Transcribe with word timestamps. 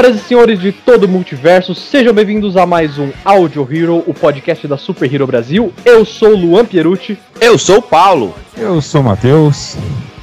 Senhoras 0.00 0.16
e 0.16 0.24
senhores 0.24 0.58
de 0.58 0.72
todo 0.72 1.04
o 1.04 1.08
multiverso, 1.08 1.74
sejam 1.74 2.14
bem-vindos 2.14 2.56
a 2.56 2.64
mais 2.64 2.96
um 2.96 3.10
Audio 3.22 3.68
Hero, 3.70 4.02
o 4.06 4.14
podcast 4.14 4.66
da 4.66 4.78
Super 4.78 5.12
Hero 5.12 5.26
Brasil. 5.26 5.74
Eu 5.84 6.06
sou 6.06 6.30
o 6.30 6.36
Luan 6.36 6.64
Pierucci. 6.64 7.18
Eu 7.38 7.58
sou 7.58 7.80
o 7.80 7.82
Paulo. 7.82 8.34
Eu 8.56 8.80
sou 8.80 9.02
o 9.02 9.04
Matheus. 9.04 9.76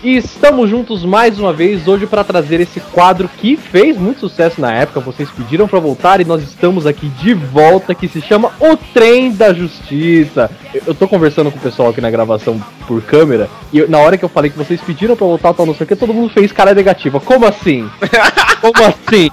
E 0.04 0.18
estamos 0.18 0.68
juntos 0.68 1.06
mais 1.06 1.40
uma 1.40 1.54
vez 1.54 1.88
hoje 1.88 2.08
para 2.08 2.24
trazer 2.24 2.60
esse 2.60 2.80
quadro 2.80 3.30
que 3.38 3.56
fez 3.56 3.96
muito 4.00 4.20
sucesso 4.20 4.60
na 4.60 4.74
época. 4.74 5.00
Vocês 5.00 5.30
pediram 5.30 5.68
para 5.68 5.80
voltar 5.80 6.20
e 6.22 6.26
nós 6.26 6.42
estamos 6.42 6.88
aqui 6.88 7.08
de 7.10 7.36
volta, 7.36 7.94
que 7.94 8.08
se 8.08 8.20
chama 8.20 8.52
O 8.60 8.76
Trem 8.76 9.32
da 9.32 9.54
Justiça. 9.54 10.50
Eu, 10.74 10.82
eu 10.88 10.96
tô 10.96 11.08
conversando 11.08 11.52
com 11.52 11.60
o 11.60 11.62
pessoal 11.62 11.90
aqui 11.90 12.02
na 12.02 12.10
gravação 12.10 12.60
por 12.88 13.02
câmera 13.02 13.50
e 13.74 13.80
eu, 13.80 13.90
na 13.90 13.98
hora 14.00 14.18
que 14.18 14.24
eu 14.24 14.30
falei 14.30 14.50
que 14.50 14.58
vocês 14.58 14.80
pediram 14.82 15.16
para 15.16 15.28
voltar, 15.28 15.54
tal, 15.54 15.66
não 15.66 15.76
sei 15.76 15.84
o 15.84 15.88
que, 15.88 15.96
todo 15.96 16.14
mundo 16.14 16.32
fez 16.34 16.52
cara 16.52 16.74
negativa. 16.74 17.20
Como 17.20 17.46
assim? 17.46 17.90
Como 18.62 18.84
assim? 18.86 19.30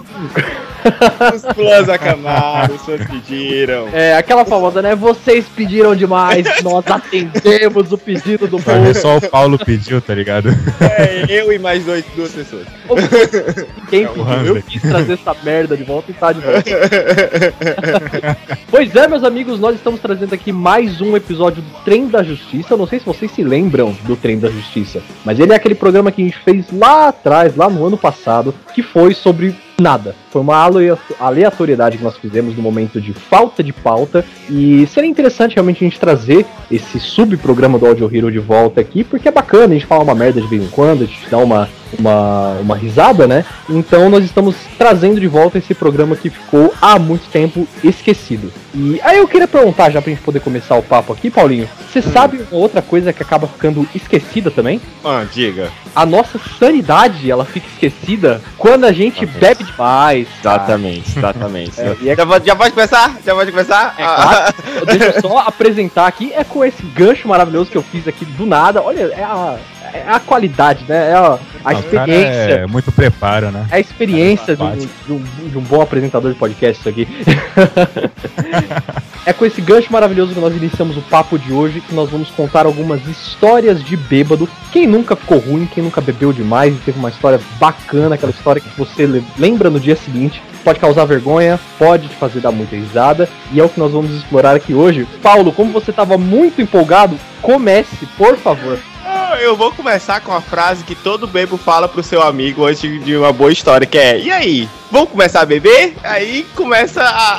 Os 1.35 1.41
fãs 1.55 1.89
acamaram, 1.89 2.75
os 2.75 2.83
fãs 2.83 3.01
pediram. 3.07 3.89
É, 3.91 4.17
aquela 4.17 4.45
famosa, 4.45 4.83
né? 4.83 4.95
Vocês 4.95 5.47
pediram 5.57 5.97
demais, 5.97 6.45
nós 6.63 6.85
atendemos 6.87 7.91
o 7.91 7.97
pedido 7.97 8.47
do 8.47 8.59
Pra 8.59 8.75
povo. 8.75 8.95
só 8.95 9.17
o 9.17 9.21
Paulo 9.31 9.59
pediu, 9.59 9.99
tá 10.03 10.15
ligado? 10.15 10.51
É, 10.81 11.25
eu 11.29 11.51
e 11.51 11.59
mais 11.59 11.85
dois, 11.85 12.05
duas 12.15 12.33
pessoas. 12.33 12.67
Quem 13.89 14.05
É 14.05 14.09
pediu? 14.09 14.57
Eu 14.57 14.63
quis 14.63 14.83
trazer 14.83 15.15
essa 15.15 15.35
merda 15.43 15.75
de 15.75 15.85
volta 15.85 16.11
e 16.11 16.15
tá 16.15 16.33
de 16.33 16.41
volta. 16.41 16.71
Pois 18.71 18.95
é, 18.95 19.09
meus 19.09 19.25
amigos, 19.25 19.59
nós 19.59 19.77
estamos 19.77 20.01
trazendo 20.01 20.35
aqui 20.35 20.53
mais 20.53 21.01
um 21.01 21.17
episódio 21.17 21.63
do 21.63 21.85
Trem 21.85 22.09
da 22.09 22.23
Justiça. 22.23 22.75
Eu 22.75 22.79
não 22.79 22.87
sei 22.87 22.99
se 22.99 23.07
vocês 23.07 23.31
se 23.31 23.43
lembram 23.45 23.95
do 24.05 24.17
Trem 24.17 24.39
da 24.39 24.49
Justiça, 24.49 25.03
mas 25.25 25.39
ele 25.39 25.53
é 25.53 25.57
aquele 25.57 25.75
programa 25.75 26.11
que 26.11 26.23
a 26.23 26.25
gente 26.25 26.39
fez 26.39 26.67
lá 26.73 27.09
atrás, 27.09 27.55
lá 27.55 27.69
no 27.69 27.87
ano 27.87 27.97
passado, 27.97 28.55
que 28.75 28.83
foi 28.83 29.15
sobre 29.15 29.55
nada. 29.81 30.15
Foi 30.31 30.41
uma 30.41 30.57
alea- 30.57 30.99
aleatoriedade 31.19 31.99
que 31.99 32.05
nós 32.05 32.17
fizemos 32.17 32.57
no 32.57 32.63
momento 32.63 33.01
de 33.01 33.13
falta 33.13 33.63
de 33.63 33.73
pauta. 33.73 34.25
E 34.49 34.87
seria 34.87 35.09
interessante 35.09 35.55
realmente 35.55 35.85
a 35.85 35.89
gente 35.89 35.99
trazer 36.01 36.45
esse 36.71 36.99
subprograma 37.01 37.79
do 37.79 37.87
Audio 37.87 38.11
Hero 38.15 38.31
de 38.31 38.39
volta 38.39 38.81
aqui, 38.81 39.03
porque 39.05 39.29
é 39.29 39.33
bacana, 39.33 39.67
a 39.67 39.75
gente 39.79 39.87
fala 39.87 40.05
uma 40.05 40.15
merda 40.15 40.41
de 40.41 40.47
vez 40.47 40.63
em 40.63 40.69
quando, 40.69 41.03
a 41.05 41.07
gente 41.07 41.29
dá 41.31 41.39
uma, 41.39 41.69
uma, 41.99 42.53
uma 42.61 42.77
risada, 42.77 43.27
né? 43.27 43.45
Então 43.69 44.09
nós 44.09 44.25
estamos 44.25 44.55
trazendo 44.79 45.21
de 45.21 45.27
volta 45.27 45.59
esse 45.59 45.75
programa 45.75 46.17
que 46.17 46.31
ficou 46.31 46.73
há 46.81 46.99
muito 46.99 47.29
tempo 47.31 47.67
esquecido. 47.83 48.53
E 48.75 49.01
aí 49.03 49.19
eu 49.19 49.29
queria 49.29 49.47
perguntar, 49.47 49.91
já 49.91 50.03
pra 50.03 50.11
gente 50.11 50.23
poder 50.23 50.41
começar 50.41 50.77
o 50.77 50.83
papo 50.83 51.13
aqui, 51.13 51.31
Paulinho, 51.31 51.69
você 51.93 52.03
sabe 52.03 52.41
uma 52.51 52.61
outra 52.61 52.83
coisa 52.83 53.13
que 53.13 53.23
acaba 53.23 53.47
ficando 53.47 53.87
esquecida 53.95 54.51
também? 54.51 54.81
Ah, 55.05 55.25
diga. 55.33 55.71
A 55.95 56.05
nossa 56.05 56.41
sanidade, 56.59 57.31
ela 57.31 57.45
fica 57.45 57.67
esquecida 57.69 58.41
quando 58.59 58.85
a 58.85 58.93
gente 58.93 59.23
Exatamente. 59.25 59.41
bebe 59.41 59.64
cara. 59.77 60.15
Exatamente, 60.17 61.19
exatamente. 61.19 61.81
É, 61.81 61.97
e 62.01 62.09
é- 62.11 62.17
já, 62.17 62.27
pode, 62.27 62.47
já 62.47 62.57
pode 62.57 62.73
começar? 62.73 63.17
Já 63.25 63.35
pode 63.35 63.51
começar? 63.51 63.95
É 63.99 64.03
claro. 64.05 64.55
Deixa 64.87 65.05
eu 65.05 65.21
só 65.21 65.39
apresentar 65.39 66.07
aqui, 66.07 66.33
é 66.35 66.45
com 66.45 66.65
esse 66.65 66.83
gancho 66.83 67.27
maravilhoso 67.29 67.71
que 67.71 67.77
eu 67.79 67.83
fiz 67.83 68.07
aqui 68.09 68.25
do 68.25 68.47
nada. 68.47 68.83
Olha, 68.83 69.03
é 69.13 69.23
a, 69.23 69.57
é 69.93 70.05
a 70.09 70.21
qualidade, 70.21 70.85
né? 70.89 71.11
É 71.11 71.15
a, 71.15 71.21
a 71.21 71.33
O 71.33 71.39
cara 71.65 71.79
experiência. 71.79 72.53
É 72.55 72.67
muito 72.67 72.91
preparo, 72.93 73.51
né? 73.51 73.67
É 73.71 73.77
a 73.77 73.81
experiência 73.81 74.57
de 74.57 74.63
um, 74.63 74.77
de 74.77 75.13
um- 75.13 75.49
de 75.49 75.59
um 75.59 75.63
bom 75.63 75.81
apresentador 75.81 76.33
de 76.33 76.39
podcast, 76.39 76.81
isso 76.81 76.89
aqui. 76.89 77.07
é 79.27 79.33
com 79.33 79.45
esse 79.45 79.61
gancho 79.61 79.93
maravilhoso 79.93 80.35
que 80.35 80.41
nós 80.41 80.55
iniciamos 80.55 80.97
o 80.97 81.03
papo 81.03 81.39
de 81.39 81.53
hoje, 81.53 81.81
que 81.81 81.95
nós 81.95 82.11
vamos 82.11 82.31
contar 82.31 82.67
algumas 82.67 83.07
histórias 83.07 83.83
de 83.83 83.97
bêbado. 83.97 84.49
Quem 84.73 84.87
nunca 84.87 85.17
ficou 85.17 85.39
ruim, 85.39 85.67
quem 85.73 85.83
nunca 85.83 86.01
bebeu 86.01 86.33
demais 86.33 86.75
e 86.75 86.79
teve 86.79 86.99
uma 86.99 87.09
história 87.09 87.41
bacana, 87.59 88.15
aquela 88.15 88.33
história 88.33 88.61
que 88.61 88.69
você 88.77 89.07
le- 89.07 89.25
lembra 89.39 89.71
no 89.71 89.81
dia 89.81 89.97
seguinte, 89.97 90.43
pode 90.63 90.79
causar 90.79 91.05
vergonha, 91.05 91.59
pode 91.79 92.09
te 92.09 92.15
fazer 92.17 92.41
dar 92.41 92.53
muita 92.53 92.77
risada, 92.77 93.29
e 93.53 93.61
é 93.61 93.65
o 93.65 93.69
que 93.69 93.79
nós 93.79 93.93
vamos 93.93 94.13
explorar 94.15 94.55
aqui 94.57 94.75
hoje. 94.75 95.07
Paulo, 95.23 95.53
como 95.53 95.73
você 95.73 95.91
estava 95.91 96.17
muito 96.19 96.61
empolgado, 96.61 97.19
comece, 97.41 98.07
por 98.17 98.37
favor. 98.37 98.79
Eu 99.45 99.55
vou 99.55 99.71
começar 99.71 100.23
com 100.23 100.33
a 100.33 100.41
frase 100.41 100.85
que 100.85 100.95
todo 100.95 101.27
bebo 101.27 101.59
fala 101.59 101.87
pro 101.87 102.03
seu 102.03 102.23
amigo 102.23 102.65
antes 102.65 102.81
de 103.05 103.15
uma 103.15 103.31
boa 103.31 103.53
história, 103.53 103.87
que 103.87 103.99
é, 103.99 104.19
e 104.19 104.31
aí, 104.31 104.67
vamos 104.91 105.11
começar 105.11 105.43
a 105.43 105.45
beber? 105.45 105.95
Aí 106.03 106.47
começa 106.55 107.03
a, 107.03 107.35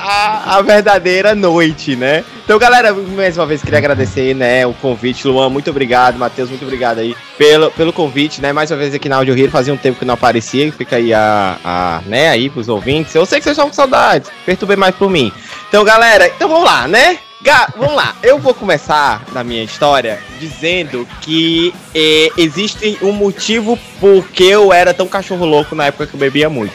a, 0.53 0.57
a 0.57 0.61
verdadeira 0.61 1.33
noite, 1.33 1.95
né? 1.95 2.23
Então, 2.43 2.59
galera, 2.59 2.93
mais 2.93 3.35
uma 3.39 3.47
vez 3.47 3.63
queria 3.63 3.79
agradecer, 3.79 4.35
né, 4.35 4.67
o 4.67 4.73
convite. 4.75 5.27
Luan, 5.27 5.49
muito 5.49 5.71
obrigado. 5.71 6.19
Matheus, 6.19 6.47
muito 6.47 6.61
obrigado 6.61 6.99
aí 6.99 7.15
pelo, 7.39 7.71
pelo 7.71 7.91
convite, 7.91 8.39
né? 8.39 8.53
Mais 8.53 8.69
uma 8.69 8.77
vez 8.77 8.93
aqui 8.93 9.09
na 9.09 9.15
Audio 9.15 9.35
Hero, 9.35 9.49
fazia 9.49 9.73
um 9.73 9.77
tempo 9.77 9.97
que 9.97 10.05
não 10.05 10.13
aparecia, 10.13 10.71
fica 10.71 10.97
aí 10.97 11.11
a, 11.11 11.57
a, 11.65 12.01
né, 12.05 12.29
aí 12.29 12.51
pros 12.51 12.69
ouvintes. 12.69 13.15
Eu 13.15 13.25
sei 13.25 13.39
que 13.39 13.45
vocês 13.45 13.57
estão 13.57 13.67
com 13.67 13.73
saudades, 13.73 14.29
perturbem 14.45 14.77
mais 14.77 14.93
por 14.93 15.09
mim. 15.09 15.33
Então, 15.67 15.83
galera, 15.83 16.27
então 16.27 16.47
vamos 16.47 16.65
lá, 16.65 16.87
né? 16.87 17.17
Ga- 17.45 17.69
vamos 17.77 17.93
lá, 17.95 18.15
eu 18.23 18.39
vou 18.39 18.55
começar 18.55 19.21
na 19.31 19.43
minha 19.43 19.63
história 19.63 20.19
dizendo 20.39 21.07
que 21.21 21.71
eh, 21.93 22.29
existe 22.37 22.97
um 23.03 23.11
motivo 23.11 23.77
por 23.99 24.27
que 24.29 24.45
eu 24.49 24.73
era 24.73 24.95
tão 24.95 25.07
cachorro 25.07 25.45
louco 25.45 25.75
na 25.75 25.85
época 25.85 26.07
que 26.07 26.15
eu 26.15 26.19
bebia 26.19 26.49
muito. 26.49 26.73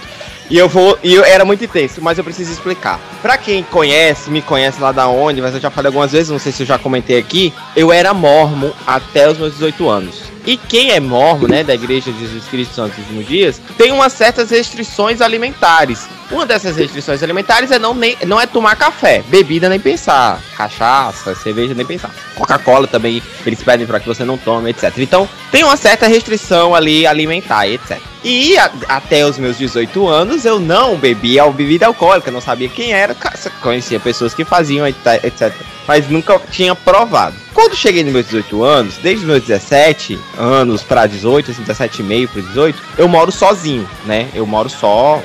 E 0.49 0.57
eu 0.57 0.69
vou, 0.69 0.97
e 1.03 1.13
eu 1.15 1.25
era 1.25 1.45
muito 1.45 1.65
intenso, 1.65 2.01
mas 2.01 2.19
eu 2.19 2.25
preciso 2.25 2.53
explicar. 2.53 3.01
Pra 3.23 3.37
quem 3.37 3.63
conhece, 3.65 4.31
me 4.31 4.41
conhece 4.43 4.81
lá 4.81 4.91
da 4.93 5.09
onde, 5.09 5.41
mas 5.41 5.55
eu 5.55 5.61
já 5.61 5.71
falei 5.71 5.89
algumas 5.89 6.13
vezes, 6.13 6.29
não 6.31 6.39
sei 6.41 6.51
se 6.53 6.63
eu 6.63 6.67
já 6.67 6.79
comentei 6.79 7.19
aqui, 7.19 7.53
eu 7.77 7.93
era 7.93 8.13
mormo 8.15 8.73
até 8.87 9.29
os 9.29 9.39
meus 9.39 9.53
18 9.55 9.89
anos. 9.89 10.23
E 10.47 10.57
quem 10.57 10.91
é 10.93 11.01
mormo, 11.01 11.47
né, 11.47 11.63
da 11.63 11.75
Igreja 11.75 12.11
de 12.13 12.19
Jesus 12.21 12.45
Cristo 12.47 12.81
dos 12.83 12.97
Últimos 12.99 13.27
Dias, 13.27 13.61
tem 13.77 13.93
umas 13.93 14.13
certas 14.13 14.51
restrições 14.51 15.21
alimentares. 15.21 16.09
Uma 16.31 16.47
dessas 16.47 16.77
restrições 16.77 17.23
alimentares 17.23 17.71
é 17.73 17.79
não, 17.79 17.93
nem, 17.93 18.17
não 18.27 18.41
é 18.41 18.47
tomar 18.47 18.77
café, 18.77 19.23
bebida 19.29 19.69
nem 19.69 19.81
pensar, 19.81 20.41
cachaça, 20.57 21.35
cerveja 21.35 21.75
nem 21.75 21.85
pensar. 21.85 22.11
Coca-Cola 22.37 22.87
também, 22.87 23.21
eles 23.45 23.63
pedem 23.63 23.87
para 23.87 23.99
que 23.99 24.07
você 24.07 24.25
não 24.25 24.39
tome, 24.39 24.71
etc. 24.71 24.93
Então, 24.99 25.29
tem 25.51 25.65
uma 25.65 25.77
certa 25.77 26.07
restrição 26.07 26.75
ali 26.75 27.05
alimentar, 27.07 27.67
etc. 27.69 27.99
E 28.23 28.57
a- 28.59 28.71
até 28.89 29.27
os 29.27 29.39
meus 29.39 29.59
18 29.59 30.07
anos 30.07 30.45
eu 30.45 30.61
não 30.61 30.97
bebia 30.97 31.45
bebida 31.51 31.87
alcoólica, 31.87 32.31
não 32.31 32.41
sabia 32.41 32.69
quem 32.69 32.93
era, 32.93 33.17
conhecia 33.61 33.99
pessoas 33.99 34.33
que 34.33 34.45
faziam, 34.45 34.87
etc. 34.87 35.53
Mas 35.91 36.09
nunca 36.09 36.39
tinha 36.53 36.73
provado. 36.73 37.35
Quando 37.53 37.75
cheguei 37.75 38.05
nos 38.05 38.13
meus 38.13 38.27
18 38.27 38.63
anos, 38.63 38.97
desde 38.99 39.27
meus 39.27 39.43
17 39.43 40.17
anos 40.39 40.85
para 40.85 41.05
18, 41.05 41.51
assim, 41.51 41.63
17 41.63 42.01
e 42.01 42.05
meio 42.05 42.29
para 42.29 42.41
18, 42.43 42.81
eu 42.97 43.09
moro 43.09 43.33
sozinho, 43.33 43.91
né? 44.07 44.29
Eu 44.33 44.47
moro 44.47 44.69
só, 44.69 45.21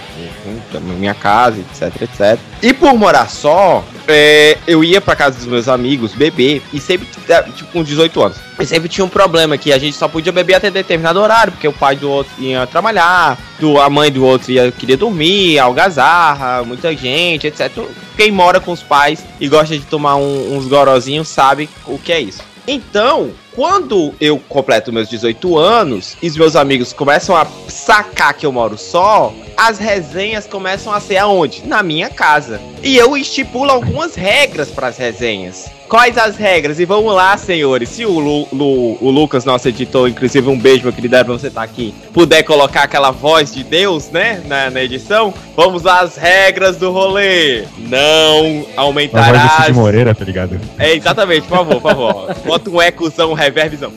na 0.73 0.79
minha 0.79 1.13
casa, 1.13 1.59
etc, 1.59 2.01
etc. 2.01 2.40
E 2.66 2.73
por 2.73 2.96
morar 2.96 3.29
só, 3.29 3.84
é, 4.08 4.58
eu 4.66 4.84
ia 4.84 5.00
pra 5.00 5.16
casa 5.16 5.38
dos 5.38 5.46
meus 5.46 5.67
amigos 5.67 6.14
beber 6.14 6.64
e 6.73 6.79
sempre, 6.79 7.08
é, 7.29 7.44
tipo, 7.44 7.72
com 7.72 7.84
18 7.84 8.23
anos. 8.23 8.38
E 8.59 8.66
sempre 8.66 8.90
tinha 8.90 9.06
um 9.06 9.09
problema 9.09 9.56
que 9.56 9.72
a 9.72 9.78
gente 9.78 9.96
só 9.96 10.08
podia 10.08 10.32
beber 10.32 10.56
até 10.56 10.72
determinado 10.72 11.20
horário, 11.20 11.52
porque 11.52 11.67
o 11.67 11.72
pai 11.73 11.96
do 11.96 12.09
outro 12.09 12.32
ia 12.40 12.66
trabalhar, 12.66 13.38
do, 13.59 13.79
a 13.79 13.88
mãe 13.88 14.12
do 14.12 14.26
outro 14.26 14.52
ia, 14.52 14.72
queria 14.72 14.97
dormir, 14.97 15.59
algazarra, 15.59 16.64
muita 16.64 16.96
gente, 16.96 17.46
etc. 17.46 17.72
Quem 18.17 18.32
mora 18.32 18.59
com 18.59 18.72
os 18.72 18.82
pais 18.82 19.23
e 19.40 19.47
gosta 19.47 19.78
de 19.78 19.85
tomar 19.85 20.16
um- 20.16 20.58
uns 20.58 20.66
gorozinhos 20.67 21.28
sabe 21.28 21.70
o 21.85 22.00
que 22.00 22.12
é 22.12 22.20
isso. 22.20 22.41
Então, 22.67 23.29
quando 23.55 24.13
eu 24.19 24.37
completo 24.37 24.91
meus 24.91 25.09
18 25.09 25.57
anos 25.57 26.17
e 26.22 26.28
os 26.28 26.35
meus 26.35 26.55
amigos 26.57 26.91
começam 26.91 27.35
a 27.35 27.47
sacar 27.69 28.34
que 28.34 28.46
eu 28.46 28.52
moro 28.52 28.78
só, 28.78 29.34
as 29.55 29.79
resenhas 29.79 30.46
começam 30.46 30.91
a 30.91 30.99
ser 30.99 31.17
aonde? 31.17 31.66
Na 31.66 31.81
minha 31.81 32.09
casa. 32.09 32.59
E 32.84 32.97
eu 32.97 33.16
estipulo 33.16 33.72
algumas 33.72 34.13
regras 34.13 34.69
para 34.69 34.87
as 34.87 34.97
resenhas. 34.97 35.72
Quais 35.87 36.17
as 36.17 36.35
regras? 36.35 36.79
E 36.79 36.85
vamos 36.85 37.14
lá, 37.14 37.37
senhores. 37.37 37.90
Se 37.90 38.05
o, 38.05 38.17
Lu- 38.20 38.47
Lu- 38.52 38.97
o 38.99 39.09
Lucas, 39.11 39.46
nosso 39.46 39.67
editor, 39.67 40.09
inclusive 40.09 40.49
um 40.49 40.58
beijo, 40.58 40.84
meu 40.84 40.91
querido, 40.91 41.16
pra 41.16 41.34
você 41.34 41.47
estar 41.47 41.61
aqui, 41.61 41.93
puder 42.11 42.41
colocar 42.43 42.84
aquela 42.84 43.11
voz 43.11 43.53
de 43.53 43.64
Deus, 43.64 44.09
né, 44.09 44.41
na, 44.47 44.70
na 44.72 44.82
edição, 44.82 45.34
vamos 45.55 45.85
as 45.85 46.17
regras 46.17 46.78
do 46.78 46.91
rolê. 46.91 47.66
Não 47.78 47.97
A 47.97 48.41
voz 48.52 48.67
aumentarás. 48.78 49.52
Cid 49.67 49.73
Moreira, 49.73 50.16
tá 50.16 50.26
ligado? 50.26 50.59
É, 50.79 50.93
exatamente, 50.96 51.43
por 51.47 51.58
favor, 51.58 51.82
por 51.82 51.91
favor. 51.91 52.35
Bota 52.46 52.70
um 52.70 52.81
ecozão, 52.81 53.31
um 53.31 53.35
reverbzão. 53.35 53.91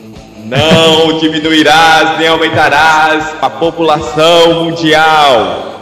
Não 0.45 1.17
diminuirás 1.19 2.17
nem 2.19 2.27
aumentarás 2.27 3.23
a 3.41 3.49
população 3.49 4.63
mundial. 4.65 5.78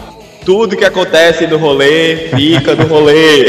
Tudo 0.48 0.78
que 0.78 0.86
acontece 0.86 1.46
no 1.46 1.58
rolê 1.58 2.30
fica 2.34 2.74
no 2.74 2.88
rolê. 2.88 3.46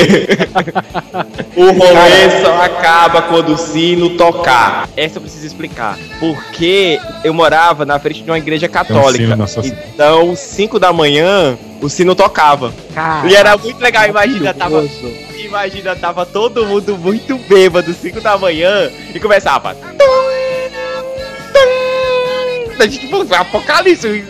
o 1.54 1.66
rolê 1.70 2.42
só 2.42 2.60
acaba 2.62 3.22
quando 3.22 3.52
o 3.52 3.56
sino 3.56 4.16
tocar. 4.16 4.88
Essa 4.96 5.18
eu 5.18 5.22
preciso 5.22 5.46
explicar. 5.46 5.96
Porque 6.18 6.98
eu 7.22 7.32
morava 7.32 7.86
na 7.86 8.00
frente 8.00 8.24
de 8.24 8.28
uma 8.28 8.36
igreja 8.36 8.66
católica. 8.68 9.22
sino 9.24 9.36
na 9.36 9.46
sua- 9.46 9.64
então, 9.64 10.34
5 10.34 10.80
da 10.80 10.92
manhã, 10.92 11.56
o 11.80 11.88
sino 11.88 12.16
tocava. 12.16 12.72
E 13.28 13.36
era 13.36 13.56
muito 13.56 13.80
legal, 13.80 14.04
imagina, 14.08 14.52
tava 14.52 14.82
Imagina, 15.38 15.94
tava 15.94 16.26
todo 16.26 16.66
mundo 16.66 16.98
muito 16.98 17.38
bêbado, 17.48 17.94
5 17.94 18.20
da 18.20 18.36
manhã, 18.36 18.90
e 19.14 19.20
começava. 19.20 19.76
A 22.78 22.82
gente, 22.84 23.00
tipo, 23.00 23.34
apocalipse. 23.34 24.24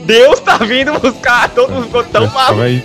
Deus 0.00 0.40
tá 0.40 0.58
vindo 0.58 0.98
buscar, 0.98 1.48
todo 1.50 1.72
mundo 1.72 1.86
ficou 1.86 2.04
tão 2.04 2.26
maluco. 2.28 2.62
Aí, 2.62 2.84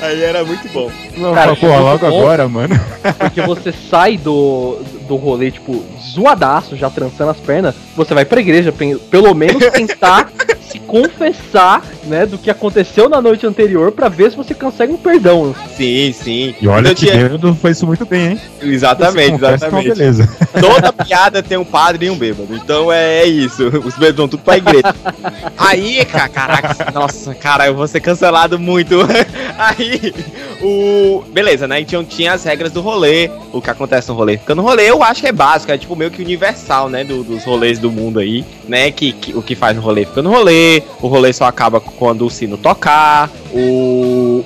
Aí 0.00 0.22
era 0.22 0.44
muito 0.44 0.68
bom. 0.68 0.90
não, 1.16 1.32
Cara, 1.34 1.48
muito 1.52 1.66
logo 1.66 1.98
bom. 1.98 2.06
agora, 2.20 2.48
mano. 2.48 2.78
Porque 3.18 3.40
você 3.42 3.72
sai 3.72 4.16
do, 4.18 4.78
do 5.08 5.16
rolê, 5.16 5.50
tipo, 5.50 5.84
zoadaço, 6.00 6.76
já 6.76 6.90
trançando 6.90 7.30
as 7.30 7.38
pernas, 7.38 7.74
você 7.96 8.12
vai 8.12 8.24
pra 8.24 8.40
igreja, 8.40 8.72
pelo 9.10 9.34
menos 9.34 9.64
tentar 9.70 10.30
se 10.60 10.78
confessar, 10.86 11.82
né, 12.04 12.24
do 12.26 12.38
que 12.38 12.50
aconteceu 12.50 13.08
na 13.08 13.20
noite 13.20 13.46
anterior 13.46 13.92
pra 13.92 14.08
ver 14.08 14.30
se 14.30 14.36
você 14.36 14.54
consegue 14.54 14.92
um 14.92 14.96
perdão. 14.96 15.54
Sim, 15.76 16.12
sim. 16.12 16.54
E 16.60 16.68
olha 16.68 16.88
Eu 16.90 16.94
que 16.94 17.06
tinha- 17.06 17.54
faz 17.60 17.76
isso 17.76 17.86
muito 17.86 18.04
bem, 18.06 18.28
hein? 18.32 18.40
Exatamente, 18.62 19.32
então, 19.34 19.54
exatamente. 19.54 19.88
beleza. 19.88 20.28
Toda 20.60 20.92
piada 20.92 21.42
tem 21.42 21.58
um 21.58 21.64
padre 21.64 22.06
e 22.06 22.10
um 22.10 22.16
bêbado. 22.16 22.54
Então 22.54 22.90
é, 22.92 23.22
é 23.22 23.26
isso. 23.26 23.66
Os 23.84 23.94
bêbados 23.94 24.16
vão 24.16 24.28
tudo 24.28 24.42
pra 24.42 24.56
igreja. 24.58 24.94
Aí, 25.58 26.04
ca- 26.04 26.28
caraca, 26.28 26.90
nossa, 26.92 27.34
cara, 27.34 27.66
eu 27.66 27.74
vou 27.74 27.86
ser 27.86 28.00
cancelado 28.00 28.58
muito. 28.58 28.96
Aí, 29.58 30.14
o. 30.62 31.22
Beleza, 31.32 31.66
né? 31.68 31.80
Então 31.80 32.04
tinha 32.04 32.32
as 32.32 32.44
regras 32.44 32.72
do 32.72 32.80
rolê. 32.80 33.30
O 33.52 33.60
que 33.60 33.70
acontece 33.70 34.08
no 34.08 34.14
rolê. 34.14 34.36
Porque 34.38 34.54
no 34.54 34.62
rolê 34.62 34.90
eu 34.90 35.02
acho 35.02 35.20
que 35.20 35.28
é 35.28 35.32
básico, 35.32 35.72
é 35.72 35.78
tipo 35.78 35.96
meio 35.96 36.10
que 36.10 36.22
universal, 36.22 36.88
né? 36.88 37.04
do- 37.04 37.22
dos 37.22 37.44
rolês 37.44 37.78
do 37.78 37.90
mundo 37.90 38.18
aí, 38.18 38.44
né? 38.68 38.90
Que, 38.90 39.12
que- 39.12 39.32
o 39.36 39.42
que 39.42 39.54
faz 39.54 39.76
no 39.76 39.82
rolê 39.82 40.04
fica 40.04 40.22
no 40.22 40.30
rolê. 40.30 40.75
O 41.00 41.06
rolê 41.08 41.32
só 41.32 41.44
acaba 41.44 41.80
quando 41.80 42.26
o 42.26 42.30
sino 42.30 42.56
tocar. 42.56 43.30
O. 43.52 44.44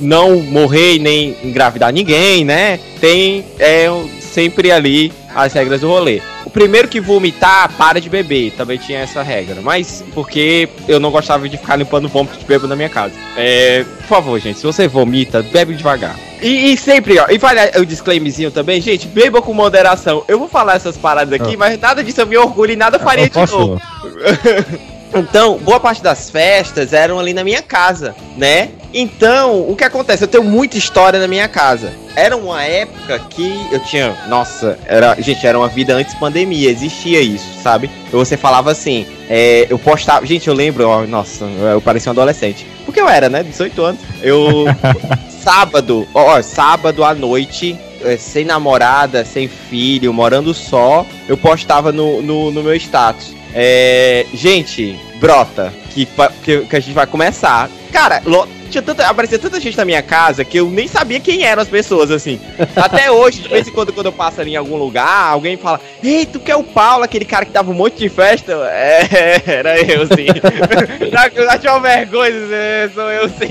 Não 0.00 0.40
morrer 0.40 0.94
e 0.94 0.98
nem 0.98 1.36
engravidar 1.44 1.92
ninguém, 1.92 2.44
né? 2.44 2.78
Tem. 3.00 3.44
É 3.58 3.86
sempre 4.20 4.70
ali 4.70 5.12
as 5.34 5.52
regras 5.52 5.80
do 5.80 5.88
rolê. 5.88 6.20
O 6.44 6.50
primeiro 6.50 6.88
que 6.88 7.00
vomitar, 7.00 7.70
para 7.76 8.00
de 8.00 8.08
beber. 8.08 8.52
Também 8.52 8.78
tinha 8.78 9.00
essa 9.00 9.22
regra. 9.22 9.60
Mas 9.62 10.02
porque 10.14 10.68
eu 10.88 10.98
não 10.98 11.10
gostava 11.10 11.48
de 11.48 11.56
ficar 11.56 11.76
limpando 11.76 12.08
vômito 12.08 12.36
de 12.38 12.44
bêbado 12.44 12.66
na 12.68 12.74
minha 12.74 12.88
casa. 12.88 13.14
É, 13.36 13.84
por 13.98 14.06
favor, 14.06 14.40
gente, 14.40 14.58
se 14.58 14.66
você 14.66 14.88
vomita, 14.88 15.42
bebe 15.42 15.74
devagar. 15.74 16.16
E, 16.42 16.72
e 16.72 16.76
sempre, 16.76 17.18
ó, 17.18 17.26
e 17.28 17.36
vale 17.38 17.60
o 17.78 17.84
disclaimerzinho 17.84 18.50
também, 18.50 18.80
gente, 18.80 19.06
beba 19.06 19.42
com 19.42 19.52
moderação. 19.52 20.24
Eu 20.26 20.38
vou 20.38 20.48
falar 20.48 20.74
essas 20.76 20.96
paradas 20.96 21.38
aqui, 21.38 21.54
Ah. 21.54 21.58
mas 21.58 21.78
nada 21.78 22.02
disso 22.02 22.20
eu 22.22 22.26
me 22.26 22.36
orgulho 22.36 22.72
e 22.72 22.76
nada 22.76 22.98
faria 22.98 23.24
Eu 23.24 23.28
de 23.28 23.34
posso- 23.34 23.58
novo. 23.58 23.80
Então, 25.14 25.58
boa 25.58 25.80
parte 25.80 26.02
das 26.02 26.30
festas 26.30 26.92
eram 26.92 27.18
ali 27.18 27.34
na 27.34 27.42
minha 27.42 27.62
casa, 27.62 28.14
né? 28.36 28.70
Então, 28.92 29.68
o 29.68 29.76
que 29.76 29.84
acontece? 29.84 30.24
Eu 30.24 30.28
tenho 30.28 30.44
muita 30.44 30.76
história 30.76 31.18
na 31.20 31.28
minha 31.28 31.48
casa. 31.48 31.92
Era 32.16 32.36
uma 32.36 32.62
época 32.62 33.18
que 33.30 33.66
eu 33.70 33.78
tinha. 33.80 34.16
Nossa, 34.28 34.78
era. 34.86 35.14
Gente, 35.20 35.46
era 35.46 35.58
uma 35.58 35.68
vida 35.68 35.94
antes 35.94 36.14
pandemia, 36.14 36.70
existia 36.70 37.20
isso, 37.20 37.46
sabe? 37.62 37.88
Você 38.10 38.36
falava 38.36 38.70
assim, 38.70 39.06
é, 39.28 39.66
eu 39.70 39.78
postava. 39.78 40.26
Gente, 40.26 40.48
eu 40.48 40.54
lembro, 40.54 40.88
ó, 40.88 41.06
nossa, 41.06 41.44
eu 41.44 41.80
parecia 41.80 42.10
um 42.10 42.14
adolescente. 42.14 42.66
Porque 42.84 43.00
eu 43.00 43.08
era, 43.08 43.28
né? 43.28 43.42
18 43.42 43.82
anos. 43.82 44.00
Eu. 44.22 44.64
sábado, 45.40 46.06
ó, 46.14 46.36
ó, 46.36 46.42
sábado 46.42 47.02
à 47.02 47.14
noite, 47.14 47.78
é, 48.04 48.16
sem 48.16 48.44
namorada, 48.44 49.24
sem 49.24 49.48
filho, 49.48 50.12
morando 50.12 50.52
só, 50.52 51.06
eu 51.28 51.36
postava 51.36 51.90
no, 51.90 52.20
no, 52.22 52.50
no 52.50 52.62
meu 52.62 52.74
status. 52.76 53.34
É, 53.54 54.26
gente, 54.32 54.98
brota, 55.16 55.72
que, 55.92 56.06
que, 56.42 56.60
que 56.66 56.76
a 56.76 56.80
gente 56.80 56.94
vai 56.94 57.06
começar. 57.06 57.68
Cara, 57.92 58.22
lo- 58.24 58.48
tinha 58.70 58.80
tanta, 58.82 59.04
aparecia 59.08 59.36
tanta 59.38 59.58
gente 59.58 59.76
na 59.76 59.84
minha 59.84 60.00
casa 60.00 60.44
que 60.44 60.58
eu 60.58 60.70
nem 60.70 60.86
sabia 60.86 61.18
quem 61.18 61.42
eram 61.44 61.60
as 61.60 61.68
pessoas, 61.68 62.10
assim. 62.12 62.40
Até 62.76 63.10
hoje, 63.10 63.40
de 63.40 63.48
vez 63.48 63.66
em 63.66 63.72
quando, 63.72 63.92
quando 63.92 64.06
eu 64.06 64.12
passo 64.12 64.40
ali 64.40 64.52
em 64.52 64.56
algum 64.56 64.76
lugar, 64.76 65.30
alguém 65.32 65.56
fala: 65.56 65.80
Ei, 66.02 66.24
tu 66.24 66.38
que 66.38 66.52
é 66.52 66.56
o 66.56 66.62
Paulo, 66.62 67.02
aquele 67.02 67.24
cara 67.24 67.44
que 67.44 67.50
dava 67.50 67.70
um 67.70 67.74
monte 67.74 67.96
de 67.98 68.08
festa? 68.08 68.52
É, 68.72 69.42
era 69.58 69.80
eu, 69.80 70.06
sim. 70.06 70.26
Já 71.10 71.28
já 71.44 71.58
tinha 71.58 71.72
uma 71.72 71.80
vergonha, 71.80 72.32
é, 72.52 72.88
sou 72.94 73.10
eu, 73.10 73.28
sim. 73.28 73.48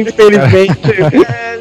Infelizmente. 0.00 0.80
É, 1.28 1.58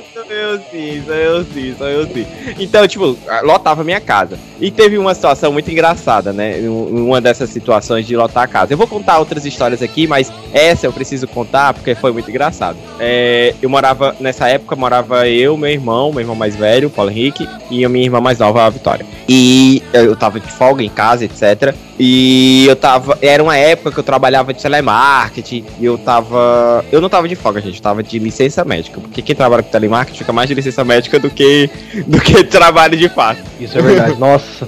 eu 0.50 0.60
sim, 0.72 1.04
sou 1.06 1.16
eu 1.16 1.44
sim, 1.46 1.76
sou 1.78 1.88
eu 1.88 2.06
sim. 2.08 2.26
Então, 2.60 2.88
tipo, 2.88 3.18
lotava 3.44 3.84
minha 3.84 4.00
casa. 4.02 4.38
E 4.60 4.70
teve 4.72 4.98
uma 4.98 5.14
situação 5.16 5.52
muito 5.54 5.72
engraçada, 5.72 6.34
né? 6.34 6.58
Um- 6.64 7.08
Uma 7.10 7.22
dessas 7.22 7.50
situações 7.50 8.06
de 8.06 8.16
lotar 8.16 8.44
a 8.44 8.48
casa. 8.48 8.74
Eu 8.74 8.78
vou 8.78 8.86
contar 8.88 9.20
outras 9.20 9.46
histórias 9.46 9.82
aqui, 9.82 10.06
mas 10.08 10.32
essa 10.54 10.86
eu 10.86 10.94
preciso 10.94 11.28
contar 11.28 11.74
porque 11.74 11.96
foi 11.96 12.12
muito 12.12 12.30
engraçado. 12.30 12.78
É, 13.00 13.54
eu 13.62 13.70
morava, 13.70 14.16
nessa 14.20 14.48
época, 14.48 14.76
morava 14.76 15.28
eu, 15.28 15.56
meu 15.58 15.70
irmão, 15.70 16.12
meu 16.12 16.22
irmão 16.22 16.36
mais 16.36 16.56
velho, 16.56 16.90
Paulo 16.90 17.10
Henrique, 17.12 17.48
e 17.72 17.84
a 17.86 17.90
minha 17.90 18.06
irmã 18.06 18.20
mais 18.20 18.38
nova, 18.40 18.64
a 18.66 18.70
Vitória. 18.70 19.06
E 19.28 19.82
eu 19.94 20.16
tava 20.16 20.40
de 20.40 20.52
folga 20.52 20.84
em 20.84 20.90
casa, 20.90 21.24
etc. 21.26 21.74
E 22.00 22.66
eu 22.68 22.76
tava. 22.76 23.18
Era 23.22 23.44
uma 23.44 23.58
época 23.58 23.92
que 23.92 24.00
eu 24.00 24.04
trabalhava 24.04 24.54
de 24.54 24.62
telemarketing. 24.62 25.66
E 25.80 25.86
eu 25.86 25.98
tava. 25.98 26.84
Eu 26.92 27.00
não 27.02 27.10
tava 27.10 27.28
de 27.28 27.36
folga, 27.36 27.62
gente. 27.62 27.76
Eu 27.76 27.82
tava 27.82 28.02
de 28.02 28.18
licença 28.20 28.64
médica. 28.66 29.00
Porque 29.02 29.22
quem 29.22 29.36
trabalha 29.36 29.62
com 29.64 29.70
telemarketing 29.70 30.18
fica 30.20 30.32
mais 30.40 30.48
de 30.48 30.56
licença 30.56 30.86
médica 30.86 31.20
do 31.20 31.30
que, 31.30 31.70
do 32.08 32.18
que 32.22 32.46
trabalho 32.46 32.98
de 32.98 33.10
fato. 33.10 33.42
Isso 33.60 33.78
é 33.78 33.82
verdade. 33.82 34.16
Nossa. 34.20 34.68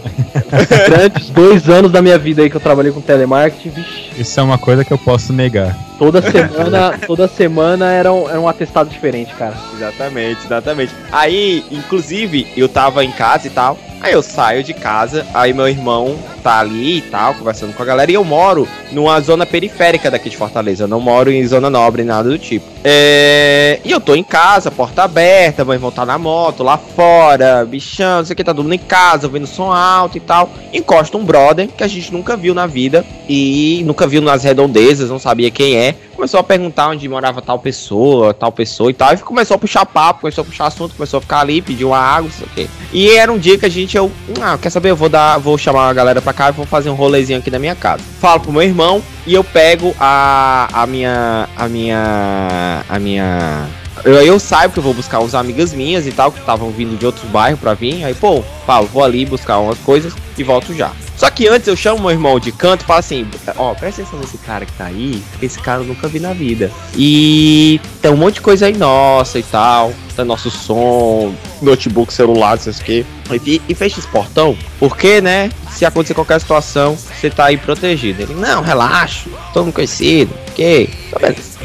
Durante 0.89 1.21
os 1.21 1.29
dois 1.29 1.69
anos 1.69 1.89
da 1.89 2.01
minha 2.01 2.17
vida 2.17 2.41
aí 2.41 2.49
que 2.49 2.57
eu 2.57 2.61
trabalhei 2.61 2.91
com 2.91 2.99
telemarketing, 2.99 3.69
vixe, 3.69 4.11
Isso 4.17 4.37
é 4.37 4.43
uma 4.43 4.57
coisa 4.57 4.83
que 4.83 4.91
eu 4.91 4.97
posso 4.97 5.31
negar. 5.31 5.77
toda 5.97 6.19
semana, 6.29 6.99
toda 7.07 7.27
semana 7.27 7.89
era 7.89 8.11
um, 8.11 8.29
era 8.29 8.39
um 8.39 8.49
atestado 8.49 8.89
diferente, 8.89 9.33
cara. 9.35 9.55
Exatamente, 9.73 10.43
exatamente. 10.43 10.91
Aí, 11.09 11.63
inclusive, 11.71 12.47
eu 12.57 12.67
tava 12.67 13.05
em 13.05 13.11
casa 13.11 13.47
e 13.47 13.49
tal. 13.49 13.77
Aí 14.01 14.13
eu 14.13 14.23
saio 14.23 14.63
de 14.63 14.73
casa, 14.73 15.27
aí 15.31 15.53
meu 15.53 15.69
irmão 15.69 16.17
tá 16.41 16.59
ali 16.59 16.97
e 16.97 17.01
tal, 17.01 17.35
conversando 17.35 17.73
com 17.73 17.83
a 17.83 17.85
galera. 17.85 18.09
E 18.09 18.15
eu 18.15 18.23
moro 18.23 18.67
numa 18.91 19.19
zona 19.21 19.45
periférica 19.45 20.09
daqui 20.09 20.27
de 20.27 20.35
Fortaleza. 20.35 20.85
Eu 20.85 20.87
não 20.87 20.99
moro 20.99 21.31
em 21.31 21.45
zona 21.45 21.69
nobre, 21.69 22.03
nada 22.03 22.27
do 22.27 22.37
tipo. 22.39 22.65
É... 22.83 23.79
E 23.85 23.91
eu 23.91 24.01
tô 24.01 24.15
em 24.15 24.23
casa, 24.23 24.71
porta 24.71 25.03
aberta, 25.03 25.63
meu 25.63 25.75
irmão 25.75 25.91
tá 25.91 26.03
na 26.03 26.17
moto, 26.17 26.63
lá 26.63 26.77
fora, 26.77 27.63
bichão, 27.63 28.17
não 28.17 28.25
sei 28.25 28.33
o 28.33 28.37
que, 28.37 28.43
tá 28.43 28.53
todo 28.53 28.63
mundo 28.63 28.73
em 28.73 28.79
casa, 28.79 29.27
ouvindo 29.27 29.45
som 29.45 29.71
alto 29.71 30.17
e 30.17 30.19
tal. 30.19 30.49
Encosta 30.73 31.15
um 31.15 31.23
brother 31.23 31.67
que 31.67 31.83
a 31.83 31.87
gente 31.87 32.11
nunca 32.11 32.35
viu 32.35 32.55
na 32.55 32.65
vida 32.65 33.05
e 33.29 33.83
nunca 33.85 34.07
viu 34.07 34.21
nas 34.21 34.43
redondezas, 34.43 35.09
não 35.09 35.19
sabia 35.19 35.51
quem 35.51 35.77
é. 35.77 35.95
Começou 36.15 36.39
a 36.39 36.43
perguntar 36.43 36.89
onde 36.89 37.07
morava 37.07 37.41
tal 37.41 37.57
pessoa, 37.57 38.33
tal 38.33 38.51
pessoa 38.51 38.91
e 38.91 38.93
tal. 38.93 39.13
E 39.13 39.17
começou 39.17 39.55
a 39.55 39.57
puxar 39.57 39.85
papo, 39.85 40.21
começou 40.21 40.43
a 40.43 40.45
puxar 40.45 40.67
assunto, 40.67 40.95
começou 40.95 41.17
a 41.17 41.21
ficar 41.21 41.39
ali, 41.39 41.61
pediu 41.61 41.89
uma 41.89 41.97
água, 41.97 42.29
não 42.29 42.31
sei 42.31 42.45
o 42.45 42.49
quê. 42.49 42.67
E 42.93 43.09
era 43.09 43.31
um 43.31 43.39
dia 43.39 43.57
que 43.57 43.65
a 43.65 43.69
gente, 43.69 43.90
eu, 43.99 44.11
ah, 44.41 44.57
quer 44.57 44.69
saber? 44.69 44.91
Eu 44.91 44.95
vou 44.95 45.09
dar, 45.09 45.37
vou 45.37 45.57
chamar 45.57 45.89
a 45.89 45.93
galera 45.93 46.21
pra 46.21 46.33
cá 46.33 46.49
e 46.49 46.51
vou 46.51 46.65
fazer 46.65 46.89
um 46.89 46.95
rolezinho 46.95 47.39
aqui 47.39 47.51
na 47.51 47.59
minha 47.59 47.75
casa. 47.75 48.03
Falo 48.19 48.39
pro 48.39 48.51
meu 48.51 48.61
irmão 48.61 49.01
e 49.25 49.33
eu 49.33 49.43
pego 49.43 49.95
a, 49.99 50.67
a 50.71 50.87
minha, 50.87 51.47
a 51.55 51.67
minha, 51.67 52.83
a 52.87 52.99
minha 52.99 53.67
eu, 54.03 54.13
eu 54.13 54.39
saio 54.39 54.69
porque 54.69 54.79
eu 54.79 54.83
vou 54.83 54.93
buscar 54.93 55.19
uns 55.19 55.35
amigas 55.35 55.73
minhas 55.73 56.07
e 56.07 56.11
tal, 56.11 56.31
que 56.31 56.39
estavam 56.39 56.71
vindo 56.71 56.97
de 56.97 57.05
outros 57.05 57.29
bairros 57.29 57.59
pra 57.59 57.73
vir. 57.73 58.03
Aí, 58.03 58.13
pô, 58.13 58.43
Paulo, 58.65 58.89
vou 58.91 59.03
ali 59.03 59.25
buscar 59.25 59.59
umas 59.59 59.77
coisas 59.79 60.13
e 60.37 60.43
volto 60.43 60.73
já. 60.73 60.91
Só 61.21 61.29
que 61.29 61.47
antes 61.47 61.67
eu 61.67 61.75
chamo 61.75 62.01
meu 62.01 62.09
irmão 62.09 62.39
de 62.39 62.51
canto 62.51 62.81
e 62.81 62.85
falo 62.85 62.99
assim: 62.99 63.27
Ó, 63.55 63.75
presta 63.75 64.01
atenção 64.01 64.19
nesse 64.19 64.39
cara 64.39 64.65
que 64.65 64.73
tá 64.73 64.85
aí, 64.85 65.21
esse 65.39 65.59
cara 65.59 65.81
eu 65.81 65.85
nunca 65.85 66.07
vi 66.07 66.19
na 66.19 66.33
vida. 66.33 66.71
E 66.95 67.79
tem 68.01 68.09
um 68.09 68.17
monte 68.17 68.35
de 68.35 68.41
coisa 68.41 68.65
aí 68.65 68.75
nossa 68.75 69.37
e 69.37 69.43
tal. 69.43 69.93
Tem 70.15 70.25
nosso 70.25 70.49
som, 70.49 71.31
notebook, 71.61 72.11
celular, 72.11 72.55
não 72.55 72.57
sei 72.57 72.73
o 72.73 72.83
quê. 72.83 73.05
E, 73.45 73.61
e 73.69 73.75
fecha 73.75 73.99
esse 73.99 74.07
portão, 74.07 74.57
porque, 74.79 75.21
né? 75.21 75.51
Se 75.69 75.85
acontecer 75.85 76.15
qualquer 76.15 76.39
situação, 76.41 76.95
você 76.95 77.29
tá 77.29 77.45
aí 77.45 77.57
protegido. 77.57 78.23
Ele, 78.23 78.33
não, 78.33 78.63
relaxa, 78.63 79.29
todo 79.53 79.65
mundo 79.65 79.75
conhecido, 79.75 80.33
ok, 80.49 80.89
tá 81.11 81.19
beleza. 81.19 81.59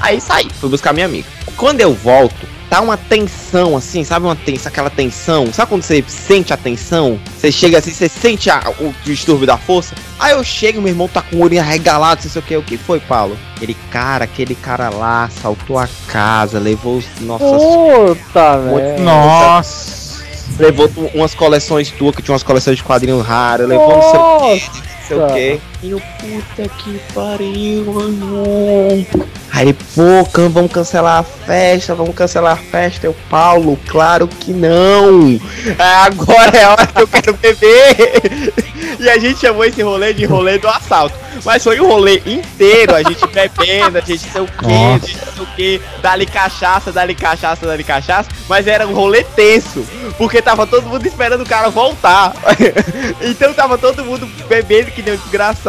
Aí 0.00 0.20
saí, 0.20 0.48
fui 0.60 0.68
buscar 0.68 0.92
minha 0.92 1.06
amiga. 1.06 1.26
Quando 1.56 1.80
eu 1.80 1.92
volto, 1.94 2.46
tá 2.70 2.80
uma 2.80 2.96
tensão 2.96 3.76
assim, 3.76 4.04
sabe 4.04 4.26
uma 4.26 4.36
tensão, 4.36 4.68
aquela 4.70 4.90
tensão? 4.90 5.52
Sabe 5.52 5.68
quando 5.70 5.82
você 5.82 6.04
sente 6.06 6.52
a 6.52 6.56
tensão? 6.56 7.18
Você 7.36 7.50
chega 7.50 7.78
assim, 7.78 7.92
você 7.92 8.08
sente 8.08 8.48
a- 8.50 8.62
o 8.80 8.94
distúrbio 9.04 9.46
da 9.46 9.56
força? 9.56 9.94
Aí 10.18 10.32
eu 10.32 10.44
chego, 10.44 10.80
meu 10.80 10.90
irmão 10.90 11.08
tá 11.08 11.22
com 11.22 11.36
o 11.36 11.42
olho 11.42 11.58
arregalado, 11.58 12.20
não 12.24 12.30
sei 12.30 12.40
o 12.40 12.44
que, 12.44 12.56
o 12.56 12.62
que 12.62 12.76
foi, 12.76 13.00
Paulo? 13.00 13.36
Ele, 13.60 13.76
cara, 13.90 14.24
aquele 14.24 14.54
cara 14.54 14.88
lá 14.90 15.24
assaltou 15.24 15.78
a 15.78 15.88
casa, 16.06 16.58
levou 16.58 16.98
os 16.98 17.06
nossas 17.20 17.62
Puta, 17.62 18.58
velho. 18.58 19.02
Nossa! 19.02 19.98
levou 20.58 20.90
umas 21.14 21.34
coleções 21.34 21.90
tuas, 21.90 22.16
que 22.16 22.22
tinha 22.22 22.32
umas 22.32 22.42
coleções 22.42 22.76
de 22.78 22.82
quadrinhos 22.82 23.24
raros, 23.24 23.68
levou 23.68 23.88
não 23.90 24.02
sei 24.02 24.18
o 24.18 24.38
que, 24.60 24.66
não 24.78 25.06
sei 25.06 25.16
o 25.16 25.26
que. 25.28 25.60
E 25.80 25.90
eu, 25.90 26.00
puta 26.18 26.68
que 26.68 26.98
pariu, 27.14 27.84
mano. 27.84 29.06
Aí, 29.52 29.72
pô, 29.72 30.48
vamos 30.48 30.72
cancelar 30.72 31.20
a 31.20 31.22
festa, 31.22 31.94
vamos 31.94 32.16
cancelar 32.16 32.54
a 32.54 32.56
festa. 32.56 33.06
Eu, 33.06 33.14
Paulo, 33.30 33.78
claro 33.86 34.26
que 34.26 34.52
não. 34.52 35.40
É, 35.78 35.94
agora 36.02 36.56
é 36.56 36.64
a 36.64 36.72
hora 36.72 36.86
que 36.86 37.00
eu 37.00 37.06
quero 37.06 37.34
beber. 37.34 38.52
E 38.98 39.08
a 39.08 39.18
gente 39.18 39.38
chamou 39.38 39.64
esse 39.64 39.80
rolê 39.80 40.12
de 40.12 40.24
rolê 40.24 40.58
do 40.58 40.68
assalto. 40.68 41.14
Mas 41.44 41.62
foi 41.62 41.78
o 41.80 41.86
rolê 41.86 42.20
inteiro, 42.26 42.94
a 42.94 43.02
gente 43.02 43.26
bebendo, 43.28 43.98
a 43.98 44.00
gente 44.00 44.28
sei 44.28 44.40
o 44.40 44.46
quê, 44.46 44.66
a 44.66 44.98
gente 44.98 45.18
sei 45.18 45.42
o 45.42 45.46
quê, 45.54 45.80
dali 46.02 46.26
cachaça, 46.26 46.90
dali 46.90 47.14
cachaça, 47.14 47.66
dali 47.66 47.84
cachaça, 47.84 48.28
mas 48.48 48.66
era 48.66 48.86
um 48.86 48.92
rolê 48.92 49.22
tenso, 49.22 49.86
porque 50.16 50.42
tava 50.42 50.66
todo 50.66 50.88
mundo 50.88 51.06
esperando 51.06 51.42
o 51.42 51.46
cara 51.46 51.70
voltar. 51.70 52.34
então 53.22 53.52
tava 53.54 53.78
todo 53.78 54.04
mundo 54.04 54.26
bebendo 54.48 54.90
que 54.90 55.02
nem 55.02 55.16
desgraçado, 55.16 55.67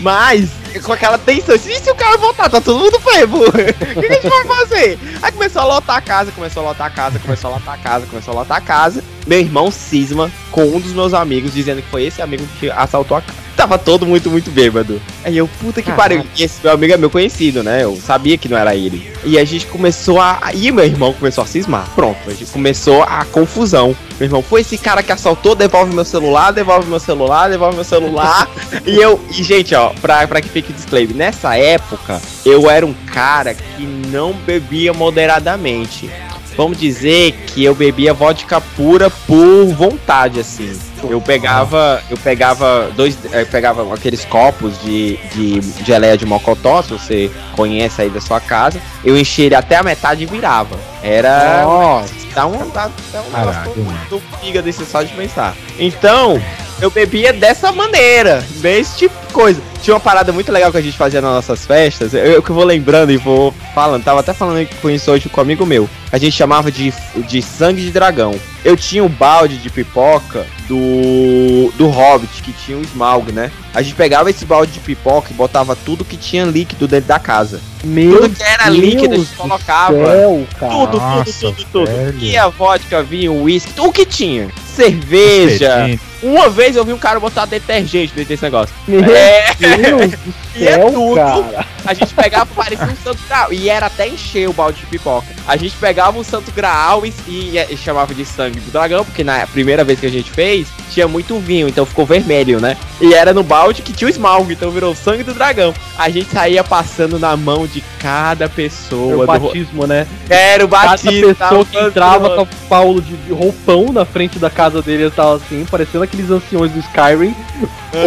mas 0.00 0.50
com 0.82 0.92
aquela 0.92 1.18
tensão, 1.18 1.54
e 1.54 1.58
se 1.58 1.90
o 1.90 1.94
cara 1.94 2.16
voltar, 2.16 2.48
tá 2.48 2.60
todo 2.60 2.78
mundo 2.78 2.98
bebo, 3.00 3.44
o 3.48 3.52
que, 3.52 3.72
que 3.72 4.06
a 4.06 4.14
gente 4.14 4.28
vai 4.28 4.44
fazer? 4.44 4.98
Aí 5.22 5.32
começou 5.32 5.62
a 5.62 5.64
lotar 5.64 5.96
a 5.96 6.00
casa, 6.00 6.32
começou 6.32 6.62
a 6.62 6.68
lotar 6.68 6.86
a 6.86 6.90
casa, 6.90 7.18
começou 7.18 7.50
a 7.50 7.54
lotar 7.54 7.74
a 7.74 7.78
casa, 7.78 8.06
começou 8.06 8.32
a 8.32 8.36
lotar 8.38 8.56
a 8.58 8.60
casa, 8.60 9.02
meu 9.26 9.40
irmão 9.40 9.70
cisma 9.70 10.30
com 10.50 10.64
um 10.64 10.80
dos 10.80 10.92
meus 10.92 11.12
amigos, 11.12 11.52
dizendo 11.52 11.82
que 11.82 11.88
foi 11.88 12.04
esse 12.04 12.22
amigo 12.22 12.46
que 12.58 12.70
assaltou 12.70 13.16
a 13.16 13.20
casa. 13.20 13.46
Tava 13.56 13.78
todo 13.78 14.04
muito, 14.04 14.30
muito 14.30 14.50
bêbado. 14.50 15.00
Aí 15.24 15.36
eu, 15.36 15.48
puta 15.48 15.80
que 15.80 15.90
pariu. 15.90 16.24
E 16.36 16.42
esse 16.42 16.62
meu 16.62 16.72
amigo 16.72 16.92
é 16.92 16.96
meu 16.98 17.08
conhecido, 17.08 17.62
né? 17.62 17.84
Eu 17.84 17.96
sabia 17.96 18.36
que 18.36 18.50
não 18.50 18.58
era 18.58 18.76
ele. 18.76 19.10
E 19.24 19.38
a 19.38 19.44
gente 19.44 19.66
começou 19.66 20.20
a. 20.20 20.38
E 20.52 20.70
meu 20.70 20.84
irmão 20.84 21.14
começou 21.14 21.42
a 21.42 21.46
cismar. 21.46 21.88
Pronto, 21.94 22.18
a 22.26 22.34
gente 22.34 22.50
começou 22.50 23.02
a 23.02 23.24
confusão. 23.24 23.96
Meu 24.20 24.26
irmão, 24.26 24.42
foi 24.42 24.60
esse 24.60 24.76
cara 24.76 25.02
que 25.02 25.10
assaltou, 25.10 25.54
devolve 25.54 25.94
meu 25.94 26.04
celular, 26.04 26.50
devolve 26.50 26.86
meu 26.86 27.00
celular, 27.00 27.48
devolve 27.48 27.76
meu 27.76 27.84
celular. 27.84 28.48
e 28.84 28.96
eu. 28.96 29.18
E, 29.30 29.42
gente, 29.42 29.74
ó, 29.74 29.90
pra, 30.02 30.28
pra 30.28 30.42
que 30.42 30.50
fique 30.56 30.72
disclaimer, 30.72 31.14
nessa 31.14 31.54
época, 31.58 32.18
eu 32.44 32.70
era 32.70 32.86
um 32.86 32.94
cara 32.94 33.52
que 33.52 33.84
não 33.84 34.32
bebia 34.32 34.94
moderadamente. 34.94 36.10
Vamos 36.56 36.78
dizer 36.78 37.32
que 37.48 37.62
eu 37.62 37.74
bebia 37.74 38.14
vodka 38.14 38.58
pura 38.58 39.10
por 39.10 39.66
vontade, 39.74 40.40
assim. 40.40 40.72
Eu 41.02 41.20
pegava, 41.20 42.02
eu 42.10 42.16
pegava 42.16 42.90
dois, 42.96 43.16
eu 43.32 43.46
pegava 43.46 43.94
aqueles 43.94 44.24
copos 44.24 44.80
de, 44.82 45.16
de 45.34 45.60
geleia 45.84 46.16
de 46.16 46.26
mocotó, 46.26 46.82
se 46.82 46.92
você 46.92 47.30
conhece 47.54 48.02
aí 48.02 48.10
da 48.10 48.20
sua 48.20 48.40
casa. 48.40 48.80
Eu 49.04 49.16
enchia 49.16 49.46
ele 49.46 49.54
até 49.54 49.76
a 49.76 49.82
metade 49.82 50.22
e 50.22 50.26
virava. 50.26 50.76
Era 51.02 51.62
Nossa. 51.64 52.14
dá 52.34 52.46
um, 52.46 52.70
dá, 52.70 52.90
dá 53.12 53.22
um 53.22 53.38
negócio 53.38 53.72
do 54.10 54.22
fígado 54.40 54.68
esse 54.68 54.84
só 54.84 55.02
de 55.02 55.12
pensar. 55.14 55.54
Então, 55.78 56.40
eu 56.80 56.90
bebia 56.90 57.32
dessa 57.32 57.72
maneira, 57.72 58.44
desse 58.56 58.98
tipo 58.98 59.26
de 59.26 59.32
coisa. 59.32 59.62
Tinha 59.82 59.94
uma 59.94 60.00
parada 60.00 60.32
muito 60.32 60.52
legal 60.52 60.70
que 60.70 60.78
a 60.78 60.82
gente 60.82 60.96
fazia 60.96 61.20
nas 61.20 61.32
nossas 61.32 61.64
festas, 61.64 62.12
eu, 62.12 62.24
eu 62.24 62.42
que 62.42 62.52
vou 62.52 62.64
lembrando 62.64 63.10
e 63.12 63.16
vou 63.16 63.54
falando, 63.74 64.04
tava 64.04 64.20
até 64.20 64.32
falando 64.32 64.66
com 64.80 64.90
isso 64.90 65.10
hoje 65.10 65.28
com 65.28 65.40
um 65.40 65.44
amigo 65.44 65.64
meu. 65.64 65.88
A 66.12 66.18
gente 66.18 66.32
chamava 66.32 66.70
de, 66.70 66.92
de 67.28 67.42
sangue 67.42 67.82
de 67.82 67.90
dragão. 67.90 68.34
Eu 68.64 68.76
tinha 68.76 69.04
um 69.04 69.08
balde 69.08 69.58
de 69.58 69.70
pipoca 69.70 70.46
do 70.68 71.72
do 71.76 71.88
Hobbit, 71.88 72.42
que 72.42 72.52
tinha 72.52 72.78
o 72.78 72.82
Smaug, 72.82 73.32
né? 73.32 73.50
A 73.76 73.82
gente 73.82 73.94
pegava 73.94 74.30
esse 74.30 74.46
balde 74.46 74.72
de 74.72 74.80
pipoca 74.80 75.28
e 75.30 75.34
botava 75.34 75.76
tudo 75.76 76.02
que 76.02 76.16
tinha 76.16 76.46
líquido 76.46 76.88
dentro 76.88 77.08
da 77.08 77.18
casa. 77.18 77.60
Meu 77.84 78.22
tudo 78.22 78.34
que 78.34 78.42
era 78.42 78.70
líquido 78.70 79.14
a 79.14 79.18
gente 79.18 79.26
Deus 79.26 79.36
colocava. 79.36 79.94
céu, 79.94 80.46
cara. 80.58 80.72
Tudo, 80.72 80.96
Nossa, 80.98 81.24
tudo, 81.32 81.52
tudo, 81.56 81.66
tudo. 81.72 81.86
velho. 81.86 82.18
Tinha 82.18 82.48
vodka, 82.48 83.02
vinho, 83.02 83.34
uísque, 83.42 83.78
o 83.78 83.92
que 83.92 84.06
tinha? 84.06 84.48
Cerveja. 84.74 85.98
Uma 86.22 86.48
vez 86.48 86.74
eu 86.74 86.84
vi 86.84 86.92
um 86.92 86.98
cara 86.98 87.20
botar 87.20 87.44
detergente 87.44 88.12
dentro 88.14 88.28
desse 88.30 88.42
negócio. 88.42 88.74
Meu 88.88 89.04
É, 89.04 89.54
Deus 89.58 90.12
E 90.56 90.66
é 90.66 90.72
céu, 90.72 90.90
tudo. 90.90 91.14
cara. 91.16 91.66
a 91.84 91.92
gente 91.94 92.14
pegava, 92.14 92.46
parecia 92.46 92.86
um 92.86 92.96
santo 93.04 93.18
graal. 93.28 93.52
E 93.52 93.68
era 93.68 93.86
até 93.86 94.08
encher 94.08 94.48
o 94.48 94.54
balde 94.54 94.80
de 94.80 94.86
pipoca. 94.86 95.26
A 95.46 95.54
gente 95.56 95.76
pegava 95.76 96.18
um 96.18 96.24
santo 96.24 96.50
graal 96.50 97.04
e, 97.04 97.12
e- 97.28 97.58
e 97.70 97.76
chamava 97.76 98.14
de 98.14 98.24
sangue 98.24 98.58
do 98.60 98.70
dragão, 98.72 99.04
porque 99.04 99.22
na 99.22 99.46
primeira 99.46 99.84
vez 99.84 100.00
que 100.00 100.06
a 100.06 100.10
gente 100.10 100.30
fez, 100.30 100.66
tinha 100.90 101.06
muito 101.06 101.38
vinho, 101.38 101.68
então 101.68 101.84
ficou 101.84 102.06
vermelho, 102.06 102.58
né? 102.58 102.74
E 103.00 103.12
era 103.12 103.34
no 103.34 103.42
balde 103.42 103.65
que 103.74 103.92
tinha 103.92 104.08
o 104.08 104.10
Smaug, 104.10 104.52
então 104.52 104.70
virou 104.70 104.92
o 104.92 104.96
sangue 104.96 105.22
do 105.22 105.34
dragão. 105.34 105.72
A 105.98 106.08
gente 106.08 106.30
saía 106.30 106.62
passando 106.64 107.18
na 107.18 107.36
mão 107.36 107.66
de 107.66 107.82
cada 107.98 108.48
pessoa. 108.48 109.14
O 109.16 109.20
do- 109.20 109.26
batismo, 109.26 109.86
né? 109.86 110.06
Era 110.28 110.64
o 110.64 110.68
Cada 110.68 110.88
batismo. 110.90 111.34
pessoa 111.34 111.64
que 111.64 111.78
entrava 111.78 112.30
com 112.36 112.42
o 112.42 112.48
Paulo 112.68 113.00
de 113.02 113.16
de 113.16 113.32
roupão 113.32 113.92
na 113.92 114.04
frente 114.04 114.38
da 114.38 114.48
casa 114.50 114.80
dele, 114.82 115.04
ele 115.04 115.10
tava 115.10 115.36
assim, 115.36 115.64
parecendo 115.70 116.04
aqueles 116.04 116.30
anciões 116.30 116.70
do 116.70 116.78
Skyrim, 116.80 117.34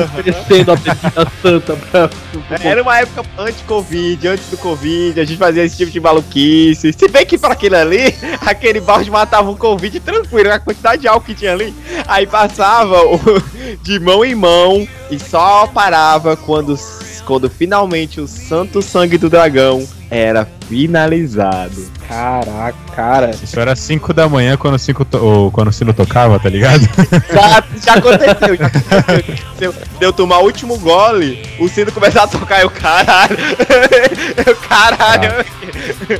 oferecendo 0.04 0.72
a 0.72 0.76
bebida 0.76 1.28
santa 1.42 1.76
pra. 1.76 2.08
pro- 2.08 2.42
Era 2.62 2.82
uma 2.82 3.00
época 3.00 3.26
anti-Covid, 3.38 4.28
antes 4.28 4.50
do 4.50 4.58
Covid, 4.58 5.20
a 5.20 5.26
gente 5.26 5.38
fazia 5.38 5.64
esse 5.64 5.78
tipo 5.78 5.92
de 5.92 6.00
maluquice. 6.00 6.94
Se 6.94 7.08
bem 7.08 7.26
que 7.26 7.38
para 7.38 7.54
aquilo 7.54 7.76
ali, 7.76 8.16
aquele 8.46 8.80
balde 8.80 9.10
matava 9.10 9.50
o 9.50 9.56
Covid 9.58 10.00
tranquilo, 10.00 10.52
a 10.52 10.60
quantidade 10.60 11.02
de 11.02 11.08
álcool 11.08 11.26
que 11.26 11.34
tinha 11.36 11.54
ali. 11.54 11.74
Aí 12.08 12.26
passava 12.28 13.02
o- 13.06 13.20
de 13.82 14.00
mão 14.00 14.24
em 14.24 14.36
mão 14.36 14.88
e 15.12 15.20
só 15.20 15.40
parava 15.74 16.36
quando, 16.38 16.78
quando 17.26 17.50
finalmente 17.50 18.20
o 18.22 18.28
santo 18.28 18.82
sangue 18.82 19.18
do 19.18 19.30
dragão 19.30 19.88
era 20.12 20.48
finalizado. 20.68 21.88
Caraca, 22.08 22.74
cara. 22.96 23.30
Isso 23.44 23.60
era 23.60 23.76
5 23.76 24.12
da 24.16 24.28
manhã 24.28 24.58
quando 24.58 24.74
o, 24.74 24.80
cinco 24.80 25.06
to- 25.06 25.20
ou 25.24 25.52
quando 25.52 25.68
o 25.68 25.72
sino 25.72 25.94
tocava, 25.94 26.40
tá 26.40 26.50
ligado? 26.50 26.80
Já, 27.32 27.64
já 27.86 27.94
aconteceu, 27.94 28.56
já 28.58 28.66
aconteceu. 28.98 29.76
Deu 30.00 30.12
tomar 30.12 30.40
o 30.40 30.46
último 30.46 30.80
gole, 30.80 31.48
o 31.60 31.68
sino 31.70 31.92
começar 31.92 32.24
a 32.24 32.28
tocar 32.28 32.62
e 32.62 32.66
o 32.66 32.70
caralho. 32.72 33.38
Eu, 34.44 34.56
caralho. 34.56 35.46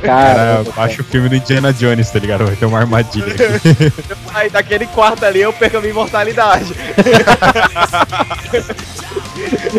Cara, 0.00 0.64
baixa 0.76 1.02
o 1.02 1.04
filme 1.04 1.28
do 1.28 1.34
Indiana 1.34 1.72
Jones, 1.72 2.08
tá 2.10 2.20
ligado? 2.20 2.44
Vai 2.46 2.54
ter 2.54 2.66
uma 2.66 2.78
armadilha 2.78 3.26
aqui. 3.26 3.92
Aí 4.32 4.48
daquele 4.48 4.86
quarto 4.86 5.24
ali 5.24 5.40
eu 5.40 5.52
perco 5.52 5.78
a 5.78 5.80
minha 5.80 5.90
imortalidade. 5.90 6.72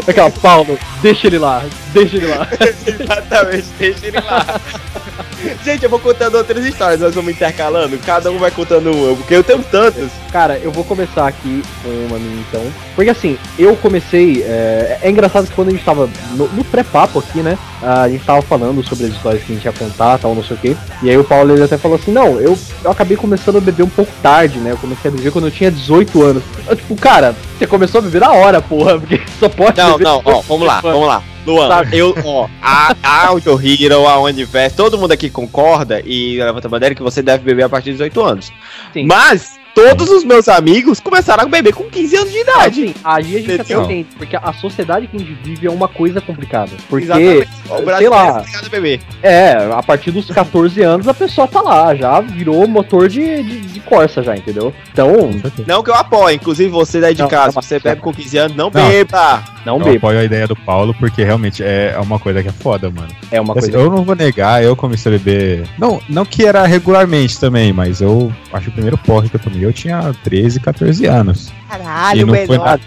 Aquela, 0.08 0.30
Paulo, 0.32 0.78
deixa 1.02 1.28
ele 1.28 1.38
lá, 1.38 1.64
deixa 1.94 2.18
ele 2.18 2.28
lá. 2.28 2.48
Exatamente, 2.88 3.68
deixa 3.78 4.08
ele 4.08 4.20
lá. 4.20 4.62
Gente, 5.64 5.84
eu 5.84 5.90
vou 5.90 6.00
contando 6.00 6.36
outras 6.36 6.64
histórias, 6.66 7.00
nós 7.00 7.14
vamos 7.16 7.32
intercalando, 7.34 7.98
cada 8.00 8.32
um 8.32 8.38
vai 8.38 8.52
contando 8.52 8.92
uma, 8.92 9.16
porque 9.16 9.36
eu 9.36 9.44
tenho 9.44 9.64
tantas. 9.64 10.12
Cara, 10.32 10.58
eu 10.58 10.72
vou 10.72 10.84
começar 10.84 11.28
aqui 11.28 11.62
com 11.84 11.90
uma 11.90 12.18
minha 12.18 12.42
então. 12.42 12.64
Porque 12.96 13.10
assim, 13.10 13.38
eu 13.58 13.76
comecei. 13.76 14.44
É, 14.44 15.00
é 15.02 15.10
engraçado 15.10 15.48
que 15.48 15.54
quando 15.54 15.70
a 15.70 15.72
gente 15.72 15.84
tava 15.84 16.10
no, 16.32 16.48
no 16.50 16.64
pré-papo 16.64 17.20
aqui, 17.20 17.40
né? 17.40 17.58
A 17.82 18.08
gente 18.08 18.24
tava 18.24 18.42
falando 18.42 18.86
sobre 18.88 19.06
as 19.06 19.12
histórias 19.12 19.44
que 19.44 19.52
a 19.52 19.56
gente 19.56 19.66
ia 19.66 19.74
contar 19.74 20.20
tal, 20.20 20.36
não 20.36 20.44
sei 20.44 20.56
o 20.56 20.60
quê. 20.60 20.78
E 21.02 21.10
aí 21.10 21.18
o 21.18 21.24
Paulo 21.24 21.54
ele 21.54 21.64
até 21.64 21.78
falou 21.78 21.98
assim: 21.98 22.12
não, 22.12 22.40
eu, 22.40 22.58
eu 22.84 22.92
acabei 22.92 23.18
começando 23.18 23.58
a 23.58 23.62
beber 23.62 23.84
um 23.84 23.90
pouco 23.90 24.12
tarde, 24.22 24.60
né? 24.60 24.72
Eu 24.72 24.78
comecei 24.78 25.10
a 25.10 25.14
beber 25.14 25.32
quando 25.32 25.46
eu 25.48 25.52
tinha 25.52 25.72
18 25.72 26.22
anos. 26.24 26.44
Eu, 26.68 26.76
tipo, 26.76 26.96
cara, 26.96 27.36
você 27.58 27.68
começou 27.68 28.00
a 28.00 28.02
beber 28.02 28.22
na 28.22 28.32
hora, 28.32 28.62
porra, 28.62 29.00
porque 29.00 29.20
só 29.40 29.50
pode 29.50 29.78
Não, 29.78 29.92
beber 29.94 30.04
não, 30.04 30.22
ó, 30.24 30.42
vamos 30.42 30.68
lá, 30.68 30.80
vamos 30.82 31.08
lá. 31.08 31.24
Luan, 31.46 31.68
Sabe? 31.68 31.98
eu, 31.98 32.16
ó, 32.24 32.48
a, 32.62 32.96
a 33.02 33.28
Audio 33.28 33.60
Hero, 33.60 34.08
a 34.08 34.20
Universe, 34.22 34.76
todo 34.76 34.98
mundo 34.98 35.12
aqui 35.12 35.30
concorda 35.30 36.02
e 36.06 36.38
levanta 36.38 36.68
a 36.68 36.72
bandeira 36.72 36.96
que 36.96 37.02
você 37.02 37.22
deve 37.22 37.44
beber 37.44 37.64
a 37.64 37.70
partir 37.70 37.86
de 37.86 37.94
18 37.94 38.22
anos. 38.22 38.52
Sim. 38.94 39.06
Mas 39.06 39.60
todos 39.74 40.10
os 40.10 40.24
meus 40.24 40.48
amigos 40.50 41.00
começaram 41.00 41.44
a 41.44 41.48
beber 41.48 41.74
com 41.74 41.84
15 41.86 42.16
anos 42.16 42.32
de 42.32 42.40
idade. 42.40 42.76
sim, 42.88 42.96
aí 43.04 43.36
a 43.38 43.40
gente 43.40 43.62
até 43.62 43.74
entende, 43.74 44.08
porque 44.18 44.36
a 44.36 44.54
sociedade 44.54 45.08
que 45.08 45.16
a 45.16 45.20
gente 45.20 45.34
vive 45.44 45.68
é 45.68 45.72
uma 45.72 45.88
coisa 45.88 46.20
complicada. 46.22 46.72
Porque, 46.90 47.06
Exatamente. 47.06 47.48
O 47.70 47.76
sei 47.78 47.86
brasileiro 47.86 48.16
lá. 48.16 48.44
é 48.54 48.66
a 48.66 48.70
beber. 48.70 49.00
é, 49.24 49.52
a 49.74 49.84
partir 49.84 50.12
dos 50.12 50.26
14 50.28 50.82
anos 50.82 51.08
a 51.08 51.14
pessoa 51.14 51.48
tá 51.48 51.62
lá, 51.62 51.96
já 51.96 52.20
virou 52.22 52.68
motor 52.68 53.08
de, 53.08 53.42
de, 53.44 53.62
de 53.62 53.80
Corsa 53.82 54.22
já, 54.22 54.36
entendeu? 54.36 54.74
Então, 54.92 55.30
Não 55.68 55.82
que 55.84 55.90
eu 55.90 55.96
apoie, 55.96 56.36
inclusive 56.36 56.70
você 56.70 57.00
daí 57.00 57.14
de 57.14 57.22
Não, 57.22 57.30
casa, 57.30 57.54
não, 57.56 57.62
você 57.62 57.76
não. 57.76 57.82
bebe 57.82 58.02
com 58.02 58.14
15 58.14 58.38
anos, 58.38 58.58
não, 58.58 58.66
Não. 58.66 58.72
beba. 58.90 59.44
não 59.66 59.78
Eu 59.80 59.84
beba. 59.86 59.98
apoio 59.98 60.20
a 60.20 60.24
ideia 60.24 60.48
do 60.48 60.56
Paulo, 60.56 60.94
porque 61.00 61.24
realmente 61.24 61.64
é 61.64 61.96
uma 62.02 62.20
coisa 62.20 62.42
que 62.44 62.50
é 62.50 62.52
foda, 62.52 62.90
mano. 62.90 63.10
É 63.32 63.40
uma 63.40 63.54
Assim, 63.58 63.72
coisa. 63.72 63.78
eu 63.86 63.90
não 63.92 64.04
vou 64.04 64.16
negar, 64.16 64.64
eu 64.64 64.76
comecei 64.76 65.14
a 65.14 65.18
beber. 65.18 65.64
Não, 65.78 66.02
não 66.10 66.26
que 66.26 66.46
era 66.46 66.66
regularmente 66.66 67.40
também, 67.40 67.72
mas 67.74 68.02
eu 68.02 68.32
acho 68.54 68.70
o 68.70 68.74
primeiro 68.74 68.98
porre 68.98 69.30
que 69.30 69.36
eu 69.36 69.40
tomei 69.40 69.61
eu 69.64 69.74
tinha 69.74 70.14
13, 70.24 70.60
14 70.60 71.06
anos. 71.06 71.52
Caralho, 71.70 72.20
e 72.22 72.26
não 72.26 72.46
foi 72.46 72.58
nada. 72.58 72.82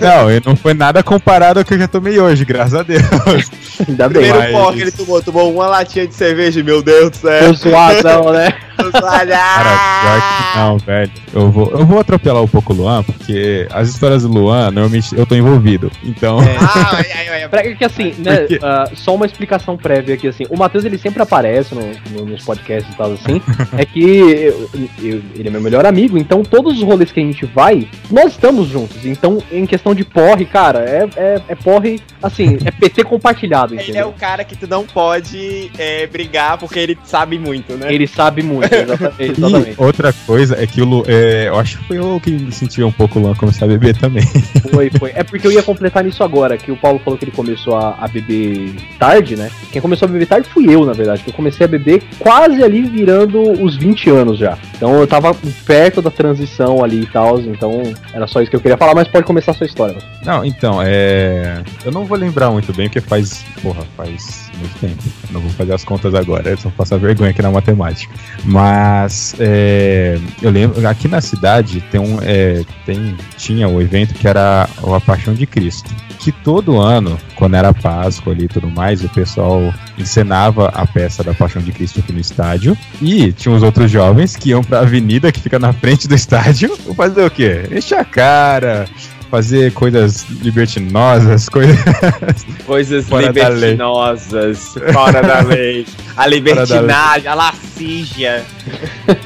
Não, 0.00 0.30
e 0.30 0.42
não 0.44 0.56
foi 0.56 0.74
nada 0.74 1.02
comparado 1.04 1.60
ao 1.60 1.64
que 1.64 1.74
eu 1.74 1.78
já 1.78 1.86
tomei 1.86 2.18
hoje, 2.18 2.44
graças 2.44 2.74
a 2.74 2.82
Deus. 2.82 3.02
Ainda 3.88 4.08
bem. 4.08 4.22
Primeiro 4.22 4.38
Mas- 4.38 4.52
pó 4.52 4.72
que 4.72 4.80
ele 4.80 4.90
tomou, 4.90 5.22
tomou 5.22 5.52
uma 5.54 5.68
latinha 5.68 6.06
de 6.06 6.14
cerveja, 6.14 6.60
meu 6.62 6.82
Deus 6.82 7.10
do 7.10 7.16
céu. 7.18 7.48
Tô 7.50 7.54
suadão, 7.54 8.32
né? 8.32 8.52
Cara, 8.92 10.00
pior 10.02 10.52
que 10.52 10.58
não, 10.58 10.78
velho. 10.78 11.10
Eu 11.32 11.50
vou, 11.50 11.70
eu 11.70 11.86
vou 11.86 12.00
atropelar 12.00 12.42
um 12.42 12.48
pouco 12.48 12.72
o 12.72 12.76
Luan, 12.76 13.02
porque 13.04 13.66
as 13.70 13.88
histórias 13.88 14.22
do 14.22 14.28
Luan, 14.28 14.70
normalmente 14.72 15.16
eu 15.16 15.24
tô 15.24 15.34
envolvido. 15.34 15.90
Então. 16.02 16.38
Ah, 16.64 16.96
ai, 16.96 17.06
ai, 17.14 17.42
ai, 17.42 17.48
Pra- 17.48 17.62
que 17.62 17.84
assim, 17.84 18.14
né, 18.18 18.38
Porque- 18.38 18.58
ah, 18.62 18.88
só 18.94 19.14
uma 19.14 19.26
explicação 19.26 19.76
prévia 19.76 20.14
aqui, 20.14 20.26
assim, 20.26 20.44
o 20.50 20.56
Matheus 20.56 20.84
ele 20.84 20.98
sempre 20.98 21.22
aparece 21.22 21.74
no- 21.74 21.92
no- 22.10 22.26
nos 22.26 22.42
podcasts 22.44 22.92
e 22.92 22.96
tal 22.96 23.12
assim, 23.12 23.40
é 23.76 23.84
que 23.84 24.00
eu- 24.02 24.70
eu- 25.02 25.22
ele 25.36 25.48
é 25.48 25.50
meu 25.50 25.60
melhor 25.60 25.84
amigo, 25.86 26.13
então 26.18 26.42
todos 26.42 26.78
os 26.78 26.82
rolês 26.82 27.10
que 27.10 27.20
a 27.20 27.22
gente 27.22 27.44
vai, 27.46 27.88
nós 28.10 28.32
estamos 28.32 28.68
juntos, 28.68 29.04
então 29.04 29.42
em 29.50 29.66
questão 29.66 29.94
de 29.94 30.04
porre, 30.04 30.44
cara, 30.44 30.80
é, 30.80 31.08
é, 31.16 31.42
é 31.48 31.54
porre 31.54 32.00
assim, 32.22 32.58
é 32.64 32.70
PT 32.70 33.04
compartilhado, 33.04 33.74
Ele 33.74 33.80
é 33.80 33.84
entendeu? 33.84 34.08
o 34.08 34.12
cara 34.12 34.44
que 34.44 34.56
tu 34.56 34.66
não 34.66 34.84
pode 34.84 35.70
é, 35.78 36.06
brigar 36.06 36.58
porque 36.58 36.78
ele 36.78 36.98
sabe 37.04 37.38
muito, 37.38 37.74
né? 37.74 37.92
Ele 37.92 38.06
sabe 38.06 38.42
muito, 38.42 38.72
exatamente. 38.72 39.14
E 39.24 39.30
exatamente. 39.30 39.74
outra 39.78 40.12
coisa 40.26 40.60
é 40.60 40.66
que 40.66 40.82
o 40.82 40.84
Lu, 40.84 41.04
é, 41.06 41.48
eu 41.48 41.58
acho 41.58 41.78
que 41.78 41.84
foi 41.84 41.98
eu 41.98 42.20
que 42.22 42.30
me 42.30 42.52
sentia 42.52 42.86
um 42.86 42.92
pouco 42.92 43.18
Luan 43.18 43.34
começar 43.34 43.64
a 43.64 43.68
beber 43.68 43.96
também. 43.96 44.24
Foi, 44.74 44.90
foi. 44.90 45.12
É 45.14 45.22
porque 45.22 45.46
eu 45.46 45.52
ia 45.52 45.62
completar 45.62 46.02
nisso 46.02 46.24
agora, 46.24 46.58
que 46.58 46.72
o 46.72 46.76
Paulo 46.76 46.98
falou 46.98 47.16
que 47.16 47.24
ele 47.24 47.30
começou 47.30 47.76
a, 47.76 47.96
a 48.00 48.08
beber 48.08 48.74
tarde, 48.98 49.36
né? 49.36 49.48
Quem 49.70 49.80
começou 49.80 50.06
a 50.06 50.10
beber 50.10 50.26
tarde 50.26 50.48
fui 50.48 50.68
eu, 50.68 50.84
na 50.84 50.92
verdade, 50.92 51.22
que 51.22 51.30
eu 51.30 51.34
comecei 51.34 51.64
a 51.64 51.68
beber 51.68 52.02
quase 52.18 52.60
ali 52.62 52.82
virando 52.82 53.40
os 53.62 53.76
20 53.76 54.10
anos 54.10 54.38
já. 54.38 54.58
Então 54.76 54.98
eu 54.98 55.06
tava 55.06 55.32
perto 55.64 56.02
da 56.04 56.10
transição 56.10 56.84
ali 56.84 57.02
e 57.02 57.06
tal, 57.06 57.40
então 57.40 57.82
era 58.12 58.26
só 58.26 58.40
isso 58.40 58.50
que 58.50 58.56
eu 58.56 58.60
queria 58.60 58.76
falar, 58.76 58.94
mas 58.94 59.08
pode 59.08 59.26
começar 59.26 59.52
a 59.52 59.54
sua 59.54 59.66
história. 59.66 59.96
Não, 60.24 60.44
então, 60.44 60.80
é. 60.82 61.62
Eu 61.84 61.92
não 61.92 62.04
vou 62.04 62.16
lembrar 62.16 62.50
muito 62.50 62.72
bem, 62.72 62.88
porque 62.88 63.00
faz. 63.00 63.44
Porra, 63.62 63.82
faz 63.96 64.50
muito 64.58 64.78
tempo. 64.80 65.02
Não 65.30 65.40
vou 65.40 65.50
fazer 65.50 65.72
as 65.74 65.84
contas 65.84 66.14
agora, 66.14 66.50
eu 66.50 66.56
só 66.56 66.70
passar 66.70 66.98
vergonha 66.98 67.30
aqui 67.30 67.42
na 67.42 67.50
matemática. 67.50 68.12
Mas 68.44 69.34
é, 69.38 70.18
eu 70.40 70.50
lembro, 70.50 70.86
aqui 70.86 71.08
na 71.08 71.20
cidade 71.20 71.80
tem 71.90 72.00
um. 72.00 72.18
é, 72.22 72.62
tem, 72.86 73.16
tinha 73.36 73.68
um 73.68 73.80
evento 73.80 74.14
que 74.14 74.26
era 74.26 74.68
a 74.82 75.00
Paixão 75.00 75.34
de 75.34 75.46
Cristo. 75.46 75.90
Que 76.18 76.32
todo 76.32 76.78
ano, 76.78 77.18
quando 77.34 77.54
era 77.54 77.74
Páscoa 77.74 78.32
ali 78.32 78.44
e 78.44 78.48
tudo 78.48 78.70
mais, 78.70 79.04
o 79.04 79.08
pessoal 79.10 79.74
encenava 79.98 80.68
a 80.68 80.86
peça 80.86 81.22
da 81.22 81.34
Paixão 81.34 81.60
de 81.60 81.70
Cristo 81.70 82.00
aqui 82.00 82.12
no 82.12 82.20
estádio. 82.20 82.76
E 83.02 83.30
tinha 83.32 83.54
os 83.54 83.62
outros 83.62 83.90
jovens 83.90 84.34
que 84.34 84.50
iam 84.50 84.62
pra 84.62 84.80
avenida 84.80 85.30
que 85.30 85.40
fica 85.40 85.58
na 85.58 85.72
frente 85.72 85.93
do 85.96 86.14
estádio 86.14 86.76
fazer 86.96 87.24
o 87.24 87.30
quê? 87.30 87.62
Encher 87.70 87.98
a 87.98 88.04
cara, 88.04 88.86
fazer 89.30 89.72
coisas 89.72 90.26
libertinosas, 90.42 91.48
coisas. 91.48 91.78
Coisas 92.66 93.06
Fora 93.08 93.30
da 93.32 93.48
libertinosas, 93.50 94.74
fora 94.92 95.20
da 95.22 95.40
lei. 95.40 95.86
A 96.16 96.22
da 96.22 96.26
libertinagem, 96.28 97.28
a 97.28 97.34
lascívia. 97.34 98.42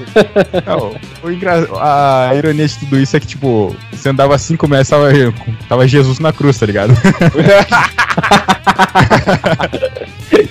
Não, 0.66 0.96
o 1.22 1.30
engra- 1.30 1.68
A 1.80 2.32
ironia 2.34 2.66
de 2.66 2.78
tudo 2.78 2.98
isso 2.98 3.16
é 3.16 3.20
que, 3.20 3.26
tipo, 3.28 3.76
você 3.92 4.08
andava 4.08 4.34
assim, 4.34 4.56
começava. 4.56 5.08
Tava 5.68 5.87
Jesus 5.87 6.18
na 6.18 6.32
cruz, 6.32 6.58
tá 6.58 6.66
ligado? 6.66 6.92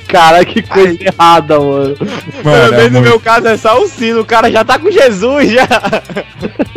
Cara, 0.07 0.45
que 0.45 0.61
coisa 0.61 0.97
errada, 1.03 1.59
mano. 1.59 1.95
Pelo 1.95 2.55
é 2.55 2.71
menos 2.71 2.83
no 2.85 2.99
muito- 2.99 3.09
meu 3.09 3.19
caso 3.19 3.47
é 3.47 3.57
só 3.57 3.81
o 3.81 3.87
sino, 3.87 4.21
o 4.21 4.25
cara 4.25 4.49
já 4.49 4.63
tá 4.63 4.79
com 4.79 4.89
Jesus 4.89 5.51
já. 5.51 5.67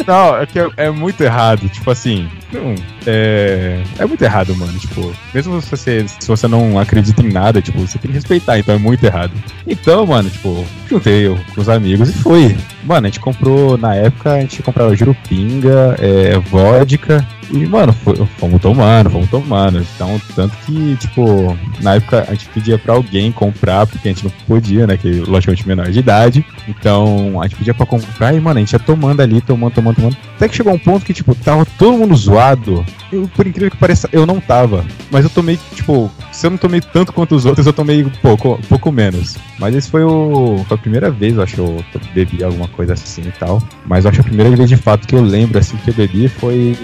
Não, 0.06 0.36
é 0.36 0.46
que 0.46 0.58
é, 0.58 0.68
é 0.76 0.90
muito 0.90 1.20
errado. 1.22 1.68
Tipo 1.68 1.90
assim, 1.92 2.28
não, 2.52 2.74
é, 3.06 3.80
é 3.98 4.04
muito 4.06 4.22
errado, 4.22 4.54
mano. 4.56 4.76
Tipo, 4.78 5.12
mesmo 5.32 5.60
se 5.62 5.70
você, 5.70 6.04
se 6.08 6.26
você 6.26 6.48
não 6.48 6.78
acredita 6.78 7.22
em 7.22 7.30
nada, 7.32 7.62
tipo, 7.62 7.78
você 7.80 7.98
tem 7.98 8.10
que 8.10 8.16
respeitar, 8.16 8.58
então 8.58 8.74
é 8.74 8.78
muito 8.78 9.04
errado. 9.04 9.32
Então, 9.66 10.04
mano, 10.06 10.28
tipo, 10.28 10.66
juntei 10.88 11.26
eu 11.26 11.38
com 11.54 11.60
os 11.60 11.68
amigos 11.68 12.08
e 12.10 12.12
foi. 12.14 12.56
Mano, 12.84 13.06
a 13.06 13.10
gente 13.10 13.20
comprou, 13.20 13.78
na 13.78 13.94
época, 13.94 14.32
a 14.32 14.40
gente 14.40 14.62
comprava 14.62 14.94
jurupinga, 14.96 15.96
é, 16.00 16.38
vodka. 16.50 17.24
E, 17.52 17.66
mano, 17.66 17.92
fomos 18.38 18.60
tomando, 18.60 19.10
fomos 19.10 19.28
tomando. 19.28 19.84
Então, 19.94 20.20
tanto 20.34 20.56
que, 20.64 20.96
tipo, 20.96 21.56
na 21.82 21.94
época 21.96 22.24
a 22.28 22.32
gente 22.32 22.48
pedia 22.48 22.78
pra 22.78 22.94
alguém 22.94 23.32
comprar, 23.32 23.86
porque 23.86 24.08
a 24.08 24.12
gente 24.12 24.24
não 24.24 24.32
podia, 24.46 24.86
né? 24.86 24.96
Que 24.96 25.20
logicamente 25.20 25.66
menor 25.66 25.90
de 25.90 25.98
idade. 25.98 26.44
Então, 26.68 27.40
a 27.40 27.46
gente 27.46 27.56
pedia 27.56 27.74
pra 27.74 27.86
comprar 27.86 28.34
e, 28.34 28.40
mano, 28.40 28.58
a 28.58 28.60
gente 28.60 28.72
ia 28.72 28.78
tomando 28.78 29.20
ali, 29.20 29.40
tomando, 29.40 29.72
tomando, 29.72 29.96
tomando. 29.96 30.16
Até 30.36 30.48
que 30.48 30.56
chegou 30.56 30.72
um 30.72 30.78
ponto 30.78 31.04
que, 31.04 31.12
tipo, 31.12 31.34
tava 31.34 31.66
todo 31.78 31.98
mundo 31.98 32.14
zoado. 32.14 32.84
Eu, 33.12 33.28
por 33.34 33.46
incrível 33.46 33.70
que 33.70 33.76
pareça, 33.76 34.08
eu 34.12 34.24
não 34.24 34.40
tava. 34.40 34.84
Mas 35.10 35.24
eu 35.24 35.30
tomei, 35.30 35.58
tipo, 35.74 36.10
se 36.30 36.46
eu 36.46 36.50
não 36.50 36.58
tomei 36.58 36.80
tanto 36.80 37.12
quanto 37.12 37.34
os 37.34 37.44
outros, 37.44 37.66
eu 37.66 37.72
tomei 37.72 38.04
pouco, 38.22 38.60
pouco 38.68 38.92
menos. 38.92 39.36
Mas 39.58 39.74
esse 39.74 39.90
foi, 39.90 40.04
o, 40.04 40.64
foi 40.68 40.76
a 40.76 40.80
primeira 40.80 41.10
vez, 41.10 41.36
eu 41.36 41.42
acho, 41.42 41.54
que 41.56 41.60
eu 41.60 42.00
bebi 42.14 42.44
alguma 42.44 42.68
coisa 42.68 42.92
assim 42.92 43.22
e 43.22 43.32
tal. 43.32 43.60
Mas 43.84 44.04
eu 44.04 44.10
acho 44.10 44.20
que 44.20 44.26
a 44.26 44.28
primeira 44.28 44.54
vez 44.56 44.68
de 44.68 44.76
fato 44.76 45.06
que 45.06 45.14
eu 45.14 45.22
lembro, 45.22 45.58
assim, 45.58 45.76
que 45.78 45.90
eu 45.90 45.94
bebi 45.94 46.28
foi, 46.28 46.76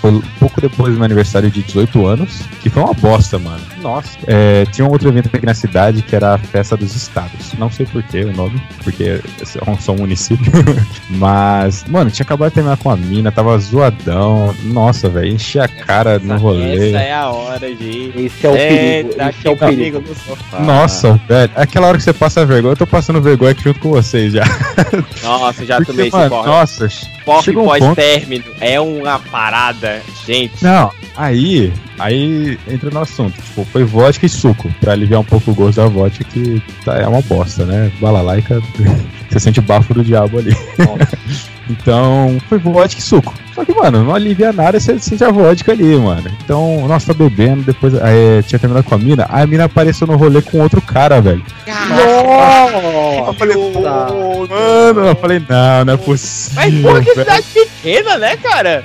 foi 0.00 0.22
pouco 0.38 0.60
depois 0.60 0.92
do 0.92 0.96
meu 0.96 1.04
aniversário 1.04 1.50
de 1.50 1.62
18 1.62 2.06
anos, 2.06 2.40
que 2.62 2.70
foi 2.70 2.82
uma 2.82 2.94
bosta, 2.94 3.38
mano. 3.38 3.60
Nossa. 3.82 4.18
É, 4.26 4.64
tinha 4.66 4.86
um 4.86 4.90
outro 4.90 5.08
evento 5.08 5.28
aqui 5.32 5.44
na 5.44 5.54
cidade 5.54 6.02
que 6.02 6.16
era 6.16 6.34
a 6.34 6.38
Festa 6.38 6.76
dos 6.76 6.94
Estados. 6.96 7.52
Não 7.58 7.70
sei 7.70 7.86
porquê 7.86 8.24
o 8.24 8.32
nome, 8.32 8.60
porque 8.82 9.20
é 9.40 9.44
só 9.44 9.92
um 9.92 9.96
município. 9.96 10.50
Mas, 11.10 11.84
mano, 11.84 12.10
tinha 12.10 12.24
acabado 12.24 12.48
de 12.50 12.54
terminar 12.54 12.76
com 12.78 12.90
a 12.90 12.96
mina, 12.96 13.30
tava 13.30 13.56
zoadão. 13.58 14.54
Nossa, 14.64 15.08
velho, 15.08 15.28
enchi 15.34 15.58
a 15.58 15.68
cara 15.68 16.18
no 16.18 16.36
rolê. 16.38 16.88
Essa 16.90 16.98
é 16.98 17.12
a 17.12 17.28
hora 17.28 17.74
de. 17.74 18.12
Esse 18.16 18.46
é 18.46 18.50
o 18.50 18.52
perigo. 18.54 19.08
Eita, 19.10 19.30
Esse 19.30 19.48
é 19.48 19.50
o 19.50 19.56
perigo. 19.56 20.00
no 20.00 20.14
sofá. 20.14 20.60
Nossa, 20.60 21.20
velho, 21.28 21.52
aquela 21.54 21.88
hora 21.88 21.98
que 21.98 22.04
você 22.04 22.12
passa 22.12 22.44
vergonha, 22.46 22.72
eu 22.72 22.76
tô 22.76 22.86
passando 22.86 23.20
vergonha 23.20 23.52
aqui 23.52 23.62
junto 23.64 23.80
com 23.80 23.90
vocês 23.90 24.32
já. 24.32 24.44
Nossa, 25.22 25.64
já 25.64 25.76
Porque, 25.76 25.92
tomei 25.92 26.08
esse 26.08 26.16
mano, 26.16 26.30
porre. 26.30 26.46
nossa, 26.48 26.88
Chega 27.42 27.60
um 27.60 27.64
ponto- 27.66 27.78
pós-término 27.80 28.44
é 28.60 28.80
uma 28.80 29.18
parada, 29.18 30.02
gente. 30.26 30.62
Não, 30.62 30.90
aí, 31.16 31.72
aí 31.98 32.58
entra 32.68 32.90
no 32.90 33.00
assunto. 33.00 33.40
Tipo, 33.40 33.64
foi 33.66 33.84
vodka 33.84 34.26
e 34.26 34.28
suco, 34.28 34.72
pra 34.80 34.92
aliviar 34.92 35.20
um 35.20 35.24
pouco 35.24 35.50
o 35.50 35.54
gosto 35.54 35.76
da 35.80 35.86
vodka, 35.88 36.24
que 36.24 36.62
tá, 36.84 36.96
é 36.96 37.06
uma 37.06 37.22
bosta, 37.22 37.64
né? 37.66 37.90
Balalaica, 38.00 38.60
você 39.30 39.40
sente 39.40 39.58
o 39.60 39.62
bafo 39.62 39.94
do 39.94 40.04
diabo 40.04 40.38
ali. 40.38 40.52
Então, 41.70 42.38
foi 42.48 42.58
vodka 42.58 42.98
e 42.98 43.02
suco. 43.02 43.32
Só 43.54 43.64
que, 43.64 43.72
mano, 43.72 44.02
não 44.04 44.14
alivia 44.14 44.52
nada, 44.52 44.80
você 44.80 44.98
sente 44.98 45.22
a 45.22 45.30
vodka 45.30 45.70
ali, 45.72 45.96
mano. 45.96 46.30
Então, 46.44 46.86
nossa, 46.88 47.08
tá 47.08 47.14
bebendo, 47.14 47.62
depois 47.62 47.94
é, 47.94 48.42
tinha 48.42 48.58
terminado 48.58 48.84
com 48.86 48.94
a 48.94 48.98
mina, 48.98 49.26
aí 49.28 49.44
a 49.44 49.46
mina 49.46 49.64
apareceu 49.64 50.06
no 50.06 50.16
rolê 50.16 50.42
com 50.42 50.58
outro 50.60 50.80
cara, 50.80 51.20
velho. 51.20 51.44
Nossa! 51.66 53.26
Eu 53.28 53.34
falei, 53.34 53.54
pô, 53.56 53.80
mano, 53.82 55.08
eu 55.08 55.16
falei, 55.16 55.42
não, 55.48 55.84
não 55.84 55.94
é 55.94 55.96
possível. 55.96 56.54
Mas 56.62 56.82
porra, 56.82 57.02
que 57.02 57.14
cidade 57.14 57.46
pequena, 57.54 58.18
né, 58.18 58.36
cara? 58.36 58.84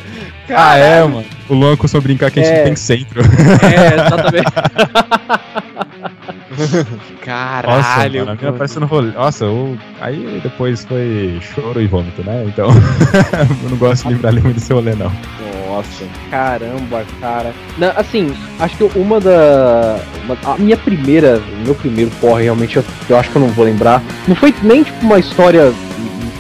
Ah, 0.50 0.78
é, 0.78 1.02
mano. 1.04 1.26
O 1.50 1.54
Luan 1.56 1.76
costuma 1.76 2.02
brincar 2.02 2.30
que 2.30 2.40
a 2.40 2.44
gente 2.44 2.54
É. 2.54 2.58
não 2.58 2.64
tem 2.66 2.76
centro. 2.76 3.22
É, 3.22 3.96
exatamente. 3.96 4.46
Nossa, 6.56 6.86
Caralho. 7.24 8.26
mano, 8.26 8.38
a 8.76 8.80
no 8.80 8.86
rolê. 8.86 9.12
Nossa, 9.12 9.46
eu... 9.46 9.78
aí 10.00 10.40
depois 10.44 10.86
foi 10.86 11.40
choro 11.42 11.82
e 11.82 11.88
vômito, 11.88 12.24
né? 12.24 12.46
Então, 12.48 12.70
eu 13.64 13.70
não 13.70 13.78
gosto 13.78 14.08
de 14.08 14.14
lembrar 14.14 14.32
muito 14.34 14.54
desse 14.54 14.72
rolê, 14.72 14.94
não. 14.96 15.12
Nossa, 15.68 16.06
caramba, 16.30 17.04
cara. 17.20 17.52
Não, 17.78 17.92
assim, 17.98 18.32
acho 18.60 18.78
que 18.78 18.84
uma 18.98 19.20
da. 19.20 20.00
uma- 20.24 20.54
a 20.54 20.58
minha 20.58 20.78
primeira. 20.78 21.38
o 21.40 21.66
Meu 21.66 21.76
primeiro 21.76 22.12
porre, 22.22 22.44
realmente, 22.44 22.78
eu, 22.78 22.86
eu 23.10 23.18
acho 23.18 23.30
que 23.30 23.36
eu 23.36 23.42
não 23.42 23.50
vou 23.50 23.66
lembrar. 23.66 24.02
Não 24.28 24.36
foi 24.36 24.54
nem 24.62 24.84
tipo 24.84 25.04
uma 25.06 25.20
história 25.20 25.74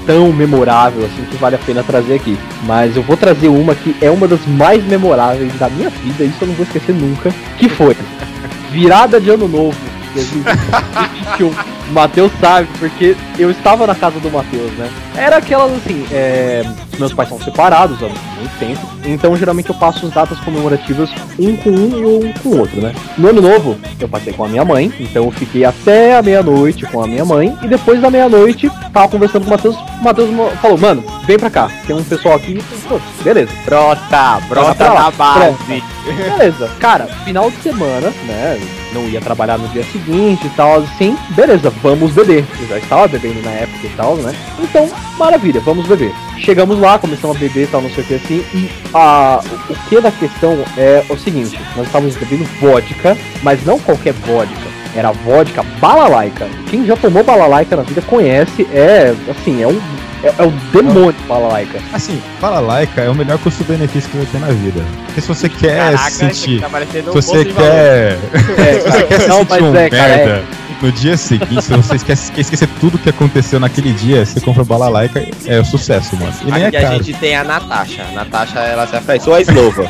tão 0.05 0.31
memorável 0.31 1.03
assim 1.05 1.25
que 1.25 1.35
vale 1.37 1.55
a 1.55 1.59
pena 1.59 1.83
trazer 1.83 2.15
aqui. 2.15 2.37
Mas 2.63 2.95
eu 2.95 3.03
vou 3.03 3.17
trazer 3.17 3.47
uma 3.47 3.73
que 3.75 3.95
é 4.01 4.09
uma 4.09 4.27
das 4.27 4.45
mais 4.45 4.85
memoráveis 4.85 5.53
da 5.57 5.67
minha 5.69 5.89
vida, 5.89 6.23
isso 6.23 6.37
eu 6.41 6.47
não 6.47 6.55
vou 6.55 6.65
esquecer 6.65 6.93
nunca. 6.93 7.33
Que 7.57 7.67
foi 7.67 7.95
virada 8.71 9.19
de 9.19 9.31
ano 9.31 9.47
novo. 9.47 9.94
2021. 10.15 11.75
O 11.89 11.93
Matheus 11.93 12.31
sabe, 12.41 12.67
porque 12.79 13.15
eu 13.37 13.51
estava 13.51 13.85
na 13.85 13.95
casa 13.95 14.19
do 14.19 14.31
Matheus, 14.31 14.71
né? 14.73 14.89
Era 15.15 15.37
aquelas 15.37 15.71
assim, 15.71 16.05
é, 16.11 16.65
meus 16.97 17.13
pais 17.13 17.29
são 17.29 17.39
separados 17.39 18.01
há 18.03 18.07
muito 18.07 18.59
tempo, 18.59 18.81
então 19.05 19.35
geralmente 19.37 19.69
eu 19.69 19.75
passo 19.75 20.05
as 20.05 20.11
datas 20.11 20.39
comemorativas 20.39 21.09
um 21.39 21.55
com 21.55 21.69
um 21.69 21.97
e 21.97 22.05
um 22.05 22.33
com 22.33 22.49
o 22.49 22.59
outro, 22.59 22.81
né? 22.81 22.93
No 23.17 23.29
ano 23.29 23.41
novo, 23.41 23.77
eu 23.99 24.09
passei 24.09 24.33
com 24.33 24.45
a 24.45 24.47
minha 24.47 24.65
mãe, 24.65 24.91
então 24.99 25.25
eu 25.25 25.31
fiquei 25.31 25.63
até 25.63 26.17
a 26.17 26.21
meia-noite 26.21 26.85
com 26.85 27.03
a 27.03 27.07
minha 27.07 27.23
mãe, 27.23 27.55
e 27.61 27.67
depois 27.67 28.01
da 28.01 28.09
meia-noite, 28.09 28.69
tava 28.91 29.07
conversando 29.07 29.43
com 29.43 29.49
o 29.49 29.51
Matheus, 29.51 29.75
o 29.75 30.03
Matheus 30.03 30.29
falou, 30.61 30.77
mano, 30.77 31.03
vem 31.25 31.37
pra 31.37 31.49
cá, 31.49 31.69
tem 31.85 31.95
um 31.95 32.03
pessoal 32.03 32.35
aqui, 32.35 32.61
pô, 32.89 32.99
beleza. 33.23 33.51
Brota, 33.65 34.39
brota 34.49 34.93
na 34.93 35.11
base. 35.11 35.83
Beleza, 36.05 36.69
cara, 36.79 37.05
final 37.23 37.49
de 37.49 37.57
semana, 37.61 38.11
né? 38.27 38.59
Não 38.93 39.07
ia 39.07 39.19
trabalhar 39.19 39.57
no 39.57 39.67
dia 39.69 39.83
seguinte 39.91 40.45
e 40.45 40.49
tal, 40.51 40.75
assim, 40.77 41.17
beleza, 41.29 41.71
vamos 41.81 42.11
beber. 42.11 42.45
Eu 42.59 42.67
já 42.67 42.77
estava 42.77 43.07
bebendo 43.07 43.41
na 43.41 43.51
época 43.51 43.85
e 43.85 43.89
tal, 43.95 44.15
né? 44.17 44.33
Então, 44.59 44.89
maravilha, 45.17 45.59
vamos 45.61 45.88
beber. 45.88 46.13
Chegamos 46.38 46.79
lá, 46.79 46.99
começamos 46.99 47.38
a 47.38 47.39
beber 47.39 47.63
e 47.63 47.67
tal, 47.67 47.81
não 47.81 47.89
sei 47.89 48.03
o 48.03 48.07
que 48.07 48.13
assim, 48.15 48.45
e 48.53 48.69
a, 48.93 49.39
o, 49.69 49.75
que 49.89 50.01
da 50.01 50.11
questão 50.11 50.57
é 50.77 51.03
o 51.09 51.17
seguinte: 51.17 51.59
nós 51.75 51.85
estávamos 51.88 52.15
bebendo 52.15 52.45
vodka, 52.59 53.17
mas 53.41 53.63
não 53.65 53.79
qualquer 53.79 54.13
vodka. 54.13 54.75
Era 54.95 55.11
vodka 55.11 55.61
balalaica. 55.81 56.47
Quem 56.69 56.85
já 56.85 56.95
tomou 56.95 57.23
balalaica 57.23 57.75
na 57.75 57.83
vida 57.83 58.01
conhece, 58.01 58.65
é 58.71 59.13
assim, 59.29 59.61
é 59.61 59.67
um. 59.67 59.79
É, 60.23 60.33
é 60.39 60.43
o 60.43 60.51
demônio 60.71 61.13
balalaica. 61.27 61.79
Assim, 61.93 62.19
fala 62.39 62.59
laica 62.59 63.01
é 63.01 63.09
o 63.09 63.13
melhor 63.13 63.38
custo-benefício 63.39 64.09
que 64.09 64.17
vai 64.17 64.25
ter 64.25 64.39
na 64.39 64.47
vida. 64.47 64.81
Porque 65.05 65.21
se 65.21 65.27
você 65.27 65.49
quer 65.49 65.91
Caraca, 65.91 66.09
sentir. 66.09 66.61
tá 66.61 66.69
Se 66.79 67.11
você 67.11 67.45
quer. 67.45 68.17
É, 68.57 68.79
se 68.79 68.89
você 68.89 69.03
quer 69.03 69.21
se 69.21 69.27
não, 69.27 69.39
sentir 69.39 69.49
mas 69.49 69.61
um 69.61 69.75
é, 69.75 69.89
cara, 69.89 70.13
é. 70.13 70.25
merda. 70.25 70.43
No 70.81 70.91
dia 70.91 71.17
seguinte, 71.17 71.61
se 71.63 71.73
você 71.73 71.95
esquece, 71.95 72.31
esquecer 72.39 72.67
tudo 72.79 72.97
que 72.97 73.09
aconteceu 73.09 73.59
naquele 73.59 73.91
dia, 73.93 74.25
você 74.25 74.39
compra 74.41 74.63
bala 74.63 74.88
laica, 74.89 75.25
é 75.45 75.59
o 75.59 75.65
sucesso, 75.65 76.15
mano. 76.15 76.33
E 76.45 76.51
nem 76.51 76.63
é 76.63 76.67
Aqui 76.67 76.77
a 76.77 76.81
caro. 76.81 77.03
gente 77.03 77.13
tem 77.19 77.35
a 77.35 77.43
Natasha. 77.43 78.03
A 78.03 78.11
Natasha, 78.11 78.59
ela 78.59 78.85
se 78.85 78.95
afeiçoa 78.95 79.38
a 79.38 79.41
eslova. 79.41 79.89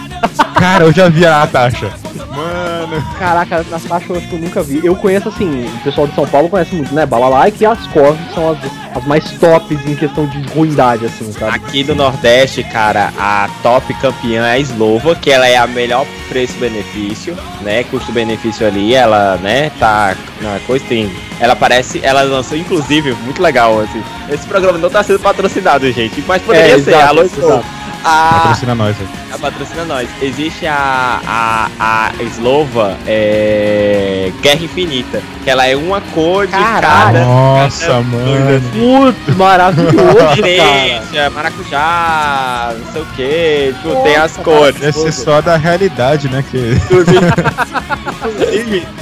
Cara, 0.56 0.86
eu 0.86 0.94
já 0.94 1.10
vi 1.10 1.26
a 1.26 1.32
Natasha. 1.39 1.91
Mano. 2.36 3.04
Caraca, 3.18 3.58
as 3.72 3.86
faixas 3.86 4.10
eu 4.10 4.15
acho 4.18 4.28
que 4.28 4.34
eu 4.36 4.39
nunca 4.39 4.63
vi. 4.63 4.82
Eu 4.84 4.96
conheço 4.96 5.30
assim, 5.30 5.65
o 5.65 5.84
pessoal 5.84 6.08
de 6.08 6.15
São 6.15 6.26
Paulo 6.28 6.50
conhece 6.50 6.74
muito, 6.76 6.94
né? 6.94 7.06
Balalaica 7.06 7.58
e 7.62 7.65
as 7.65 7.86
Cov 7.88 8.18
são 8.34 8.52
as, 8.52 8.58
as 8.96 9.06
mais 9.06 9.24
tops 9.32 9.86
em 9.86 9.96
questão 9.96 10.26
de 10.28 10.41
ruindade, 10.54 11.06
assim, 11.06 11.32
sabe? 11.32 11.56
Aqui 11.56 11.84
do 11.84 11.96
Nordeste, 11.96 12.63
cara, 12.63 13.12
a 13.18 13.50
top 13.63 13.94
campeã 13.96 14.46
é 14.48 14.54
a 14.54 14.60
Slova, 14.60 15.15
que 15.15 15.32
ela 15.32 15.48
é 15.48 15.58
a 15.58 15.68
melhor 15.68 16.06
preço-benefício, 16.30 17.38
né? 17.62 17.84
Custo-benefício 17.86 18.65
ali, 18.65 18.94
ela, 18.94 19.38
né, 19.38 19.72
tá 19.80 20.15
na 20.41 20.60
coisa, 20.65 20.84
tem. 20.88 21.12
Ela 21.39 21.56
parece. 21.56 22.00
Ela 22.04 22.22
lançou, 22.24 22.58
inclusive, 22.58 23.13
muito 23.24 23.41
legal, 23.41 23.80
assim. 23.82 24.02
Esse 24.30 24.48
programa 24.48 24.78
não 24.78 24.89
tá 24.89 25.04
sendo 25.04 25.20
patrocinado, 25.20 25.89
gente, 25.91 26.24
mas 26.28 26.41
poderia 26.41 26.76
É, 26.76 26.80
ser. 26.80 26.91
exato, 26.91 27.08
Alô, 27.08 27.22
exato. 27.24 27.65
A, 28.08 28.41
Patrocina 28.44 28.76
nós, 28.76 28.96
velho. 28.96 29.10
a 29.34 29.38
patrocina 29.39 29.84
nós. 29.86 30.08
Existe 30.22 30.68
a, 30.68 31.20
a, 31.26 31.70
a 31.80 32.24
Slova 32.36 32.96
é, 33.08 34.32
Guerra 34.44 34.63
Infinita, 34.63 35.24
que 35.44 35.50
ela 35.50 35.65
é 35.65 35.76
uma 35.76 36.00
cor 36.13 36.46
de 36.46 36.52
Caralho. 36.52 37.18
cada. 37.18 37.26
Nossa, 37.26 37.88
cada 37.88 38.02
mano. 38.04 39.15
Maravilhoso, 39.36 40.18
cara. 40.18 40.36
Cereja, 40.36 41.30
maracujá, 41.32 42.76
não 42.78 42.94
sei 42.94 43.02
o 43.02 43.06
que, 43.08 43.76
tipo, 43.82 44.04
tem 44.04 44.15
as 44.18 44.38
cores. 44.38 44.80
Deve 44.80 44.94
ser 44.94 45.12
só 45.12 45.41
da 45.41 45.58
realidade, 45.58 46.30
né? 46.30 46.46
Que... 46.52 46.74
Inclusive, 46.84 47.26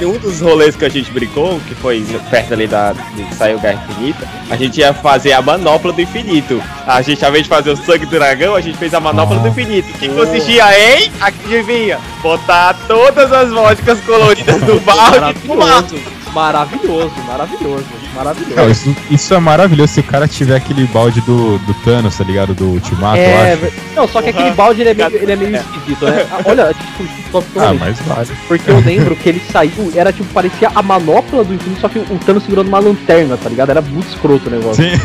um 0.06 0.18
dos 0.18 0.40
rolês 0.40 0.76
que 0.76 0.84
a 0.86 0.88
gente 0.88 1.10
brincou, 1.10 1.60
que 1.68 1.74
foi 1.74 2.02
perto 2.30 2.54
ali 2.54 2.66
da 2.66 2.94
saiu 3.36 3.58
Guerra 3.58 3.84
Infinita, 3.86 4.26
a 4.48 4.56
gente 4.56 4.80
ia 4.80 4.94
fazer 4.94 5.32
a 5.34 5.42
manopla 5.42 5.92
do 5.92 6.00
infinito. 6.00 6.62
A 6.86 7.02
gente, 7.02 7.22
ao 7.22 7.30
invés 7.30 7.44
de 7.44 7.50
fazer 7.50 7.70
o 7.70 7.76
sangue 7.76 8.06
do 8.06 8.12
dragão, 8.12 8.54
a 8.54 8.60
gente 8.60 8.78
fez 8.78 8.93
a 8.96 9.00
manopla 9.00 9.38
do 9.38 9.46
Ah. 9.46 9.48
infinito. 9.50 9.88
O 9.94 9.98
que 9.98 10.08
consistia 10.08 10.64
em, 10.78 11.10
adivinha, 11.20 11.98
botar 12.22 12.74
todas 12.86 13.32
as 13.32 13.50
vodkas 13.50 13.98
coloridas 14.00 14.60
do 14.62 14.80
balde 14.80 15.36
no 15.44 15.56
mato. 15.56 15.94
Maravilhoso, 16.34 17.12
maravilhoso, 17.28 17.84
maravilhoso. 18.12 18.56
Não, 18.56 18.68
isso, 18.68 18.96
isso 19.08 19.34
é 19.34 19.38
maravilhoso 19.38 19.92
se 19.94 20.00
o 20.00 20.02
cara 20.02 20.26
tiver 20.26 20.56
aquele 20.56 20.84
balde 20.88 21.20
do, 21.20 21.58
do 21.58 21.72
Thanos, 21.84 22.16
tá 22.18 22.24
ligado? 22.24 22.52
Do 22.52 22.70
Ultimato, 22.70 23.18
eu 23.18 23.22
É, 23.22 23.52
acho. 23.52 23.60
ver- 23.62 23.72
não, 23.94 24.08
só 24.08 24.20
que 24.20 24.30
aquele 24.30 24.50
balde 24.50 24.80
ele 24.80 24.90
é 24.90 24.94
meio, 24.94 25.14
ele 25.22 25.32
é 25.32 25.36
meio 25.36 25.56
esquisito, 25.56 26.04
né? 26.06 26.26
Ah, 26.32 26.40
Olha, 26.44 26.74
tipo, 26.74 27.04
só 27.30 27.38
Ah, 27.38 27.42
totalmente. 27.42 27.80
mas 27.80 28.00
vale. 28.00 28.28
Porque 28.48 28.68
eu 28.68 28.80
lembro 28.84 29.14
que 29.14 29.28
ele 29.28 29.40
saiu, 29.52 29.92
era 29.94 30.12
tipo, 30.12 30.28
parecia 30.34 30.72
a 30.74 30.82
manopla 30.82 31.44
do 31.44 31.54
infinito, 31.54 31.80
só 31.80 31.88
que 31.88 32.00
o 32.00 32.18
Thanos 32.26 32.42
segurando 32.42 32.66
uma 32.66 32.80
lanterna, 32.80 33.36
tá 33.40 33.48
ligado? 33.48 33.70
Era 33.70 33.80
muito 33.80 34.08
escroto 34.08 34.48
o 34.48 34.50
negócio. 34.50 34.82
Sim. 34.82 35.00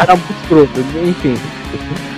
Era 0.00 0.16
muito 0.16 0.34
escroto, 0.42 0.84
enfim. 1.04 1.38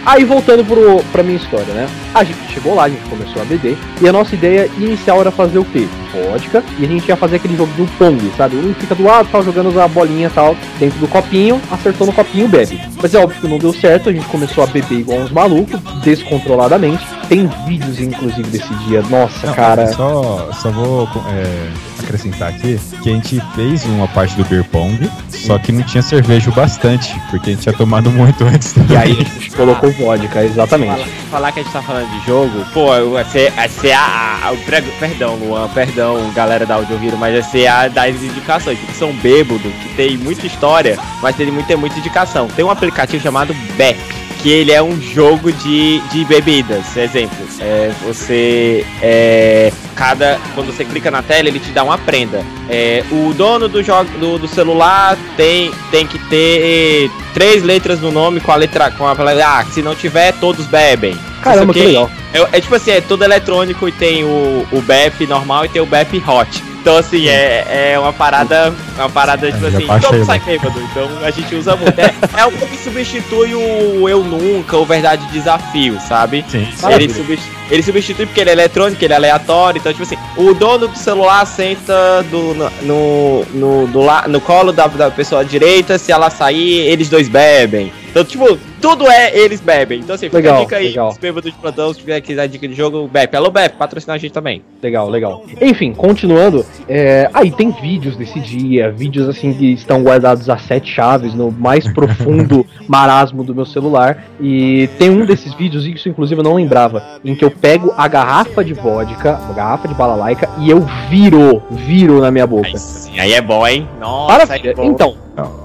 Aí 0.04 0.24
voltando 0.24 0.64
pro, 0.64 1.02
pra 1.12 1.22
minha 1.22 1.36
história, 1.36 1.72
né? 1.74 1.88
A 2.14 2.24
gente 2.24 2.38
chegou 2.52 2.74
lá, 2.74 2.84
a 2.84 2.88
gente 2.88 3.02
começou 3.08 3.42
a 3.42 3.44
beber, 3.44 3.76
e 4.00 4.08
a 4.08 4.12
nossa 4.12 4.34
ideia 4.34 4.70
inicial 4.78 5.20
era 5.20 5.30
fazer 5.30 5.58
o 5.58 5.64
quê? 5.64 5.86
Vodka, 6.12 6.64
e 6.78 6.84
a 6.84 6.88
gente 6.88 7.08
ia 7.08 7.16
fazer 7.16 7.36
aquele 7.36 7.56
jogo 7.56 7.72
do 7.74 7.86
Pong, 7.98 8.18
sabe? 8.36 8.56
Um 8.56 8.72
fica 8.74 8.94
do 8.94 9.04
lado, 9.04 9.28
tal, 9.30 9.42
jogando 9.42 9.78
a 9.78 9.86
bolinha 9.86 10.30
tal, 10.34 10.56
dentro 10.78 10.98
do 10.98 11.08
copinho, 11.08 11.60
acertou 11.70 12.06
no 12.06 12.12
copinho, 12.12 12.48
bebe. 12.48 12.80
Mas 13.00 13.14
é 13.14 13.18
óbvio 13.18 13.40
que 13.40 13.48
não 13.48 13.58
deu 13.58 13.72
certo, 13.72 14.08
a 14.08 14.12
gente 14.12 14.26
começou 14.26 14.64
a 14.64 14.66
beber 14.66 15.00
igual 15.00 15.18
uns 15.18 15.30
malucos, 15.30 15.80
descontroladamente. 16.02 17.06
Tem 17.28 17.46
vídeos, 17.66 18.00
inclusive, 18.00 18.48
desse 18.48 18.74
dia. 18.86 19.02
Nossa, 19.02 19.46
Não, 19.46 19.54
cara. 19.54 19.92
Só, 19.92 20.50
só 20.54 20.70
vou 20.70 21.06
é, 21.28 21.68
acrescentar 22.08 22.48
aqui 22.48 22.78
que 23.02 23.10
a 23.10 23.12
gente 23.12 23.40
fez 23.54 23.84
uma 23.84 24.08
parte 24.08 24.34
do 24.36 24.44
beer 24.46 24.64
pong, 24.64 25.10
só 25.28 25.58
que 25.58 25.70
não 25.70 25.82
tinha 25.82 26.02
cerveja 26.02 26.50
o 26.50 26.54
bastante, 26.54 27.14
porque 27.30 27.50
a 27.50 27.52
gente 27.52 27.62
tinha 27.62 27.72
tomado 27.74 28.10
muito 28.10 28.42
antes. 28.48 28.74
E 28.88 28.96
aí 28.96 29.12
a 29.12 29.14
gente 29.24 29.50
colocou 29.50 29.90
vodka, 29.92 30.42
exatamente. 30.44 30.92
Falar, 30.92 31.06
falar 31.30 31.52
que 31.52 31.60
a 31.60 31.62
gente 31.62 31.72
tá 31.72 31.82
falando 31.82 32.08
de 32.10 32.26
jogo, 32.26 32.64
pô, 32.72 32.86
vai 33.10 33.24
ser, 33.26 33.50
vai 33.52 33.68
ser 33.68 33.92
a, 33.92 34.40
a- 34.46 34.52
o 34.52 34.56
pre- 34.58 34.78
Perdão, 34.98 35.34
Luan, 35.36 35.68
perdão, 35.68 36.30
galera 36.34 36.64
da 36.64 36.76
Audio 36.76 36.96
Hero, 37.04 37.16
mas 37.18 37.32
vai 37.34 37.42
ser 37.42 37.66
a 37.66 37.88
das 37.88 38.16
indicações, 38.22 38.78
que 38.78 38.92
são 38.94 39.12
bêbados, 39.14 39.60
que 39.82 39.94
tem 39.96 40.16
muita 40.16 40.46
história, 40.46 40.98
mas 41.22 41.36
tem 41.36 41.50
muita, 41.50 41.76
muita 41.76 41.98
indicação. 41.98 42.48
Tem 42.48 42.64
um 42.64 42.70
aplicativo 42.70 43.22
chamado 43.22 43.54
Beck. 43.76 43.98
Que 44.38 44.50
ele 44.50 44.72
é 44.72 44.82
um 44.82 45.00
jogo 45.00 45.52
de, 45.52 46.00
de 46.10 46.24
bebidas. 46.24 46.96
Exemplo, 46.96 47.46
é, 47.60 47.90
você. 48.04 48.86
É, 49.02 49.72
cada. 49.96 50.38
Quando 50.54 50.72
você 50.72 50.84
clica 50.84 51.10
na 51.10 51.22
tela, 51.22 51.48
ele 51.48 51.58
te 51.58 51.70
dá 51.70 51.82
uma 51.82 51.98
prenda. 51.98 52.44
É, 52.68 53.04
o 53.10 53.34
dono 53.34 53.68
do, 53.68 53.82
jogo, 53.82 54.08
do, 54.18 54.38
do 54.38 54.46
celular 54.46 55.18
tem, 55.36 55.72
tem 55.90 56.06
que 56.06 56.18
ter 56.28 57.10
três 57.34 57.62
letras 57.62 58.00
no 58.00 58.12
nome 58.12 58.40
com 58.40 58.52
a 58.52 58.56
letra. 58.56 58.90
Com 58.92 59.06
a 59.06 59.16
palavra. 59.16 59.44
Ah, 59.44 59.64
se 59.64 59.82
não 59.82 59.94
tiver, 59.94 60.32
todos 60.34 60.66
bebem. 60.66 61.18
Caramba, 61.42 61.72
que 61.72 61.82
legal. 61.82 62.10
É, 62.32 62.58
é 62.58 62.60
tipo 62.60 62.74
assim, 62.74 62.90
é 62.92 63.00
todo 63.00 63.24
eletrônico 63.24 63.88
e 63.88 63.92
tem 63.92 64.24
o, 64.24 64.66
o 64.70 64.82
BEP 64.82 65.26
normal 65.26 65.64
e 65.64 65.68
tem 65.68 65.82
o 65.82 65.86
BEP 65.86 66.22
hot. 66.26 66.62
Então 66.88 66.96
assim, 66.96 67.28
é, 67.28 67.92
é 67.92 67.98
uma 67.98 68.14
parada. 68.14 68.72
Uma 68.96 69.10
parada, 69.10 69.52
tipo 69.52 69.62
É, 69.62 69.68
assim, 69.68 69.86
baixei, 69.86 70.08
todo 70.08 70.18
né? 70.20 70.24
sai 70.24 70.38
bêbado. 70.40 70.80
Então 70.90 71.06
a 71.22 71.30
gente 71.30 71.54
usa 71.54 71.76
muito. 71.76 71.98
É, 71.98 72.14
é 72.40 72.46
o 72.46 72.50
que 72.50 72.78
substitui 72.78 73.54
o 73.54 74.08
Eu 74.08 74.24
Nunca, 74.24 74.78
o 74.78 74.86
Verdade 74.86 75.26
Desafio, 75.30 75.98
sabe? 76.00 76.42
Sim. 76.48 76.60
Ele, 76.62 76.76
Maravilha. 76.80 77.14
substi- 77.14 77.52
ele 77.70 77.82
substitui 77.82 78.24
porque 78.24 78.40
ele 78.40 78.48
é 78.48 78.52
eletrônico, 78.54 79.04
ele 79.04 79.12
é 79.12 79.16
aleatório. 79.16 79.78
Então, 79.78 79.92
tipo 79.92 80.02
assim, 80.04 80.16
o 80.34 80.54
dono 80.54 80.88
do 80.88 80.96
celular 80.96 81.44
senta 81.46 82.22
do, 82.30 82.54
no, 82.54 83.44
no, 83.52 83.86
do 83.88 84.00
no 84.26 84.40
colo 84.40 84.72
da, 84.72 84.86
da 84.86 85.10
pessoa 85.10 85.44
direita, 85.44 85.98
se 85.98 86.10
ela 86.10 86.30
sair, 86.30 86.88
eles 86.88 87.10
dois 87.10 87.28
bebem. 87.28 87.92
Então, 88.10 88.24
tipo, 88.24 88.58
tudo 88.80 89.06
é 89.08 89.36
eles 89.36 89.60
bebem. 89.60 90.00
Então, 90.00 90.14
assim, 90.14 90.26
fica 90.26 90.38
Legal, 90.38 90.56
a 90.56 90.60
dica 90.60 90.76
aí, 90.76 90.88
legal. 90.88 91.14
bêbados 91.20 91.52
de 91.52 91.58
plantão, 91.58 91.92
se 91.92 92.00
tiver 92.00 92.20
quiser 92.20 92.48
dica 92.48 92.66
de 92.68 92.74
jogo, 92.74 93.08
BEP. 93.08 93.34
Alô, 93.36 93.50
BEP, 93.50 93.76
patrocinar 93.76 94.16
a 94.16 94.18
gente 94.18 94.32
também. 94.32 94.62
Legal, 94.82 95.08
legal. 95.08 95.44
Enfim, 95.60 95.92
continuando, 95.92 96.64
é, 96.88 97.28
aí 97.34 97.50
tem 97.50 97.70
vídeos 97.70 98.16
desse 98.16 98.38
dia, 98.40 98.90
vídeos 98.90 99.28
assim 99.28 99.52
que 99.52 99.72
estão 99.72 100.02
guardados 100.02 100.48
a 100.48 100.56
sete 100.58 100.90
chaves 100.92 101.34
no 101.34 101.50
mais 101.50 101.86
profundo 101.92 102.64
marasmo 102.86 103.42
do 103.44 103.54
meu 103.54 103.66
celular. 103.66 104.24
E 104.40 104.88
tem 104.98 105.10
um 105.10 105.24
desses 105.26 105.52
vídeos, 105.54 105.84
isso 105.86 106.08
inclusive 106.08 106.40
eu 106.40 106.44
não 106.44 106.54
lembrava, 106.54 107.02
em 107.24 107.34
que 107.34 107.44
eu 107.44 107.50
pego 107.50 107.92
a 107.96 108.06
garrafa 108.08 108.64
de 108.64 108.74
vodka, 108.74 109.38
a 109.48 109.52
garrafa 109.52 109.88
de 109.88 109.94
balalaica, 109.94 110.48
e 110.58 110.70
eu 110.70 110.86
viro, 111.10 111.62
viro 111.70 112.20
na 112.20 112.30
minha 112.30 112.46
boca. 112.46 112.68
Aí 112.68 112.78
sim, 112.78 113.18
aí 113.18 113.32
é 113.32 113.40
bom, 113.40 113.66
hein? 113.66 113.88
Nossa, 114.00 114.54
aí 114.54 114.60
é 114.64 114.74
bom. 114.74 114.84
Então, 114.84 115.16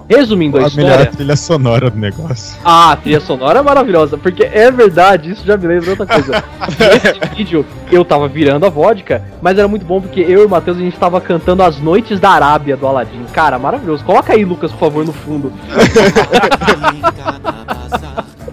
resumindo 0.10 0.58
a 0.58 0.62
A 0.68 0.70
melhor 0.70 0.90
história. 0.92 1.06
trilha 1.12 1.36
sonora 1.36 1.90
do 1.90 1.98
negócio. 2.00 2.58
Ah, 2.64 2.92
a 2.94 2.98
trilha 3.04 3.20
sonora 3.20 3.60
é 3.60 3.62
maravilhosa, 3.62 4.18
porque 4.18 4.44
é 4.44 4.72
verdade, 4.72 5.32
isso 5.32 5.46
já 5.46 5.58
me 5.58 5.68
lembra 5.68 5.92
outra 5.92 6.06
coisa. 6.06 6.44
Nesse 7.04 7.36
vídeo, 7.36 7.66
eu 7.92 8.06
tava 8.06 8.28
virando 8.28 8.66
a 8.66 8.70
vodka, 8.70 9.22
mas 9.42 9.58
era 9.58 9.68
muito 9.68 9.86
bom 9.86 10.02
porque 10.02 10.22
eu 10.22 10.42
e 10.42 10.46
o 10.46 10.50
Matheus, 10.50 10.78
a 10.78 10.80
gente 10.80 10.98
tava 10.98 11.20
cantando 11.20 11.62
As 11.62 11.80
Noites 11.80 12.20
da 12.20 12.30
Arábia 12.30 12.78
do 12.78 12.88
Aladdin. 12.88 13.26
Cara, 13.34 13.60
maravilhoso. 13.60 14.04
Coloca 14.06 14.34
aí, 14.34 14.46
Lucas, 14.46 14.72
por 14.72 14.80
favor, 14.80 15.06
no 15.06 15.14
fundo. 15.14 15.52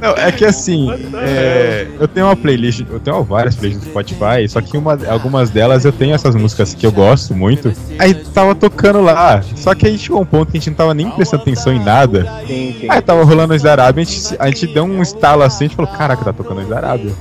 Não, 0.01 0.11
é 0.11 0.33
que 0.33 0.45
assim, 0.45 0.89
é, 1.23 1.87
eu 1.99 2.09
tenho 2.09 2.27
uma 2.27 2.37
playlist, 2.37 2.83
eu 2.89 2.99
tenho 2.99 3.23
várias 3.23 3.55
playlists 3.55 3.87
no 3.87 3.91
Spotify, 3.91 4.49
só 4.49 4.61
que 4.61 4.77
uma, 4.77 4.99
algumas 5.09 5.51
delas 5.51 5.85
eu 5.85 5.93
tenho 5.93 6.15
essas 6.15 6.35
músicas 6.35 6.75
que 6.75 6.87
eu 6.87 6.93
gosto 6.93 7.35
muito. 7.35 7.73
Aí 7.99 8.15
tava 8.15 8.55
tocando 8.55 9.01
lá, 9.01 9.43
só 9.57 9.75
que 9.75 9.87
aí 9.87 9.99
chegou 9.99 10.21
um 10.21 10.25
ponto 10.25 10.51
que 10.51 10.59
a 10.59 10.61
gente 10.61 10.71
não 10.71 10.77
tava 10.77 10.95
nem 10.95 11.11
prestando 11.11 11.43
atenção 11.43 11.73
em 11.73 11.83
nada. 11.83 12.27
Sim, 12.47 12.75
sim. 12.81 12.87
Aí 12.89 13.01
tava 13.01 13.25
rolando 13.25 13.55
os 13.55 13.63
da 13.63 13.73
Arábia, 13.73 14.03
a 14.03 14.05
gente, 14.05 14.37
a 14.39 14.47
gente 14.47 14.67
deu 14.69 14.85
um 14.85 15.03
estalo 15.03 15.43
assim, 15.43 15.65
a 15.65 15.69
gente 15.69 15.77
falou, 15.77 15.91
caraca, 15.93 16.25
tá 16.25 16.33
tocando 16.33 16.63
os 16.63 16.69
da 16.69 16.77
Arábia. 16.77 17.13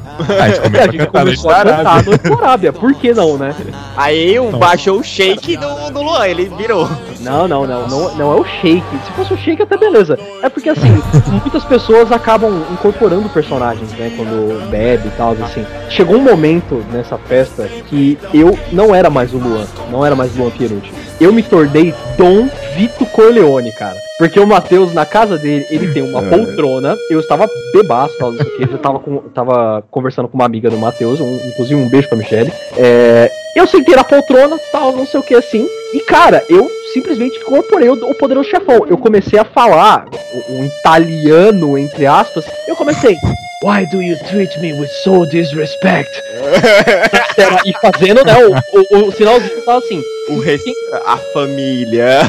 Aí 0.42 0.80
a 0.80 0.92
gente 0.92 1.02
a 1.02 1.08
começou 1.08 1.52
a 1.52 1.58
gente 1.58 1.68
cantar 1.68 2.04
começou 2.04 2.14
a 2.14 2.18
cantar 2.18 2.44
a 2.44 2.48
Arábia. 2.48 2.74
Por 2.74 2.94
que 2.96 3.14
não, 3.14 3.38
né? 3.38 3.54
Aí 3.98 4.40
o 4.40 4.52
Não. 4.52 4.60
baixou 4.60 5.00
o 5.00 5.04
shake 5.04 5.58
do, 5.58 5.92
do 5.92 6.02
Luan, 6.02 6.28
ele 6.28 6.46
virou. 6.58 6.90
Não, 7.22 7.48
não, 7.48 7.66
não, 7.68 7.88
não, 7.88 8.16
não 8.16 8.32
é 8.38 8.42
o 8.42 8.44
shake. 8.46 8.84
Se 9.06 9.12
fosse 9.14 9.34
o 9.34 9.38
shake, 9.38 9.62
até 9.62 9.78
beleza. 9.78 10.18
É 10.42 10.50
porque 10.50 10.70
assim, 10.70 10.88
muitas 11.30 11.64
pessoas 11.66 12.12
acabam 12.12 12.64
incorporando 12.72 13.28
personagens, 13.30 13.92
né? 13.94 14.12
Quando 14.16 14.70
bebe 14.70 15.08
e 15.08 15.12
tal, 15.18 15.34
assim. 15.44 15.66
Chegou 15.90 16.18
um 16.18 16.22
momento 16.24 16.84
nessa 16.92 17.18
festa 17.18 17.68
que 17.88 18.18
eu 18.34 18.58
não 18.72 18.94
era 18.96 19.10
mais 19.10 19.34
o 19.34 19.38
Luan, 19.38 19.66
não 19.92 20.06
era 20.06 20.16
mais 20.16 20.36
o 20.36 20.40
Luan 20.42 20.52
Pierucci. 20.52 20.92
Eu 21.20 21.34
me 21.34 21.44
tornei 21.44 21.94
Dom 22.18 22.48
Vito 22.76 23.06
Corleone, 23.08 23.72
cara. 23.74 23.98
Porque 24.18 24.40
o 24.40 24.48
Matheus, 24.48 24.94
na 24.94 25.06
casa 25.06 25.38
dele, 25.38 25.66
ele 25.70 25.94
tem 25.94 26.02
uma 26.04 26.22
poltrona. 26.30 26.96
Eu 27.10 27.20
estava 27.20 27.48
bebaço, 27.74 28.14
tal, 28.18 28.32
não 28.32 28.38
sei 28.38 28.48
o 28.48 28.58
que. 28.58 28.64
Eu 28.74 28.78
tava, 28.78 29.00
com, 29.00 29.18
tava 29.34 29.84
conversando 29.92 30.28
com 30.30 30.36
uma 30.38 30.46
amiga 30.46 30.70
do 30.70 30.78
Matheus, 30.78 31.20
um- 31.20 31.40
inclusive 31.48 31.76
um 31.76 31.90
beijo 31.90 32.08
pra 32.08 32.18
Michelle. 32.18 32.52
É, 32.78 33.30
eu 33.56 33.66
sentei 33.68 33.96
na 33.96 34.04
poltrona, 34.04 34.58
tal, 34.72 34.94
não 34.94 35.06
sei 35.06 35.20
o 35.20 35.24
que 35.24 35.36
assim. 35.36 35.68
E 35.94 36.00
cara, 36.02 36.44
eu 36.50 36.70
simplesmente 36.94 37.38
incorporei 37.40 37.90
o, 37.90 37.94
o 37.94 38.16
poderoso 38.16 38.50
chefão. 38.50 38.86
Eu 38.88 38.98
comecei 38.98 39.40
a 39.40 39.46
falar 39.46 40.06
um 40.50 40.64
italiano, 40.66 41.78
entre 41.78 42.06
aspas. 42.06 42.46
Eu 42.68 42.76
comecei. 42.76 43.16
Why 43.62 43.86
do 43.86 44.00
you 44.00 44.16
treat 44.30 44.58
me 44.62 44.72
with 44.72 44.88
so 45.04 45.26
disrespect? 45.26 46.10
e 47.66 47.74
fazendo, 47.82 48.24
né, 48.24 48.34
o, 48.38 48.54
o, 48.54 49.08
o 49.10 49.12
sinalzinho 49.12 49.62
tava 49.66 49.80
assim. 49.80 50.02
O 50.30 50.40
res... 50.40 50.64
A 51.06 51.18
família. 51.34 52.22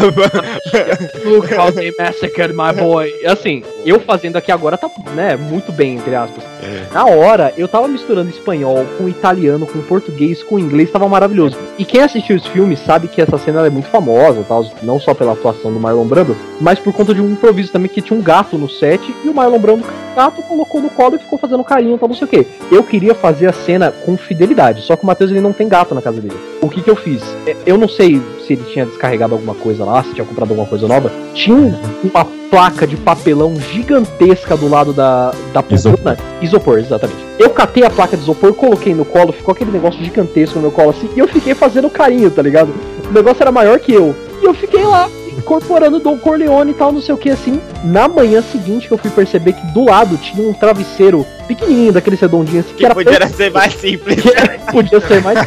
Look 1.24 1.54
how 1.54 1.70
they 1.70 1.92
massacred 1.96 2.52
my 2.52 2.72
boy. 2.72 3.12
Assim, 3.26 3.62
eu 3.84 4.00
fazendo 4.00 4.36
aqui 4.36 4.50
agora 4.50 4.76
tá, 4.76 4.90
né, 5.14 5.36
muito 5.36 5.70
bem, 5.70 5.96
entre 5.96 6.16
aspas. 6.16 6.42
É. 6.62 6.92
Na 6.92 7.06
hora, 7.06 7.54
eu 7.56 7.68
tava 7.68 7.86
misturando 7.86 8.30
espanhol 8.30 8.84
com 8.98 9.08
italiano, 9.08 9.68
com 9.68 9.80
português, 9.82 10.42
com 10.42 10.58
inglês, 10.58 10.90
tava 10.90 11.08
maravilhoso. 11.08 11.56
E 11.78 11.84
quem 11.84 12.00
assistiu 12.00 12.34
os 12.34 12.46
filmes 12.48 12.80
sabe 12.80 13.06
que 13.06 13.20
essa 13.20 13.38
cena 13.38 13.64
é 13.64 13.70
muito 13.70 13.88
famosa, 13.88 14.44
tal, 14.48 14.68
não 14.82 14.98
só 14.98 15.14
pela 15.14 15.34
atuação 15.34 15.72
do 15.72 15.78
Marlon 15.78 16.06
Brando, 16.06 16.36
mas 16.60 16.80
por 16.80 16.92
conta 16.92 17.14
de 17.14 17.20
um 17.20 17.30
improviso 17.30 17.70
também 17.70 17.88
que 17.88 18.02
tinha 18.02 18.18
um 18.18 18.22
gato 18.22 18.58
no 18.58 18.68
set 18.68 19.00
e 19.24 19.28
o 19.28 19.34
Marlon 19.34 19.58
Brando, 19.58 19.84
gato, 20.14 20.42
colocou 20.42 20.80
no 20.80 20.90
colo 20.90 21.16
e 21.16 21.18
ficou 21.18 21.38
fazendo 21.38 21.62
carinho, 21.64 21.96
tal, 21.98 22.08
não 22.08 22.16
sei 22.16 22.24
o 22.26 22.28
que. 22.28 22.46
Eu 22.70 22.82
queria 22.82 23.14
fazer 23.14 23.48
a 23.48 23.52
cena 23.52 23.90
com 23.90 24.16
fidelidade, 24.16 24.82
só 24.82 24.96
que 24.96 25.02
o 25.02 25.06
Matheus 25.06 25.30
ele 25.30 25.40
não 25.40 25.52
tem 25.52 25.68
gato 25.68 25.94
na 25.94 26.02
casa 26.02 26.20
dele. 26.20 26.36
O 26.60 26.68
que 26.68 26.82
que 26.82 26.90
eu 26.90 26.96
fiz? 26.96 27.22
É, 27.46 27.56
Eu 27.66 27.78
não 27.78 27.88
sei 27.88 28.20
se 28.46 28.52
ele 28.54 28.64
tinha 28.64 28.84
descarregado 28.86 29.34
alguma 29.34 29.54
coisa 29.54 29.84
lá, 29.84 30.02
se 30.02 30.12
tinha 30.14 30.24
comprado 30.26 30.50
alguma 30.50 30.66
coisa 30.68 30.86
nova. 30.88 31.10
Tinha 31.34 31.56
um- 31.56 31.74
uma 32.02 32.24
placa 32.50 32.86
de 32.86 32.96
papelão 32.96 33.54
gigantesca 33.56 34.56
do 34.56 34.68
lado 34.68 34.92
da, 34.92 35.32
da 35.52 35.62
poltrona. 35.62 36.16
Isopor, 36.42 36.78
exatamente. 36.78 37.18
Eu 37.38 37.50
catei 37.50 37.84
a 37.84 37.90
placa 37.90 38.16
de 38.16 38.22
isopor, 38.22 38.52
coloquei 38.54 38.94
no 38.94 39.04
colo, 39.04 39.32
ficou 39.32 39.52
aquele 39.52 39.70
negócio 39.70 40.02
gigantesco 40.02 40.56
no 40.56 40.62
meu 40.62 40.70
colo 40.72 40.90
assim, 40.90 41.08
e 41.14 41.18
eu 41.18 41.28
fiquei 41.28 41.54
fazendo 41.54 41.88
carinho, 41.88 42.30
tá 42.30 42.42
ligado? 42.42 42.72
O 43.08 43.12
negócio 43.12 43.42
era 43.42 43.52
maior 43.52 43.78
que 43.78 43.92
eu. 43.92 44.14
E 44.42 44.44
eu 44.44 44.54
fiquei 44.54 44.82
lá, 44.84 45.08
incorporando 45.36 45.98
Dom 46.00 46.18
Corleone 46.18 46.70
e 46.72 46.74
tal, 46.74 46.92
não 46.92 47.00
sei 47.00 47.14
o 47.14 47.18
que 47.18 47.30
assim. 47.30 47.60
Na 47.84 48.08
manhã 48.08 48.42
seguinte 48.42 48.86
que 48.88 48.94
eu 48.94 48.98
fui 48.98 49.10
perceber 49.10 49.52
que 49.54 49.66
do 49.72 49.84
lado 49.84 50.16
tinha 50.18 50.46
um 50.48 50.52
travesseiro 50.52 51.26
pequenininho, 51.48 51.92
daqueles 51.92 52.20
redondinhos 52.20 52.64
assim, 52.66 52.74
que 52.74 52.78
Que 52.78 52.84
era 52.86 52.94
podia 52.94 53.26
ser 53.28 53.50
mais 53.50 53.74
simples. 53.74 54.22
podia 54.70 55.00
ser 55.00 55.22
mais. 55.22 55.38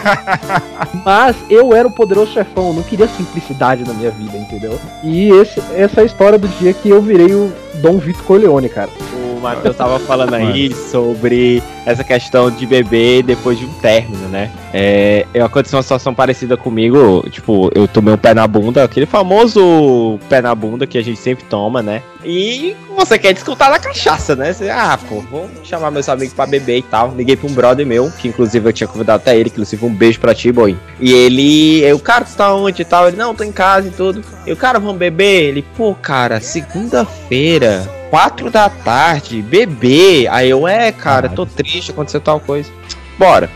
Mas 1.05 1.35
eu 1.49 1.73
era 1.73 1.87
o 1.87 1.91
poderoso 1.91 2.31
chefão, 2.31 2.67
eu 2.69 2.73
não 2.73 2.83
queria 2.83 3.07
simplicidade 3.07 3.83
na 3.85 3.93
minha 3.93 4.11
vida, 4.11 4.37
entendeu? 4.37 4.79
E 5.03 5.29
esse- 5.29 5.61
essa 5.75 6.01
é 6.01 6.03
a 6.03 6.05
história 6.05 6.37
do 6.37 6.47
dia 6.59 6.73
que 6.73 6.89
eu 6.89 7.01
virei 7.01 7.33
o 7.33 7.51
Dom 7.75 7.97
Vitor 7.97 8.23
Corleone, 8.23 8.69
cara. 8.69 8.89
O 9.37 9.39
Matheus 9.43 9.75
tava 9.75 9.99
falando 9.99 10.33
aí 10.35 10.73
sobre 10.73 11.61
essa 11.85 12.01
questão 12.01 12.49
de 12.49 12.65
beber 12.65 13.23
depois 13.23 13.59
de 13.59 13.65
um 13.65 13.73
término, 13.73 14.29
né? 14.29 14.49
É, 14.73 15.25
eu 15.33 15.43
aconteceu 15.45 15.75
uma 15.77 15.83
situação 15.83 16.13
parecida 16.13 16.55
comigo, 16.55 17.25
tipo, 17.29 17.69
eu 17.75 17.85
tomei 17.85 18.13
um 18.13 18.17
pé 18.17 18.33
na 18.33 18.47
bunda, 18.47 18.83
aquele 18.85 19.05
famoso 19.05 19.72
pé 20.29 20.41
na 20.41 20.53
bunda 20.53 20.87
que 20.87 20.97
a 20.97 21.03
gente 21.03 21.19
sempre 21.19 21.45
toma, 21.45 21.81
né? 21.81 22.01
E 22.23 22.75
você 22.95 23.19
quer 23.19 23.33
descontar 23.33 23.69
na 23.69 23.79
cachaça, 23.79 24.35
né? 24.35 24.53
Você, 24.53 24.69
ah, 24.69 24.97
pô, 25.09 25.19
vou 25.21 25.49
chamar 25.63 25.91
meus 25.91 26.07
amigos 26.07 26.33
pra 26.33 26.45
beber 26.45 26.77
e 26.77 26.81
tal. 26.81 27.13
Liguei 27.15 27.35
pra 27.35 27.49
um 27.49 27.53
brother 27.53 27.85
meu, 27.85 28.11
que 28.11 28.27
inclusive 28.27 28.67
eu 28.67 28.73
tinha 28.73 28.87
convidado 28.87 29.21
até 29.21 29.37
ele, 29.37 29.49
inclusive 29.49 29.85
um 29.85 29.93
beijo 29.93 30.19
pra 30.19 30.33
ti, 30.33 30.51
boy. 30.51 30.77
E 30.99 31.11
ele, 31.11 31.81
eu, 31.83 31.99
cara, 31.99 32.25
tu 32.25 32.35
tá 32.35 32.53
onde 32.53 32.81
e 32.81 32.85
tal? 32.85 33.07
Ele, 33.07 33.17
não, 33.17 33.35
tô 33.35 33.43
em 33.43 33.51
casa 33.51 33.87
e 33.87 33.91
tudo. 33.91 34.23
Eu, 34.45 34.55
cara, 34.55 34.79
vamos 34.79 34.97
beber? 34.97 35.43
Ele, 35.43 35.65
pô, 35.75 35.93
cara, 35.95 36.39
segunda-feira, 36.39 37.87
quatro 38.09 38.49
da 38.49 38.69
tarde, 38.69 39.41
beber. 39.41 40.27
Aí 40.29 40.49
eu, 40.49 40.67
é, 40.67 40.91
cara, 40.91 41.29
tô 41.29 41.45
triste, 41.45 41.91
aconteceu 41.91 42.21
tal 42.21 42.39
coisa. 42.39 42.71
Bora. 43.17 43.49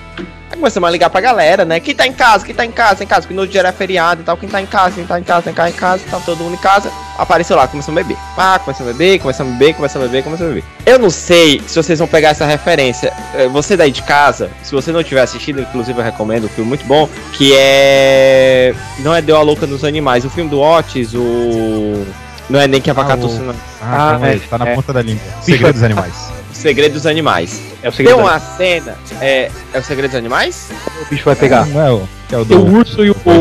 Aí 0.50 0.56
começamos 0.58 0.88
a 0.88 0.92
ligar 0.92 1.10
pra 1.10 1.20
galera, 1.20 1.66
né? 1.66 1.78
Quem 1.82 1.94
tá 1.94 2.08
em 2.08 2.14
casa? 2.14 2.46
Quem 2.46 2.56
tá 2.56 2.66
em 2.66 2.72
casa? 2.72 2.96
Tá 2.98 3.04
em 3.04 3.08
casa? 3.08 3.22
Porque 3.24 3.34
no 3.34 3.42
outro 3.42 3.52
dia 3.52 3.60
era 3.60 3.74
feriado 3.74 4.22
e 4.22 4.24
tal. 4.24 4.38
Quem 4.38 4.48
tá 4.48 4.62
em 4.62 4.66
casa? 4.66 4.96
Quem 4.96 5.06
tá 5.06 5.20
em 5.20 5.24
casa? 5.24 5.44
Quem 5.44 5.54
tá 5.54 5.70
em 5.70 5.74
casa? 5.74 6.04
Tá 6.10 6.20
todo 6.26 6.40
mundo 6.42 6.54
em 6.54 6.58
casa. 6.58 6.90
Apareceu 7.18 7.58
lá, 7.58 7.68
começamos 7.68 8.00
a 8.00 8.04
beber. 8.04 8.18
Ah, 8.38 8.58
começamos 8.64 8.92
a 8.92 8.94
beber, 8.98 9.20
começamos 9.20 9.54
a 9.54 9.58
beber, 9.58 9.74
começamos 9.76 10.06
a 10.08 10.10
beber, 10.10 10.24
começamos 10.24 10.52
a 10.52 10.56
beber. 10.56 10.70
Eu 10.86 11.00
não 11.00 11.10
sei 11.10 11.62
se 11.68 11.76
vocês 11.76 12.00
vão 12.00 12.08
pegar 12.08 12.30
essa 12.30 12.46
referência. 12.46 13.12
Eh, 13.36 13.48
Você 13.50 13.76
daí 13.76 13.92
de 13.92 14.04
casa, 14.04 14.50
se 14.64 14.72
você 14.74 14.92
não 14.92 15.04
tiver 15.04 15.22
assistido, 15.22 15.60
inclusive 15.60 16.00
eu 16.00 16.04
recomendo 16.06 16.46
um 16.46 16.50
filme 16.50 16.70
muito 16.70 16.86
bom, 16.86 17.10
que 17.34 17.54
é. 17.56 18.74
Não 19.00 19.14
é 19.14 19.22
Deu 19.22 19.36
a 19.36 19.42
Louca 19.42 19.66
nos 19.68 19.84
Animais. 19.84 20.24
O 20.24 20.30
filme 20.30 20.50
do 20.50 20.62
Otis, 20.62 21.14
o. 21.14 22.06
Não 22.50 22.60
é 22.62 22.68
nem 22.68 22.80
que 22.80 22.90
a 22.90 22.94
vaca 22.94 23.14
Ah, 23.14 23.18
o-. 23.18 23.56
Ah, 23.82 24.10
calma 24.12 24.28
é, 24.30 24.40
tá 24.50 24.58
na 24.58 24.70
é. 24.70 24.76
ponta 24.76 24.94
da 24.94 25.02
língua. 25.02 25.22
Segredo 25.42 25.74
dos 25.74 25.84
animais. 25.84 26.14
O 26.58 26.60
Segredo 26.60 26.93
dos 26.93 27.06
Animais. 27.06 27.62
É 27.84 27.89
o 27.89 27.91
Tem 27.91 27.98
segredo. 28.08 28.17
uma 28.20 28.39
cena. 28.39 28.96
É, 29.22 29.52
é 29.74 29.78
o 29.80 29.84
Segredo 29.84 30.10
dos 30.12 30.17
Animais? 30.17 30.70
O 31.02 31.06
bicho 31.10 31.24
vai 31.26 31.36
pegar. 31.36 31.67
Não 31.67 31.82
é 31.82 31.91
o, 31.91 32.02
que 32.28 32.34
é 32.34 32.38
o 32.39 32.46
Tem 32.46 32.58
do... 32.58 32.65
o 32.65 32.74
urso 32.80 33.06
e 33.06 33.12
o. 33.12 33.15
O, 33.26 33.32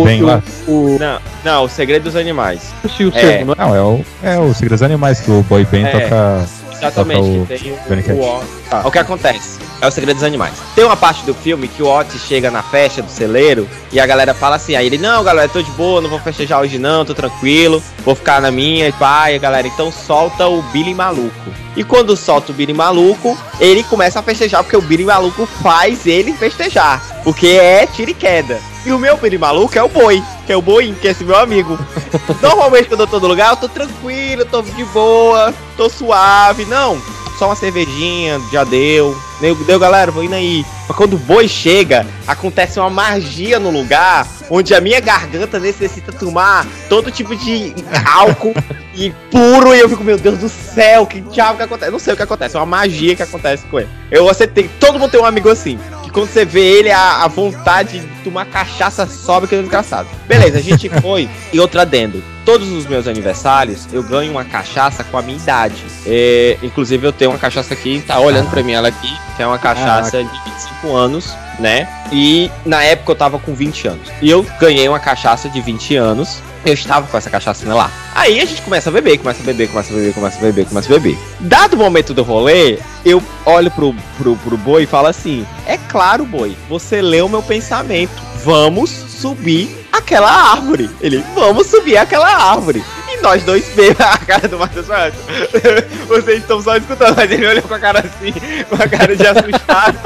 o, 0.94 0.98
Não, 0.98 1.20
não, 1.42 1.64
o 1.64 1.68
Segredo 1.68 2.02
dos 2.05 2.14
Animais. 2.16 2.61
urso 2.85 3.02
e 3.02 3.07
o 3.07 3.12
É. 3.16 3.20
cervo, 3.20 3.44
não 3.46 3.52
é? 3.55 3.57
Não, 3.68 3.74
é 3.74 3.83
o, 3.83 4.05
é 4.22 4.38
o 4.38 4.52
Segredo 4.52 4.72
dos 4.74 4.83
Animais 4.83 5.20
que 5.20 5.31
o 5.31 5.42
Boy 5.42 5.64
Ben 5.64 5.87
É. 5.87 5.90
toca... 5.90 6.46
Exatamente, 6.79 7.47
que 7.47 7.59
tem 7.59 7.73
o, 7.73 8.21
o 8.21 8.37
Otis. 8.37 8.49
Tá. 8.69 8.83
O 8.85 8.91
que 8.91 8.99
acontece? 8.99 9.59
É 9.81 9.87
o 9.87 9.91
segredo 9.91 10.17
dos 10.17 10.25
animais. 10.25 10.55
Tem 10.75 10.85
uma 10.85 10.97
parte 10.97 11.25
do 11.25 11.35
filme 11.35 11.69
que 11.69 11.83
o 11.83 11.87
Otis 11.87 12.23
chega 12.23 12.51
na 12.51 12.62
festa 12.62 13.03
do 13.03 13.11
celeiro 13.11 13.69
e 13.93 14.01
a 14.01 14.07
galera 14.07 14.35
fala 14.35 14.57
assim, 14.57 14.75
aí 14.75 14.87
ele, 14.87 14.99
não, 14.99 15.23
galera, 15.23 15.49
tô 15.49 15.62
de 15.62 15.71
boa, 15.73 16.01
não 16.01 16.09
vou 16.09 16.19
festejar 16.19 16.61
hoje 16.61 16.79
não, 16.79 17.05
tô 17.05 17.15
tranquilo, 17.15 17.83
vou 18.05 18.15
ficar 18.15 18.41
na 18.41 18.51
minha, 18.51 18.89
e 18.89 18.95
a 19.35 19.39
galera, 19.39 19.67
então 19.67 19.93
solta 19.93 20.49
o 20.49 20.62
Billy 20.62 20.95
Maluco. 20.95 21.33
E 21.77 21.85
quando 21.85 22.17
solta 22.17 22.53
o 22.53 22.55
Billy 22.55 22.73
Maluco, 22.73 23.37
ele 23.61 23.83
começa 23.85 24.19
a 24.19 24.23
festejar, 24.23 24.62
porque 24.62 24.77
o 24.77 24.83
Billy 24.83 25.05
Maluco 25.05 25.47
faz 25.62 26.07
ele 26.07 26.33
festejar, 26.33 27.21
porque 27.23 27.49
é 27.49 27.87
tiro 27.87 28.11
e 28.11 28.15
queda. 28.15 28.59
E 28.85 28.93
o 28.93 28.99
meu 28.99 29.17
Billy 29.17 29.37
Maluco 29.37 29.77
é 29.79 29.83
o 29.83 29.89
Boi, 29.89 30.23
que 30.46 30.52
é 30.52 30.56
o 30.56 30.62
Boim, 30.62 30.94
que 30.94 31.09
é 31.09 31.11
esse 31.11 31.24
meu 31.24 31.37
amigo. 31.37 31.78
Normalmente 32.40 32.88
quando 32.88 33.00
eu 33.00 33.06
tô 33.06 33.18
no 33.18 33.26
lugar, 33.26 33.50
eu 33.50 33.56
tô 33.56 33.68
tranquilo, 33.68 34.44
tô 34.44 34.62
de 34.62 34.85
boa, 34.85 35.52
tô 35.76 35.90
suave. 35.90 36.64
Não, 36.64 37.00
só 37.38 37.46
uma 37.46 37.56
cervejinha, 37.56 38.40
já 38.52 38.64
deu. 38.64 39.16
Deu, 39.40 39.54
deu 39.54 39.78
galera, 39.78 40.11
vou 40.11 40.24
indo 40.24 40.35
aí. 40.35 40.64
Mas 40.88 40.96
quando 40.96 41.14
o 41.14 41.18
boi 41.18 41.46
chega, 41.46 42.06
acontece 42.26 42.80
uma 42.80 42.88
magia 42.88 43.59
no 43.59 43.70
lugar 43.70 44.26
onde 44.48 44.74
a 44.74 44.80
minha 44.80 45.00
garganta 45.00 45.59
necessita 45.59 46.12
tomar 46.12 46.66
todo 46.88 47.11
tipo 47.11 47.35
de 47.37 47.74
álcool 48.04 48.54
e 48.94 49.11
puro. 49.30 49.74
E 49.74 49.80
eu 49.80 49.88
fico, 49.88 50.04
meu 50.04 50.16
Deus 50.16 50.38
do 50.38 50.48
céu, 50.48 51.06
que 51.06 51.20
diabo 51.20 51.59
que 51.59 51.64
acontece? 51.64 51.88
Eu 51.88 51.92
não 51.92 51.98
sei 51.98 52.14
o 52.14 52.16
que 52.16 52.22
acontece, 52.22 52.56
é 52.56 52.59
uma 52.59 52.66
magia 52.66 53.14
que 53.14 53.22
acontece 53.22 53.66
com 53.66 53.80
ele. 53.80 53.88
Eu, 54.11 54.32
tem, 54.35 54.68
todo 54.80 54.98
mundo 54.98 55.11
tem 55.11 55.20
um 55.20 55.26
amigo 55.26 55.50
assim. 55.50 55.78
Quando 56.16 56.31
você 56.31 56.46
vê 56.46 56.79
ele, 56.79 56.90
a, 56.90 57.24
a 57.24 57.29
vontade 57.29 58.00
de 58.00 58.07
tomar 58.24 58.46
cachaça 58.46 59.07
sobe 59.07 59.46
que 59.46 59.55
é 59.55 59.61
desgraçado. 59.61 60.09
Beleza, 60.26 60.57
a 60.57 60.62
gente 60.62 60.88
foi. 61.02 61.29
E 61.52 61.61
outro 61.61 61.79
adendo. 61.79 62.24
Todos 62.42 62.72
os 62.72 62.87
meus 62.87 63.07
aniversários, 63.07 63.87
eu 63.92 64.02
ganho 64.02 64.33
uma 64.33 64.42
cachaça 64.42 65.05
com 65.05 65.18
a 65.18 65.20
minha 65.20 65.37
idade. 65.37 65.85
É, 66.07 66.57
inclusive, 66.62 67.07
eu 67.07 67.12
tenho 67.12 67.33
uma 67.33 67.38
cachaça 67.38 67.74
aqui, 67.74 68.02
tá 68.07 68.18
olhando 68.18 68.48
pra 68.48 68.62
mim 68.62 68.72
ela 68.72 68.88
aqui, 68.88 69.14
que 69.37 69.42
é 69.42 69.46
uma 69.46 69.59
cachaça 69.59 70.24
de 70.24 70.44
25 70.46 70.96
anos, 70.96 71.37
né? 71.59 71.87
E 72.11 72.50
na 72.64 72.83
época 72.83 73.12
eu 73.12 73.16
tava 73.16 73.38
com 73.38 73.55
20 73.55 73.88
anos. 73.88 74.09
E 74.22 74.31
eu 74.31 74.42
ganhei 74.59 74.88
uma 74.88 74.98
cachaça 74.98 75.50
de 75.50 75.61
20 75.61 75.96
anos. 75.96 76.40
Eu 76.66 76.74
estava 76.74 77.07
com 77.07 77.16
essa 77.16 77.31
cachaça 77.31 77.72
lá. 77.72 77.88
Aí 78.12 78.40
a 78.40 78.44
gente 78.44 78.61
começa 78.61 78.90
a 78.90 78.92
beber, 78.92 79.18
começa 79.18 79.40
a 79.40 79.46
beber, 79.46 79.68
começa 79.68 79.92
a 79.92 79.96
beber, 79.96 80.14
começa 80.14 80.38
a 80.38 80.40
beber, 80.40 80.66
começa 80.66 80.92
a 80.92 80.98
beber. 80.98 81.18
Dado 81.38 81.74
o 81.74 81.76
momento 81.76 82.12
do 82.12 82.24
rolê, 82.24 82.81
eu 83.05 83.22
olho 83.44 83.70
pro, 83.70 83.94
pro, 84.18 84.37
pro 84.37 84.57
boi 84.57 84.83
e 84.83 84.87
falo 84.87 85.07
assim: 85.07 85.46
É 85.64 85.76
claro, 85.76 86.26
boi, 86.26 86.57
você 86.68 87.00
leu 87.00 87.29
meu 87.29 87.40
pensamento. 87.40 88.20
Vamos 88.44 88.90
subir 88.90 89.87
aquela 89.92 90.29
árvore. 90.29 90.90
Ele, 91.00 91.24
vamos 91.37 91.68
subir 91.68 91.98
aquela 91.98 92.29
árvore. 92.29 92.83
E 93.09 93.22
nós 93.22 93.44
dois 93.44 93.64
bebemos 93.68 94.00
a 94.00 94.18
cara 94.18 94.48
do 94.48 94.59
Matheus 94.59 94.88
Matos. 94.88 95.20
Vocês 96.09 96.40
estão 96.40 96.61
só 96.61 96.76
escutando, 96.76 97.14
mas 97.14 97.31
ele 97.31 97.46
olhou 97.46 97.62
com 97.62 97.74
a 97.74 97.79
cara 97.79 98.00
assim, 98.00 98.33
com 98.68 98.74
a 98.74 98.88
cara 98.88 99.14
de 99.14 99.22
assustado. 99.26 99.98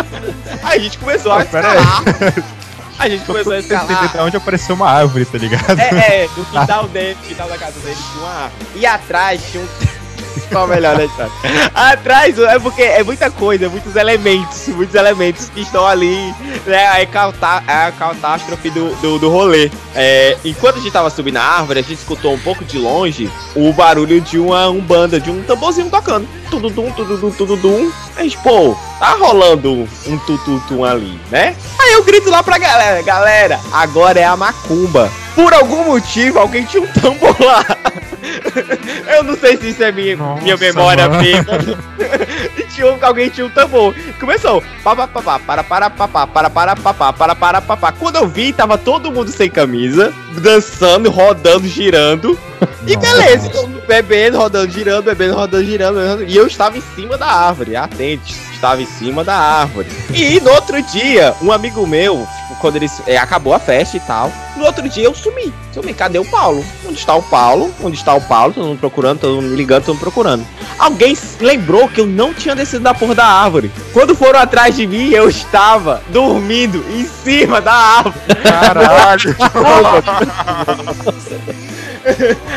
Aí 0.62 0.78
a 0.78 0.82
gente 0.82 0.98
começou 0.98 1.32
a 1.32 1.42
escalar. 1.42 2.04
A 3.00 3.08
gente 3.08 3.24
começou 3.24 3.52
a 3.54 3.58
escalar. 3.58 4.08
de 4.12 4.18
onde 4.18 4.36
apareceu 4.36 4.74
uma 4.74 4.90
árvore, 4.90 5.24
tá 5.24 5.38
ligado? 5.38 5.78
É, 5.78 6.24
é, 6.24 6.28
no 6.36 6.44
quintal 6.44 6.86
dele, 6.88 7.16
no 7.20 7.28
quintal 7.28 7.48
da 7.48 7.56
casa 7.56 7.80
dele 7.80 7.96
tinha 7.96 8.24
uma 8.24 8.34
árvore. 8.44 8.66
E 8.76 8.86
atrás 8.86 9.42
tinha 9.50 9.64
um. 9.64 9.99
A 10.54 10.66
melhor 10.66 10.96
da 10.96 11.04
história? 11.04 11.32
Atrás 11.74 12.38
é 12.38 12.58
porque 12.58 12.82
é 12.82 13.02
muita 13.02 13.30
coisa, 13.30 13.68
muitos 13.68 13.94
elementos, 13.96 14.68
muitos 14.68 14.94
elementos 14.94 15.48
que 15.48 15.60
estão 15.60 15.86
ali, 15.86 16.34
né? 16.66 16.86
A, 16.86 17.86
a 17.86 17.92
catástrofe 17.92 18.70
do, 18.70 18.94
do, 18.96 19.18
do 19.18 19.30
rolê. 19.30 19.70
É, 19.94 20.36
enquanto 20.44 20.76
a 20.76 20.80
gente 20.80 20.92
tava 20.92 21.10
subindo 21.10 21.36
a 21.36 21.42
árvore, 21.42 21.80
a 21.80 21.82
gente 21.82 21.94
escutou 21.94 22.34
um 22.34 22.38
pouco 22.38 22.64
de 22.64 22.78
longe 22.78 23.30
o 23.54 23.72
barulho 23.72 24.20
de 24.20 24.38
uma 24.38 24.68
umbanda, 24.68 25.20
de 25.20 25.30
um 25.30 25.42
tamborzinho 25.42 25.90
tocando. 25.90 26.28
Tududum, 26.50 26.90
tududum, 26.92 27.30
tududum. 27.30 27.92
A 28.16 28.22
gente, 28.22 28.38
pô, 28.38 28.76
tá 28.98 29.14
rolando 29.14 29.88
um 30.06 30.18
tututum 30.18 30.84
ali, 30.84 31.20
né? 31.30 31.56
Aí 31.78 31.92
eu 31.92 32.04
grito 32.04 32.28
lá 32.28 32.42
pra 32.42 32.58
galera, 32.58 33.02
galera, 33.02 33.60
agora 33.72 34.18
é 34.18 34.24
a 34.24 34.36
macumba. 34.36 35.10
Por 35.34 35.54
algum 35.54 35.84
motivo, 35.84 36.38
alguém 36.38 36.64
tinha 36.64 36.82
um 36.82 36.86
tambor 36.88 37.36
lá. 37.40 37.64
Eu 39.16 39.22
não 39.24 39.36
sei 39.36 39.56
se 39.56 39.70
isso 39.70 39.82
é 39.82 39.92
minha, 39.92 40.16
Nossa, 40.16 40.42
minha 40.42 40.56
memória 40.56 41.08
mesmo. 41.08 41.46
Tinha 42.74 42.92
um, 42.92 42.98
alguém 43.04 43.28
tinha 43.28 43.46
um 43.46 43.50
tambor. 43.50 43.94
Começou. 44.18 44.62
Para, 44.82 45.06
para, 45.06 45.22
pá, 45.22 45.22
pá, 45.22 45.38
para, 45.40 45.64
para, 45.64 46.76
pá, 46.76 46.94
pá, 46.94 47.12
para, 47.12 47.34
para, 47.34 47.60
pá, 47.60 47.76
pá. 47.76 47.92
Quando 47.92 48.16
eu 48.16 48.28
vi, 48.28 48.52
tava 48.52 48.78
todo 48.78 49.10
mundo 49.10 49.30
sem 49.30 49.50
camisa, 49.50 50.14
dançando, 50.40 51.10
rodando, 51.10 51.66
girando. 51.66 52.38
E 52.86 52.96
beleza, 52.96 53.46
então, 53.46 53.68
bebendo, 53.86 54.38
rodando, 54.38 54.70
girando, 54.70 55.04
bebendo, 55.04 55.34
rodando, 55.34 55.64
girando, 55.64 55.94
bebendo, 55.96 56.24
e 56.24 56.36
eu 56.36 56.46
estava 56.46 56.76
em 56.76 56.82
cima 56.94 57.16
da 57.16 57.26
árvore, 57.26 57.74
atente, 57.74 58.34
estava 58.52 58.82
em 58.82 58.86
cima 58.86 59.24
da 59.24 59.34
árvore. 59.34 59.88
E 60.12 60.38
no 60.40 60.50
outro 60.50 60.80
dia, 60.82 61.34
um 61.40 61.50
amigo 61.50 61.86
meu, 61.86 62.26
quando 62.60 62.76
eles 62.76 63.02
é, 63.06 63.16
acabou 63.16 63.54
a 63.54 63.58
festa 63.58 63.96
e 63.96 64.00
tal, 64.00 64.30
no 64.56 64.64
outro 64.64 64.88
dia 64.88 65.04
eu 65.04 65.14
sumi. 65.14 65.52
Sumi, 65.72 65.94
cadê 65.94 66.18
o 66.18 66.24
Paulo? 66.24 66.64
Onde 66.86 66.98
está 66.98 67.14
o 67.14 67.22
Paulo? 67.22 67.72
Onde 67.82 67.96
está 67.96 68.14
o 68.14 68.20
Paulo? 68.20 68.52
Todo 68.52 68.66
mundo 68.66 68.78
procurando, 68.78 69.20
todo 69.20 69.36
mundo 69.36 69.48
me 69.48 69.56
ligando, 69.56 69.84
todo 69.84 69.94
mundo 69.94 70.02
procurando. 70.02 70.46
Alguém 70.78 71.16
lembrou 71.40 71.88
que 71.88 72.00
eu 72.00 72.06
não 72.06 72.34
tinha 72.34 72.54
descido 72.54 72.84
da 72.84 72.94
porra 72.94 73.14
da 73.14 73.26
árvore. 73.26 73.70
Quando 73.92 74.14
foram 74.14 74.38
atrás 74.38 74.76
de 74.76 74.86
mim, 74.86 75.10
eu 75.10 75.28
estava 75.28 76.02
dormindo 76.08 76.84
em 76.90 77.04
cima 77.04 77.60
da 77.60 77.72
árvore. 77.72 78.16
Caralho! 78.42 79.36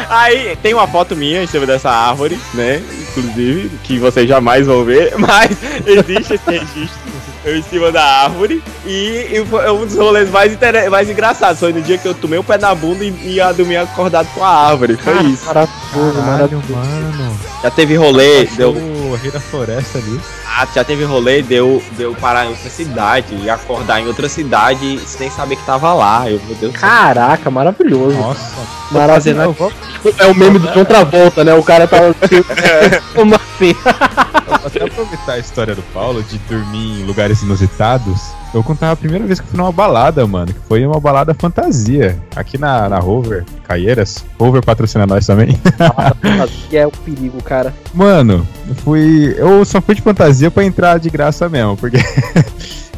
Aí 0.10 0.56
tem 0.62 0.74
uma 0.74 0.88
foto 0.88 1.16
minha 1.16 1.44
em 1.44 1.48
cima 1.48 1.66
dessa 1.66 1.90
árvore, 1.90 2.40
né? 2.54 2.82
Inclusive, 3.10 3.70
que 3.84 4.00
vocês 4.00 4.28
jamais 4.28 4.66
vão 4.66 4.84
ver, 4.84 5.14
mas 5.18 5.52
existe 5.86 6.36
esse 6.36 6.50
registro. 6.50 7.14
Eu 7.46 7.58
em 7.58 7.62
cima 7.64 7.92
da 7.92 8.04
árvore. 8.04 8.64
E, 8.86 9.28
e 9.32 9.46
foi 9.50 9.70
um 9.72 9.86
dos 9.86 9.96
rolês 9.96 10.30
mais, 10.30 10.54
inter... 10.54 10.90
mais 10.90 11.10
engraçados. 11.10 11.60
Foi 11.60 11.74
no 11.74 11.82
dia 11.82 11.98
que 11.98 12.08
eu 12.08 12.14
tomei 12.14 12.40
o 12.40 12.44
pé 12.44 12.58
na 12.58 12.74
bunda 12.74 13.04
e 13.04 13.36
ia 13.36 13.52
dormir 13.52 13.78
acordado 13.78 14.28
com 14.34 14.44
a 14.44 14.50
árvore. 14.50 14.96
Foi 14.98 15.14
isso. 15.24 15.46
Maravilhoso, 15.46 15.74
Caralho, 15.94 16.24
maravilhoso. 16.26 16.74
mano. 16.74 17.40
Já 17.62 17.72
teve 17.72 17.96
rolê, 17.96 18.46
deu. 18.46 18.74
O 19.14 19.16
rei 19.16 19.30
da 19.30 19.40
floresta 19.40 20.00
ali. 20.00 20.20
Ah, 20.44 20.68
já 20.74 20.84
teve 20.84 21.04
rolê, 21.04 21.44
deu, 21.44 21.84
deu 21.92 22.16
parar 22.16 22.46
em 22.46 22.50
outra 22.50 22.68
cidade 22.68 23.36
e 23.36 23.48
acordar 23.48 24.02
em 24.02 24.08
outra 24.08 24.28
cidade 24.28 25.00
sem 25.06 25.30
saber 25.30 25.56
que 25.56 25.64
tava 25.64 25.94
lá. 25.94 26.28
Eu, 26.28 26.42
meu 26.48 26.56
Deus. 26.56 26.76
Caraca, 26.76 27.52
maravilhoso. 27.52 28.18
Nossa. 28.18 28.56
Maravilhoso. 28.90 29.54
Vou, 29.54 29.72
É 30.18 30.26
o 30.26 30.34
meme 30.34 30.58
do 30.58 30.68
John 30.72 30.84
Travolta, 30.84 31.44
né? 31.44 31.54
O 31.54 31.64
cara 31.64 31.88
tá. 31.88 31.98
Como 33.14 33.36
assim? 33.36 33.76
vou 34.48 34.56
até 34.66 34.84
aproveitar 34.84 35.34
a 35.34 35.40
história 35.40 35.76
do 35.76 35.84
Paulo 35.94 36.24
de 36.24 36.40
dormir 36.40 37.02
em 37.02 37.06
lugares 37.06 37.44
inusitados. 37.44 38.20
Eu 38.54 38.64
contar 38.64 38.92
a 38.92 38.96
primeira 38.96 39.26
vez 39.26 39.40
que 39.40 39.46
eu 39.46 39.50
fui 39.50 39.58
numa 39.58 39.72
balada, 39.72 40.26
mano. 40.28 40.54
Que 40.54 40.60
foi 40.68 40.86
uma 40.86 41.00
balada 41.00 41.34
fantasia. 41.34 42.20
Aqui 42.36 42.58
na, 42.58 42.88
na 42.88 43.00
Rover, 43.00 43.44
Caieiras. 43.68 44.24
Rover 44.40 44.64
patrocina 44.64 45.08
nós 45.08 45.26
também. 45.26 45.60
que 46.70 46.78
é 46.78 46.86
o 46.86 46.92
perigo, 46.92 47.42
cara. 47.42 47.74
Mano, 47.94 48.48
fui. 48.84 49.34
Eu 49.38 49.66
só 49.66 49.82
fui 49.82 49.96
de 49.96 50.02
fantasia 50.02 50.52
pra 50.52 50.64
entrar 50.64 51.00
de 51.00 51.10
graça 51.10 51.50
mesmo, 51.50 51.76
porque. 51.78 51.98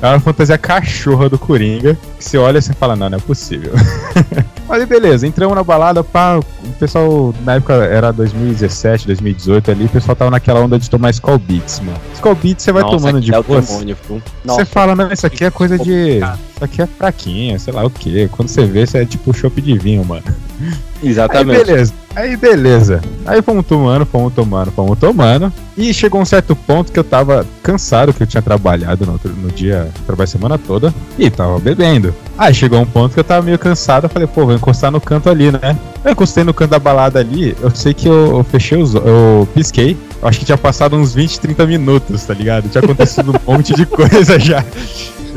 É 0.01 0.09
uma 0.09 0.19
fantasia 0.19 0.57
cachorra 0.57 1.29
do 1.29 1.39
Coringa. 1.39 1.97
Que 2.17 2.23
você 2.23 2.37
olha 2.37 2.57
e 2.57 2.61
você 2.61 2.73
fala, 2.73 2.97
não, 2.97 3.09
não 3.09 3.17
é 3.17 3.21
possível. 3.21 3.71
Mas 4.67 4.81
aí, 4.81 4.85
beleza, 4.85 5.27
entramos 5.27 5.55
na 5.55 5.63
balada, 5.63 6.03
pá. 6.03 6.37
O 6.37 6.71
pessoal, 6.79 7.33
na 7.43 7.55
época 7.55 7.73
era 7.73 8.11
2017, 8.11 9.05
2018 9.07 9.71
ali, 9.71 9.85
o 9.85 9.89
pessoal 9.89 10.15
tava 10.15 10.31
naquela 10.31 10.59
onda 10.59 10.79
de 10.79 10.89
tomar 10.89 11.11
Skull 11.11 11.37
Beats, 11.37 11.79
mano. 11.81 11.97
Skull 12.13 12.35
Beats 12.35 12.63
você 12.63 12.71
vai 12.71 12.81
Nossa, 12.81 12.97
tomando 12.97 13.21
de 13.21 13.33
é 13.33 13.41
boa. 13.41 13.61
Você 13.61 14.65
fala, 14.65 14.95
não, 14.95 15.11
isso 15.11 15.25
aqui 15.25 15.45
é 15.45 15.51
coisa 15.51 15.77
de. 15.77 16.17
Isso 16.19 16.63
aqui 16.63 16.81
é 16.81 16.87
fraquinha, 16.87 17.59
sei 17.59 17.73
lá 17.73 17.85
o 17.85 17.89
quê. 17.89 18.27
Quando 18.31 18.47
você 18.47 18.65
vê, 18.65 18.83
isso 18.83 18.97
é 18.97 19.05
tipo 19.05 19.33
chopp 19.33 19.61
de 19.61 19.77
vinho, 19.77 20.03
mano. 20.03 20.23
Aí 21.03 21.09
Exatamente. 21.09 21.65
beleza. 21.65 21.93
Aí 22.15 22.37
beleza. 22.37 23.01
Aí 23.25 23.41
fomos 23.41 23.65
tomando, 23.65 24.05
fomos 24.05 24.33
tomando, 24.33 24.71
fomos 24.71 24.97
tomando. 24.97 25.51
E 25.77 25.93
chegou 25.93 26.21
um 26.21 26.25
certo 26.25 26.55
ponto 26.55 26.89
que 26.91 26.97
eu 26.97 27.03
tava 27.03 27.45
cansado, 27.61 28.13
que 28.13 28.23
eu 28.23 28.27
tinha 28.27 28.41
trabalhado 28.41 29.05
no, 29.05 29.11
outro- 29.13 29.33
no 29.35 29.51
dia, 29.51 29.89
trabalhei 30.05 30.23
a 30.23 30.27
semana 30.27 30.57
toda, 30.57 30.93
e 31.19 31.29
tava 31.29 31.59
bebendo. 31.59 32.15
Aí 32.37 32.53
chegou 32.53 32.79
um 32.79 32.85
ponto 32.85 33.13
que 33.13 33.19
eu 33.19 33.23
tava 33.25 33.41
meio 33.41 33.59
cansado, 33.59 34.05
eu 34.05 34.09
falei, 34.09 34.27
pô, 34.27 34.45
vou 34.45 34.55
encostar 34.55 34.89
no 34.89 35.01
canto 35.01 35.29
ali, 35.29 35.51
né? 35.51 35.77
Eu 36.05 36.11
encostei 36.13 36.45
no 36.45 36.53
canto 36.53 36.71
da 36.71 36.79
balada 36.79 37.19
ali, 37.19 37.55
eu 37.61 37.69
sei 37.71 37.93
que 37.93 38.07
eu, 38.07 38.37
eu 38.37 38.43
fechei 38.45 38.81
os 38.81 38.95
eu 38.95 39.47
pisquei. 39.53 39.97
Eu 40.21 40.27
acho 40.29 40.39
que 40.39 40.45
tinha 40.45 40.57
passado 40.57 40.95
uns 40.95 41.13
20, 41.13 41.39
30 41.41 41.67
minutos, 41.67 42.23
tá 42.23 42.33
ligado? 42.33 42.69
Tinha 42.69 42.81
acontecido 42.83 43.31
um 43.31 43.51
monte 43.51 43.73
de 43.75 43.85
coisa 43.85 44.39
já. 44.39 44.63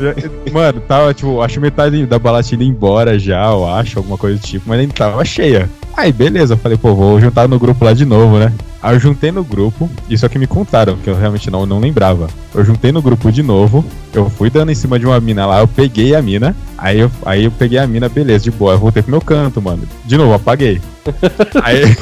Mano, 0.51 0.81
tava, 0.81 1.13
tipo, 1.13 1.41
acho 1.41 1.59
metade 1.59 2.05
da 2.05 2.17
balada 2.17 2.45
embora 2.63 3.19
já, 3.19 3.45
eu 3.45 3.67
acho, 3.67 3.99
alguma 3.99 4.17
coisa 4.17 4.37
do 4.37 4.41
tipo, 4.45 4.65
mas 4.67 4.77
nem 4.79 4.87
tava 4.87 5.23
cheia. 5.25 5.69
Aí, 5.95 6.11
beleza, 6.11 6.53
eu 6.53 6.57
falei, 6.57 6.77
pô, 6.77 6.95
vou 6.95 7.19
juntar 7.19 7.47
no 7.47 7.59
grupo 7.59 7.83
lá 7.83 7.93
de 7.93 8.05
novo, 8.05 8.37
né? 8.37 8.53
Aí 8.81 8.95
eu 8.95 8.99
juntei 8.99 9.31
no 9.31 9.43
grupo, 9.43 9.89
isso 10.09 10.25
é 10.25 10.29
que 10.29 10.39
me 10.39 10.47
contaram, 10.47 10.95
que 10.97 11.09
eu 11.09 11.15
realmente 11.15 11.51
não, 11.51 11.65
não 11.65 11.79
lembrava. 11.79 12.27
Eu 12.53 12.63
juntei 12.63 12.91
no 12.91 13.01
grupo 13.01 13.31
de 13.31 13.43
novo, 13.43 13.83
eu 14.13 14.29
fui 14.29 14.49
dando 14.49 14.71
em 14.71 14.75
cima 14.75 14.97
de 14.97 15.05
uma 15.05 15.19
mina 15.19 15.45
lá, 15.45 15.59
eu 15.59 15.67
peguei 15.67 16.15
a 16.15 16.21
mina, 16.21 16.55
aí 16.77 16.99
eu, 16.99 17.11
aí 17.25 17.43
eu 17.43 17.51
peguei 17.51 17.77
a 17.77 17.85
mina, 17.85 18.07
beleza, 18.07 18.45
de 18.45 18.51
boa, 18.51 18.73
eu 18.73 18.79
voltei 18.79 19.03
pro 19.03 19.11
meu 19.11 19.21
canto, 19.21 19.61
mano. 19.61 19.83
De 20.05 20.17
novo, 20.17 20.33
apaguei. 20.33 20.81
aí, 21.61 21.95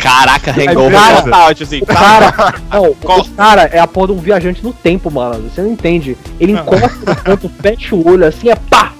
Caraca, 0.00 0.52
hangover 0.52 0.90
beleza. 0.90 1.22
total, 1.22 1.54
tipo 1.54 1.64
assim. 1.64 1.80
Cara, 1.84 2.54
não, 2.72 2.90
o 2.90 3.30
cara 3.36 3.62
é 3.64 3.80
a 3.80 3.86
porra 3.86 4.08
de 4.08 4.12
um 4.12 4.18
viajante 4.18 4.62
no 4.62 4.72
tempo, 4.72 5.10
mano. 5.10 5.50
Você 5.50 5.62
não 5.62 5.72
entende. 5.72 6.16
Ele 6.38 6.52
encosta 6.52 6.98
no 7.06 7.16
canto, 7.16 7.50
fecha 7.60 7.94
o 7.94 8.08
olho 8.08 8.24
assim, 8.24 8.50
é 8.50 8.56
pá! 8.56 8.92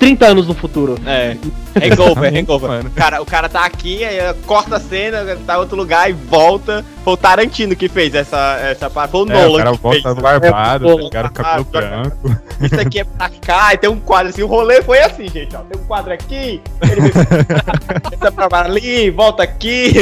30 0.00 0.26
anos 0.26 0.48
no 0.48 0.54
futuro. 0.54 0.96
É. 1.06 1.36
Hangover, 1.76 2.34
hangover. 2.34 2.68
Mano. 2.70 2.90
Cara, 2.90 3.20
o 3.20 3.26
cara 3.26 3.48
tá 3.50 3.66
aqui, 3.66 4.02
aí 4.02 4.18
corta 4.46 4.76
a 4.76 4.80
cena, 4.80 5.24
tá 5.46 5.54
em 5.54 5.58
outro 5.58 5.76
lugar 5.76 6.08
e 6.10 6.14
volta. 6.14 6.82
Foi 7.04 7.12
o 7.12 7.16
Tarantino 7.16 7.76
que 7.76 7.88
fez 7.88 8.14
essa, 8.14 8.58
essa 8.62 8.88
parte. 8.90 9.12
Foi 9.12 9.20
o 9.20 9.30
é, 9.30 9.46
o 9.46 9.48
Nolan 9.50 9.58
cara 9.64 9.76
que 9.76 9.90
fez. 9.90 10.02
volta 10.02 10.20
barbado, 10.20 10.88
É, 10.90 10.96
tá 10.96 11.02
ligado? 11.02 11.32
Cabelo 11.32 11.64
barbado. 11.64 12.12
branco. 12.22 12.40
Isso 12.60 12.80
aqui 12.80 13.00
é 13.00 13.04
pra 13.04 13.30
cá, 13.40 13.74
e 13.74 13.78
tem 13.78 13.90
um 13.90 14.00
quadro 14.00 14.30
assim. 14.30 14.42
O 14.42 14.46
rolê 14.46 14.82
foi 14.82 14.98
assim, 15.00 15.28
gente, 15.28 15.54
ó. 15.54 15.60
Tem 15.60 15.80
um 15.80 15.84
quadro 15.84 16.12
aqui, 16.12 16.60
ele 16.90 17.00
vem 17.00 17.12
pra 18.48 18.60
ali, 18.60 19.10
volta 19.10 19.42
aqui. 19.42 19.92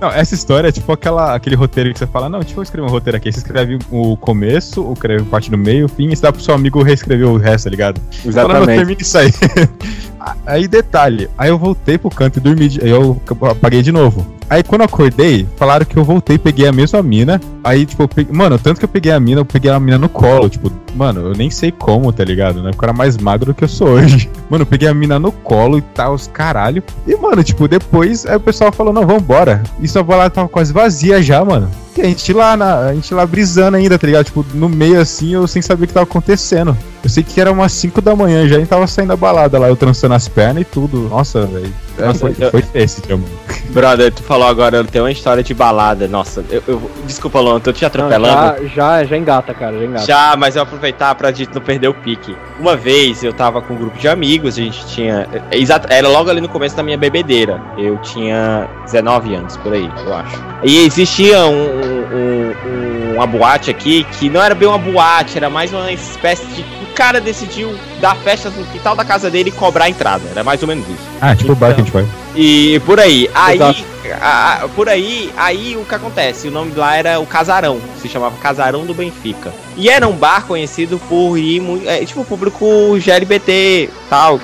Não, 0.00 0.08
essa 0.08 0.34
história 0.34 0.68
é 0.68 0.72
tipo 0.72 0.90
aquela, 0.92 1.34
aquele 1.34 1.54
roteiro 1.56 1.92
que 1.92 1.98
você 1.98 2.06
fala, 2.06 2.28
não, 2.28 2.40
deixa 2.40 2.54
eu 2.56 2.62
escrever 2.62 2.86
um 2.86 2.90
roteiro 2.90 3.16
aqui. 3.16 3.32
Você 3.32 3.38
escreve 3.38 3.78
o 3.90 4.16
começo, 4.16 4.82
o 4.82 4.92
escreve 4.92 5.24
parte 5.24 5.50
no 5.50 5.58
meio, 5.58 5.86
o 5.86 5.88
fim, 5.88 6.08
e 6.10 6.16
você 6.16 6.22
dá 6.22 6.32
pro 6.32 6.42
seu 6.42 6.54
amigo 6.54 6.82
reescrever 6.82 7.28
o 7.28 7.36
resto, 7.36 7.64
tá 7.64 7.70
ligado? 7.70 8.00
Fala, 8.32 8.60
não, 8.60 8.66
termina 8.66 9.00
isso 9.00 9.18
aí. 9.20 9.32
aí, 10.46 10.68
detalhe, 10.68 11.28
aí 11.36 11.48
eu 11.50 11.58
voltei 11.58 11.98
pro 11.98 12.10
canto 12.10 12.38
e 12.38 12.40
dormi, 12.40 12.78
aí 12.82 12.90
eu 12.90 13.20
apaguei 13.50 13.82
de 13.82 13.92
novo. 13.92 14.39
Aí 14.50 14.64
quando 14.64 14.80
eu 14.80 14.86
acordei, 14.86 15.46
falaram 15.56 15.86
que 15.86 15.96
eu 15.96 16.02
voltei, 16.02 16.36
peguei 16.36 16.66
a 16.66 16.72
mesma 16.72 17.00
mina. 17.00 17.40
Aí, 17.62 17.86
tipo, 17.86 18.02
eu 18.02 18.08
peguei, 18.08 18.34
mano, 18.34 18.58
tanto 18.58 18.80
que 18.80 18.84
eu 18.84 18.88
peguei 18.88 19.12
a 19.12 19.20
mina, 19.20 19.40
eu 19.40 19.44
peguei 19.44 19.70
a 19.70 19.78
mina 19.78 19.96
no 19.96 20.08
colo. 20.08 20.48
Tipo, 20.48 20.72
mano, 20.92 21.20
eu 21.20 21.32
nem 21.34 21.48
sei 21.50 21.70
como, 21.70 22.12
tá 22.12 22.24
ligado? 22.24 22.60
Né? 22.60 22.70
Porque 22.70 22.84
eu 22.84 22.88
era 22.88 22.96
mais 22.96 23.16
magro 23.16 23.46
do 23.46 23.54
que 23.54 23.62
eu 23.62 23.68
sou 23.68 23.90
hoje. 23.90 24.28
Mano, 24.50 24.62
eu 24.62 24.66
peguei 24.66 24.88
a 24.88 24.94
mina 24.94 25.16
no 25.16 25.30
colo 25.30 25.78
e 25.78 25.80
tal, 25.80 26.14
os 26.14 26.26
caralho. 26.26 26.82
E, 27.06 27.14
mano, 27.14 27.44
tipo, 27.44 27.68
depois 27.68 28.26
aí 28.26 28.34
o 28.34 28.40
pessoal 28.40 28.72
falou, 28.72 28.92
não, 28.92 29.06
vambora. 29.06 29.62
Isso 29.80 29.96
a 29.96 30.02
balada 30.02 30.30
tava 30.30 30.48
quase 30.48 30.72
vazia 30.72 31.22
já, 31.22 31.44
mano. 31.44 31.70
E 31.96 32.02
a 32.02 32.04
gente 32.04 32.32
lá, 32.32 32.56
na, 32.56 32.78
a 32.88 32.94
gente 32.94 33.12
lá 33.12 33.26
brisando 33.26 33.76
ainda, 33.76 33.98
tá 33.98 34.06
ligado? 34.06 34.24
Tipo, 34.24 34.44
no 34.54 34.68
meio 34.68 35.00
assim, 35.00 35.34
eu 35.34 35.46
sem 35.46 35.60
saber 35.60 35.84
o 35.84 35.86
que 35.86 35.94
tava 35.94 36.04
acontecendo. 36.04 36.76
Eu 37.02 37.10
sei 37.10 37.22
que 37.22 37.40
era 37.40 37.52
umas 37.52 37.72
5 37.72 38.00
da 38.00 38.16
manhã 38.16 38.46
já, 38.48 38.56
a 38.56 38.58
gente 38.58 38.68
tava 38.68 38.86
saindo 38.86 39.08
da 39.08 39.16
balada 39.16 39.58
lá, 39.58 39.68
eu 39.68 39.76
trançando 39.76 40.14
as 40.14 40.28
pernas 40.28 40.62
e 40.62 40.64
tudo. 40.64 41.08
Nossa, 41.08 41.46
velho. 41.46 41.72
Nossa, 41.98 42.30
foi, 42.32 42.50
foi 42.50 42.64
esse 42.74 43.00
dia, 43.02 43.16
mano. 43.16 43.28
Brother, 43.70 44.12
tu 44.12 44.22
falou 44.22 44.39
agora, 44.48 44.76
eu 44.78 44.84
tenho 44.84 45.04
uma 45.04 45.10
história 45.10 45.42
de 45.42 45.52
balada. 45.54 46.06
Nossa, 46.08 46.44
eu, 46.50 46.62
eu- 46.66 46.90
desculpa, 47.06 47.40
Luan, 47.40 47.60
tô 47.60 47.72
te 47.72 47.82
Não, 47.82 47.86
atropelando. 47.88 48.68
já, 48.68 49.00
já, 49.00 49.04
já 49.04 49.16
engata, 49.16 49.52
cara, 49.54 49.78
já 49.78 49.84
engata. 49.84 50.06
Já, 50.06 50.34
mas 50.36 50.56
eu 50.56 50.60
vou 50.64 50.68
aproveitar 50.68 51.14
pra 51.14 51.32
gente 51.32 51.54
não 51.54 51.60
perder 51.62 51.88
o 51.88 51.94
pique. 51.94 52.36
Uma 52.58 52.76
vez 52.76 53.22
eu 53.22 53.32
tava 53.32 53.60
com 53.62 53.74
um 53.74 53.76
grupo 53.76 53.98
de 53.98 54.08
amigos, 54.08 54.54
a 54.58 54.62
gente 54.62 54.86
tinha. 54.86 55.28
é, 55.50 55.56
exato, 55.58 55.86
era 55.90 56.08
logo 56.08 56.30
ali 56.30 56.40
no 56.40 56.48
começo 56.48 56.76
da 56.76 56.82
minha 56.82 56.96
bebedeira. 56.98 57.60
Eu 57.78 57.96
tinha 57.98 58.68
19 58.84 59.34
anos, 59.34 59.56
por 59.58 59.72
aí, 59.72 59.90
eu 60.06 60.14
acho. 60.14 60.36
E 60.62 60.84
existia 60.84 61.44
um, 61.46 61.52
um- 61.52 62.54
um- 62.66 63.14
uma 63.16 63.26
boate 63.26 63.70
aqui 63.70 64.04
que 64.18 64.28
não 64.30 64.42
era 64.42 64.54
bem 64.54 64.68
uma 64.68 64.78
boate, 64.78 65.36
era 65.36 65.50
mais 65.50 65.72
uma 65.72 65.90
espécie 65.92 66.46
de. 66.46 66.79
O 66.90 66.94
cara 66.94 67.20
decidiu 67.20 67.74
dar 68.00 68.14
festas 68.16 68.52
no 68.54 68.64
quintal 68.66 68.94
da 68.94 69.04
casa 69.04 69.30
dele 69.30 69.48
e 69.48 69.52
cobrar 69.52 69.84
a 69.86 69.88
entrada. 69.90 70.22
Era 70.30 70.44
mais 70.44 70.60
ou 70.62 70.68
menos 70.68 70.86
isso. 70.88 70.98
Ah, 71.20 71.34
tipo 71.34 71.52
o 71.52 71.56
bar 71.56 71.74
que 71.74 71.80
a 71.80 71.84
gente 71.84 71.92
vai. 71.92 72.06
E 72.36 72.80
por 72.84 73.00
aí, 73.00 73.28
aí, 73.34 73.58
a- 74.20 74.68
por 74.76 74.88
aí, 74.88 75.32
aí 75.36 75.76
o 75.76 75.84
que 75.84 75.94
acontece? 75.94 76.48
O 76.48 76.50
nome 76.50 76.72
lá 76.74 76.96
era 76.96 77.18
o 77.20 77.26
Casarão, 77.26 77.80
se 78.00 78.08
chamava 78.08 78.36
Casarão 78.38 78.84
do 78.84 78.92
Benfica. 78.94 79.52
E 79.76 79.88
era 79.88 80.06
um 80.06 80.12
bar 80.12 80.44
conhecido 80.46 80.98
por 81.08 81.36
ir 81.38 81.60
muito, 81.60 81.88
é, 81.88 82.04
tipo, 82.04 82.24
público 82.24 82.98
GLBT, 82.98 83.88
tal. 84.08 84.40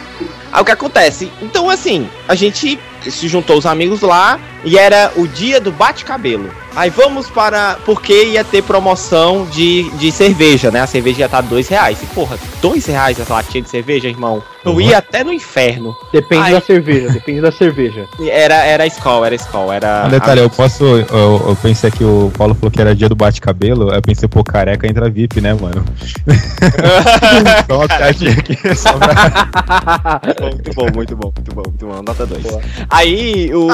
Aí 0.53 0.62
o 0.62 0.64
que 0.64 0.73
acontece? 0.73 1.31
Então, 1.43 1.68
assim, 1.68 2.09
a 2.29 2.35
gente 2.35 2.79
se 3.03 3.29
juntou 3.29 3.59
os 3.59 3.66
amigos 3.66 4.01
lá 4.01 4.39
e 4.67 4.77
era 4.77 5.12
o 5.17 5.27
dia 5.29 5.61
do 5.61 5.71
bate-cabelo. 5.71 6.51
Aí 6.75 6.91
vamos 6.91 7.31
para. 7.31 7.79
Porque 7.87 8.25
ia 8.25 8.45
ter 8.45 8.62
promoção 8.62 9.47
de, 9.47 9.89
de 9.93 10.12
cerveja, 10.12 10.71
né? 10.71 10.81
A 10.81 10.87
cerveja 10.87 11.21
ia 11.21 11.25
estar 11.25 11.41
dois 11.41 11.67
reais. 11.69 12.03
E 12.03 12.07
porra, 12.07 12.37
dois 12.61 12.85
reais 12.85 13.19
essa 13.19 13.33
latinha 13.33 13.62
de 13.62 13.71
cerveja, 13.71 14.09
irmão? 14.09 14.43
Eu 14.62 14.73
Uhum. 14.73 14.81
ia 14.81 14.99
até 14.99 15.23
no 15.25 15.33
inferno. 15.33 15.97
Depende 16.12 16.43
Ai. 16.43 16.53
da 16.53 16.61
cerveja, 16.61 17.09
depende 17.09 17.41
da 17.41 17.51
cerveja. 17.53 18.05
Era, 18.29 18.57
era 18.64 18.87
Skol, 18.89 19.25
era 19.25 19.35
Skol, 19.37 19.73
era. 19.73 20.05
Um 20.07 20.11
detalhe, 20.11 20.41
eu 20.41 20.51
posso. 20.51 20.85
Eu, 20.85 21.07
eu 21.49 21.57
pensei 21.62 21.91
que 21.91 22.03
o 22.05 22.31
Paulo 22.37 22.55
falou 22.55 22.71
que 22.71 22.81
era 22.81 22.95
dia 22.95 23.09
do 23.09 23.14
bate-cabelo. 23.14 23.95
Eu 23.95 24.03
pensei, 24.03 24.29
pô, 24.29 24.43
careca 24.45 24.87
entra 24.87 25.09
VIP, 25.09 25.41
né, 25.41 25.55
mano? 25.55 25.85
Só 27.69 27.77
uma 27.77 27.89
caixinha 27.89 28.33
aqui. 28.33 28.57
Só 28.75 28.93
pra... 28.95 30.21
muito 30.43 30.75
bom, 30.75 30.87
muito 30.95 31.17
bom, 31.17 31.33
muito 31.37 31.55
bom, 31.55 31.62
muito 31.67 31.87
bom. 31.87 32.03
Nota 32.03 32.27
2. 32.27 32.43
Boa. 32.43 32.61
Aí, 32.91 33.51
o. 33.55 33.69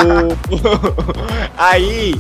aí, 1.57 2.15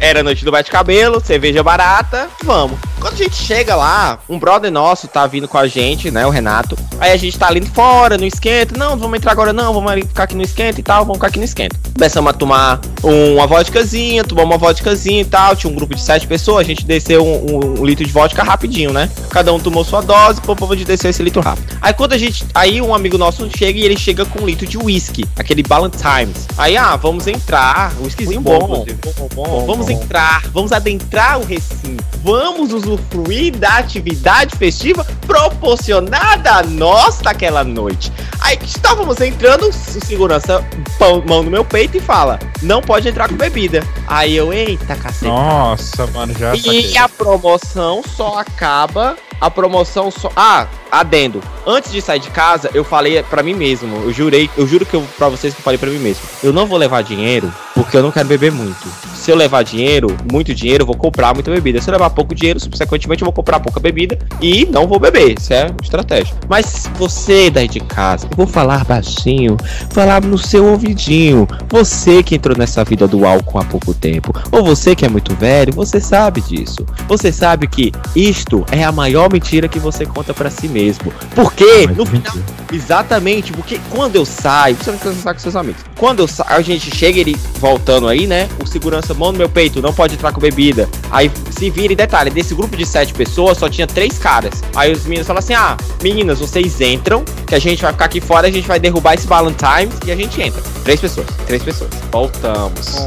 era 0.00 0.22
noite 0.22 0.44
do 0.44 0.50
bate-cabelo, 0.52 1.20
cerveja 1.24 1.62
barata, 1.62 2.28
vamos. 2.44 2.78
Quando 3.00 3.14
a 3.14 3.16
gente 3.16 3.36
chega 3.36 3.74
lá, 3.76 4.18
um 4.28 4.38
brother 4.38 4.70
nosso 4.70 5.06
tá 5.08 5.26
vindo 5.26 5.46
com 5.46 5.58
a 5.58 5.66
gente, 5.66 6.10
né, 6.10 6.26
o 6.26 6.30
Renato. 6.30 6.76
Aí 6.98 7.12
a 7.12 7.16
gente 7.16 7.38
tá 7.38 7.48
ali 7.48 7.60
fora, 7.66 8.16
no 8.16 8.24
esquenta. 8.24 8.78
Não, 8.78 8.96
vamos 8.96 9.18
entrar 9.18 9.32
agora 9.32 9.52
não, 9.52 9.74
vamos 9.74 9.90
ali 9.92 10.02
ficar 10.02 10.24
aqui 10.24 10.34
no 10.34 10.42
esquenta 10.42 10.80
e 10.80 10.82
tal, 10.82 11.00
vamos 11.04 11.16
ficar 11.16 11.26
aqui 11.28 11.38
no 11.38 11.44
esquenta. 11.44 11.76
Começamos 11.92 12.30
a 12.30 12.32
tomar 12.32 12.80
uma 13.02 13.46
vodkazinha, 13.46 14.24
tomamos 14.24 14.50
uma 14.52 14.58
vodkazinha 14.58 15.20
e 15.20 15.24
tal. 15.24 15.54
Tinha 15.54 15.70
um 15.70 15.74
grupo 15.76 15.94
de 15.94 16.00
sete 16.00 16.26
pessoas, 16.26 16.60
a 16.60 16.64
gente 16.68 16.84
desceu 16.86 17.24
um, 17.24 17.52
um- 17.52 17.80
um 17.80 17.84
litro 17.84 18.04
de 18.06 18.10
vodka 18.12 18.42
rapidinho, 18.42 18.92
né? 18.92 19.10
Cada 19.30 19.52
um 19.52 19.60
tomou 19.60 19.84
sua 19.84 20.00
dose, 20.00 20.40
pô, 20.40 20.56
pô, 20.56 20.72
a 20.72 20.76
gente 20.76 20.86
desceu 20.86 21.10
esse 21.10 21.22
litro 21.22 21.42
rápido. 21.42 21.76
Aí 21.82 21.92
quando 21.92 22.14
a 22.14 22.18
gente. 22.18 22.44
Aí 22.54 22.80
um 22.80 22.94
amigo 22.94 23.18
nosso 23.18 23.48
chega 23.56 23.78
e 23.78 23.82
ele 23.82 23.96
chega 23.98 24.24
com 24.24 24.42
um 24.42 24.46
litro 24.46 24.66
de 24.66 24.78
whisky, 24.78 25.24
aquele 25.36 25.62
Ballantines. 25.62 26.46
Aí, 26.56 26.76
ah, 26.76 26.96
vamos 26.96 27.26
entrar. 27.26 27.92
Whiskyzinho 28.00 28.40
Muito 28.40 28.60
bom, 28.60 28.68
bom, 28.68 29.12
bom, 29.14 29.28
bom, 29.34 29.66
Vamos 29.66 29.88
entrar, 29.88 30.42
vamos 30.48 30.72
adentrar 30.72 31.38
o 31.40 31.44
recinto. 31.44 32.04
Vamos 32.22 32.72
usufruir 32.72 33.56
da 33.56 33.78
atividade 33.78 34.56
festiva 34.56 35.04
proporcionada 35.26 36.52
a 36.52 36.62
nós 36.62 37.20
naquela 37.20 37.62
noite. 37.62 38.10
Aí 38.40 38.58
estávamos 38.62 39.20
entrando, 39.20 39.68
o 39.68 39.72
segurança 39.72 40.64
pão, 40.98 41.22
mão 41.26 41.42
no 41.42 41.50
meu 41.50 41.64
peito 41.64 41.96
e 41.96 42.00
fala: 42.00 42.38
Não 42.62 42.80
pode 42.80 43.08
entrar 43.08 43.28
com 43.28 43.36
bebida. 43.36 43.82
Aí 44.06 44.36
eu, 44.36 44.52
eita 44.52 44.96
cacete. 44.96 45.26
Nossa, 45.26 46.06
mano, 46.08 46.34
já. 46.38 46.54
E 46.54 46.96
a 46.96 47.08
promoção 47.08 48.02
só 48.16 48.38
acaba. 48.38 49.16
A 49.44 49.50
promoção 49.50 50.10
só. 50.10 50.30
Ah, 50.34 50.66
adendo. 50.90 51.42
Antes 51.66 51.92
de 51.92 52.00
sair 52.00 52.18
de 52.18 52.30
casa, 52.30 52.70
eu 52.72 52.82
falei 52.82 53.22
pra 53.24 53.42
mim 53.42 53.52
mesmo. 53.52 53.94
Eu 53.96 54.10
jurei, 54.10 54.48
eu 54.56 54.66
juro 54.66 54.86
que 54.86 54.94
eu 54.94 55.06
para 55.18 55.28
vocês 55.28 55.52
que 55.52 55.60
eu 55.60 55.62
falei 55.62 55.76
pra 55.76 55.90
mim 55.90 55.98
mesmo. 55.98 56.22
Eu 56.42 56.50
não 56.50 56.64
vou 56.64 56.78
levar 56.78 57.02
dinheiro 57.02 57.52
porque 57.74 57.94
eu 57.94 58.02
não 58.02 58.10
quero 58.10 58.26
beber 58.26 58.50
muito. 58.50 58.88
Se 59.24 59.30
eu 59.30 59.36
levar 59.36 59.62
dinheiro, 59.62 60.14
muito 60.30 60.54
dinheiro, 60.54 60.82
eu 60.82 60.86
vou 60.86 60.98
comprar 60.98 61.32
muita 61.32 61.50
bebida. 61.50 61.80
Se 61.80 61.88
eu 61.88 61.92
levar 61.92 62.10
pouco 62.10 62.34
dinheiro, 62.34 62.60
subsequentemente 62.60 63.22
eu 63.22 63.24
vou 63.24 63.32
comprar 63.32 63.58
pouca 63.58 63.80
bebida 63.80 64.18
e 64.38 64.66
não 64.66 64.86
vou 64.86 65.00
beber. 65.00 65.38
Isso 65.40 65.50
é 65.54 65.74
estratégia. 65.82 66.36
Mas 66.46 66.90
você 66.98 67.48
daí 67.48 67.66
de 67.66 67.80
casa, 67.80 68.28
eu 68.30 68.36
vou 68.36 68.46
falar 68.46 68.84
baixinho, 68.84 69.56
falar 69.88 70.22
no 70.22 70.36
seu 70.36 70.66
ouvidinho. 70.66 71.48
Você 71.70 72.22
que 72.22 72.34
entrou 72.34 72.54
nessa 72.54 72.84
vida 72.84 73.08
do 73.08 73.24
álcool 73.24 73.60
há 73.60 73.64
pouco 73.64 73.94
tempo, 73.94 74.30
ou 74.52 74.62
você 74.62 74.94
que 74.94 75.06
é 75.06 75.08
muito 75.08 75.34
velho, 75.34 75.72
você 75.72 76.02
sabe 76.02 76.42
disso. 76.42 76.84
Você 77.08 77.32
sabe 77.32 77.66
que 77.66 77.92
isto 78.14 78.62
é 78.70 78.84
a 78.84 78.92
maior 78.92 79.32
mentira 79.32 79.68
que 79.68 79.78
você 79.78 80.04
conta 80.04 80.34
pra 80.34 80.50
si 80.50 80.68
mesmo. 80.68 81.10
Porque 81.34 81.86
no 81.96 82.04
final 82.04 82.34
Exatamente, 82.74 83.52
porque 83.52 83.80
quando 83.90 84.16
eu 84.16 84.24
saio, 84.24 84.76
você 84.76 84.90
não 84.90 84.98
precisa 84.98 85.22
sair 85.22 85.34
com 85.34 85.40
seus 85.40 85.56
amigos. 85.56 85.82
Quando 85.96 86.20
eu 86.20 86.28
saio, 86.28 86.50
a 86.50 86.60
gente 86.60 86.94
chega 86.94 87.20
ele 87.20 87.36
voltando 87.60 88.08
aí, 88.08 88.26
né? 88.26 88.48
O 88.60 88.66
segurança 88.66 89.13
mão 89.16 89.32
no 89.32 89.38
meu 89.38 89.48
peito, 89.48 89.80
não 89.80 89.92
pode 89.92 90.14
entrar 90.14 90.32
com 90.32 90.40
bebida. 90.40 90.88
Aí 91.10 91.30
se 91.50 91.70
vira 91.70 91.92
e 91.92 91.96
detalhe, 91.96 92.30
desse 92.30 92.54
grupo 92.54 92.76
de 92.76 92.86
sete 92.86 93.12
pessoas 93.14 93.58
só 93.58 93.68
tinha 93.68 93.86
três 93.86 94.18
caras. 94.18 94.62
Aí 94.74 94.92
os 94.92 95.04
meninos 95.04 95.26
falam 95.26 95.40
assim: 95.40 95.54
ah, 95.54 95.76
meninas, 96.02 96.40
vocês 96.40 96.80
entram, 96.80 97.24
que 97.46 97.54
a 97.54 97.58
gente 97.58 97.82
vai 97.82 97.92
ficar 97.92 98.06
aqui 98.06 98.20
fora, 98.20 98.46
a 98.46 98.50
gente 98.50 98.66
vai 98.66 98.78
derrubar 98.78 99.14
esse 99.14 99.26
Valentine's 99.26 99.98
e 100.06 100.12
a 100.12 100.16
gente 100.16 100.40
entra. 100.40 100.62
Três 100.84 101.00
pessoas, 101.00 101.26
três 101.46 101.62
pessoas. 101.62 101.90
Voltamos. 102.10 103.06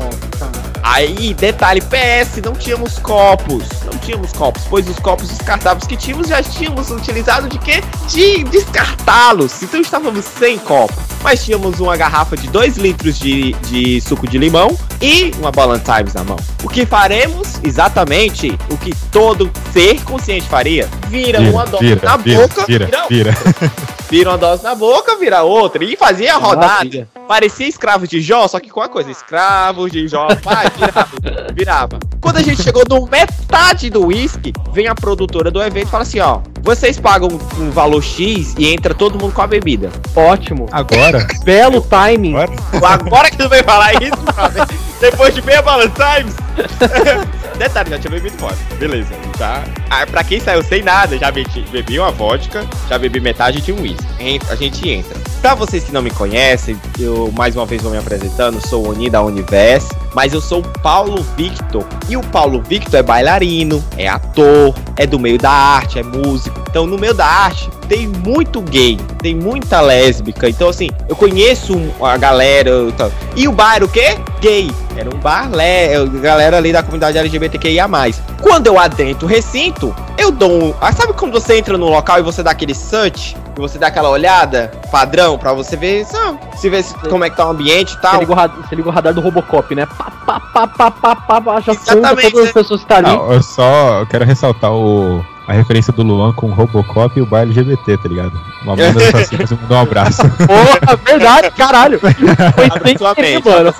Aí, 0.84 1.34
detalhe, 1.34 1.82
PS, 1.82 2.41
não 2.43 2.53
tínhamos 2.53 2.97
copos. 2.99 3.63
Não 3.86 3.97
tínhamos 3.99 4.32
copos, 4.34 4.63
pois 4.69 4.88
os 4.88 4.97
copos 4.99 5.30
descartáveis 5.30 5.86
que 5.88 5.97
tínhamos 5.97 6.28
já 6.28 6.41
tínhamos 6.41 6.89
utilizado 6.91 7.47
de 7.47 7.57
quê? 7.59 7.84
De 8.07 8.43
descartá-los. 8.45 9.61
Então 9.61 9.82
estávamos 9.82 10.25
sem 10.25 10.57
copo. 10.59 10.93
Mas 11.21 11.43
tínhamos 11.43 11.80
uma 11.80 11.97
garrafa 11.97 12.38
de 12.38 12.47
2 12.47 12.78
litros 12.78 13.19
de, 13.19 13.53
de 13.69 13.99
suco 14.01 14.28
de 14.28 14.38
limão 14.38 14.78
e 15.01 15.32
uma 15.39 15.51
Ballantines 15.51 16.13
na 16.13 16.23
mão. 16.23 16.38
O 16.63 16.69
que 16.69 16.86
faremos? 16.86 17.59
Exatamente 17.63 18.57
o 18.71 18.78
que 18.78 18.95
todo 19.11 19.51
ser 19.73 20.01
consciente 20.03 20.47
faria. 20.47 20.88
Vira, 21.07 21.41
uma 21.41 21.65
dose 21.65 21.95
na 22.01 22.17
boca, 22.17 22.65
vira, 22.67 22.89
vira, 23.09 23.38
vira. 24.10 24.32
uma 24.32 24.38
dose 24.38 24.64
na 24.64 24.76
boca, 24.76 25.16
vira 25.18 25.43
outra. 25.43 25.84
E 25.84 25.95
fazia 25.95 26.36
a 26.36 26.38
rodada. 26.38 27.08
Parecia 27.28 27.68
escravo 27.68 28.08
de 28.08 28.22
Jó, 28.22 28.47
só 28.47 28.60
que 28.60 28.70
com 28.70 28.80
uma 28.80 28.88
coisa, 28.88 29.12
escravo 29.12 29.89
de 29.89 30.08
Jó, 30.08 30.28
vai, 30.41 30.70
virava, 30.70 31.10
virava. 31.53 31.99
Quando 32.22 32.38
a 32.38 32.41
gente 32.41 32.64
chegou 32.64 32.84
no 32.89 33.05
metade 33.08 33.89
do 33.89 34.05
uísque, 34.05 34.53
vem 34.72 34.88
a 34.88 34.95
produtora 34.95 35.51
do 35.51 35.62
evento 35.62 35.88
e 35.88 35.91
fala 35.91 36.03
assim, 36.03 36.20
ó, 36.20 36.39
vocês 36.62 36.99
pagam 36.99 37.30
um 37.58 37.70
valor 37.70 38.01
X 38.01 38.55
e 38.58 38.74
entra 38.74 38.93
todo 38.93 39.20
mundo 39.20 39.34
com 39.34 39.41
a 39.41 39.47
bebida. 39.47 39.89
Ótimo. 40.16 40.68
Agora? 40.72 41.28
Belo 41.43 41.82
timing. 41.82 42.36
Agora? 42.36 42.93
Agora 42.93 43.32
que 43.32 43.38
tu 43.38 43.49
veio 43.49 43.64
falar 43.64 43.93
isso, 44.01 44.18
depois 44.99 45.34
de 45.34 45.41
meia 45.41 45.62
Valentine's. 45.62 46.36
Detalhe, 47.58 47.89
já 47.89 47.99
tinha 47.99 48.12
bebido 48.12 48.38
fora. 48.38 48.55
Beleza, 48.80 49.10
tá? 49.38 49.64
Ah, 49.89 50.05
pra 50.05 50.23
quem 50.23 50.39
saiu 50.39 50.61
sem 50.61 50.83
nada, 50.83 51.17
já 51.17 51.31
bebi, 51.31 51.65
bebi 51.71 51.99
uma 51.99 52.11
vodka, 52.11 52.65
já 52.89 52.97
bebi 52.97 53.19
metade 53.19 53.61
de 53.61 53.71
um 53.71 53.81
uísque. 53.81 54.05
A 54.49 54.55
gente 54.55 54.89
entra. 54.89 55.17
Pra 55.41 55.55
vocês 55.55 55.83
que 55.83 55.93
não 55.93 56.01
me 56.01 56.11
conhecem, 56.11 56.77
eu 56.99 57.31
mais 57.31 57.55
uma 57.55 57.65
vez 57.65 57.81
vou 57.81 57.91
me 57.91 57.97
apresentando, 57.97 58.59
sou 58.67 58.85
o 58.85 58.89
Oni 58.89 59.09
da 59.09 59.21
Universe, 59.21 59.88
mas 60.13 60.33
eu 60.33 60.41
sou 60.41 60.59
o 60.59 60.79
Paulo 60.79 61.25
Victor. 61.38 61.85
E 62.09 62.17
o 62.17 62.21
Paulo 62.21 62.61
Victor 62.61 62.99
é 62.99 63.03
bailarino, 63.03 63.83
é 63.97 64.07
ator, 64.07 64.75
é 64.97 65.05
do 65.05 65.19
meio 65.19 65.38
da 65.38 65.51
arte, 65.51 65.99
é 65.99 66.03
músico. 66.03 66.59
Então, 66.69 66.85
no 66.85 66.97
meio 66.97 67.13
da 67.13 67.25
arte, 67.25 67.69
tem 67.88 68.07
muito 68.07 68.61
gay, 68.61 68.97
tem 69.19 69.35
muita 69.35 69.79
lésbica. 69.79 70.49
Então, 70.49 70.69
assim, 70.69 70.89
eu 71.07 71.15
conheço 71.15 71.79
a 72.01 72.17
galera. 72.17 72.71
e 73.35 73.47
o 73.47 73.51
bar 73.51 73.83
o 73.83 73.88
quê? 73.88 74.17
Gay. 74.41 74.69
Era 74.95 75.15
um 75.15 75.19
bar, 75.19 75.49
lé, 75.51 75.93
galera 76.21 76.57
ali 76.57 76.73
da 76.73 76.81
comunidade 76.81 77.17
LGBTQIA. 77.17 77.88
Quando 78.41 78.67
eu 78.67 78.77
adentro 78.79 79.25
o 79.25 79.29
recinto, 79.29 79.95
eu 80.17 80.31
dou 80.31 80.51
um. 80.51 80.73
Ah, 80.79 80.91
sabe 80.91 81.13
quando 81.13 81.31
você 81.31 81.57
entra 81.57 81.77
no 81.77 81.89
local 81.89 82.19
e 82.19 82.21
você 82.21 82.43
dá 82.43 82.51
aquele 82.51 82.73
search? 82.75 83.35
E 83.57 83.59
você 83.59 83.79
dá 83.79 83.88
aquela 83.88 84.09
olhada 84.09 84.71
padrão 84.91 85.38
pra 85.38 85.51
você 85.53 85.75
ver, 85.75 86.05
sabe, 86.05 86.38
se 86.55 86.69
ver 86.69 86.83
se- 86.83 86.93
como 87.09 87.23
é 87.23 87.29
que 87.29 87.35
tá 87.35 87.47
o 87.47 87.49
ambiente 87.51 87.89
e 87.89 87.95
Você 87.95 88.01
tal. 88.01 88.19
liga, 88.19 88.31
o 88.31 88.35
radar, 88.35 88.57
você 88.57 88.75
liga 88.75 88.88
o 88.88 88.91
radar 88.91 89.13
do 89.13 89.21
Robocop, 89.21 89.73
né? 89.73 89.88
Pá, 89.88 90.11
pá, 90.25 90.39
pá, 90.39 90.67
pá, 90.67 90.91
pá, 90.91 91.15
pá, 91.15 91.41
pá, 91.41 91.59
já 91.61 91.73
todas 91.75 92.25
as 92.25 92.51
pessoas 92.51 92.81
que 92.83 92.93
estão 92.93 92.97
ali. 92.97 93.07
Não, 93.07 93.33
eu 93.33 93.41
só 93.41 94.05
quero 94.09 94.23
ressaltar 94.25 94.71
o, 94.71 95.25
a 95.47 95.53
referência 95.53 95.91
do 95.91 96.03
Luan 96.03 96.31
com 96.33 96.47
o 96.47 96.53
Robocop 96.53 97.17
e 97.17 97.21
o 97.21 97.25
baile 97.25 97.51
LGBT, 97.51 97.97
tá 97.97 98.07
ligado? 98.07 98.39
Uma 98.61 98.75
banda 98.75 98.93
do 99.11 99.17
assim, 99.17 99.38
você 99.38 99.55
mandou 99.59 99.77
um 99.77 99.81
abraço. 99.81 100.21
Porra, 100.21 100.95
verdade, 101.03 101.49
caralho. 101.51 101.99
Foi 101.99 102.13
sem 102.85 102.95
querer, 103.15 103.43
mano. 103.43 103.73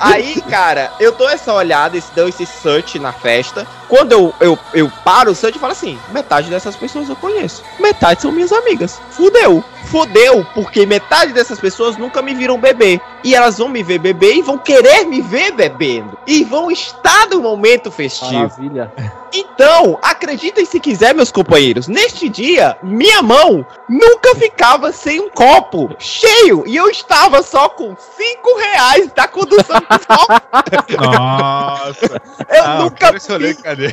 Aí, 0.00 0.40
cara, 0.48 0.92
eu 0.98 1.12
dou 1.12 1.28
essa 1.28 1.52
olhada, 1.52 1.96
esse, 1.96 2.10
dou 2.14 2.26
esse 2.26 2.46
search 2.46 2.98
na 2.98 3.12
festa. 3.12 3.66
Quando 3.86 4.12
eu, 4.12 4.34
eu, 4.40 4.58
eu 4.72 4.90
paro 5.04 5.30
o 5.30 5.34
search, 5.34 5.56
eu 5.56 5.60
falo 5.60 5.72
assim: 5.72 5.98
metade 6.10 6.48
dessas 6.48 6.74
pessoas 6.74 7.08
eu 7.08 7.16
conheço. 7.16 7.62
Metade 7.78 8.22
são 8.22 8.32
minhas 8.32 8.50
amigas. 8.50 8.98
Fudeu. 9.10 9.62
Fudeu, 9.84 10.46
porque 10.54 10.86
metade 10.86 11.32
dessas 11.32 11.58
pessoas 11.58 11.96
nunca 11.96 12.22
me 12.22 12.34
viram 12.34 12.58
beber. 12.58 13.00
E 13.22 13.34
elas 13.34 13.58
vão 13.58 13.68
me 13.68 13.82
ver 13.82 13.98
beber 13.98 14.36
e 14.36 14.42
vão 14.42 14.56
querer 14.58 15.04
me 15.06 15.20
ver 15.20 15.52
bebendo. 15.52 16.16
E 16.26 16.44
vão 16.44 16.70
estar 16.70 17.28
no 17.28 17.40
momento 17.42 17.90
festivo. 17.90 18.32
Maravilha. 18.34 18.92
Então, 19.32 19.96
acreditem 20.02 20.64
se 20.64 20.80
quiser, 20.80 21.14
meus 21.14 21.30
companheiros, 21.30 21.86
neste 21.86 22.28
dia, 22.28 22.76
minha 22.82 23.22
mão 23.22 23.64
nunca 23.88 24.34
ficava 24.34 24.90
sem 24.90 25.20
um 25.20 25.30
copo 25.30 25.94
cheio 26.00 26.64
e 26.66 26.74
eu 26.74 26.88
estava 26.90 27.40
só 27.42 27.68
com 27.68 27.94
5 27.96 28.58
reais 28.58 29.12
da 29.14 29.28
condução 29.28 29.78
do 29.78 30.06
copo. 30.16 30.40
Nossa! 31.00 32.20
Eu 32.48 32.64
Ah, 32.64 32.78
nunca 32.80 33.12
cadê? 33.62 33.92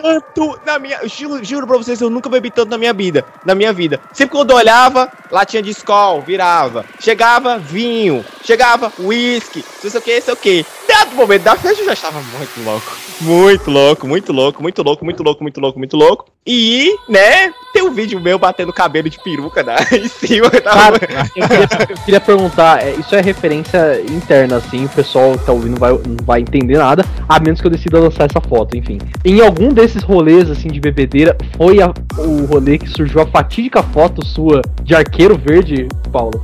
tanto 0.00 0.58
na 0.64 0.78
minha. 0.78 0.98
eu 1.02 1.08
Juro, 1.08 1.44
juro 1.44 1.66
pra 1.66 1.76
vocês, 1.76 2.00
eu 2.00 2.08
nunca 2.10 2.28
bebi 2.28 2.50
tanto 2.50 2.70
na 2.70 2.78
minha 2.78 2.92
vida. 2.92 3.24
Na 3.44 3.54
minha 3.54 3.72
vida. 3.72 4.00
Sempre 4.12 4.36
quando 4.36 4.50
eu 4.50 4.56
olhava, 4.56 5.10
latinha 5.30 5.62
de 5.62 5.70
Skol, 5.70 6.22
virava. 6.22 6.84
Chegava, 7.00 7.58
vinho. 7.58 8.24
Chegava, 8.44 8.92
whisky. 8.98 9.64
Não 9.82 9.90
sei 9.90 10.00
o 10.00 10.02
que, 10.02 10.20
sei 10.20 10.34
o 10.34 10.36
que. 10.36 10.66
Dado 10.92 11.14
momento 11.16 11.42
da 11.42 11.56
festa 11.56 11.80
eu 11.82 11.86
já 11.86 11.92
estava 11.94 12.20
muito 12.20 12.62
louco. 12.64 12.92
Muito 13.20 13.70
louco, 13.70 14.06
muito 14.08 14.32
louco, 14.32 14.62
muito 14.62 14.82
louco, 14.82 15.04
muito 15.04 15.22
louco, 15.22 15.42
muito 15.42 15.60
louco, 15.60 15.78
muito 15.78 15.96
louco. 15.96 16.24
E, 16.46 16.96
né, 17.08 17.52
tem 17.72 17.82
um 17.84 17.92
vídeo 17.92 18.20
meu 18.20 18.36
batendo 18.36 18.72
cabelo 18.72 19.08
de 19.08 19.16
peruca 19.22 19.62
né, 19.62 19.76
em 19.92 20.08
cima. 20.08 20.50
Cara, 20.50 20.96
eu 21.36 21.48
queria, 21.48 21.68
eu 21.90 21.96
queria 22.04 22.20
perguntar, 22.20 22.82
é, 22.82 22.94
isso 22.96 23.14
é 23.14 23.20
referência 23.20 24.02
interna, 24.10 24.56
assim, 24.56 24.84
o 24.84 24.88
pessoal 24.88 25.32
que 25.38 25.44
tá 25.46 25.52
ouvindo 25.52 25.78
vai, 25.78 25.92
não 25.92 26.16
vai 26.24 26.40
entender 26.40 26.78
nada, 26.78 27.04
a 27.28 27.38
menos 27.38 27.60
que 27.60 27.66
eu 27.66 27.70
decida 27.70 28.00
lançar 28.00 28.24
essa 28.28 28.40
foto, 28.40 28.76
enfim. 28.76 28.98
Em 29.24 29.40
algum 29.40 29.68
desses 29.72 30.02
rolês, 30.02 30.50
assim, 30.50 30.68
de 30.68 30.80
bebedeira, 30.80 31.36
foi 31.56 31.80
a- 31.80 31.92
o 32.18 32.44
rolê 32.46 32.76
que 32.78 32.88
surgiu 32.88 33.20
a 33.22 33.26
fatídica 33.26 33.82
foto 33.82 34.24
sua 34.26 34.60
de 34.82 34.94
arqueiro 34.96 35.38
verde, 35.38 35.86
Paulo? 36.12 36.42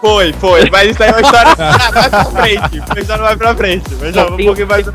Foi, 0.00 0.32
foi, 0.32 0.68
mas 0.70 0.90
isso 0.90 1.02
aí 1.02 1.10
é 1.10 1.12
uma 1.12 1.20
história 1.20 1.54
mais 1.58 2.08
pra 2.08 2.24
frente. 2.32 2.78
Uma 2.90 3.00
história 3.00 3.22
mais 3.22 3.36
pra 3.36 3.54
frente. 3.54 3.69
Mas 4.00 4.14
já, 4.14 4.26
um 4.26 4.36
pouquinho 4.36 4.66
mais 4.66 4.86
um 4.88 4.92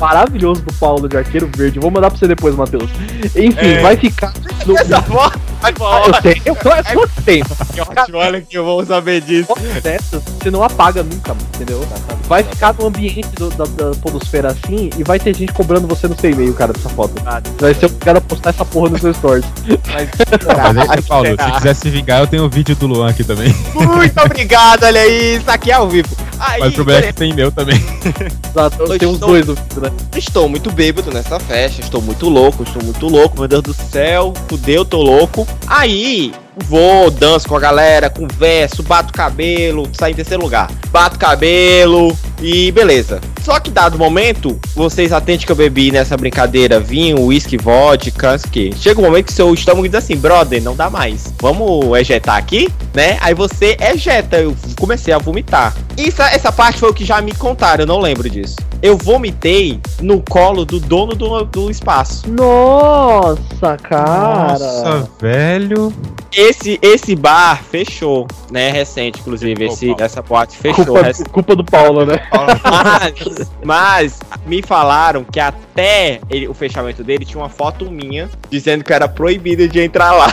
maravilhoso 0.00 0.62
do 0.62 0.72
Paulo 0.74 1.08
de 1.08 1.16
arqueiro 1.16 1.50
verde, 1.56 1.78
vou 1.78 1.90
mandar 1.90 2.10
pra 2.10 2.18
você 2.18 2.26
depois, 2.28 2.54
Matheus. 2.54 2.90
Enfim, 3.36 3.54
É. 3.56 3.80
vai 3.80 3.96
ficar... 3.96 4.32
No, 4.66 4.76
Essa 4.76 5.00
foto, 5.02 5.40
vai 5.62 5.72
Ah, 5.80 6.02
eu 6.06 6.12
tenho, 6.22 6.42
eu, 6.44 6.54
eu, 6.54 7.00
eu 7.02 7.08
tenho. 7.24 7.44
que 7.72 7.80
ótimo, 7.80 8.18
olha 8.18 8.40
que 8.42 8.58
eu 8.58 8.62
vou 8.64 8.84
saber 8.84 9.22
disso. 9.22 9.48
dessas, 9.82 10.22
você 10.22 10.50
não 10.50 10.62
apaga 10.62 11.02
nunca, 11.02 11.34
entendeu? 11.54 11.82
Vai 12.28 12.42
ficar 12.44 12.74
no 12.78 12.86
ambiente 12.86 13.26
do- 13.36 13.48
da, 13.50 13.64
da 13.64 13.94
podosfera 13.96 14.48
assim 14.52 14.90
e 14.98 15.02
vai 15.02 15.18
ter 15.18 15.34
gente 15.34 15.50
cobrando 15.54 15.86
você 15.88 16.06
no 16.06 16.18
seu 16.20 16.30
e-mail, 16.30 16.52
cara, 16.52 16.74
dessa 16.74 16.90
foto. 16.90 17.14
Você 17.22 17.64
vai 17.64 17.74
ser 17.74 17.86
obrigado 17.86 18.16
a 18.18 18.20
postar 18.20 18.50
essa 18.50 18.64
porra 18.66 18.90
no 18.90 18.98
seu 18.98 19.14
stories. 19.14 19.46
Mas 19.88 20.90
aí, 20.90 21.02
Paulo, 21.02 21.26
se 21.28 21.52
quiser 21.52 21.74
se 21.74 21.88
vingar, 21.90 22.20
eu 22.20 22.26
tenho 22.26 22.44
o 22.44 22.48
vídeo 22.48 22.76
do 22.76 22.86
Luan 22.86 23.08
aqui 23.08 23.24
também. 23.24 23.54
Muito 23.74 24.20
obrigado, 24.22 24.84
olha 24.84 25.00
aí, 25.00 25.36
isso 25.36 25.50
aqui 25.50 25.70
é 25.70 25.74
ao 25.74 25.88
vivo. 25.88 26.08
Aí, 26.40 26.60
Mas 26.60 26.72
o 26.72 26.74
problema 26.74 27.00
é 27.00 27.06
que 27.08 27.12
tem 27.12 27.34
meu 27.34 27.52
também. 27.52 27.76
Exato, 28.50 28.82
Eu 28.82 28.98
tem 28.98 29.08
os 29.08 29.14
estou- 29.14 29.28
dois 29.28 29.46
no 29.46 29.54
vídeo, 29.54 29.80
né? 29.82 29.90
Estou 30.16 30.48
muito 30.48 30.70
bêbado 30.72 31.12
nessa 31.12 31.38
festa, 31.38 31.80
estou 31.80 32.00
muito 32.00 32.28
louco, 32.28 32.62
estou 32.62 32.82
muito 32.82 33.06
louco, 33.08 33.38
meu 33.38 33.46
Deus 33.48 33.62
do 33.62 33.74
céu, 33.74 34.32
fudeu, 34.48 34.84
tô 34.84 35.02
louco. 35.02 35.46
Aí, 35.66 36.32
vou, 36.60 37.10
danço 37.10 37.48
com 37.48 37.56
a 37.56 37.60
galera, 37.60 38.10
converso, 38.10 38.82
bato 38.82 39.12
cabelo, 39.12 39.88
saio 39.92 40.12
em 40.12 40.16
terceiro 40.16 40.42
lugar. 40.42 40.70
Bato 40.90 41.18
cabelo 41.18 42.16
e 42.40 42.70
beleza. 42.72 43.20
Só 43.42 43.58
que 43.58 43.70
dado 43.70 43.98
momento, 43.98 44.58
vocês 44.74 45.12
atentem 45.12 45.46
que 45.46 45.52
eu 45.52 45.56
bebi 45.56 45.90
nessa 45.90 46.16
brincadeira 46.16 46.78
vinho, 46.78 47.20
uísque, 47.20 47.56
vodka, 47.56 48.38
que 48.50 48.72
chega 48.76 49.00
um 49.00 49.04
momento 49.04 49.26
que 49.26 49.32
seu 49.32 49.52
estômago 49.54 49.88
diz 49.88 49.94
assim, 49.94 50.16
brother, 50.16 50.62
não 50.62 50.76
dá 50.76 50.90
mais. 50.90 51.32
Vamos 51.40 51.98
ejetar 51.98 52.36
aqui, 52.36 52.68
né? 52.94 53.18
Aí 53.20 53.34
você 53.34 53.76
ejeta, 53.80 54.38
eu 54.38 54.54
comecei 54.78 55.12
a 55.12 55.18
vomitar. 55.18 55.74
Isso, 55.96 56.22
essa 56.22 56.52
parte 56.52 56.78
foi 56.78 56.90
o 56.90 56.94
que 56.94 57.04
já 57.04 57.20
me 57.20 57.34
contaram, 57.34 57.82
eu 57.82 57.86
não 57.86 58.00
lembro 58.00 58.28
disso. 58.28 58.56
Eu 58.82 58.96
vomitei 58.96 59.80
no 60.00 60.22
colo 60.22 60.64
do 60.64 60.80
dono 60.80 61.14
do, 61.14 61.44
do 61.44 61.70
espaço. 61.70 62.30
Nossa, 62.30 63.76
cara. 63.82 64.58
Nossa, 64.58 65.08
velho. 65.20 65.92
Esse, 66.32 66.78
esse 66.80 67.16
bar 67.16 67.62
fechou, 67.64 68.26
né? 68.50 68.70
Recente, 68.70 69.20
inclusive. 69.20 69.64
Esse, 69.64 69.94
essa 69.98 70.22
boate 70.22 70.56
fechou. 70.56 70.84
Culpa, 70.84 71.02
recente. 71.02 71.28
culpa 71.30 71.56
do 71.56 71.64
Paulo, 71.64 72.06
né? 72.06 72.20
Mas, 72.62 73.50
mas 73.64 74.18
me 74.46 74.62
falaram 74.62 75.24
que 75.24 75.40
até 75.40 76.20
ele- 76.30 76.46
o 76.48 76.54
fechamento 76.54 77.02
dele 77.02 77.24
tinha 77.24 77.42
uma 77.42 77.48
foto 77.48 77.90
minha 77.90 78.28
dizendo 78.48 78.84
que 78.84 78.92
era 78.92 79.08
proibido 79.08 79.68
de 79.68 79.80
entrar 79.80 80.12
lá. 80.12 80.30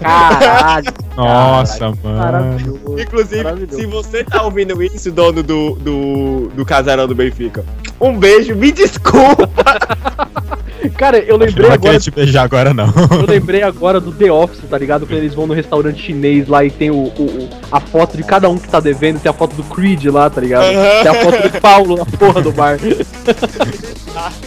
Caralho. 0.00 0.92
Nossa, 1.16 1.90
mano. 2.02 2.18
Maravilhoso. 2.18 2.98
Inclusive, 3.00 3.44
Maravilhoso. 3.44 3.76
se 3.78 3.86
você 3.86 4.24
tá 4.24 4.42
ouvindo 4.42 4.82
isso, 4.82 5.12
dono 5.12 5.42
do, 5.42 5.74
do, 5.76 6.48
do 6.54 6.64
casarão 6.64 7.06
do 7.06 7.14
Benfica, 7.14 7.64
um 8.00 8.16
beijo, 8.18 8.54
me 8.56 8.72
desculpa. 8.72 9.48
Cara, 10.96 11.18
eu 11.18 11.38
não 11.38 11.46
lembrei 11.46 11.66
vai 11.66 11.74
agora 11.76 11.92
querer 11.92 12.00
te 12.02 12.10
beijar 12.10 12.42
agora, 12.44 12.72
não. 12.74 12.86
Eu 13.12 13.26
lembrei 13.26 13.62
agora 13.62 14.00
do 14.00 14.12
The 14.12 14.30
Office, 14.30 14.60
tá 14.68 14.76
ligado? 14.78 15.06
Quando 15.06 15.18
eles 15.18 15.34
vão 15.34 15.46
no 15.46 15.54
restaurante 15.54 16.00
chinês 16.02 16.46
lá 16.48 16.64
e 16.64 16.70
tem 16.70 16.90
o, 16.90 16.94
o- 16.94 17.08
o- 17.08 17.48
a 17.72 17.80
foto 17.80 18.16
de 18.16 18.22
cada 18.22 18.48
um 18.48 18.58
que 18.58 18.68
tá 18.68 18.80
devendo, 18.80 19.20
tem 19.20 19.30
a 19.30 19.32
foto 19.32 19.54
do 19.54 19.62
Creed 19.64 20.04
lá, 20.06 20.28
tá 20.30 20.40
ligado? 20.40 20.66
Tem 21.02 21.10
a 21.10 21.14
foto 21.14 21.42
do 21.48 21.60
Paulo 21.60 21.96
na 21.96 22.04
porra 22.06 22.40
do 22.42 22.52
bar. 22.52 22.78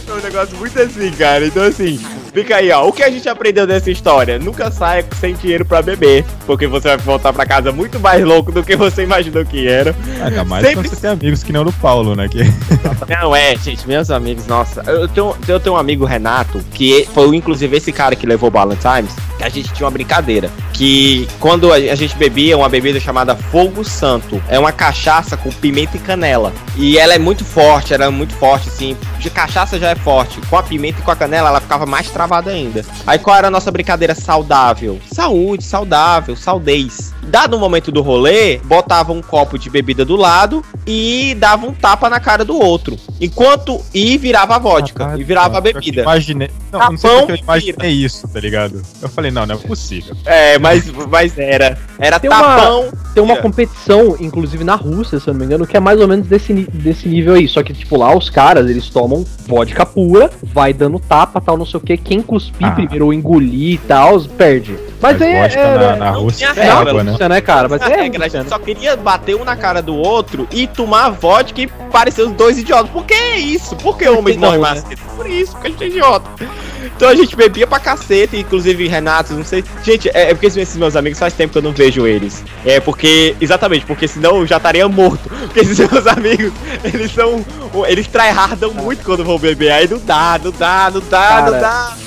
É 0.07 0.13
um 0.13 0.21
negócio 0.21 0.57
muito 0.57 0.79
assim, 0.81 1.11
cara. 1.11 1.45
Então, 1.45 1.61
assim, 1.63 1.99
fica 2.33 2.55
aí, 2.55 2.71
ó. 2.71 2.87
O 2.87 2.93
que 2.93 3.03
a 3.03 3.09
gente 3.09 3.27
aprendeu 3.27 3.67
dessa 3.67 3.91
história? 3.91 4.39
Nunca 4.39 4.71
saia 4.71 5.05
sem 5.19 5.35
dinheiro 5.35 5.65
pra 5.65 5.81
beber, 5.81 6.23
porque 6.45 6.65
você 6.67 6.87
vai 6.87 6.97
voltar 6.97 7.33
pra 7.33 7.45
casa 7.45 7.71
muito 7.73 7.99
mais 7.99 8.23
louco 8.23 8.49
do 8.51 8.63
que 8.63 8.77
você 8.77 9.03
imaginou 9.03 9.43
que 9.45 9.67
era. 9.67 9.93
Ainda 10.23 10.45
mais 10.45 10.65
Sempre- 10.65 10.87
você 10.87 10.95
tem 10.95 11.09
amigos 11.09 11.43
que 11.43 11.51
não 11.51 11.65
do 11.65 11.73
Paulo, 11.73 12.15
né? 12.15 12.29
Que... 12.29 12.43
Não, 13.09 13.35
é, 13.35 13.57
gente, 13.57 13.85
meus 13.85 14.09
amigos, 14.09 14.47
nossa. 14.47 14.81
Eu 14.89 15.07
tenho, 15.09 15.35
eu 15.47 15.59
tenho 15.59 15.75
um 15.75 15.77
amigo, 15.77 16.05
Renato, 16.05 16.26
que 16.73 17.07
foi 17.13 17.35
inclusive 17.35 17.77
esse 17.77 17.91
cara 17.91 18.15
que 18.15 18.25
levou 18.25 18.49
o 18.49 18.51
Balance 18.51 18.81
Times, 18.81 19.15
que 19.37 19.43
a 19.43 19.49
gente 19.49 19.71
tinha 19.73 19.85
uma 19.85 19.91
brincadeira. 19.91 20.49
Que 20.73 21.27
quando 21.39 21.71
a 21.71 21.95
gente 21.95 22.15
bebia 22.15 22.57
uma 22.57 22.69
bebida 22.69 22.99
chamada 22.99 23.35
Fogo 23.35 23.83
Santo, 23.83 24.41
é 24.47 24.59
uma 24.59 24.71
cachaça 24.71 25.35
com 25.35 25.49
pimenta 25.49 25.97
e 25.97 25.99
canela. 25.99 26.53
E 26.75 26.97
ela 26.97 27.13
é 27.13 27.19
muito 27.19 27.43
forte, 27.43 27.93
ela 27.93 28.05
é 28.05 28.09
muito 28.09 28.33
forte, 28.33 28.69
assim. 28.69 28.95
De 29.19 29.29
cachaça 29.29 29.79
já 29.79 29.89
é 29.89 29.95
forte. 29.95 30.39
Com 30.49 30.57
a 30.57 30.63
pimenta 30.63 30.99
e 30.99 31.03
com 31.03 31.11
a 31.11 31.15
canela, 31.15 31.49
ela 31.49 31.61
ficava 31.61 31.85
mais 31.85 32.09
travada 32.09 32.51
ainda. 32.51 32.85
Aí 33.05 33.17
qual 33.17 33.35
era 33.35 33.47
a 33.47 33.51
nossa 33.51 33.71
brincadeira 33.71 34.13
saudável? 34.13 34.99
Saúde, 35.11 35.63
saudável, 35.63 36.35
saudez. 36.35 37.13
Dado 37.23 37.57
o 37.57 37.59
momento 37.59 37.91
do 37.91 38.01
rolê, 38.01 38.59
botava 38.59 39.11
um 39.11 39.21
copo 39.21 39.57
de 39.57 39.69
bebida 39.69 40.05
do 40.05 40.15
lado 40.15 40.63
e 40.85 41.35
dava 41.39 41.65
um 41.65 41.73
tapa 41.73 42.09
na 42.09 42.19
cara 42.19 42.45
do 42.45 42.57
outro. 42.57 42.97
Enquanto. 43.19 43.83
E 43.93 44.17
virava 44.17 44.55
a 44.55 44.59
vodka. 44.59 45.15
e 45.17 45.23
virava 45.23 45.59
bebida. 45.59 46.03
Imaginei. 46.17 46.49
Não, 46.71 46.79
Tapão 46.79 46.91
não 46.91 46.97
sei 46.97 47.09
porque 47.17 47.31
eu 47.31 47.35
imaginei 47.37 47.91
isso, 47.91 48.27
tá 48.27 48.39
ligado? 48.39 48.81
Eu 49.01 49.09
falei, 49.09 49.31
não, 49.31 49.45
não 49.45 49.55
é 49.55 49.57
possível. 49.57 50.15
É, 50.25 50.57
mas, 50.59 50.89
mas 51.09 51.37
era. 51.37 51.77
Era 51.99 52.19
Tem 52.19 52.29
uma- 52.29 52.41
tapão. 52.43 52.89
Tem 53.13 53.23
uma 53.23 53.33
É. 53.33 53.41
competição, 53.41 54.15
inclusive 54.19 54.63
na 54.63 54.75
Rússia, 54.75 55.19
se 55.19 55.27
eu 55.27 55.33
não 55.33 55.39
me 55.39 55.45
engano, 55.45 55.65
que 55.65 55.75
é 55.75 55.79
mais 55.79 55.99
ou 55.99 56.07
menos 56.07 56.27
desse, 56.27 56.53
desse 56.53 57.07
nível 57.07 57.33
aí. 57.33 57.47
Só 57.47 57.63
que, 57.63 57.73
tipo, 57.73 57.97
lá 57.97 58.15
os 58.15 58.29
caras, 58.29 58.69
eles 58.69 58.89
tomam 58.89 59.25
vodka 59.47 59.85
pura, 59.85 60.29
vai 60.43 60.71
dando 60.73 60.99
tapa, 60.99 61.41
tal, 61.41 61.57
não 61.57 61.65
sei 61.65 61.79
o 61.79 61.81
que. 61.83 61.97
Quem 61.97 62.21
cuspir 62.21 62.67
Ah. 62.67 62.71
primeiro 62.71 63.05
ou 63.05 63.13
engolir 63.13 63.73
e 63.73 63.77
tal, 63.79 64.19
perde. 64.21 64.77
Mas, 65.01 65.21
aí 65.21 65.31
é, 65.31 65.41
vodka 65.43 65.59
é, 65.59 65.77
na, 65.77 65.95
na 65.95 66.11
não 66.11 66.21
Rússia 66.23 66.47
tinha 66.51 66.63
é 66.63 66.65
regra, 66.67 66.89
água, 66.89 67.01
é 67.01 67.03
né? 67.03 67.27
Né, 67.29 67.41
cara? 67.41 67.69
Mas 67.69 67.81
A 67.81 67.89
é 67.91 67.95
regra, 68.01 68.25
a 68.25 68.27
gente 68.27 68.43
né? 68.43 68.49
só 68.49 68.59
queria 68.59 68.95
bater 68.95 69.35
um 69.35 69.43
na 69.43 69.55
cara 69.55 69.81
do 69.81 69.95
outro 69.95 70.47
e 70.51 70.65
tomar 70.67 71.09
vodka 71.09 71.61
e 71.61 71.67
parecer 71.91 72.23
os 72.23 72.31
dois 72.33 72.57
idiotas. 72.57 72.89
Por 72.91 73.05
que 73.05 73.13
é 73.13 73.37
isso? 73.39 73.75
Por 73.77 73.97
que 73.97 74.07
homens 74.09 74.37
Não, 74.37 74.49
morrem 74.57 74.61
né? 74.61 74.69
mais? 74.69 74.99
Por 75.15 75.27
isso, 75.27 75.51
porque 75.53 75.67
a 75.67 75.69
gente 75.71 75.83
é 75.83 75.87
idiota. 75.87 76.06
Então 76.95 77.09
a 77.09 77.15
gente 77.15 77.35
bebia 77.35 77.67
pra 77.67 77.79
cacete, 77.79 78.37
inclusive 78.37 78.87
Renato, 78.87 79.33
não 79.33 79.43
sei. 79.43 79.63
Gente, 79.83 80.09
é, 80.09 80.31
é 80.31 80.33
porque 80.33 80.47
esses 80.47 80.75
meus 80.75 80.95
amigos 80.95 81.19
faz 81.19 81.33
tempo 81.33 81.51
que 81.51 81.57
eu 81.59 81.61
não 81.61 81.71
vejo 81.71 82.07
eles. 82.07 82.43
É 82.65 82.79
porque, 82.79 83.35
exatamente, 83.39 83.85
porque 83.85 84.07
senão 84.07 84.37
eu 84.37 84.47
já 84.47 84.57
estaria 84.57 84.87
morto. 84.87 85.29
Porque 85.29 85.59
esses 85.59 85.77
meus 85.91 86.07
amigos, 86.07 86.51
eles 86.83 87.13
são. 87.13 87.45
Eles 87.87 88.07
tryhardam 88.07 88.73
muito 88.73 89.03
quando 89.03 89.23
vão 89.23 89.37
beber. 89.37 89.71
Aí 89.71 89.87
não 89.87 89.99
dá, 89.99 90.39
não 90.43 90.51
dá, 90.51 90.91
não 90.91 91.01
dá, 91.01 91.27
Cara, 91.27 91.51
não 91.51 91.59
dá. 91.59 91.97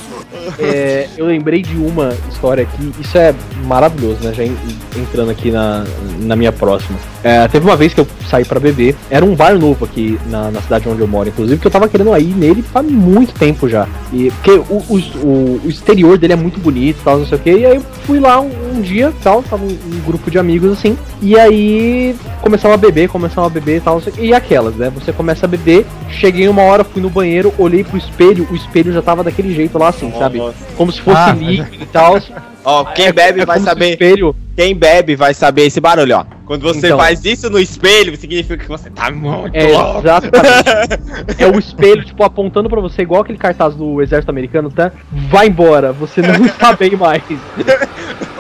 É, 0.59 1.09
eu 1.17 1.27
lembrei 1.27 1.63
de 1.63 1.77
uma 1.77 2.13
história 2.31 2.63
aqui, 2.65 2.93
isso 3.01 3.17
é 3.17 3.35
maravilhoso, 3.67 4.19
né? 4.23 4.33
Já 4.33 4.45
en- 4.45 4.57
entrando 4.97 5.31
aqui 5.31 5.51
na, 5.51 5.85
na 6.21 6.37
minha 6.37 6.53
próxima. 6.53 6.99
É, 7.23 7.47
teve 7.49 7.67
uma 7.67 7.77
vez 7.77 7.93
que 7.93 8.01
eu 8.01 8.07
saí 8.31 8.45
pra 8.45 8.59
beber, 8.59 8.97
era 9.11 9.25
um 9.25 9.35
bar 9.35 9.59
novo 9.59 9.85
aqui 9.85 10.19
na, 10.27 10.51
na 10.51 10.61
cidade 10.63 10.89
onde 10.89 11.01
eu 11.01 11.07
moro, 11.09 11.29
inclusive, 11.29 11.61
que 11.61 11.67
eu 11.67 11.71
tava 11.71 11.89
querendo 11.89 12.17
ir 12.17 12.35
nele 12.35 12.63
faz 12.63 12.87
muito 12.87 13.33
tempo 13.35 13.69
já. 13.69 13.87
E, 14.13 14.31
porque 14.31 14.51
o, 14.53 14.83
o, 14.89 14.97
o- 15.27 15.61
exterior 15.69 16.17
dele 16.19 16.33
é 16.33 16.37
muito 16.37 16.59
bonito 16.59 16.99
e 17.01 17.05
tal, 17.05 17.19
não 17.19 17.27
sei 17.27 17.37
o 17.37 17.41
que. 17.41 17.51
E 17.51 17.67
aí 17.67 17.77
eu 17.77 17.83
fui 18.07 18.19
lá 18.21 18.41
um, 18.41 18.51
um 18.77 18.81
dia 18.81 19.13
tal, 19.23 19.43
tava 19.43 19.63
um, 19.65 19.69
um 19.69 20.01
grupo 20.07 20.31
de 20.31 20.39
amigos 20.39 20.73
assim. 20.73 20.97
E 21.21 21.39
aí 21.39 22.17
começamos 22.41 22.75
a 22.75 22.79
beber, 22.79 23.09
começamos 23.09 23.51
a 23.51 23.53
beber 23.53 23.77
e 23.77 23.81
tal. 23.81 24.03
E 24.19 24.33
aquelas, 24.33 24.75
né? 24.75 24.91
Você 24.95 25.13
começa 25.13 25.45
a 25.45 25.49
beber, 25.49 25.85
cheguei 26.09 26.49
uma 26.49 26.63
hora, 26.63 26.83
fui 26.85 27.03
no 27.03 27.11
banheiro, 27.11 27.53
olhei 27.59 27.85
pro 27.85 27.99
espelho, 27.99 28.47
o 28.51 28.57
espelho 28.57 28.93
já 28.93 29.03
tava 29.03 29.23
daquele 29.23 29.55
jeito 29.55 29.77
lá 29.79 29.89
assim, 29.89 30.10
sabe? 30.19 30.39
Nossa. 30.39 30.55
Como 30.77 30.91
se 30.93 31.01
fosse 31.01 31.17
Ah, 31.19 31.33
líquido 31.33 31.83
e 31.85 31.87
tal. 31.87 32.19
Ó, 32.65 32.85
quem 32.87 33.07
É- 33.07 33.13
bebe 33.13 33.41
é 33.41 33.47
vai 33.47 33.59
saber. 33.61 33.91
espelho, 33.93 34.35
Quem 34.57 34.75
bebe 34.75 35.17
vai 35.17 35.33
saber 35.33 35.63
esse 35.67 35.81
barulho, 35.81 36.17
ó. 36.19 36.25
Quando 36.45 36.63
você 36.63 36.89
Então. 36.89 36.99
faz 36.99 37.25
isso 37.25 37.49
no 37.49 37.59
espelho, 37.59 38.15
significa 38.19 38.59
que 38.59 38.69
você 38.69 38.91
tá 38.91 39.11
muito 39.11 39.57
é 39.57 39.69
louco. 39.69 40.01
exatamente. 40.01 41.39
é 41.39 41.47
o 41.47 41.57
espelho, 41.59 42.05
tipo, 42.05 42.23
apontando 42.23 42.69
pra 42.69 42.81
você, 42.81 43.01
igual 43.03 43.23
aquele 43.23 43.39
cartaz 43.39 43.75
do 43.75 44.03
exército 44.03 44.31
americano, 44.31 44.71
tá? 44.71 44.93
Vai 45.31 45.47
embora, 45.49 45.93
você 45.93 46.21
não 46.21 46.45
está 46.45 46.73
bem 46.77 46.95
mais. 46.97 47.23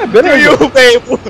É, 0.00 0.04
E 0.04 0.06
beleza. 0.06 0.54
o 0.64 0.68
bebo. 0.68 1.20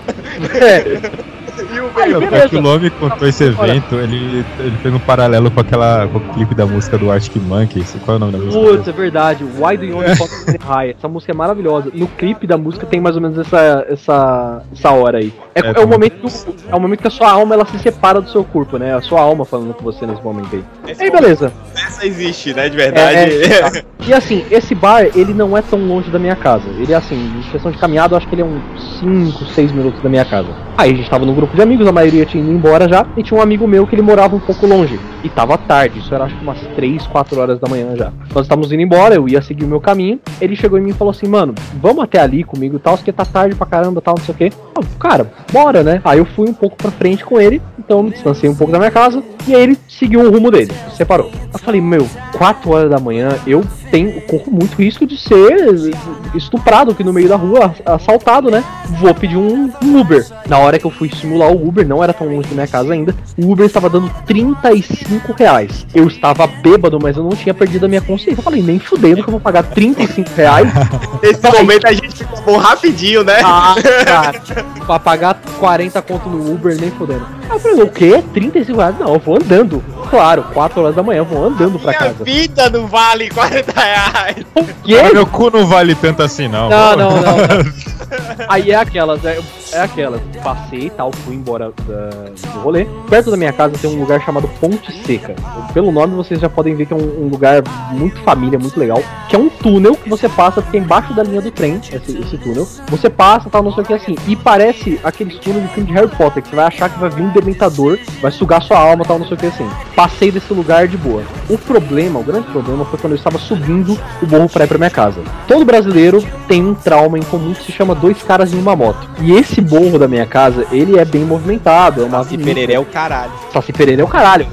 É. 0.60 1.39
E 1.62 1.80
o 1.80 1.90
Aí. 2.00 2.14
É 2.14 2.48
que 2.48 2.56
o 2.56 2.90
contou 2.92 3.28
esse 3.28 3.44
evento, 3.44 3.96
ele, 3.96 4.44
ele 4.58 4.76
fez 4.82 4.94
um 4.94 4.98
paralelo 4.98 5.50
com 5.50 5.60
aquela 5.60 6.06
com 6.08 6.18
o 6.18 6.20
clipe 6.34 6.54
da 6.54 6.66
música 6.66 6.96
do 6.96 7.10
Arctic 7.10 7.36
Monkeys. 7.42 7.96
Qual 8.04 8.14
é 8.14 8.16
o 8.16 8.20
nome 8.20 8.32
da 8.32 8.38
música? 8.38 8.64
Putz, 8.64 8.88
é 8.88 8.92
verdade. 8.92 9.44
Why 9.44 9.76
do 9.76 9.84
you 9.84 9.96
only 9.98 10.16
the 10.16 10.58
high? 10.64 10.90
Essa 10.90 11.08
música 11.08 11.32
é 11.32 11.34
maravilhosa. 11.34 11.90
No 11.92 12.06
clipe 12.08 12.46
da 12.46 12.56
música 12.56 12.86
tem 12.86 13.00
mais 13.00 13.16
ou 13.16 13.22
menos 13.22 13.38
essa, 13.38 13.86
essa, 13.88 14.62
essa 14.72 14.90
hora 14.90 15.18
aí. 15.18 15.32
É, 15.54 15.60
É, 15.60 15.80
é, 15.80 15.84
o 15.84 15.88
momento 15.88 16.26
é 16.68 16.74
o 16.74 16.80
momento 16.80 17.00
que 17.00 17.08
a 17.08 17.10
sua 17.10 17.30
alma 17.30 17.54
ela 17.54 17.64
se 17.66 17.78
separa 17.78 18.20
do 18.20 18.30
seu 18.30 18.44
corpo, 18.44 18.78
né? 18.78 18.94
A 18.94 19.00
sua 19.00 19.20
alma 19.20 19.44
falando 19.44 19.74
com 19.74 19.84
você 19.84 20.06
nesse 20.06 20.22
momento 20.22 20.56
aí. 20.56 20.64
Esse 20.88 21.02
Aí, 21.02 21.10
beleza. 21.10 21.52
Essa 21.74 22.06
existe, 22.06 22.54
né? 22.54 22.68
De 22.68 22.76
verdade. 22.76 23.16
É, 23.16 23.84
E 24.06 24.14
assim, 24.14 24.44
esse 24.50 24.74
bar, 24.74 25.04
ele 25.14 25.34
não 25.34 25.56
é 25.56 25.62
tão 25.62 25.78
longe 25.86 26.10
da 26.10 26.18
minha 26.18 26.34
casa. 26.34 26.64
Ele 26.78 26.92
é 26.92 26.96
assim, 26.96 27.14
em 27.14 27.42
questão 27.50 27.70
de 27.70 27.76
caminhada, 27.76 28.14
eu 28.14 28.16
acho 28.16 28.26
que 28.26 28.34
ele 28.34 28.42
é 28.42 28.44
uns 28.44 28.98
5, 28.98 29.44
6 29.54 29.72
minutos 29.72 30.02
da 30.02 30.08
minha 30.08 30.24
casa. 30.24 30.48
Aí 30.76 30.92
a 30.92 30.96
gente 30.96 31.10
tava 31.10 31.26
num 31.26 31.34
grupo 31.34 31.49
de 31.54 31.62
amigos, 31.62 31.86
a 31.86 31.92
maioria 31.92 32.24
tinha 32.24 32.42
ido 32.42 32.52
embora 32.52 32.88
já, 32.88 33.06
e 33.16 33.22
tinha 33.22 33.38
um 33.38 33.42
amigo 33.42 33.66
meu 33.66 33.86
que 33.86 33.94
ele 33.94 34.02
morava 34.02 34.36
um 34.36 34.40
pouco 34.40 34.66
longe. 34.66 34.98
E 35.22 35.28
tava 35.28 35.58
tarde, 35.58 35.98
isso 35.98 36.14
era 36.14 36.24
acho 36.24 36.36
que 36.36 36.42
umas 36.42 36.58
3, 36.74 37.06
4 37.06 37.38
horas 37.38 37.58
da 37.58 37.68
manhã 37.68 37.94
já. 37.96 38.12
Nós 38.34 38.44
estávamos 38.46 38.72
indo 38.72 38.82
embora, 38.82 39.14
eu 39.14 39.28
ia 39.28 39.42
seguir 39.42 39.64
o 39.64 39.68
meu 39.68 39.80
caminho. 39.80 40.18
Ele 40.40 40.56
chegou 40.56 40.78
em 40.78 40.82
mim 40.82 40.90
e 40.90 40.94
falou 40.94 41.10
assim, 41.10 41.26
mano, 41.26 41.54
vamos 41.80 42.02
até 42.02 42.20
ali 42.20 42.44
comigo 42.44 42.76
e 42.76 42.78
tal, 42.78 42.96
porque 42.96 43.12
tá 43.12 43.24
tarde 43.24 43.54
pra 43.54 43.66
caramba 43.66 44.00
tal, 44.00 44.14
não 44.16 44.24
sei 44.24 44.34
o 44.34 44.38
quê. 44.38 44.52
Eu, 44.76 44.84
cara, 44.98 45.30
bora, 45.52 45.82
né? 45.82 46.00
Aí 46.04 46.18
eu 46.18 46.24
fui 46.24 46.48
um 46.48 46.54
pouco 46.54 46.76
pra 46.76 46.90
frente 46.90 47.24
com 47.24 47.40
ele, 47.40 47.60
então 47.78 47.98
eu 47.98 48.04
me 48.04 48.10
distanciei 48.10 48.50
um 48.50 48.54
pouco 48.54 48.72
da 48.72 48.78
minha 48.78 48.90
casa, 48.90 49.22
e 49.46 49.54
aí 49.54 49.62
ele 49.62 49.78
seguiu 49.88 50.20
o 50.20 50.30
rumo 50.30 50.50
dele, 50.50 50.72
separou. 50.96 51.30
Eu 51.52 51.58
falei, 51.58 51.80
meu, 51.80 52.06
4 52.38 52.70
horas 52.70 52.90
da 52.90 52.98
manhã, 52.98 53.36
eu 53.46 53.62
tenho, 53.90 54.20
corro 54.22 54.50
muito 54.50 54.74
risco 54.76 55.06
de 55.06 55.16
ser 55.18 55.92
estuprado 56.34 56.92
aqui 56.92 57.02
no 57.02 57.12
meio 57.12 57.28
da 57.28 57.36
rua, 57.36 57.74
assaltado, 57.84 58.50
né? 58.50 58.62
Vou 59.00 59.14
pedir 59.14 59.36
um, 59.36 59.70
um 59.82 60.00
Uber. 60.00 60.24
Na 60.46 60.58
hora 60.58 60.78
que 60.78 60.84
eu 60.84 60.90
fui 60.90 61.10
simular 61.10 61.50
o 61.50 61.68
Uber, 61.68 61.86
não 61.86 62.02
era 62.02 62.12
tão 62.12 62.26
longe 62.28 62.48
da 62.48 62.54
minha 62.54 62.66
casa 62.66 62.92
ainda, 62.92 63.14
o 63.36 63.50
Uber 63.50 63.66
estava 63.66 63.88
dando 63.88 64.10
35 64.26 65.32
reais. 65.32 65.86
Eu 65.94 66.06
estava 66.06 66.46
bêbado, 66.46 66.98
mas 67.00 67.16
eu 67.16 67.22
não 67.22 67.30
tinha 67.30 67.54
perdido 67.54 67.86
a 67.86 67.88
minha 67.88 68.00
consciência. 68.00 68.40
Eu 68.40 68.44
falei, 68.44 68.62
nem 68.62 68.78
fudendo 68.78 69.22
que 69.22 69.28
eu 69.28 69.32
vou 69.32 69.40
pagar 69.40 69.62
35 69.64 70.30
reais 70.36 70.68
Nesse 71.22 71.42
momento 71.42 71.86
a 71.86 71.92
gente 71.92 72.16
ficou 72.16 72.40
bom 72.42 72.56
rapidinho, 72.56 73.24
né? 73.24 73.40
ah, 73.44 73.74
cara, 74.04 74.42
pra 74.86 74.98
pagar 74.98 75.40
40 75.58 76.00
conto 76.02 76.28
no 76.28 76.52
Uber, 76.52 76.76
nem 76.80 76.90
fodendo. 76.90 77.26
Aí 77.48 77.56
eu 77.56 77.60
falei, 77.60 77.82
o 77.82 77.88
quê? 77.88 78.22
35 78.32 78.78
reais? 78.78 78.98
Não, 78.98 79.14
eu 79.14 79.20
vou 79.20 79.36
andando. 79.36 79.82
Claro, 80.08 80.44
4 80.52 80.80
horas 80.80 80.94
da 80.96 81.02
manhã, 81.02 81.18
eu 81.18 81.24
vou 81.24 81.44
andando 81.44 81.78
pra 81.78 81.90
Minha 81.92 81.98
casa. 81.98 82.24
vida 82.24 82.70
não 82.70 82.86
vale 82.86 83.30
40 83.30 83.79
reais. 83.82 84.46
O 84.54 84.62
Mas 84.62 85.08
quê? 85.08 85.12
meu 85.12 85.26
cu 85.26 85.50
não 85.50 85.66
vale 85.66 85.94
tanto 85.94 86.22
assim, 86.22 86.48
não. 86.48 86.68
Não, 86.68 86.96
não, 86.96 87.10
não. 87.10 87.22
não. 87.22 88.46
Aí 88.48 88.70
é 88.70 88.76
aquelas, 88.76 89.24
é, 89.24 89.38
é 89.72 89.80
aquelas. 89.80 90.20
Passei 90.42 90.86
e 90.86 90.90
tal, 90.90 91.10
fui 91.24 91.34
embora 91.34 91.72
da- 91.86 92.30
do 92.52 92.58
rolê. 92.60 92.86
Perto 93.08 93.30
da 93.30 93.36
minha 93.36 93.52
casa 93.52 93.74
tem 93.80 93.90
um 93.90 94.00
lugar 94.00 94.20
chamado 94.24 94.48
Ponte 94.60 94.92
Seca. 95.04 95.34
Pelo 95.72 95.92
nome 95.92 96.14
vocês 96.14 96.40
já 96.40 96.48
podem 96.48 96.74
ver 96.74 96.86
que 96.86 96.92
é 96.92 96.96
um, 96.96 97.24
um 97.24 97.28
lugar 97.28 97.62
muito 97.92 98.18
família, 98.20 98.58
muito 98.58 98.78
legal. 98.78 99.02
Que 99.28 99.36
é 99.36 99.38
um 99.38 99.48
túnel 99.48 99.94
que 99.96 100.08
você 100.08 100.28
passa, 100.28 100.62
fica 100.62 100.76
embaixo 100.78 101.12
da 101.14 101.22
linha 101.22 101.40
do 101.40 101.50
trem, 101.50 101.80
esse, 101.92 102.18
esse 102.18 102.38
túnel. 102.38 102.66
Você 102.88 103.08
passa, 103.10 103.48
tal, 103.50 103.62
não 103.62 103.72
sei 103.72 103.82
o 103.82 103.86
que 103.86 103.94
assim. 103.94 104.16
E 104.26 104.34
parece 104.36 104.98
aqueles 105.04 105.38
túneis 105.38 105.62
de 105.68 105.74
filme 105.74 105.88
de 105.88 105.94
Harry 105.94 106.08
Potter, 106.08 106.42
que 106.42 106.48
você 106.50 106.56
vai 106.56 106.66
achar 106.66 106.88
que 106.90 106.98
vai 106.98 107.10
vir 107.10 107.22
um 107.22 107.30
dementador, 107.30 107.98
vai 108.20 108.30
sugar 108.30 108.62
sua 108.62 108.78
alma, 108.78 109.04
tal, 109.04 109.18
não 109.18 109.26
sei 109.26 109.36
o 109.36 109.40
que 109.40 109.46
assim. 109.46 109.68
Passei 109.94 110.30
desse 110.30 110.52
lugar 110.52 110.88
de 110.88 110.96
boa. 110.96 111.22
O 111.48 111.58
problema, 111.58 112.18
o 112.20 112.24
grande 112.24 112.48
problema 112.48 112.84
foi 112.84 112.98
quando 112.98 113.12
eu 113.12 113.16
estava 113.18 113.38
subindo 113.38 113.98
o 114.22 114.26
morro 114.26 114.48
pra 114.48 114.64
ir 114.64 114.68
pra 114.68 114.78
minha 114.78 114.90
casa. 114.90 115.20
Todo 115.46 115.64
brasileiro 115.64 116.24
tem 116.48 116.64
um 116.64 116.74
trauma 116.74 117.18
em 117.18 117.22
comum 117.22 117.52
que 117.54 117.64
se 117.64 117.72
chama 117.72 117.94
dois 117.94 118.22
caras 118.22 118.52
em 118.52 118.58
uma 118.58 118.74
moto. 118.74 119.08
E 119.20 119.32
esse 119.32 119.59
morro 119.60 119.98
da 119.98 120.08
minha 120.08 120.26
casa, 120.26 120.66
ele 120.72 120.98
é 120.98 121.04
bem 121.04 121.24
movimentado, 121.24 122.02
é 122.02 122.04
uma 122.04 122.24
Saci. 122.24 122.38
Pereré 122.38 122.74
é 122.74 122.78
o 122.78 122.84
caralho. 122.84 123.32
Saci 123.52 123.72
Pereira 123.72 124.02
é 124.02 124.04
o 124.04 124.08
caralho. 124.08 124.46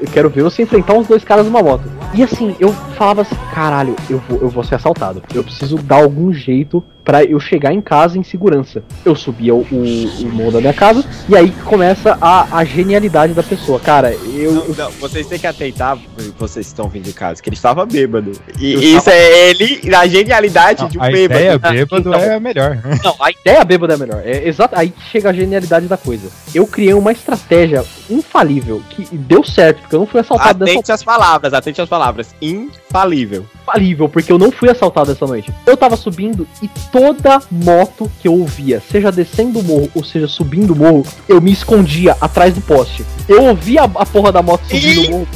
Eu, 0.00 0.08
quero 0.12 0.30
ver 0.30 0.42
você 0.42 0.62
enfrentar 0.62 0.94
uns 0.94 1.06
dois 1.06 1.24
caras 1.24 1.46
numa 1.46 1.62
moto. 1.62 1.84
E 2.14 2.22
assim, 2.22 2.54
eu 2.58 2.72
falava 2.96 3.22
assim, 3.22 3.36
caralho, 3.54 3.96
eu 4.08 4.22
vou, 4.28 4.40
eu 4.40 4.48
vou 4.48 4.64
ser 4.64 4.74
assaltado. 4.74 5.22
Eu 5.34 5.42
preciso 5.42 5.76
dar 5.78 5.96
algum 5.96 6.32
jeito 6.32 6.82
pra 7.04 7.24
eu 7.24 7.38
chegar 7.40 7.72
em 7.72 7.80
casa 7.80 8.18
em 8.18 8.22
segurança. 8.22 8.82
Eu 9.04 9.14
subia 9.14 9.54
o, 9.54 9.60
o, 9.70 10.22
o 10.22 10.32
morro 10.32 10.52
da 10.52 10.60
minha 10.60 10.72
casa 10.72 11.04
e 11.28 11.36
aí 11.36 11.50
que 11.50 11.62
começa 11.62 12.16
a, 12.20 12.58
a 12.58 12.64
genialidade 12.64 13.32
da 13.34 13.42
pessoa. 13.42 13.80
Cara, 13.80 14.12
eu. 14.12 14.52
Não, 14.52 14.68
não, 14.68 14.90
vocês 14.92 15.26
têm 15.26 15.38
que 15.38 15.46
atentar, 15.46 15.98
vocês 16.38 16.66
estão 16.66 16.88
vindo 16.88 17.04
de 17.04 17.12
casa, 17.12 17.42
que 17.42 17.48
ele 17.48 17.56
estava 17.56 17.84
bêbado. 17.84 18.32
E 18.58 18.72
Eu 18.74 18.80
isso 18.80 19.10
é 19.10 19.48
ele, 19.50 19.80
na 19.90 20.06
genialidade 20.06 20.88
de 20.88 20.98
um 20.98 21.02
a 21.02 21.06
bêbado. 21.06 21.40
ideia 21.40 21.58
bêbado 21.58 22.08
Então. 22.08 22.20
é 22.20 22.34
a 22.34 22.40
melhor. 22.40 22.78
Não, 23.02 23.16
a 23.20 23.30
ideia 23.30 23.64
bêbada 23.64 23.94
é 23.94 23.96
melhor. 23.96 24.22
É 24.24 24.46
exato. 24.48 24.74
Aí 24.78 24.90
que 24.90 25.02
chega 25.10 25.30
a 25.30 25.32
genialidade 25.32 25.86
da 25.86 25.96
coisa. 25.96 26.28
Eu 26.54 26.66
criei 26.66 26.94
uma 26.94 27.12
estratégia 27.12 27.84
infalível 28.08 28.82
que 28.90 29.06
deu 29.16 29.42
certo, 29.44 29.80
porque 29.80 29.94
eu 29.96 30.00
não 30.00 30.06
fui 30.06 30.20
assaltado 30.20 30.60
dessa 30.60 30.72
Atente 30.72 30.92
às 30.92 31.02
palavras, 31.02 31.52
atente 31.54 31.80
às 31.80 31.88
palavras. 31.88 32.34
Infalível. 32.92 33.46
infalível, 33.62 34.08
porque 34.08 34.30
eu 34.30 34.38
não 34.38 34.52
fui 34.52 34.68
assaltado 34.68 35.12
essa 35.12 35.26
noite. 35.26 35.50
Eu 35.64 35.76
tava 35.76 35.96
subindo 35.96 36.46
e 36.60 36.68
toda 36.90 37.40
moto 37.50 38.10
que 38.20 38.28
eu 38.28 38.34
ouvia, 38.34 38.82
seja 38.90 39.10
descendo 39.10 39.60
o 39.60 39.62
morro 39.62 39.90
ou 39.94 40.04
seja 40.04 40.28
subindo 40.28 40.74
o 40.74 40.76
morro, 40.76 41.06
eu 41.26 41.40
me 41.40 41.50
escondia 41.50 42.16
atrás 42.20 42.54
do 42.54 42.60
poste. 42.60 43.04
Eu 43.26 43.44
ouvia 43.44 43.82
a, 43.82 43.84
a 43.84 44.06
porra 44.06 44.30
da 44.30 44.42
moto 44.42 44.62
subindo 44.64 45.06
o 45.06 45.10
morro. 45.10 45.28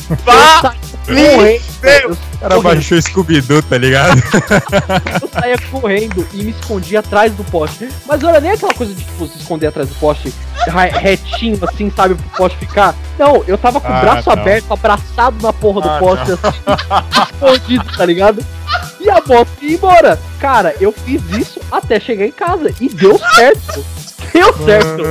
Correndo. 1.07 2.18
O 2.34 2.38
cara 2.38 2.61
baixou 2.61 2.98
o 2.98 3.02
Scooby-Doo, 3.02 3.62
tá 3.62 3.78
ligado? 3.78 4.20
eu 5.22 5.28
saía 5.28 5.57
correndo 5.70 6.26
e 6.34 6.42
me 6.42 6.50
escondia 6.50 7.00
atrás 7.00 7.32
do 7.32 7.44
poste. 7.44 7.88
Mas 8.07 8.22
olha, 8.22 8.40
nem 8.40 8.50
aquela 8.50 8.74
coisa 8.74 8.92
de 8.92 9.04
tipo, 9.04 9.26
se 9.26 9.38
esconder 9.38 9.68
atrás 9.68 9.88
do 9.88 9.94
poste 9.96 10.32
retinho, 10.70 11.58
assim, 11.62 11.90
sabe, 11.94 12.14
pro 12.14 12.28
poste 12.36 12.58
ficar. 12.58 12.94
Não, 13.18 13.42
eu 13.46 13.56
tava 13.56 13.80
com 13.80 13.88
o 13.88 13.94
Ah, 13.94 14.00
braço 14.00 14.28
não. 14.28 14.32
aberto, 14.40 14.72
abraçado 14.72 15.36
na 15.42 15.52
porra 15.52 15.80
do 15.82 15.88
Ah, 15.88 15.98
poste, 15.98 16.32
assim, 16.32 17.32
escondido, 17.32 17.96
tá 17.96 18.04
ligado? 18.04 18.44
E 19.00 19.08
a 19.08 19.22
moto 19.26 19.48
ia 19.62 19.74
embora. 19.74 20.18
Cara, 20.40 20.74
eu 20.80 20.92
fiz 20.92 21.22
isso 21.30 21.60
até 21.70 21.98
chegar 22.00 22.26
em 22.26 22.32
casa 22.32 22.72
e 22.80 22.88
deu 22.88 23.18
certo. 23.34 23.84
Deu 24.32 24.52
certo. 24.64 25.02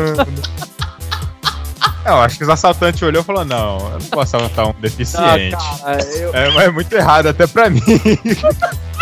Não, 2.05 2.21
acho 2.21 2.37
que 2.37 2.43
os 2.43 2.49
assaltantes 2.49 3.01
olhou 3.01 3.21
e 3.23 3.25
falou: 3.25 3.43
não, 3.43 3.77
eu 3.79 3.89
não 3.99 4.07
posso 4.11 4.35
assaltar 4.35 4.67
um 4.67 4.69
Ah, 4.69 4.75
deficiente. 4.79 5.55
cara, 5.81 6.03
eu, 6.03 6.35
é, 6.35 6.65
é 6.65 6.69
muito 6.71 6.93
errado, 6.93 7.27
até 7.27 7.47
pra 7.47 7.67
mim. 7.69 7.81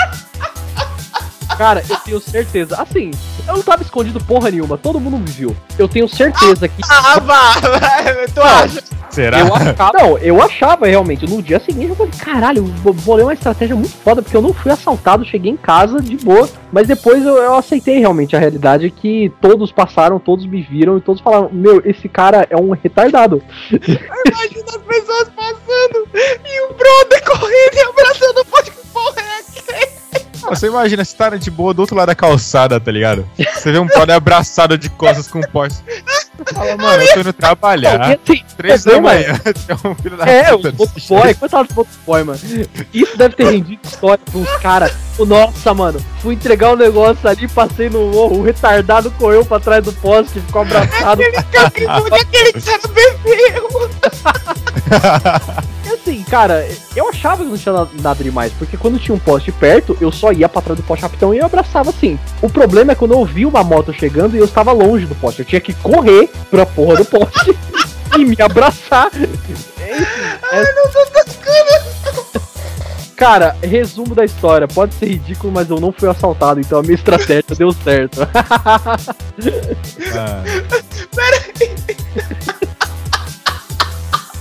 cara, 1.57 1.83
eu 1.89 1.97
tenho 1.97 2.19
certeza. 2.19 2.75
Assim, 2.81 3.11
eu 3.47 3.55
não 3.55 3.61
tava 3.63 3.81
escondido 3.83 4.19
porra 4.23 4.49
nenhuma, 4.51 4.77
todo 4.77 4.99
mundo 4.99 5.17
me 5.17 5.29
viu. 5.29 5.55
Eu 5.77 5.87
tenho 5.87 6.07
certeza 6.07 6.67
que. 6.67 6.81
Ah, 6.89 7.19
vá! 7.19 7.53
Tu 8.33 8.41
acha? 8.41 8.83
Será? 9.09 9.39
Eu 9.41 9.53
achava, 9.53 9.91
não, 9.93 10.17
eu 10.17 10.41
achava 10.41 10.87
realmente. 10.87 11.29
No 11.29 11.39
dia 11.41 11.59
seguinte 11.59 11.89
eu 11.89 11.95
falei, 11.95 12.11
caralho, 12.17 12.57
eu 12.59 12.65
vou- 12.65 12.93
bolei 12.93 13.23
uma 13.23 13.33
estratégia 13.33 13.75
muito 13.75 13.95
foda, 13.97 14.23
porque 14.23 14.35
eu 14.35 14.41
não 14.41 14.53
fui 14.53 14.71
assaltado, 14.71 15.23
cheguei 15.23 15.51
em 15.51 15.57
casa 15.57 16.01
de 16.01 16.17
boa. 16.17 16.49
Mas 16.71 16.87
depois 16.87 17.23
eu, 17.23 17.37
eu 17.37 17.53
aceitei 17.55 17.99
realmente 17.99 18.35
a 18.35 18.39
realidade 18.39 18.89
que 18.89 19.31
todos 19.39 19.71
passaram, 19.71 20.17
todos 20.17 20.47
me 20.47 20.63
viram 20.63 20.97
e 20.97 21.01
todos 21.01 21.21
falaram, 21.21 21.49
meu, 21.53 21.79
esse 21.85 22.09
cara 22.09 22.47
é 22.49 22.57
um 22.57 22.71
retardado. 22.71 23.43
Imagina 23.71 24.65
as 24.69 24.77
pessoas 24.77 25.29
passando 25.35 26.07
e 26.45 26.61
o 26.61 26.73
brother 26.73 27.23
correndo 27.23 27.75
e 27.75 27.79
abraçando 27.89 28.39
o 28.39 28.45
poste 28.45 28.71
Você 30.49 30.67
imagina, 30.67 31.03
você 31.03 31.15
tá 31.15 31.29
de 31.29 31.49
boa 31.49 31.73
do 31.73 31.79
outro 31.79 31.95
lado 31.95 32.07
da 32.07 32.15
calçada, 32.15 32.79
tá 32.79 32.91
ligado? 32.91 33.27
Você 33.55 33.71
vê 33.71 33.79
um 33.79 33.87
brother 33.87 34.15
abraçado 34.15 34.77
de 34.77 34.89
costas 34.89 35.27
com 35.27 35.39
um 35.39 35.43
poste. 35.43 35.83
Você 36.37 36.53
Fala, 36.53 36.75
mano, 36.75 37.03
eu 37.03 37.13
tô 37.13 37.19
indo 37.19 37.33
trabalhar. 37.33 38.17
Três 38.57 38.85
é, 38.85 38.89
da 38.89 39.01
mano, 39.01 39.03
manhã, 39.03 39.39
tem 39.43 39.75
um 39.91 39.95
filho 39.95 40.17
da 40.17 40.25
É, 40.25 40.51
puta 40.51 40.69
os 40.69 40.73
desse 40.73 41.11
motoboy, 41.11 41.33
coitado 41.35 41.67
dos 41.67 41.75
motoboy, 41.75 42.23
mano. 42.23 42.39
Isso 42.93 43.17
deve 43.17 43.35
ter 43.35 43.51
rendido 43.51 43.79
história 43.83 44.23
pra 44.29 44.39
uns 44.39 44.55
caras. 44.57 44.93
Nossa, 45.19 45.73
mano, 45.73 46.03
fui 46.19 46.33
entregar 46.33 46.73
um 46.73 46.75
negócio 46.75 47.27
ali, 47.29 47.47
passei 47.47 47.89
no 47.89 48.11
morro, 48.11 48.39
o 48.39 48.43
retardado 48.43 49.11
correu 49.11 49.45
pra 49.45 49.59
trás 49.59 49.83
do 49.83 49.93
poste, 49.93 50.39
ficou 50.39 50.63
abraçado. 50.63 51.21
Aquele 51.21 51.37
aquele 51.37 52.53
cara 52.53 52.81
bebeu! 52.87 53.89
E 56.05 56.09
assim, 56.11 56.23
cara, 56.23 56.67
eu 56.95 57.07
achava 57.09 57.43
que 57.43 57.49
não 57.49 57.57
tinha 57.57 57.73
na- 57.73 57.87
nada 58.01 58.23
demais, 58.23 58.51
porque 58.53 58.75
quando 58.75 58.99
tinha 58.99 59.15
um 59.15 59.19
poste 59.19 59.51
perto, 59.51 59.97
eu 60.01 60.11
só 60.11 60.31
ia 60.33 60.49
pra 60.49 60.61
trás 60.61 60.77
do 60.77 60.83
poste 60.83 61.03
rapidão 61.03 61.33
e 61.33 61.37
eu 61.37 61.45
abraçava 61.45 61.89
assim. 61.91 62.19
O 62.41 62.49
problema 62.49 62.91
é 62.91 62.95
quando 62.95 63.13
eu 63.13 63.23
vi 63.23 63.45
uma 63.45 63.63
moto 63.63 63.93
chegando 63.93 64.35
e 64.35 64.39
eu 64.39 64.45
estava 64.45 64.71
longe 64.73 65.05
do 65.05 65.15
poste. 65.15 65.39
Eu 65.39 65.45
tinha 65.45 65.61
que 65.61 65.73
correr 65.73 66.29
pra 66.49 66.65
porra 66.65 66.97
do 66.97 67.05
poste 67.05 67.57
e 68.17 68.25
me 68.25 68.35
abraçar. 68.41 69.09
Ai, 69.13 70.63
não 70.75 70.89
tô 70.91 71.03
Cara, 73.15 73.55
resumo 73.63 74.13
da 74.13 74.25
história. 74.25 74.67
Pode 74.67 74.93
ser 74.95 75.05
ridículo, 75.05 75.53
mas 75.53 75.69
eu 75.69 75.79
não 75.79 75.93
fui 75.93 76.09
assaltado, 76.09 76.59
então 76.59 76.79
a 76.79 76.81
minha 76.81 76.95
estratégia 76.95 77.55
deu 77.57 77.71
certo. 77.71 78.19
Ah. 80.15 80.43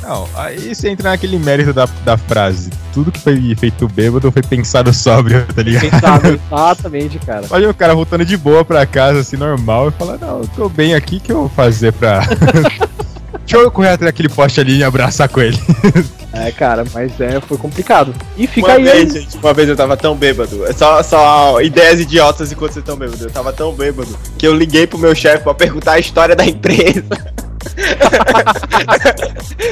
Não, 0.02 0.28
aí 0.34 0.74
você 0.74 0.88
entra 0.88 1.10
naquele 1.10 1.38
mérito 1.38 1.72
da, 1.72 1.86
da 2.04 2.16
frase. 2.16 2.70
tudo 2.92 3.12
que 3.12 3.20
foi 3.20 3.54
feito 3.54 3.86
bêbado 3.88 4.32
foi 4.32 4.42
pensado 4.42 4.92
sóbrio, 4.94 5.46
tá 5.54 5.62
ligado? 5.62 5.90
Pensado, 5.90 6.28
exatamente, 6.28 7.18
cara. 7.20 7.46
Olha 7.50 7.70
o 7.70 7.74
cara 7.74 7.94
voltando 7.94 8.24
de 8.24 8.36
boa 8.36 8.64
pra 8.64 8.84
casa, 8.84 9.20
assim, 9.20 9.36
normal, 9.36 9.88
e 9.88 9.92
fala, 9.92 10.18
não, 10.20 10.40
eu 10.40 10.48
tô 10.56 10.68
bem 10.68 10.94
aqui, 10.94 11.16
o 11.16 11.20
que 11.20 11.32
eu 11.32 11.36
vou 11.36 11.48
fazer 11.48 11.92
pra... 11.92 12.20
Deixa 13.44 13.56
eu 13.56 13.70
correr 13.70 13.88
atrás 13.88 14.12
daquele 14.12 14.28
poste 14.28 14.60
ali 14.60 14.78
e 14.78 14.84
abraçar 14.84 15.28
com 15.28 15.40
ele. 15.40 15.58
É, 16.34 16.50
cara, 16.50 16.82
mas 16.94 17.20
é, 17.20 17.38
foi 17.42 17.58
complicado. 17.58 18.14
E 18.38 18.46
fica 18.46 18.68
Uma 18.68 18.76
aí. 18.78 18.84
vez, 18.84 19.12
gente, 19.12 19.36
uma 19.36 19.52
vez 19.52 19.68
eu 19.68 19.76
tava 19.76 19.98
tão 19.98 20.16
bêbado. 20.16 20.64
É 20.64 20.72
Só, 20.72 21.02
só 21.02 21.60
ideias 21.60 22.00
idiotas 22.00 22.50
enquanto 22.50 22.72
vocês 22.72 22.82
estão 22.82 22.96
bêbados. 22.96 23.20
Eu 23.20 23.30
tava 23.30 23.52
tão 23.52 23.74
bêbado 23.74 24.18
que 24.38 24.46
eu 24.46 24.54
liguei 24.54 24.86
pro 24.86 24.98
meu 24.98 25.14
chefe 25.14 25.44
pra 25.44 25.52
perguntar 25.52 25.92
a 25.92 25.98
história 25.98 26.34
da 26.34 26.46
empresa. 26.46 27.04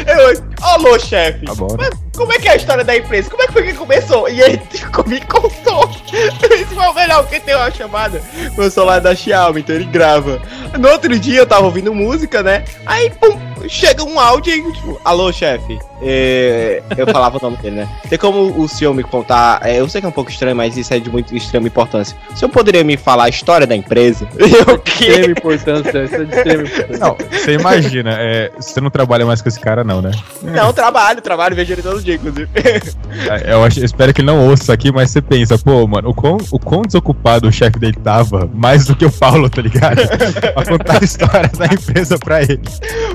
Eu, 0.07 0.43
alô, 0.63 0.99
chefe. 0.99 1.45
Tá 1.45 1.55
né? 1.55 1.77
Mas 1.79 1.91
como 2.17 2.33
é 2.33 2.39
que 2.39 2.49
é 2.49 2.53
a 2.53 2.57
história 2.57 2.85
da 2.85 2.97
empresa? 2.97 3.31
Como 3.31 3.43
é 3.43 3.47
que 3.47 3.53
foi 3.53 3.63
que 3.63 3.75
começou? 3.75 4.29
E 4.29 4.41
ele 4.41 4.61
me 5.07 5.21
contou. 5.23 5.91
Isso 5.91 6.75
foi 6.75 6.87
o 6.87 6.95
melhor, 6.95 7.23
porque 7.23 7.41
tem 7.41 7.55
uma 7.55 7.71
chamada. 7.71 8.23
Meu 8.57 8.71
celular 8.71 9.01
da 9.01 9.15
Xiaomi, 9.15 9.61
então 9.61 9.75
ele 9.75 9.85
grava. 9.85 10.41
No 10.79 10.89
outro 10.89 11.19
dia 11.19 11.39
eu 11.41 11.47
tava 11.47 11.65
ouvindo 11.65 11.95
música, 11.95 12.43
né? 12.43 12.65
Aí, 12.87 13.11
pum, 13.11 13.39
chega 13.69 14.05
um 14.05 14.19
áudio 14.19 14.53
e 14.53 14.73
tipo, 14.73 15.01
alô, 15.05 15.33
chefe. 15.33 15.79
É, 16.03 16.83
eu 16.97 17.07
falava 17.07 17.37
o 17.37 17.41
nome 17.43 17.57
dele, 17.59 17.77
né? 17.77 17.89
Tem 18.09 18.19
como 18.19 18.59
o 18.59 18.69
senhor 18.69 18.95
me 18.95 19.03
contar? 19.03 19.61
é, 19.63 19.81
eu 19.81 19.89
sei 19.89 20.01
que 20.01 20.07
é 20.07 20.09
um 20.09 20.13
pouco 20.13 20.31
estranho, 20.31 20.57
mas 20.57 20.77
isso 20.77 20.93
é 20.95 20.99
de 20.99 21.11
muito 21.11 21.37
extrema 21.37 21.67
importância. 21.67 22.17
O 22.33 22.37
senhor 22.37 22.51
poderia 22.51 22.83
me 22.83 22.97
falar 22.97 23.25
a 23.25 23.29
história 23.29 23.67
da 23.67 23.77
empresa? 23.77 24.27
Eu 24.41 24.79
De 24.79 24.91
extrema 24.91 25.27
importância, 25.27 26.05
isso 26.05 26.15
é 26.15 26.25
de 26.25 26.37
extrema 26.37 26.63
importância. 26.63 26.99
Não, 26.99 27.17
você 27.31 27.53
imagina, 27.53 28.17
é, 28.19 28.51
você 28.59 28.81
não 28.81 28.91
trabalha 28.91 29.27
mais 29.27 29.43
com 29.43 29.49
esse 29.49 29.61
cara, 29.61 29.85
não, 29.85 30.01
né? 30.01 30.11
Não, 30.43 30.73
trabalho, 30.73 31.21
trabalho, 31.21 31.55
vejo 31.55 31.73
ele 31.73 31.83
todo 31.83 32.03
dia, 32.03 32.15
inclusive. 32.15 32.49
É, 32.55 33.53
Eu, 33.53 33.65
acho, 33.65 33.81
eu 33.81 33.85
espero 33.85 34.15
que 34.15 34.21
ele 34.21 34.27
não 34.27 34.49
ouça 34.49 34.63
isso 34.63 34.73
aqui, 34.73 34.93
mas 34.93 35.11
você 35.11 35.21
pensa, 35.21 35.59
pô, 35.59 35.87
mano, 35.87 36.11
o 36.11 36.15
quão, 36.15 36.39
o 36.51 36.59
quão 36.59 36.83
desocupado 36.83 37.49
o 37.49 37.53
chefe 37.53 37.79
dele 37.79 37.97
tava, 38.03 38.49
mais 38.55 38.87
do 38.87 38.97
que 38.97 39.05
o 39.05 39.13
Paulo, 39.13 39.49
tá 39.51 39.63
ligado? 39.63 40.01
pra 40.55 40.65
contar 40.65 41.01
a 41.01 41.05
história 41.05 41.51
da 41.57 41.67
empresa 41.67 42.19
pra 42.19 42.43
ele. 42.43 42.61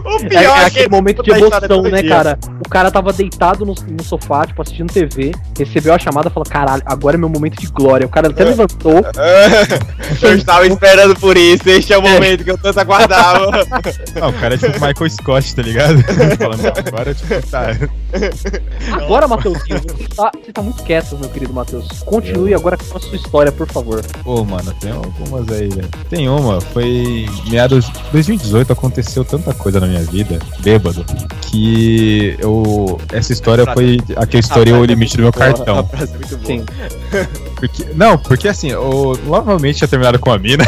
O 0.03 0.19
É, 0.35 0.43
é 0.43 0.47
é, 0.47 0.65
aquele 0.65 0.85
que 0.85 0.91
momento 0.91 1.23
de 1.23 1.31
emoção, 1.31 1.81
né, 1.83 2.01
dia. 2.01 2.09
cara? 2.09 2.39
O 2.65 2.69
cara 2.69 2.91
tava 2.91 3.13
deitado 3.13 3.65
no, 3.65 3.73
no 3.73 4.03
sofá, 4.03 4.45
tipo, 4.45 4.61
assistindo 4.61 4.91
TV, 4.91 5.31
recebeu 5.57 5.93
a 5.93 5.99
chamada 5.99 6.29
e 6.29 6.31
falou: 6.31 6.45
caralho, 6.49 6.81
agora 6.85 7.15
é 7.15 7.19
meu 7.19 7.29
momento 7.29 7.59
de 7.59 7.67
glória. 7.67 8.05
O 8.05 8.09
cara 8.09 8.29
até 8.29 8.43
levantou. 8.43 9.03
Eu 10.21 10.35
estava 10.35 10.65
esperando 10.67 11.15
por 11.19 11.37
isso, 11.37 11.69
este 11.69 11.93
é 11.93 11.97
o 11.97 12.01
momento 12.01 12.43
que 12.43 12.51
eu 12.51 12.57
tanto 12.57 12.79
aguardava. 12.79 13.51
Não, 14.19 14.29
o 14.29 14.33
cara 14.33 14.55
é 14.55 14.57
tipo 14.57 14.73
Michael 14.73 15.09
Scott, 15.09 15.55
tá 15.55 15.61
ligado? 15.61 15.97
Falando, 16.37 16.65
agora, 16.67 17.13
tipo, 17.13 17.47
tá. 17.47 17.67
Agora, 18.93 19.27
Matheusinho, 19.27 19.81
você 19.81 20.07
tá, 20.15 20.31
você 20.33 20.51
tá 20.51 20.61
muito 20.61 20.83
quieto, 20.83 21.17
meu 21.17 21.29
querido 21.29 21.53
Matheus. 21.53 21.87
Continue 22.03 22.53
agora 22.53 22.77
com 22.77 22.97
a 22.97 22.99
sua 22.99 23.15
história, 23.15 23.51
por 23.51 23.67
favor. 23.67 24.03
Pô, 24.23 24.43
mano, 24.43 24.73
tem 24.79 24.91
algumas 24.91 25.49
aí, 25.49 25.67
velho. 25.69 25.89
Tem 26.09 26.29
uma, 26.29 26.61
foi 26.61 27.25
meados 27.49 27.85
de 27.85 27.99
2018, 28.11 28.71
aconteceu 28.71 29.25
tanta 29.25 29.53
coisa 29.53 29.79
na 29.79 29.87
minha 29.87 30.01
vida, 30.01 30.24
bêbado, 30.59 31.05
que 31.41 32.35
eu. 32.39 32.99
Essa 33.11 33.33
história 33.33 33.65
foi 33.73 33.99
a 34.15 34.25
que 34.25 34.37
eu 34.37 34.39
estourei 34.39 34.73
o 34.73 34.83
limite 34.83 35.17
do 35.17 35.23
meu 35.23 35.33
cartão. 35.33 35.87
Sim. 36.45 36.63
Porque, 37.55 37.85
não, 37.95 38.17
porque 38.17 38.47
assim, 38.47 38.69
eu 38.71 39.17
novamente 39.25 39.77
tinha 39.77 39.87
terminado 39.87 40.19
com 40.19 40.31
a 40.31 40.37
mina. 40.37 40.63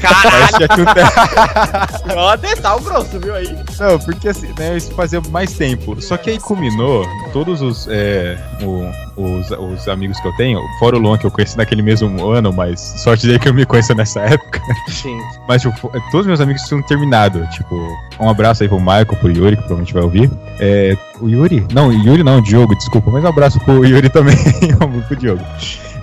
Caralho, 0.00 0.46
te- 0.58 2.14
ó, 2.14 2.36
detal 2.36 2.80
grosso, 2.80 3.18
viu 3.18 3.34
aí? 3.34 3.48
Não, 3.78 3.98
porque 3.98 4.28
assim, 4.28 4.52
né, 4.58 4.76
isso 4.76 4.92
fazia 4.94 5.20
mais 5.30 5.52
tempo. 5.54 6.00
Só 6.02 6.16
que 6.16 6.30
aí 6.30 6.38
culminou 6.38 7.06
todos 7.32 7.62
os, 7.62 7.88
é, 7.90 8.38
o- 8.62 8.90
os, 9.16 9.50
os 9.50 9.88
amigos 9.88 10.18
que 10.20 10.28
eu 10.28 10.32
tenho, 10.36 10.60
fora 10.78 10.96
o 10.96 10.98
Luan 10.98 11.16
que 11.18 11.24
eu 11.26 11.30
conheci 11.30 11.56
naquele 11.56 11.82
mesmo 11.82 12.26
ano, 12.30 12.52
mas 12.52 12.80
sorte 12.80 13.26
dele 13.26 13.38
que 13.38 13.48
eu 13.48 13.54
me 13.54 13.64
conheço 13.64 13.94
nessa 13.94 14.20
época. 14.20 14.60
Sim. 14.88 15.18
Mas 15.48 15.62
tipo, 15.62 15.90
todos 16.10 16.26
meus 16.26 16.40
amigos 16.40 16.62
tinham 16.62 16.82
terminado. 16.82 17.46
Tipo, 17.52 17.74
um 18.20 18.28
abraço 18.28 18.62
aí 18.62 18.68
pro 18.68 18.78
Michael, 18.78 19.06
pro 19.06 19.30
Yuri, 19.30 19.56
que 19.56 19.62
provavelmente 19.62 19.94
vai 19.94 20.02
ouvir. 20.02 20.30
É, 20.60 20.96
o 21.20 21.28
Yuri? 21.28 21.66
Não, 21.72 21.92
Yuri 21.92 22.22
não, 22.22 22.38
o 22.38 22.42
Diogo, 22.42 22.74
desculpa. 22.76 23.10
Mas 23.10 23.24
um 23.24 23.28
abraço 23.28 23.58
pro 23.60 23.84
Yuri 23.84 24.08
também, 24.10 24.36
pro 25.08 25.16
Diogo. 25.16 25.42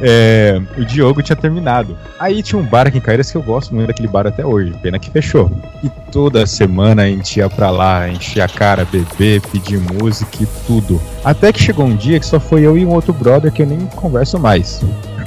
É, 0.01 0.59
o 0.77 0.83
Diogo 0.83 1.21
tinha 1.21 1.35
terminado. 1.35 1.95
Aí 2.19 2.41
tinha 2.41 2.59
um 2.59 2.65
bar 2.65 2.87
aqui 2.87 2.97
em 2.97 3.01
Caeiras 3.01 3.29
que 3.31 3.37
eu 3.37 3.43
gosto 3.43 3.73
muito 3.73 3.87
daquele 3.87 4.07
bar 4.07 4.25
até 4.25 4.45
hoje, 4.45 4.73
pena 4.81 4.97
que 4.97 5.09
fechou. 5.09 5.51
E 5.83 5.89
toda 6.11 6.45
semana 6.45 7.03
a 7.03 7.05
gente 7.05 7.37
ia 7.37 7.49
pra 7.49 7.69
lá, 7.69 8.09
encher 8.09 8.41
a 8.41 8.47
cara, 8.47 8.85
beber, 8.85 9.41
pedir 9.41 9.79
música 9.79 10.37
e 10.41 10.47
tudo. 10.65 10.99
Até 11.23 11.53
que 11.53 11.61
chegou 11.61 11.85
um 11.85 11.95
dia 11.95 12.19
que 12.19 12.25
só 12.25 12.39
foi 12.39 12.61
eu 12.61 12.77
e 12.77 12.85
um 12.85 12.89
outro 12.89 13.13
brother 13.13 13.51
que 13.51 13.61
eu 13.61 13.67
nem 13.67 13.79
converso 13.87 14.39
mais. 14.39 14.81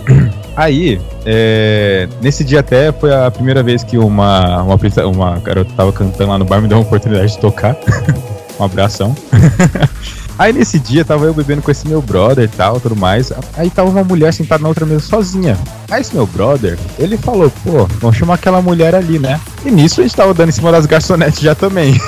Aí, 0.57 1.01
é, 1.25 2.09
nesse 2.21 2.45
dia 2.45 2.61
até 2.61 2.93
foi 2.93 3.13
a 3.13 3.31
primeira 3.31 3.63
vez 3.63 3.83
que 3.83 3.99
uma, 3.99 4.63
uma, 4.63 4.79
uma 5.07 5.39
garota 5.41 5.71
tava 5.77 5.93
cantando 5.93 6.31
lá 6.31 6.39
no 6.39 6.45
bar, 6.45 6.61
me 6.61 6.69
deu 6.69 6.79
uma 6.79 6.85
oportunidade 6.85 7.33
de 7.33 7.39
tocar. 7.39 7.77
um 8.59 8.65
abração. 8.65 9.15
Aí 10.39 10.53
nesse 10.53 10.79
dia 10.79 11.05
tava 11.05 11.27
eu 11.27 11.35
bebendo 11.35 11.63
com 11.63 11.71
esse 11.71 11.87
meu 11.87 12.03
brother 12.03 12.45
e 12.45 12.49
tal, 12.49 12.81
tudo 12.81 12.97
mais. 12.97 13.33
Aí 13.57 13.71
tava 13.71 13.91
uma 13.91 14.05
mulher 14.05 14.33
sentada 14.33 14.63
na 14.63 14.69
outra 14.69 14.85
mesa 14.85 15.01
sozinha. 15.01 15.59
Aí 15.91 16.01
esse 16.01 16.15
meu 16.15 16.27
brother, 16.27 16.79
ele 16.99 17.17
falou, 17.17 17.51
pô, 17.63 17.87
vamos 18.01 18.17
chamar 18.17 18.35
aquela 18.35 18.61
mulher 18.61 18.95
ali, 18.95 19.19
né? 19.19 19.41
E 19.65 19.71
nisso 19.71 20.01
a 20.01 20.05
gente 20.05 20.17
tava 20.17 20.35
dando 20.35 20.49
em 20.49 20.53
cima 20.53 20.73
das 20.73 20.87
garçonetes 20.87 21.41
já 21.41 21.55
também. 21.55 21.95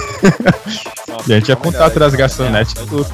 E 1.26 1.32
a 1.32 1.36
gente 1.36 1.48
ia 1.48 1.56
contato 1.56 1.98
das 1.98 2.14
garçonetes 2.14 2.72
e 2.72 2.86
tudo. 2.86 3.06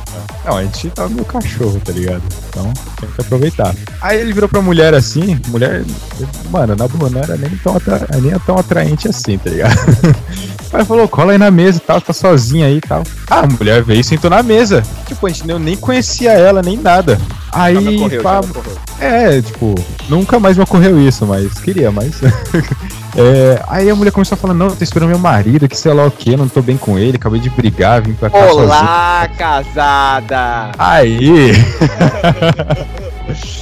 Não, 0.44 0.58
a 0.58 0.62
gente 0.62 0.90
tava 0.90 1.08
meio 1.08 1.24
cachorro, 1.24 1.80
tá 1.82 1.92
ligado? 1.92 2.22
Então 2.48 2.70
tem 3.00 3.08
que 3.08 3.20
aproveitar. 3.20 3.74
Aí 4.02 4.20
ele 4.20 4.34
virou 4.34 4.48
pra 4.48 4.60
mulher 4.60 4.92
assim, 4.92 5.40
mulher, 5.48 5.82
mano, 6.50 6.76
na 6.76 6.86
boa, 6.88 7.08
não 7.08 7.22
era 7.22 7.36
nem 7.38 7.50
tão, 7.56 7.76
atra... 7.76 8.06
nem 8.20 8.38
tão 8.40 8.58
atraente 8.58 9.08
assim, 9.08 9.38
tá 9.38 9.48
ligado? 9.48 9.74
Aí 10.72 10.84
falou, 10.86 11.06
cola 11.06 11.32
aí 11.32 11.38
na 11.38 11.50
mesa 11.50 11.76
e 11.78 11.80
tal, 11.80 12.00
tá 12.00 12.14
sozinha 12.14 12.66
aí 12.66 12.78
e 12.78 12.80
tal. 12.80 13.02
Ah, 13.30 13.40
a 13.40 13.46
mulher 13.46 13.82
veio 13.82 14.00
e 14.00 14.04
sentou 14.04 14.30
na 14.30 14.42
mesa. 14.42 14.82
Tipo, 15.06 15.26
a 15.26 15.28
gente 15.28 15.46
nem- 15.46 15.54
eu 15.54 15.60
nem 15.60 15.76
conhecia 15.76 16.32
ela, 16.32 16.62
nem 16.62 16.78
nada. 16.78 17.20
Aí, 17.52 17.74
Já 17.74 17.80
me 17.82 17.96
ocorreu, 17.96 18.22
pá, 18.22 18.34
já 18.36 18.40
me 18.42 18.50
ocorreu. 18.52 18.78
é, 18.98 19.42
tipo, 19.42 19.74
nunca 20.08 20.40
mais 20.40 20.56
me 20.56 20.62
ocorreu 20.62 20.98
isso, 20.98 21.26
mas 21.26 21.52
queria, 21.60 21.90
mas. 21.90 22.14
É, 23.14 23.62
aí 23.68 23.90
a 23.90 23.94
mulher 23.94 24.10
começou 24.10 24.36
a 24.36 24.38
falar, 24.38 24.54
não, 24.54 24.68
eu 24.68 24.74
tô 24.74 24.82
esperando 24.82 25.10
meu 25.10 25.18
marido, 25.18 25.68
que 25.68 25.76
sei 25.76 25.92
lá 25.92 26.06
o 26.06 26.10
que, 26.10 26.34
não 26.34 26.48
tô 26.48 26.62
bem 26.62 26.78
com 26.78 26.98
ele, 26.98 27.18
acabei 27.18 27.38
de 27.38 27.50
brigar, 27.50 28.00
vim 28.00 28.14
pra 28.14 28.30
cá 28.30 28.38
sozinho. 28.48 28.64
Olá, 28.64 29.28
casada! 29.36 30.70
Aí. 30.78 31.52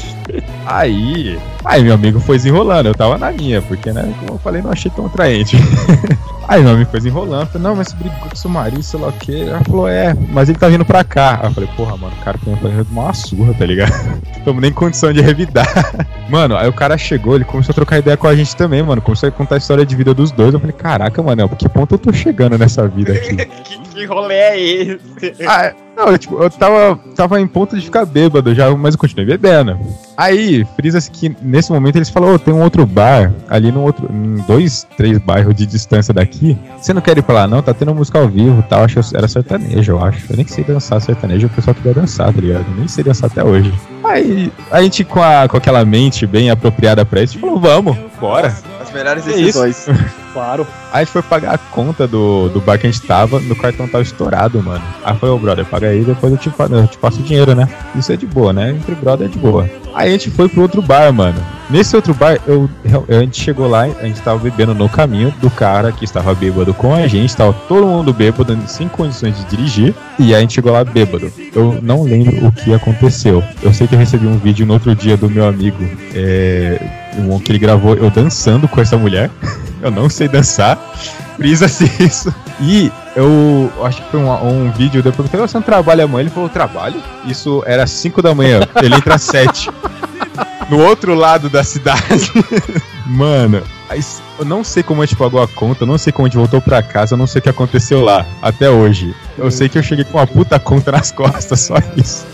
aí. 0.67 1.39
Aí 1.65 1.83
meu 1.83 1.95
amigo 1.95 2.19
foi 2.21 2.37
desenrolando, 2.37 2.89
eu 2.89 2.95
tava 2.95 3.19
na 3.19 3.31
minha, 3.31 3.61
porque, 3.63 3.93
né, 3.93 4.15
como 4.19 4.35
eu 4.35 4.39
falei, 4.39 4.63
não 4.63 4.73
achei 4.73 4.91
tão 4.91 5.07
atraente. 5.07 5.57
aí 6.49 6.63
meu 6.63 6.73
amigo 6.73 6.91
foi 6.91 7.01
desenrolando, 7.01 7.47
falei, 7.47 7.69
não, 7.69 7.77
mas 7.77 7.93
brigou 7.93 8.19
com 8.29 8.35
seu 8.35 8.51
marido, 8.51 8.83
sei 8.83 9.01
lá 9.01 9.09
o 9.09 9.13
que. 9.13 9.43
Ela 9.43 9.63
falou, 9.65 9.89
é, 9.89 10.15
mas 10.31 10.49
ele 10.49 10.59
tá 10.59 10.69
vindo 10.69 10.85
pra 10.85 11.05
cá. 11.05 11.39
Aí 11.43 11.49
eu 11.49 11.53
falei, 11.53 11.71
porra, 11.77 11.97
mano, 11.97 12.15
o 12.19 12.25
cara 12.25 12.39
tá 12.39 12.51
indo 12.51 12.85
tomar 12.85 13.03
uma 13.03 13.15
surra, 13.15 13.55
tá 13.55 13.67
ligado? 13.67 13.93
Tamo 14.45 14.61
nem 14.61 14.71
em 14.71 14.75
condição 14.75 15.13
de 15.13 15.21
revidar. 15.21 15.69
Mano, 16.31 16.57
aí 16.57 16.69
o 16.69 16.73
cara 16.73 16.97
chegou, 16.97 17.35
ele 17.35 17.45
começou 17.45 17.73
a 17.73 17.75
trocar 17.75 17.99
ideia 17.99 18.17
com 18.17 18.29
a 18.29 18.35
gente 18.37 18.55
também, 18.55 18.83
mano. 18.83 19.03
Começou 19.03 19.29
a 19.29 19.33
contar 19.33 19.57
a 19.57 19.59
história 19.59 19.85
de 19.85 19.97
vida 19.97 20.15
dos 20.15 20.31
dois. 20.31 20.55
Eu 20.55 20.61
falei, 20.61 20.73
caraca, 20.73 21.21
mano, 21.21 21.49
que 21.49 21.69
ponto 21.69 21.97
eu 21.97 21.99
tô 21.99 22.13
chegando 22.13 22.57
nessa 22.57 22.87
vida 22.87 23.13
aqui? 23.13 23.37
que, 23.65 23.79
que 23.79 24.05
rolê 24.07 24.35
é 24.35 24.61
esse? 24.61 25.01
Ah, 25.47 25.75
não, 26.01 26.13
eu, 26.13 26.19
tipo, 26.19 26.43
eu 26.43 26.51
tava, 26.51 26.99
tava 27.15 27.41
em 27.41 27.47
ponto 27.47 27.77
de 27.77 27.85
ficar 27.85 28.07
bêbado 28.07 28.55
já, 28.55 28.71
mas 28.75 28.95
eu 28.95 28.99
continuei 28.99 29.27
bebendo. 29.27 29.79
Aí, 30.17 30.67
frisa-se 30.77 31.11
que 31.11 31.35
nesse 31.43 31.71
momento 31.71 31.97
eles 31.97 32.09
falaram, 32.09 32.35
ô, 32.35 32.39
tem 32.39 32.55
um 32.55 32.63
outro 32.63 32.87
bar 32.87 33.33
ali 33.49 33.71
no 33.71 33.83
outro, 33.83 34.09
em 34.11 34.37
dois, 34.47 34.87
três 34.97 35.19
bairros 35.19 35.55
de 35.55 35.67
distância 35.67 36.15
daqui. 36.15 36.59
Você 36.79 36.95
não 36.95 37.03
quer 37.03 37.19
ir 37.19 37.23
pra 37.23 37.35
lá 37.35 37.47
não? 37.47 37.63
Tá 37.63 37.75
tendo 37.75 37.95
música 37.95 38.19
ao 38.19 38.29
vivo 38.29 38.61
e 38.61 38.63
tal. 38.63 38.85
Acho 38.85 39.03
que 39.03 39.17
era 39.17 39.29
sertanejo, 39.29 39.93
eu 39.93 40.03
acho. 40.03 40.25
Eu 40.31 40.37
nem 40.37 40.47
sei 40.47 40.65
dançar 40.65 41.01
sertanejo, 41.01 41.47
o 41.47 41.51
pessoal 41.51 41.75
queria 41.75 41.95
dançar, 41.95 42.33
tá 42.33 42.41
ligado? 42.41 42.65
Eu 42.71 42.77
nem 42.77 42.89
sei 42.89 43.05
dançar 43.05 43.31
até 43.31 43.45
hoje. 43.45 43.73
Aí, 44.03 44.51
a 44.71 44.83
gente 44.83 45.05
com, 45.05 45.23
a, 45.23 45.47
com 45.49 45.57
aquela 45.57 45.85
mente 45.85 46.27
bem 46.27 46.51
apropriada 46.51 47.05
pra 47.05 47.23
isso, 47.23 47.39
falou, 47.39 47.61
vamos, 47.61 47.97
bora. 48.19 48.55
As 48.91 48.95
melhores 48.95 49.27
isso? 49.27 49.37
decisões. 49.37 49.87
Claro. 50.33 50.65
Aí 50.93 51.03
a 51.03 51.05
gente 51.05 51.13
foi 51.13 51.23
pagar 51.23 51.55
a 51.55 51.59
conta 51.59 52.07
do, 52.07 52.49
do 52.51 52.61
bar 52.61 52.79
que 52.79 52.87
a 52.87 52.91
gente 52.91 53.05
tava, 53.05 53.41
meu 53.41 53.57
cartão 53.57 53.89
tava 53.89 54.03
estourado, 54.03 54.63
mano. 54.63 54.81
Aí 55.05 55.17
foi, 55.17 55.29
ô 55.29 55.39
brother, 55.39 55.65
paga 55.65 55.89
aí, 55.89 56.05
depois 56.05 56.33
eu 56.33 56.39
te, 56.39 56.53
eu 56.71 56.87
te 56.87 56.99
passo 56.99 57.19
o 57.19 57.23
dinheiro, 57.25 57.53
né? 57.53 57.69
Isso 57.97 58.13
é 58.13 58.17
de 58.17 58.27
boa, 58.27 58.53
né? 58.53 58.71
Entre 58.71 58.95
brother 58.95 59.27
é 59.27 59.29
de 59.29 59.39
boa. 59.39 59.69
Aí 59.93 60.09
a 60.09 60.13
gente 60.13 60.31
foi 60.31 60.49
pro 60.49 60.63
outro 60.63 60.81
bar, 60.81 61.13
mano. 61.13 61.45
Nesse 61.69 61.95
outro 61.95 62.15
bar, 62.15 62.41
eu, 62.47 62.69
a 63.09 63.21
gente 63.21 63.41
chegou 63.41 63.69
lá, 63.69 63.83
a 63.83 64.05
gente 64.07 64.21
tava 64.23 64.39
bebendo 64.39 64.75
no 64.75 64.89
caminho 64.89 65.33
do 65.41 65.51
cara 65.51 65.93
que 65.93 66.05
estava 66.05 66.35
bêbado 66.35 66.73
com 66.75 66.95
a 66.95 67.07
gente, 67.07 67.37
tava 67.37 67.53
todo 67.69 67.87
mundo 67.87 68.13
bêbado, 68.13 68.57
sem 68.67 68.89
condições 68.89 69.37
de 69.37 69.45
dirigir, 69.45 69.95
e 70.19 70.27
aí 70.27 70.35
a 70.35 70.41
gente 70.41 70.55
chegou 70.55 70.73
lá 70.73 70.85
bêbado. 70.85 71.33
Eu 71.55 71.79
não 71.83 72.03
lembro 72.03 72.47
o 72.47 72.53
que 72.53 72.73
aconteceu. 72.73 73.43
Eu 73.63 73.73
sei 73.73 73.87
que 73.87 73.95
eu 73.95 73.99
recebi 73.99 74.27
um 74.27 74.39
vídeo 74.39 74.67
no 74.67 74.75
outro 74.75 74.95
dia 74.95 75.17
do 75.17 75.29
meu 75.29 75.47
amigo, 75.47 75.85
é, 76.15 76.81
um 77.19 77.39
que 77.39 77.53
ele 77.53 77.59
gravou 77.59 77.95
eu 77.95 78.11
dançando 78.11 78.69
com 78.69 78.81
essa 78.81 78.97
mulher. 78.97 79.31
Eu 79.83 79.91
não 79.91 80.11
sei 80.11 80.29
dançar. 80.29 80.77
Frisa-se 81.37 81.91
isso. 82.05 82.35
E 82.61 82.93
eu 83.17 83.73
acho 83.83 84.03
que 84.03 84.11
foi 84.11 84.21
um, 84.21 84.31
um 84.31 84.71
vídeo, 84.73 85.03
depois 85.03 85.31
que 85.31 85.37
você 85.39 85.57
não 85.57 85.63
trabalha 85.63 86.05
amanhã, 86.05 86.25
ele 86.25 86.31
falou, 86.31 86.51
trabalho? 86.51 87.03
Isso 87.25 87.63
era 87.67 87.87
5 87.87 88.21
da 88.21 88.35
manhã, 88.35 88.61
ele 88.83 88.95
entra 88.95 89.15
às 89.15 89.23
7. 89.23 89.71
No 90.69 90.79
outro 90.85 91.17
lado 91.17 91.49
da 91.49 91.65
cidade. 91.65 92.31
Mano, 93.05 93.61
eu 94.39 94.45
não 94.45 94.63
sei 94.63 94.85
como 94.85 95.03
a 95.03 95.05
gente 95.05 95.17
pagou 95.17 95.43
a 95.43 95.49
conta, 95.49 95.83
eu 95.83 95.87
não 95.87 95.99
sei 95.99 96.13
como 96.13 96.27
a 96.27 96.29
gente 96.29 96.39
voltou 96.39 96.63
pra 96.63 96.81
casa, 96.81 97.15
eu 97.15 97.19
não 97.19 97.27
sei 97.27 97.41
o 97.41 97.43
que 97.43 97.49
aconteceu 97.49 98.01
lá, 98.01 98.25
até 98.41 98.71
hoje. 98.71 99.13
Eu 99.37 99.51
sei 99.51 99.69
que 99.69 99.77
eu 99.77 99.83
cheguei 99.83 100.05
com 100.05 100.17
uma 100.17 100.29
puta 100.29 100.61
conta 100.61 100.93
nas 100.93 101.11
costas, 101.11 101.59
só 101.59 101.75
isso. 101.97 102.25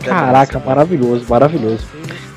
Caraca, 0.00 0.58
maravilhoso, 0.58 1.24
maravilhoso. 1.28 1.86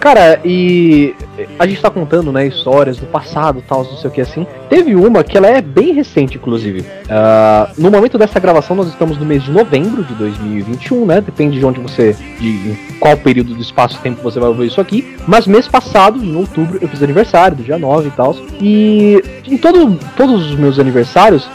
Cara, 0.08 0.40
e 0.46 1.14
a 1.60 1.68
gente 1.68 1.82
tá 1.82 1.90
contando, 1.90 2.32
né, 2.32 2.48
histórias 2.48 2.98
do 2.98 3.06
passado, 3.06 3.64
tal, 3.68 3.84
não 3.84 3.98
sei 3.98 4.10
o 4.10 4.14
que 4.14 4.22
assim. 4.22 4.48
Teve 4.70 4.96
uma 4.96 5.24
que 5.24 5.38
ela 5.38 5.48
é 5.48 5.62
bem 5.62 5.94
recente, 5.94 6.38
inclusive. 6.38 6.82
Uh, 6.82 7.82
no 7.82 7.92
momento 7.92 8.18
dessa 8.18 8.40
gravação, 8.40 8.76
nós 8.76 8.88
estamos 8.88 9.18
no 9.18 9.26
mês 9.26 9.44
de 9.44 9.52
novembro 9.52 10.04
de 10.04 10.14
2021, 10.16 11.06
né? 11.06 11.22
Depende 11.22 11.60
de 11.60 11.66
onde 11.66 11.80
você, 11.80 12.16
de 12.40 12.78
qual 13.00 13.16
período 13.18 13.54
do 13.54 13.62
espaço-tempo 13.62 14.22
você 14.22 14.40
vai 14.40 14.50
ouvir 14.50 14.68
isso 14.68 14.82
aqui. 14.82 15.16
Mas 15.28 15.48
mês 15.48 15.68
passado, 15.68 16.24
em 16.24 16.36
outubro, 16.36 16.80
eu 16.82 16.88
fiz 16.88 17.02
aniversário, 17.04 17.58
do 17.58 17.64
dia 17.64 17.78
9 17.78 18.08
e 18.08 18.12
tal. 18.12 18.36
E 18.60 19.24
em 19.48 19.58
todo, 19.58 19.98
todos 20.16 20.52
os 20.52 20.56
meus 20.58 20.80
aniversários, 20.80 21.48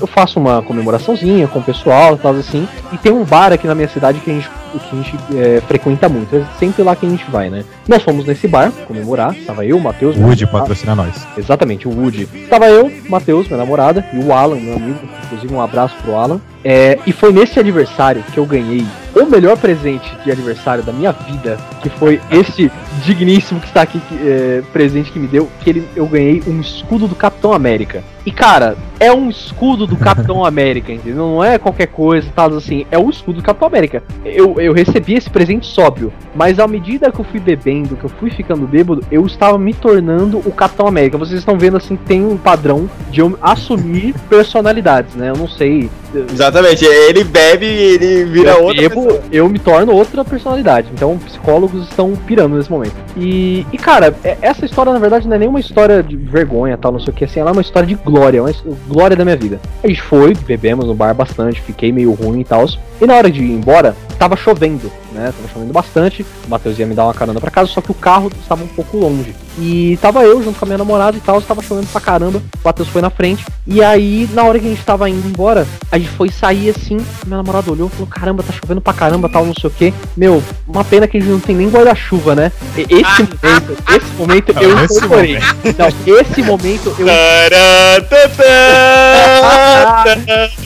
eu 0.00 0.06
faço 0.06 0.40
uma 0.40 0.62
comemoraçãozinha 0.62 1.46
com 1.46 1.58
o 1.58 1.62
pessoal, 1.62 2.16
tal 2.16 2.32
assim. 2.34 2.66
E 2.92 2.98
tem 2.98 3.12
um 3.12 3.24
bar 3.24 3.52
aqui 3.52 3.66
na 3.66 3.74
minha 3.74 3.88
cidade 3.88 4.20
que 4.20 4.30
a 4.30 4.34
gente 4.34 4.50
que 4.78 4.96
a 4.96 5.02
gente 5.02 5.16
é, 5.36 5.60
frequenta 5.62 6.08
muito. 6.08 6.34
É 6.36 6.44
sempre 6.58 6.82
lá 6.82 6.94
que 6.94 7.04
a 7.04 7.08
gente 7.08 7.28
vai, 7.30 7.50
né? 7.50 7.64
Nós 7.88 8.02
fomos 8.02 8.24
nesse 8.24 8.46
bar 8.46 8.70
comemorar. 8.86 9.19
Tava 9.46 9.64
eu, 9.64 9.76
o 9.76 9.80
Matheus. 9.80 10.16
Woody 10.16 10.46
patrocina 10.46 10.94
nós. 10.94 11.26
Exatamente, 11.36 11.86
o 11.86 11.90
Woody. 11.90 12.26
Tava 12.48 12.68
eu, 12.68 12.90
Matheus, 13.08 13.46
minha 13.46 13.58
namorada, 13.58 14.04
e 14.12 14.18
o 14.18 14.32
Alan, 14.32 14.56
meu 14.56 14.76
amigo. 14.76 14.98
Inclusive, 15.24 15.54
um 15.54 15.60
abraço 15.60 15.94
pro 16.02 16.16
Alan. 16.16 16.40
É, 16.64 16.98
e 17.06 17.12
foi 17.12 17.32
nesse 17.32 17.58
aniversário 17.58 18.22
que 18.32 18.38
eu 18.38 18.46
ganhei 18.46 18.86
o 19.14 19.24
melhor 19.26 19.56
presente 19.56 20.10
de 20.24 20.30
aniversário 20.30 20.82
da 20.82 20.92
minha 20.92 21.12
vida, 21.12 21.58
que 21.82 21.88
foi 21.88 22.20
este 22.30 22.70
digníssimo 23.04 23.60
que 23.60 23.66
está 23.66 23.82
aqui 23.82 24.00
é, 24.20 24.62
presente 24.72 25.10
que 25.10 25.18
me 25.18 25.26
deu, 25.26 25.48
que 25.60 25.70
ele, 25.70 25.88
eu 25.94 26.06
ganhei 26.06 26.42
um 26.46 26.60
escudo 26.60 27.06
do 27.06 27.14
Capitão 27.14 27.52
América. 27.52 28.02
E 28.24 28.30
cara, 28.30 28.76
é 28.98 29.10
um 29.10 29.30
escudo 29.30 29.86
do 29.86 29.96
Capitão 29.96 30.44
América, 30.46 30.92
entendeu? 30.92 31.16
Não 31.16 31.42
é 31.42 31.58
qualquer 31.58 31.86
coisa, 31.86 32.28
tal 32.34 32.54
assim, 32.54 32.84
é 32.90 32.98
o 32.98 33.08
escudo 33.08 33.40
do 33.40 33.42
Capitão 33.42 33.68
América. 33.68 34.02
Eu, 34.24 34.60
eu 34.60 34.72
recebi 34.72 35.14
esse 35.14 35.30
presente 35.30 35.66
sóbrio, 35.66 36.12
mas 36.34 36.58
à 36.58 36.66
medida 36.66 37.10
que 37.10 37.18
eu 37.18 37.24
fui 37.24 37.40
bebendo, 37.40 37.96
que 37.96 38.04
eu 38.04 38.10
fui 38.10 38.30
ficando 38.30 38.66
bêbado, 38.66 39.02
eu 39.10 39.24
estava 39.24 39.58
me 39.58 39.72
tornando 39.72 40.38
o 40.38 40.52
Capitão 40.52 40.86
América. 40.86 41.16
Vocês 41.16 41.38
estão 41.38 41.58
vendo 41.58 41.76
assim, 41.76 41.96
tem 41.96 42.24
um 42.24 42.36
padrão 42.36 42.88
de 43.10 43.20
eu 43.20 43.38
assumir 43.40 44.14
personalidades, 44.28 45.14
né? 45.14 45.30
Eu 45.30 45.36
não 45.36 45.48
sei. 45.48 45.88
Exatamente, 46.32 46.84
ele 46.84 47.24
bebe 47.24 47.66
e 47.66 47.94
ele 47.94 48.24
vira 48.24 48.50
eu 48.52 48.64
outra. 48.64 48.82
Bebo, 48.82 49.06
pessoa. 49.06 49.22
eu 49.32 49.48
me 49.48 49.58
torno 49.58 49.92
outra 49.92 50.24
personalidade. 50.24 50.88
Então, 50.92 51.16
psicólogos 51.18 51.88
estão 51.88 52.12
pirando 52.26 52.56
nesse 52.56 52.70
momento. 52.70 52.89
E, 53.16 53.66
e, 53.72 53.78
cara, 53.78 54.14
é, 54.22 54.36
essa 54.40 54.64
história, 54.64 54.92
na 54.92 54.98
verdade, 54.98 55.26
não 55.26 55.36
é 55.36 55.38
nenhuma 55.38 55.60
história 55.60 56.02
de 56.02 56.16
vergonha, 56.16 56.78
tal, 56.78 56.92
não 56.92 57.00
sei 57.00 57.12
o 57.12 57.16
que, 57.16 57.24
assim, 57.24 57.40
ela 57.40 57.50
é 57.50 57.52
uma 57.52 57.62
história 57.62 57.86
de 57.86 57.94
glória, 57.94 58.42
uma 58.42 58.52
glória 58.88 59.16
da 59.16 59.24
minha 59.24 59.36
vida. 59.36 59.60
A 59.82 59.88
gente 59.88 60.02
foi, 60.02 60.34
bebemos 60.34 60.86
no 60.86 60.94
bar 60.94 61.14
bastante, 61.14 61.60
fiquei 61.60 61.92
meio 61.92 62.12
ruim 62.12 62.40
e 62.40 62.44
tal. 62.44 62.66
E 63.00 63.06
na 63.06 63.14
hora 63.14 63.30
de 63.30 63.42
ir 63.42 63.52
embora, 63.52 63.96
tava 64.18 64.36
chovendo, 64.36 64.90
né? 65.20 65.32
Tava 65.32 65.48
chovendo 65.52 65.72
bastante. 65.72 66.26
O 66.46 66.50
Matheus 66.50 66.78
ia 66.78 66.86
me 66.86 66.94
dar 66.94 67.04
uma 67.04 67.14
carona 67.14 67.40
pra 67.40 67.50
casa, 67.50 67.70
só 67.70 67.80
que 67.80 67.90
o 67.90 67.94
carro 67.94 68.30
estava 68.40 68.64
um 68.64 68.68
pouco 68.68 68.96
longe. 68.96 69.34
E 69.58 69.98
tava 70.00 70.22
eu 70.22 70.42
junto 70.42 70.58
com 70.58 70.64
a 70.64 70.68
minha 70.68 70.78
namorada 70.78 71.16
e 71.16 71.20
tal, 71.20 71.38
estava 71.38 71.62
chovendo 71.62 71.86
pra 71.88 72.00
caramba. 72.00 72.38
O 72.38 72.42
Matheus 72.64 72.88
foi 72.88 73.02
na 73.02 73.10
frente. 73.10 73.44
E 73.66 73.82
aí, 73.82 74.28
na 74.32 74.44
hora 74.44 74.58
que 74.58 74.66
a 74.66 74.70
gente 74.70 74.84
tava 74.84 75.08
indo 75.10 75.28
embora, 75.28 75.66
a 75.90 75.98
gente 75.98 76.10
foi 76.10 76.30
sair 76.30 76.70
assim. 76.70 76.96
Minha 77.26 77.36
namorada 77.38 77.70
olhou 77.70 77.88
e 77.88 77.90
falou: 77.90 78.06
Caramba, 78.06 78.42
tá 78.42 78.52
chovendo 78.52 78.80
pra 78.80 78.92
caramba, 78.92 79.28
tal, 79.28 79.44
não 79.44 79.54
sei 79.54 79.68
o 79.68 79.72
que. 79.72 79.92
Meu, 80.16 80.42
uma 80.66 80.84
pena 80.84 81.06
que 81.06 81.18
a 81.18 81.20
gente 81.20 81.30
não 81.30 81.40
tem 81.40 81.54
nem 81.54 81.68
guarda-chuva, 81.68 82.34
né? 82.34 82.50
Esse 82.76 83.22
momento, 83.22 83.76
esse 83.88 84.12
momento 84.16 84.52
eu 84.60 84.84
incorporei. 84.84 85.38
Não, 85.78 85.88
esse 86.18 86.42
momento 86.42 86.94
eu. 86.98 87.06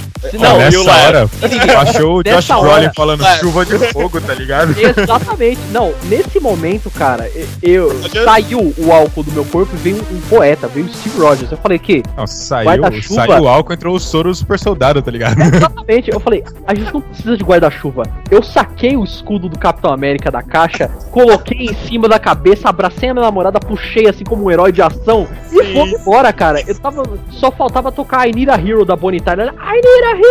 Não, 0.33 0.59
nessa 0.59 0.93
hora, 0.93 1.31
achou 1.81 2.18
o 2.18 2.22
Josh 2.22 2.49
Brolin 2.49 2.91
falando 2.95 3.25
é. 3.25 3.39
chuva 3.39 3.64
de 3.64 3.79
fogo, 3.93 4.20
tá 4.20 4.35
ligado? 4.35 4.75
Exatamente. 4.79 5.61
Não, 5.70 5.95
nesse 6.05 6.41
momento, 6.41 6.91
cara, 6.91 7.31
eu, 7.62 7.91
saiu 8.25 8.75
o 8.77 8.93
álcool 8.93 9.22
do 9.22 9.33
meu 9.33 9.45
corpo 9.45 9.75
e 9.75 9.79
veio 9.79 9.97
um, 9.97 10.16
um 10.16 10.20
poeta, 10.22 10.68
veio 10.68 10.87
o 10.87 10.89
Steve 10.93 11.18
Rogers. 11.18 11.51
Eu 11.51 11.59
falei 11.59 11.79
que. 11.79 12.03
Não, 12.16 12.27
saiu, 12.27 13.03
saiu 13.03 13.43
o 13.43 13.49
álcool, 13.49 13.72
entrou 13.72 13.95
o 13.95 14.01
soro 14.01 14.31
do 14.31 14.35
super 14.35 14.59
soldado, 14.59 15.01
tá 15.01 15.11
ligado? 15.11 15.41
Exatamente. 15.41 16.11
Eu 16.11 16.20
falei, 16.20 16.43
a 16.66 16.75
gente 16.75 16.93
não 16.93 17.01
precisa 17.01 17.37
de 17.37 17.45
guarda-chuva. 17.45 18.03
Eu 18.31 18.43
saquei 18.43 18.97
o 18.97 19.05
escudo 19.05 19.49
do 19.49 19.59
Capitão 19.59 19.93
América 19.93 20.31
da 20.31 20.43
caixa, 20.43 20.89
coloquei 21.11 21.66
em 21.66 21.75
cima 21.87 22.09
da 22.09 22.18
cabeça, 22.18 22.68
abracei 22.68 23.11
a 23.11 23.14
minha 23.14 23.25
namorada, 23.25 23.61
puxei 23.61 24.09
assim 24.09 24.25
como 24.25 24.45
um 24.45 24.51
herói 24.51 24.72
de 24.72 24.83
ação 24.83 25.29
Sim. 25.49 25.61
e 25.61 25.72
fomos 25.72 26.01
embora, 26.01 26.33
cara. 26.33 26.62
Eu 26.66 26.75
tava. 26.79 27.05
Só 27.31 27.51
faltava 27.51 27.93
tocar 27.93 28.29
I 28.29 28.33
Need 28.33 28.51
a 28.51 28.55
Hero 28.55 28.85
da 28.85 28.97
Bonnie 28.97 29.20
Tyler. 29.20 29.49
I 29.49 29.75
Need 29.75 30.05
a 30.05 30.16
hero! 30.16 30.24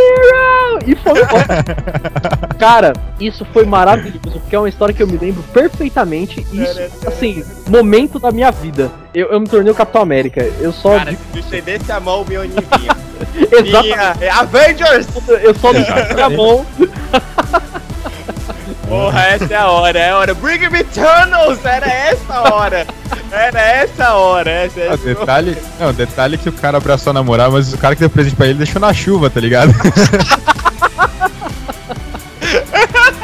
E 0.86 0.96
foi 0.96 1.14
Cara, 2.60 2.94
isso 3.20 3.46
foi 3.54 3.66
maravilhoso, 3.66 4.40
porque 4.40 4.56
é 4.56 4.60
uma 4.60 4.70
história 4.70 4.94
que 4.94 5.02
eu 5.02 5.08
me 5.08 5.18
lembro 5.18 5.44
perfeitamente. 5.54 6.46
Isso, 6.52 7.08
assim, 7.08 7.44
momento 7.68 8.20
da 8.20 8.32
minha 8.32 8.52
vida. 8.52 8.92
Eu, 9.14 9.28
eu 9.28 9.40
me 9.40 9.48
tornei 9.48 9.72
o 9.72 9.76
Capitão 9.76 10.02
América. 10.02 10.42
Eu 10.60 10.72
só. 10.72 10.98
Cara, 10.98 11.16
se 11.32 11.40
estendesse 11.40 11.92
a 11.92 12.00
mão, 12.00 12.26
meu 12.28 12.42
vinha. 12.42 13.04
Exatamente. 13.52 14.30
Avengers! 14.30 15.08
Eu 15.42 15.54
só 15.56 15.72
me 15.72 15.80
a 16.22 16.30
mão. 16.30 16.66
Porra, 18.88 19.22
essa 19.22 19.54
é 19.54 19.58
a 19.58 19.68
hora, 19.68 20.00
é 20.00 20.10
a 20.10 20.18
hora. 20.18 20.34
Bring 20.34 20.70
me 20.70 20.84
tunnels! 20.84 21.64
Era 21.66 21.88
essa 21.88 22.34
a 22.34 22.54
hora! 22.54 22.88
Era 23.32 23.60
essa 23.60 24.14
hora, 24.14 24.50
essa 24.50 24.80
é 24.80 24.94
ah, 24.94 24.96
detalhe, 24.96 25.58
não, 25.80 25.92
detalhe 25.92 26.38
que 26.38 26.50
o 26.50 26.54
cara 26.54 26.78
abraçou 26.78 27.10
a 27.10 27.14
namorada, 27.16 27.50
mas 27.50 27.74
o 27.74 27.78
cara 27.80 27.96
que 27.96 28.02
deu 28.02 28.10
presente 28.10 28.36
pra 28.36 28.46
ele 28.46 28.60
deixou 28.60 28.80
na 28.80 28.94
chuva, 28.94 29.28
tá 29.28 29.40
ligado? 29.40 29.74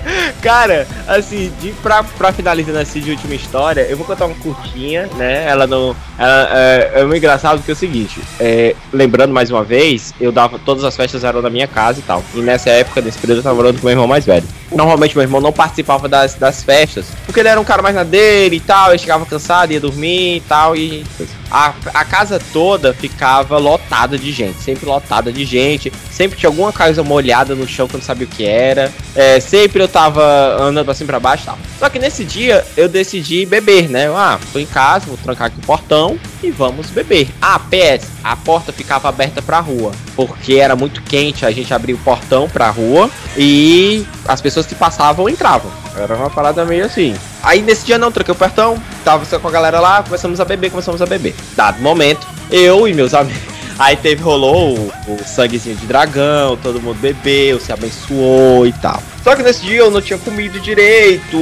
Cara, 0.42 0.86
assim, 1.06 1.52
de, 1.60 1.72
pra, 1.82 2.02
pra 2.02 2.32
finalizar 2.32 2.82
essa 2.82 3.00
de 3.00 3.10
última 3.10 3.34
história, 3.34 3.82
eu 3.82 3.96
vou 3.96 4.06
contar 4.06 4.26
uma 4.26 4.34
curtinha, 4.36 5.08
né? 5.16 5.46
Ela 5.46 5.66
não. 5.66 5.94
Ela, 6.18 6.48
é, 6.52 6.92
é 6.96 7.04
muito 7.04 7.18
engraçado 7.18 7.58
porque 7.58 7.70
é 7.70 7.74
o 7.74 7.76
seguinte: 7.76 8.20
é, 8.40 8.74
lembrando 8.92 9.32
mais 9.32 9.50
uma 9.50 9.64
vez, 9.64 10.12
eu 10.20 10.32
dava. 10.32 10.58
Todas 10.58 10.84
as 10.84 10.96
festas 10.96 11.24
eram 11.24 11.42
na 11.42 11.50
minha 11.50 11.66
casa 11.66 12.00
e 12.00 12.02
tal. 12.02 12.22
E 12.34 12.40
nessa 12.40 12.70
época, 12.70 13.00
nesse 13.00 13.18
período, 13.18 13.38
eu 13.38 13.42
tava 13.42 13.56
morando 13.56 13.78
com 13.78 13.86
meu 13.86 13.92
irmão 13.92 14.06
mais 14.06 14.24
velho. 14.24 14.46
Normalmente 14.70 15.14
meu 15.14 15.22
irmão 15.22 15.40
não 15.40 15.52
participava 15.52 16.08
das, 16.08 16.34
das 16.34 16.62
festas, 16.62 17.06
porque 17.26 17.40
ele 17.40 17.48
era 17.48 17.60
um 17.60 17.64
cara 17.64 17.82
mais 17.82 17.94
na 17.94 18.04
dele 18.04 18.56
e 18.56 18.60
tal, 18.60 18.90
ele 18.90 18.98
chegava 18.98 19.26
cansado, 19.26 19.72
ia 19.72 19.80
dormir 19.80 20.36
e 20.36 20.40
tal, 20.40 20.74
e 20.74 21.04
a, 21.50 21.74
a 21.92 22.04
casa 22.04 22.40
toda 22.52 22.94
ficava 22.94 23.58
lotada 23.58 24.16
de 24.16 24.32
gente, 24.32 24.58
sempre 24.62 24.86
lotada 24.86 25.30
de 25.30 25.44
gente, 25.44 25.92
sempre 26.10 26.38
tinha 26.38 26.48
alguma 26.48 26.72
coisa 26.72 27.02
molhada 27.02 27.54
no 27.54 27.68
chão 27.68 27.86
que 27.86 27.94
eu 27.94 27.98
não 27.98 28.04
sabia 28.04 28.26
o 28.26 28.30
que 28.30 28.46
era, 28.46 28.90
é, 29.14 29.38
sempre 29.38 29.81
eu 29.82 29.88
tava 29.88 30.22
andando 30.60 30.84
pra 30.84 30.94
cima 30.94 31.08
pra 31.08 31.20
baixo 31.20 31.44
e 31.44 31.46
tal. 31.46 31.58
Só 31.78 31.88
que 31.88 31.98
nesse 31.98 32.24
dia 32.24 32.64
eu 32.76 32.88
decidi 32.88 33.44
beber, 33.44 33.88
né? 33.88 34.08
Ah, 34.08 34.38
tô 34.52 34.58
em 34.58 34.66
casa, 34.66 35.06
vou 35.06 35.16
trancar 35.16 35.48
aqui 35.48 35.58
o 35.58 35.66
portão 35.66 36.18
e 36.42 36.50
vamos 36.50 36.90
beber. 36.90 37.28
Ah, 37.40 37.58
PS, 37.58 38.08
a 38.22 38.36
porta 38.36 38.72
ficava 38.72 39.08
aberta 39.08 39.42
pra 39.42 39.60
rua, 39.60 39.92
porque 40.14 40.54
era 40.54 40.76
muito 40.76 41.02
quente, 41.02 41.44
a 41.44 41.50
gente 41.50 41.72
abria 41.74 41.94
o 41.94 41.98
portão 41.98 42.48
pra 42.48 42.70
rua 42.70 43.10
e 43.36 44.06
as 44.26 44.40
pessoas 44.40 44.66
que 44.66 44.74
passavam 44.74 45.28
entravam. 45.28 45.70
Era 45.96 46.14
uma 46.14 46.30
parada 46.30 46.64
meio 46.64 46.84
assim. 46.84 47.14
Aí 47.42 47.60
nesse 47.60 47.84
dia 47.84 47.98
não, 47.98 48.10
troquei 48.10 48.32
o 48.32 48.36
portão, 48.36 48.80
tava 49.04 49.26
com 49.38 49.48
a 49.48 49.50
galera 49.50 49.80
lá, 49.80 50.02
começamos 50.02 50.40
a 50.40 50.44
beber, 50.44 50.70
começamos 50.70 51.02
a 51.02 51.06
beber. 51.06 51.34
Dado 51.54 51.82
momento, 51.82 52.26
eu 52.50 52.88
e 52.88 52.94
meus 52.94 53.12
amigos. 53.14 53.51
Aí 53.78 53.96
teve, 53.96 54.22
rolou 54.22 54.76
o, 54.76 54.92
o 55.08 55.24
sanguezinho 55.24 55.76
de 55.76 55.86
dragão, 55.86 56.56
todo 56.56 56.80
mundo 56.80 56.98
bebeu, 57.00 57.60
se 57.60 57.72
abençoou 57.72 58.66
e 58.66 58.72
tal. 58.72 59.02
Só 59.22 59.36
que 59.36 59.42
nesse 59.42 59.62
dia 59.62 59.78
eu 59.78 59.90
não 59.90 60.00
tinha 60.00 60.18
comido 60.18 60.58
direito, 60.60 61.38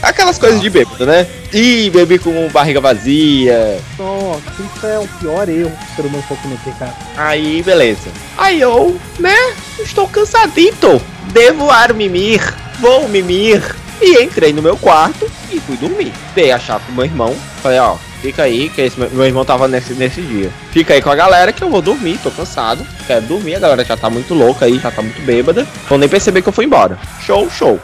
aquelas 0.00 0.38
coisas 0.38 0.60
de 0.60 0.70
bêbado, 0.70 1.04
né? 1.04 1.26
E 1.52 1.90
bebi 1.90 2.18
com 2.18 2.48
barriga 2.48 2.80
vazia. 2.80 3.80
Nossa, 3.98 4.42
isso 4.60 4.86
é 4.86 4.98
o 4.98 5.08
pior 5.18 5.48
erro 5.48 5.70
que 5.70 5.92
o 5.92 5.96
ser 5.96 6.06
humano 6.06 6.24
pode 6.28 6.40
cometer, 6.42 6.72
cara. 6.78 6.94
Aí, 7.16 7.62
beleza. 7.62 8.08
Aí 8.38 8.60
eu, 8.60 8.98
né, 9.18 9.36
estou 9.80 10.06
cansadito. 10.08 11.00
Devo 11.32 11.70
ar 11.70 11.92
mimir, 11.92 12.40
vou 12.80 13.08
mimir. 13.08 13.74
E 14.00 14.22
entrei 14.22 14.52
no 14.52 14.60
meu 14.60 14.76
quarto 14.76 15.30
e 15.50 15.58
fui 15.60 15.76
dormir. 15.76 16.12
Dei 16.34 16.50
a 16.50 16.58
chave 16.58 16.84
pro 16.84 16.94
meu 16.94 17.04
irmão. 17.04 17.34
Falei, 17.62 17.78
ó, 17.78 17.96
fica 18.24 18.44
aí, 18.44 18.70
que 18.70 18.80
esse, 18.80 18.98
meu 18.98 19.26
irmão 19.26 19.44
tava 19.44 19.68
nesse, 19.68 19.92
nesse 19.92 20.22
dia. 20.22 20.50
Fica 20.72 20.94
aí 20.94 21.02
com 21.02 21.10
a 21.10 21.14
galera 21.14 21.52
que 21.52 21.62
eu 21.62 21.68
vou 21.68 21.82
dormir, 21.82 22.18
tô 22.22 22.30
cansado. 22.30 22.86
Quero 23.06 23.26
dormir, 23.26 23.56
a 23.56 23.60
galera 23.60 23.84
já 23.84 23.98
tá 23.98 24.08
muito 24.08 24.32
louca 24.32 24.64
aí, 24.64 24.78
já 24.78 24.90
tá 24.90 25.02
muito 25.02 25.20
bêbada. 25.20 25.66
Vão 25.90 25.98
nem 25.98 26.08
perceber 26.08 26.40
que 26.40 26.48
eu 26.48 26.52
fui 26.52 26.64
embora. 26.64 26.98
Show, 27.20 27.50
show. 27.50 27.78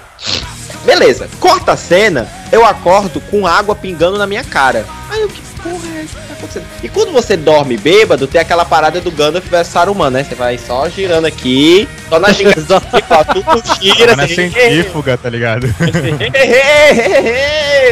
Beleza, 0.86 1.28
corta 1.38 1.72
a 1.72 1.76
cena, 1.76 2.26
eu 2.50 2.64
acordo 2.64 3.20
com 3.20 3.46
água 3.46 3.74
pingando 3.74 4.16
na 4.16 4.26
minha 4.26 4.42
cara. 4.42 4.86
Que 6.06 6.16
é 6.16 6.20
tá 6.28 6.34
acontecendo? 6.34 6.66
E 6.82 6.88
quando 6.88 7.12
você 7.12 7.36
dorme 7.36 7.76
bêbado, 7.76 8.26
tem 8.26 8.40
aquela 8.40 8.64
parada 8.64 9.00
do 9.00 9.10
Gandalf 9.10 9.46
versus 9.48 9.72
Saruman, 9.72 10.10
né? 10.10 10.24
Você 10.24 10.34
vai 10.34 10.58
só 10.58 10.88
girando 10.88 11.26
aqui, 11.26 11.88
só 12.08 12.18
na 12.18 12.32
gingasão, 12.32 12.80
tudo 13.32 13.62
gira, 13.80 14.16
Na 14.16 14.24
assim, 14.24 14.34
centrífuga, 14.50 15.16
tá 15.16 15.28
ligado? 15.28 15.66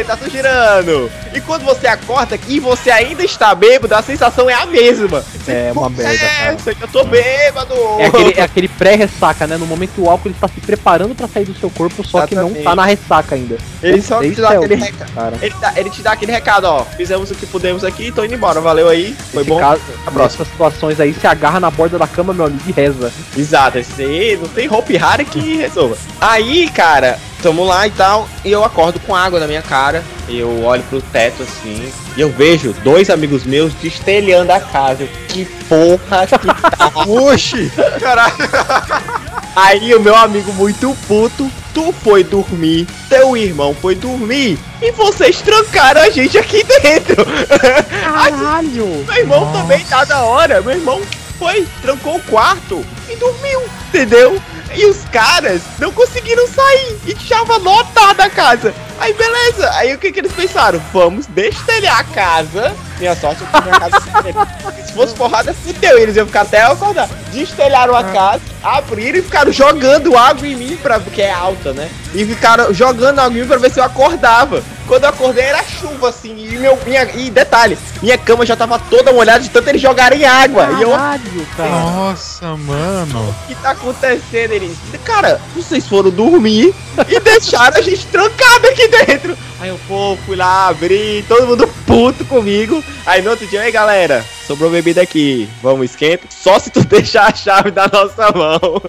tá 0.05 0.15
tudo 0.17 0.31
girando. 0.31 1.11
E 1.33 1.41
quando 1.41 1.63
você 1.63 1.87
acorda 1.87 2.37
e 2.47 2.59
você 2.59 2.89
ainda 2.89 3.23
está 3.23 3.53
bêbado, 3.53 3.93
a 3.93 4.01
sensação 4.01 4.49
é 4.49 4.53
a 4.53 4.65
mesma. 4.65 5.21
Você, 5.21 5.51
É 5.51 5.71
uma 5.71 5.83
"Pô, 5.83 5.89
merda, 5.89 6.17
cara. 6.17 6.53
essa, 6.53 6.71
Eu 6.71 6.87
tô 6.87 7.03
bêbado. 7.03 7.73
É 7.99 8.05
aquele, 8.05 8.33
é 8.39 8.41
aquele 8.41 8.67
pré-ressaca, 8.67 9.45
né? 9.47 9.57
No 9.57 9.65
momento 9.65 9.91
que 9.93 10.01
o 10.01 10.09
álcool 10.09 10.29
ele 10.29 10.35
tá 10.39 10.47
se 10.47 10.59
preparando 10.61 11.13
pra 11.15 11.27
sair 11.27 11.45
do 11.45 11.53
seu 11.59 11.69
corpo, 11.69 12.05
só 12.05 12.25
que 12.25 12.35
não 12.35 12.43
Exatamente. 12.45 12.63
tá 12.63 12.75
na 12.75 12.85
ressaca 12.85 13.35
ainda. 13.35 13.57
Ele 13.81 14.01
só 14.01 14.21
te 14.21 14.31
dá 14.31 14.53
é 14.53 14.57
aquele 14.57 14.75
recado. 14.75 15.39
ele 15.77 15.89
te 15.89 16.01
dá 16.01 16.11
aquele 16.11 16.31
recado, 16.31 16.65
ó. 16.65 16.83
Fizemos 16.85 17.29
o 17.31 17.35
que 17.35 17.45
pudemos 17.45 17.83
aqui 17.83 17.98
e 17.99 18.11
tô 18.11 18.23
indo 18.23 18.35
embora. 18.35 18.59
Valeu 18.61 18.87
aí. 18.89 19.15
Foi 19.31 19.41
Esse 19.41 19.49
bom. 19.49 19.59
caso, 19.59 19.81
a 20.05 20.11
próxima. 20.11 20.45
situações 20.45 20.99
aí, 20.99 21.13
se 21.13 21.27
agarra 21.27 21.59
na 21.59 21.69
borda 21.69 21.97
da 21.97 22.07
cama, 22.07 22.33
meu 22.33 22.45
amigo, 22.45 22.63
e 22.67 22.71
reza. 22.71 23.11
Exato, 23.37 23.77
esse 23.77 24.01
aí 24.01 24.37
não 24.37 24.47
tem 24.47 24.71
Hope 24.71 24.95
Harry 24.97 25.25
que 25.25 25.57
resolva. 25.57 25.97
Aí, 26.19 26.69
cara, 26.69 27.19
tamo 27.41 27.63
lá 27.65 27.87
e 27.87 27.91
tal, 27.91 28.27
e 28.43 28.51
eu 28.51 28.63
acordo 28.63 28.99
com 28.99 29.15
água 29.15 29.39
na 29.39 29.47
minha 29.47 29.61
cara. 29.61 30.03
Eu 30.27 30.63
olho 30.63 30.83
pro 30.83 31.01
teto 31.01 31.43
assim, 31.43 31.91
e 32.15 32.21
eu 32.21 32.29
vejo 32.29 32.73
dois 32.83 33.09
amigos 33.09 33.43
meus 33.43 33.73
destelhando 33.73 34.51
a 34.51 34.59
casa. 34.59 35.03
Eu, 35.03 35.09
Que 35.27 35.45
porra 35.67 36.27
que 36.27 36.47
tá. 36.77 36.91
Oxi! 37.07 37.71
Caralho! 37.99 38.35
Aí 39.55 39.93
o 39.93 39.99
meu 39.99 40.15
amigo 40.15 40.53
muito 40.53 40.95
puto, 41.07 41.51
tu 41.73 41.91
foi 41.91 42.23
dormir, 42.23 42.87
teu 43.09 43.35
irmão 43.35 43.75
foi 43.75 43.95
dormir, 43.95 44.57
e 44.81 44.91
vocês 44.91 45.41
trancaram 45.41 46.01
a 46.01 46.09
gente 46.09 46.37
aqui 46.37 46.63
dentro. 46.81 47.25
Caralho! 47.89 49.05
Meu 49.05 49.15
irmão 49.15 49.45
Nossa. 49.45 49.59
também 49.59 49.83
tá 49.85 50.05
da 50.05 50.21
hora. 50.21 50.61
Meu 50.61 50.73
irmão 50.75 51.01
foi, 51.37 51.67
trancou 51.81 52.17
o 52.17 52.21
quarto 52.23 52.85
e 53.09 53.15
dormiu, 53.15 53.61
entendeu? 53.87 54.39
E 54.75 54.85
os 54.85 55.03
caras 55.05 55.61
não 55.79 55.91
conseguiram 55.91 56.47
sair 56.47 56.99
e 57.05 57.15
tava 57.15 57.57
lotada 57.57 58.25
a 58.25 58.29
casa. 58.29 58.73
Aí 58.99 59.13
beleza, 59.13 59.69
aí 59.75 59.93
o 59.93 59.97
que 59.97 60.11
que 60.11 60.19
eles 60.19 60.31
pensaram? 60.31 60.81
Vamos 60.93 61.25
destelhar 61.27 61.99
a 61.99 62.03
casa. 62.03 62.75
Minha 62.99 63.15
sorte 63.15 63.43
é 63.43 63.45
que 63.45 63.63
minha 63.63 63.79
casa 63.79 63.97
é 64.77 64.83
Se 64.83 64.93
fosse 64.93 65.15
porrada, 65.15 65.53
fudeu. 65.53 65.97
Eles 65.97 66.15
iam 66.15 66.25
ficar 66.25 66.41
até 66.41 66.63
eu 66.63 66.73
acordar. 66.73 67.09
Destelharam 67.31 67.95
a 67.95 68.03
casa, 68.03 68.41
abriram 68.61 69.19
e 69.19 69.21
ficaram 69.21 69.51
jogando 69.51 70.17
água 70.17 70.45
em 70.45 70.55
mim, 70.55 70.77
pra, 70.77 70.99
porque 70.99 71.21
é 71.21 71.31
alta, 71.31 71.73
né? 71.73 71.89
E 72.13 72.25
ficaram 72.25 72.73
jogando 72.73 73.19
água 73.19 73.37
em 73.37 73.41
mim 73.41 73.47
pra 73.47 73.57
ver 73.57 73.71
se 73.71 73.79
eu 73.79 73.83
acordava. 73.83 74.61
Quando 74.87 75.03
eu 75.03 75.09
acordei 75.09 75.45
era 75.45 75.63
chuva, 75.63 76.09
assim, 76.09 76.35
e 76.35 76.57
meu. 76.57 76.77
Minha, 76.85 77.03
e 77.13 77.29
detalhe, 77.29 77.77
minha 78.01 78.17
cama 78.17 78.45
já 78.45 78.55
tava 78.55 78.79
toda 78.79 79.13
molhada 79.13 79.39
de 79.39 79.49
tanto 79.49 79.69
eles 79.69 79.81
jogarem 79.81 80.25
água. 80.25 80.67
E 80.79 80.81
eu, 80.81 80.89
o 80.89 80.91
Caralho, 80.91 81.47
cara. 81.55 81.69
Nossa, 81.69 82.57
mano! 82.57 83.35
que 83.47 83.55
tá 83.55 83.71
acontecendo? 83.71 84.51
Eles, 84.51 84.75
cara, 85.05 85.39
vocês 85.55 85.87
foram 85.87 86.09
dormir 86.09 86.73
e 87.07 87.19
deixaram 87.19 87.77
a 87.77 87.81
gente 87.81 88.05
trancado 88.07 88.67
aqui 88.67 88.87
dentro. 88.87 89.37
Aí 89.59 89.69
eu, 89.69 89.79
pô, 89.87 90.17
fui 90.25 90.37
lá 90.37 90.69
abrir, 90.69 91.25
todo 91.27 91.47
mundo 91.47 91.67
puto 91.85 92.23
comigo. 92.25 92.81
Aí 93.05 93.21
no 93.21 93.31
outro 93.31 93.45
dia, 93.47 93.61
aí 93.61 93.71
galera, 93.71 94.23
sobrou 94.47 94.71
bebida 94.71 95.01
aqui, 95.01 95.49
vamos 95.61 95.91
esquenta. 95.91 96.25
Só 96.29 96.57
se 96.57 96.69
tu 96.69 96.83
deixar 96.87 97.27
a 97.27 97.35
chave 97.35 97.69
da 97.71 97.87
nossa 97.87 98.31
mão. 98.31 98.81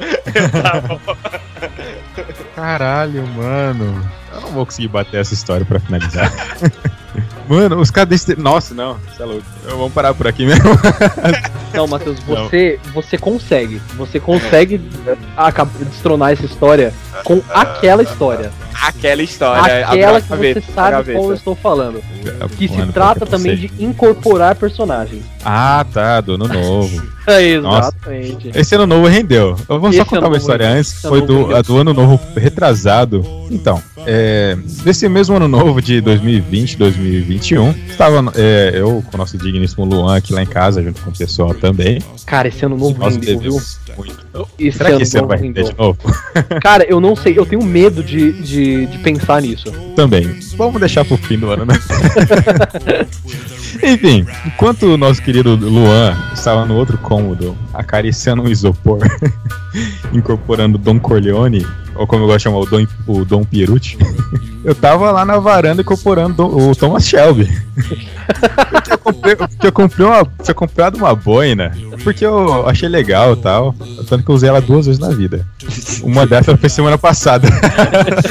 Caralho, 2.55 3.27
mano. 3.27 4.09
Eu 4.33 4.41
não 4.43 4.51
vou 4.53 4.64
conseguir 4.64 4.89
bater 4.89 5.21
essa 5.21 5.35
história 5.35 5.66
pra 5.66 5.81
finalizar. 5.81 6.33
Mano, 7.51 7.81
os 7.81 7.91
caras 7.91 8.09
desse. 8.11 8.37
Nossa, 8.37 8.73
não, 8.75 8.97
você 9.13 9.23
é 9.23 9.27
louco. 9.27 9.43
Eu- 9.65 9.77
Vamos 9.77 9.93
parar 9.93 10.15
por 10.15 10.27
aqui 10.29 10.47
mesmo. 10.47 10.65
Não, 11.75 11.87
Matheus, 11.87 12.19
Não. 12.27 12.45
você, 12.49 12.79
você 12.95 13.17
consegue. 13.19 13.81
Você 13.97 14.19
consegue 14.21 14.81
acab- 15.37 15.69
destronar 15.79 16.33
essa 16.33 16.45
história 16.45 16.93
com 17.25 17.41
aquela 17.53 18.03
história. 18.03 18.51
Aquela 18.83 19.23
história. 19.23 19.87
Aquela 19.87 20.19
a 20.19 20.21
que 20.21 20.29
você 20.29 20.61
sabe 20.75 21.13
qual 21.13 21.25
eu 21.31 21.35
estou 21.35 21.55
falando. 21.55 22.01
Que 22.57 22.69
Mano, 22.69 22.87
se 22.87 22.93
trata 22.93 23.23
eu 23.25 23.29
também 23.29 23.57
sei. 23.57 23.69
de 23.69 23.85
incorporar 23.85 24.55
personagens. 24.57 25.23
Ah, 25.45 25.85
tá, 25.93 26.21
do 26.21 26.35
ano 26.35 26.49
novo. 26.49 27.03
Exatamente. 27.27 28.51
Esse 28.55 28.75
ano 28.75 28.87
novo 28.87 29.07
rendeu. 29.07 29.57
Eu 29.68 29.81
vou 29.81 29.93
só 29.93 30.01
Esse 30.01 30.05
contar 30.05 30.18
ano 30.18 30.29
uma 30.29 30.37
história 30.37 30.64
rendeu. 30.66 30.79
antes, 30.81 30.93
Esse 30.93 31.09
foi 31.09 31.21
do, 31.23 31.55
a 31.55 31.62
do 31.62 31.77
ano 31.77 31.93
novo 31.95 32.21
retrasado. 32.37 33.25
Então, 33.51 33.83
é, 34.07 34.57
nesse 34.85 35.09
mesmo 35.09 35.37
ano 35.37 35.49
novo 35.49 35.81
de 35.83 36.01
2020, 36.01 36.77
2021, 36.77 37.71
estava 37.89 38.33
é, 38.37 38.73
eu 38.75 39.03
com 39.07 39.16
o 39.16 39.18
nosso 39.18 39.37
digníssimo 39.37 39.85
Luan 39.85 40.16
aqui 40.16 40.33
lá 40.33 40.43
em 40.43 40.47
casa, 40.47 40.83
junto 40.83 41.01
com 41.03 41.11
o 41.11 41.16
pessoal 41.16 41.55
também. 41.55 42.01
Cara, 42.27 42.49
esse 42.49 42.64
ano 42.64 42.77
novo 42.77 42.99
Nós 42.99 43.14
rendeu, 43.14 43.39
viu? 43.39 43.61
muito. 43.97 44.49
Esse 44.59 44.79
Será 44.79 44.97
que 44.97 45.03
esse 45.03 45.18
ano 45.18 45.27
vai 45.29 45.39
render 45.39 45.62
rendeu. 45.62 45.73
de 45.73 45.79
novo? 45.79 45.99
Cara, 46.62 46.85
eu 46.85 47.01
não 47.01 47.14
sei, 47.16 47.39
eu 47.39 47.45
tenho 47.45 47.62
medo 47.62 48.03
de, 48.03 48.33
de, 48.33 48.87
de 48.87 48.99
pensar 48.99 49.43
nisso. 49.43 49.71
Também. 49.95 50.39
Vamos 50.57 50.81
deixar 50.81 51.05
pro 51.05 51.16
fim 51.16 51.39
do 51.39 51.51
ano, 51.51 51.64
né? 51.66 51.75
Enfim, 53.83 54.27
enquanto 54.47 54.85
o 54.85 54.97
nosso 54.97 55.23
querido 55.23 55.55
Luan 55.55 56.16
estava 56.35 56.64
no 56.64 56.75
outro 56.77 56.99
cômodo, 56.99 57.57
acariciando 57.73 58.43
um 58.43 58.49
isopor, 58.49 58.99
incorporando 60.12 60.79
Don 60.79 60.99
Corleone, 60.99 61.66
ou 62.01 62.07
como 62.07 62.23
eu 62.23 62.27
gosto 62.29 62.39
de 62.39 62.45
chamar, 62.45 62.59
o 62.61 62.67
Dom, 62.67 62.87
o 63.07 63.25
Dom 63.27 63.45
Pierucci, 63.45 63.99
eu 64.65 64.75
tava 64.75 65.11
lá 65.11 65.23
na 65.27 65.39
varanda 65.39 65.83
incorporando 65.83 66.47
o 66.47 66.75
Thomas 66.75 67.07
Shelby. 67.07 67.47
porque 68.71 68.93
eu 68.93 68.99
comprei, 68.99 69.37
porque 69.37 69.67
eu 69.67 69.73
comprei 69.73 70.07
uma, 70.07 70.27
tinha 70.43 70.55
comprado 70.55 70.97
uma 70.97 71.15
boina, 71.15 71.77
porque 72.03 72.25
eu 72.25 72.67
achei 72.67 72.89
legal 72.89 73.35
e 73.35 73.37
tal, 73.37 73.75
tanto 74.09 74.25
que 74.25 74.31
eu 74.31 74.35
usei 74.35 74.49
ela 74.49 74.63
duas 74.63 74.87
vezes 74.87 74.99
na 74.99 75.11
vida. 75.11 75.47
Uma 76.03 76.27
dessas 76.27 76.59
foi 76.59 76.71
semana 76.71 76.97
passada. 76.97 77.47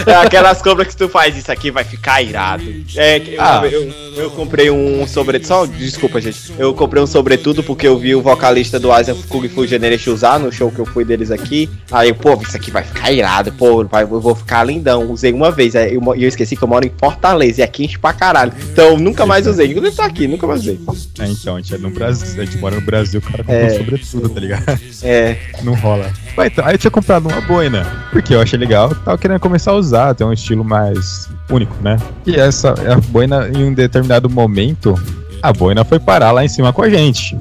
É 0.07 0.15
aquelas 0.15 0.61
compras 0.63 0.87
que 0.87 0.97
tu 0.97 1.07
faz, 1.07 1.37
isso 1.37 1.51
aqui 1.51 1.69
vai 1.69 1.83
ficar 1.83 2.23
irado. 2.23 2.63
É, 2.95 3.17
eu, 3.17 3.39
Ah. 3.41 3.61
eu, 3.71 3.93
eu 4.15 4.31
comprei 4.31 4.71
um 4.71 5.05
sobre... 5.07 5.43
Só, 5.43 5.67
desculpa, 5.67 6.19
gente. 6.19 6.53
Eu 6.57 6.73
comprei 6.73 7.01
um 7.03 7.07
sobretudo 7.07 7.61
porque 7.61 7.87
eu 7.87 7.97
vi 7.99 8.15
o 8.15 8.21
vocalista 8.21 8.79
do 8.79 8.91
Asian 8.91 9.15
Kung 9.27 9.47
Fu 9.47 9.67
Generation 9.67 10.11
usar 10.11 10.39
no 10.39 10.51
show 10.51 10.71
que 10.71 10.79
eu 10.79 10.85
fui 10.85 11.05
deles 11.05 11.29
aqui. 11.29 11.69
Aí, 11.91 12.11
pô, 12.13 12.33
isso 12.41 12.57
aqui 12.57 12.71
vai 12.71 12.83
ficar 12.83 13.11
irado, 13.11 13.51
pô, 13.59 13.83
vai, 13.85 14.03
eu 14.03 14.19
vou 14.21 14.33
ficar 14.33 14.63
lindão. 14.63 15.11
Usei 15.11 15.33
uma 15.33 15.51
vez, 15.51 15.75
eu, 15.75 15.99
mo- 16.01 16.15
e 16.15 16.23
eu 16.23 16.29
esqueci 16.29 16.55
que 16.55 16.63
eu 16.63 16.67
moro 16.67 16.85
em 16.87 16.91
Fortaleza 16.97 17.59
e 17.59 17.63
aqui 17.63 17.83
enche 17.85 17.99
pra 17.99 18.13
caralho. 18.13 18.53
Então, 18.71 18.97
nunca 18.97 19.25
mais 19.25 19.45
usei. 19.45 19.67
Inclusive 19.67 19.95
tá 19.95 20.05
aqui, 20.05 20.27
nunca 20.27 20.47
mais 20.47 20.61
usei. 20.61 20.79
É, 21.19 21.27
então, 21.27 21.57
a 21.57 21.59
gente 21.61 21.75
é 21.75 21.77
no 21.77 21.89
Brasil, 21.89 22.41
a 22.41 22.45
gente 22.45 22.57
mora 22.57 22.75
no 22.75 22.81
Brasil, 22.81 23.19
o 23.19 23.23
cara 23.23 23.43
comprou 23.43 23.59
É. 23.59 23.69
sobretudo, 23.71 24.29
tá 24.29 24.39
ligado? 24.39 24.79
É, 25.03 25.37
Não 25.61 25.75
rola. 25.75 26.09
Mas 26.37 26.47
então, 26.53 26.65
aí 26.65 26.75
eu 26.75 26.77
tinha 26.77 26.89
comprado 26.91 27.27
uma 27.27 27.41
boina, 27.41 27.85
porque 28.11 28.33
eu 28.33 28.41
achei 28.41 28.57
legal, 28.57 28.95
tava 28.95 29.17
querendo 29.17 29.39
começar 29.41 29.71
a 29.71 29.75
usar, 29.75 30.15
ter 30.15 30.23
um 30.23 30.31
estilo 30.31 30.63
mais 30.63 31.29
único, 31.49 31.75
né? 31.83 31.97
E 32.25 32.35
essa 32.35 32.69
a 32.71 32.95
boina, 33.09 33.49
em 33.53 33.65
um 33.65 33.73
determinado 33.73 34.29
momento, 34.29 34.95
a 35.41 35.51
boina 35.51 35.83
foi 35.83 35.99
parar 35.99 36.31
lá 36.31 36.45
em 36.45 36.47
cima 36.47 36.71
com 36.71 36.81
a 36.81 36.89
gente. 36.89 37.37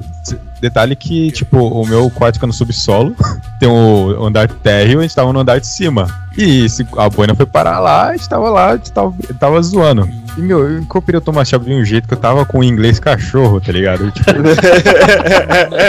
Detalhe 0.61 0.95
que, 0.95 1.31
tipo, 1.31 1.57
o 1.57 1.87
meu 1.87 2.09
quarto 2.09 2.35
fica 2.35 2.47
no 2.47 2.51
subsolo, 2.53 3.15
tem 3.59 3.69
o 3.69 4.25
andar 4.25 4.47
térreo, 4.49 4.99
a 4.99 5.01
gente 5.03 5.15
tava 5.15 5.31
no 5.31 5.39
andar 5.39 5.59
de 5.59 5.67
cima. 5.67 6.07
E 6.37 6.69
se 6.69 6.85
a 6.97 7.09
boina 7.09 7.33
foi 7.35 7.45
parar 7.45 7.79
lá, 7.79 8.09
a 8.09 8.15
gente 8.15 8.29
tava 8.29 8.49
lá, 8.49 8.71
a 8.71 8.75
gente 8.77 8.91
tava, 8.91 9.13
tava 9.39 9.61
zoando. 9.61 10.07
E, 10.37 10.41
meu, 10.41 10.59
eu 10.69 10.79
incorporei 10.79 11.17
o 11.17 11.21
Thomas 11.21 11.49
Shelby 11.49 11.65
de 11.65 11.73
um 11.73 11.83
jeito 11.83 12.07
que 12.07 12.13
eu 12.13 12.17
tava 12.17 12.45
com 12.45 12.59
o 12.59 12.63
inglês 12.63 12.99
cachorro, 12.99 13.59
tá 13.59 13.71
ligado? 13.71 14.09
Tipo, 14.11 14.29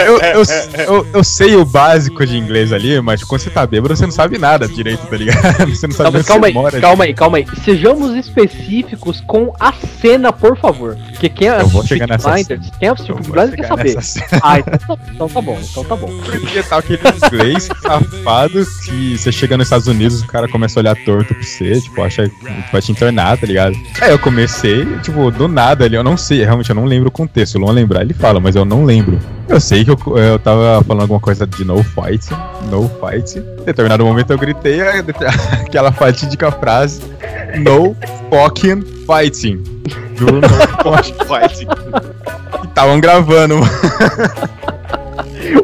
eu, 0.07 0.19
eu, 0.19 0.43
eu, 0.87 1.07
eu 1.13 1.23
sei 1.23 1.55
o 1.55 1.63
básico 1.63 2.25
de 2.25 2.37
inglês 2.37 2.73
ali, 2.73 2.99
mas 3.01 3.23
quando 3.23 3.41
você 3.41 3.49
tá 3.49 3.65
bêbado, 3.65 3.95
você 3.95 4.03
não 4.03 4.11
sabe 4.11 4.37
nada 4.37 4.67
direito, 4.67 5.05
tá 5.07 5.15
ligado? 5.15 5.41
Você 5.71 5.87
não 5.87 5.95
sabe 5.95 6.11
Calma, 6.11 6.17
onde 6.19 6.27
calma 6.27 6.41
você 6.41 6.47
aí, 6.47 6.53
mora. 6.53 6.81
calma 6.81 7.03
aí, 7.05 7.13
calma 7.13 7.37
aí. 7.37 7.47
Sejamos 7.63 8.15
específicos 8.15 9.21
com 9.25 9.53
a 9.59 9.71
cena, 10.01 10.33
por 10.33 10.57
favor. 10.57 10.97
Porque 11.11 11.29
quem 11.29 11.47
Eu 11.47 11.67
vou 11.67 11.85
chegar 11.85 12.07
nessa 12.07 12.31
Blinders, 12.31 12.69
quem 12.77 12.89
Eu 12.89 12.95
Peaky 12.95 13.31
Blinders 13.31 13.55
quer 13.55 13.67
saber. 13.67 13.97
Ah, 14.43 14.59
então 14.59 14.97
então 15.13 15.29
tá 15.29 15.41
bom, 15.41 15.59
então 15.61 15.83
tá 15.83 15.95
bom. 15.95 16.07
Porque 16.19 16.63
tá 16.63 16.77
aquele 16.77 16.99
inglês 17.25 17.69
safado 17.81 18.65
que 18.83 19.17
você 19.17 19.31
chega 19.31 19.55
nos 19.57 19.67
Estados 19.67 19.87
Unidos, 19.87 20.21
o 20.21 20.27
cara 20.27 20.47
começa 20.47 20.79
a 20.79 20.81
olhar 20.81 20.95
torto 21.05 21.33
pra 21.33 21.43
você, 21.43 21.79
tipo, 21.79 22.01
acha 22.01 22.27
que 22.27 22.71
vai 22.71 22.81
te 22.81 22.91
internar, 22.91 23.37
tá 23.37 23.45
ligado? 23.45 23.75
Aí 24.01 24.11
eu 24.11 24.19
comecei, 24.19 24.85
tipo, 24.99 25.29
do 25.29 25.47
nada 25.47 25.85
ali, 25.85 25.95
eu 25.95 26.03
não 26.03 26.17
sei, 26.17 26.43
realmente 26.43 26.69
eu 26.69 26.75
não 26.75 26.85
lembro 26.85 27.09
o 27.09 27.11
contexto. 27.11 27.55
O 27.55 27.59
Luan 27.59 27.73
lembrar, 27.73 28.01
ele 28.01 28.13
fala, 28.13 28.39
mas 28.39 28.55
eu 28.55 28.65
não 28.65 28.83
lembro. 28.83 29.19
Eu 29.51 29.59
sei 29.59 29.83
que 29.83 29.91
eu, 29.91 30.17
eu 30.17 30.39
tava 30.39 30.81
falando 30.83 31.01
alguma 31.01 31.19
coisa 31.19 31.45
de 31.45 31.65
no 31.65 31.83
fight, 31.83 32.29
no 32.69 32.89
fight. 32.99 33.37
Em 33.37 33.63
determinado 33.65 34.05
momento 34.05 34.31
eu 34.31 34.37
gritei 34.37 34.81
a- 34.81 34.99
aquela 35.65 35.91
fatídica 35.91 36.49
frase, 36.51 37.01
no 37.59 37.95
fucking 38.29 38.81
fighting. 39.05 39.57
Do 40.17 40.31
no 40.39 40.47
fucking 40.83 41.25
vai, 41.27 41.45
assim. 41.45 41.67
Estavam 42.63 42.99
gravando. 43.01 43.55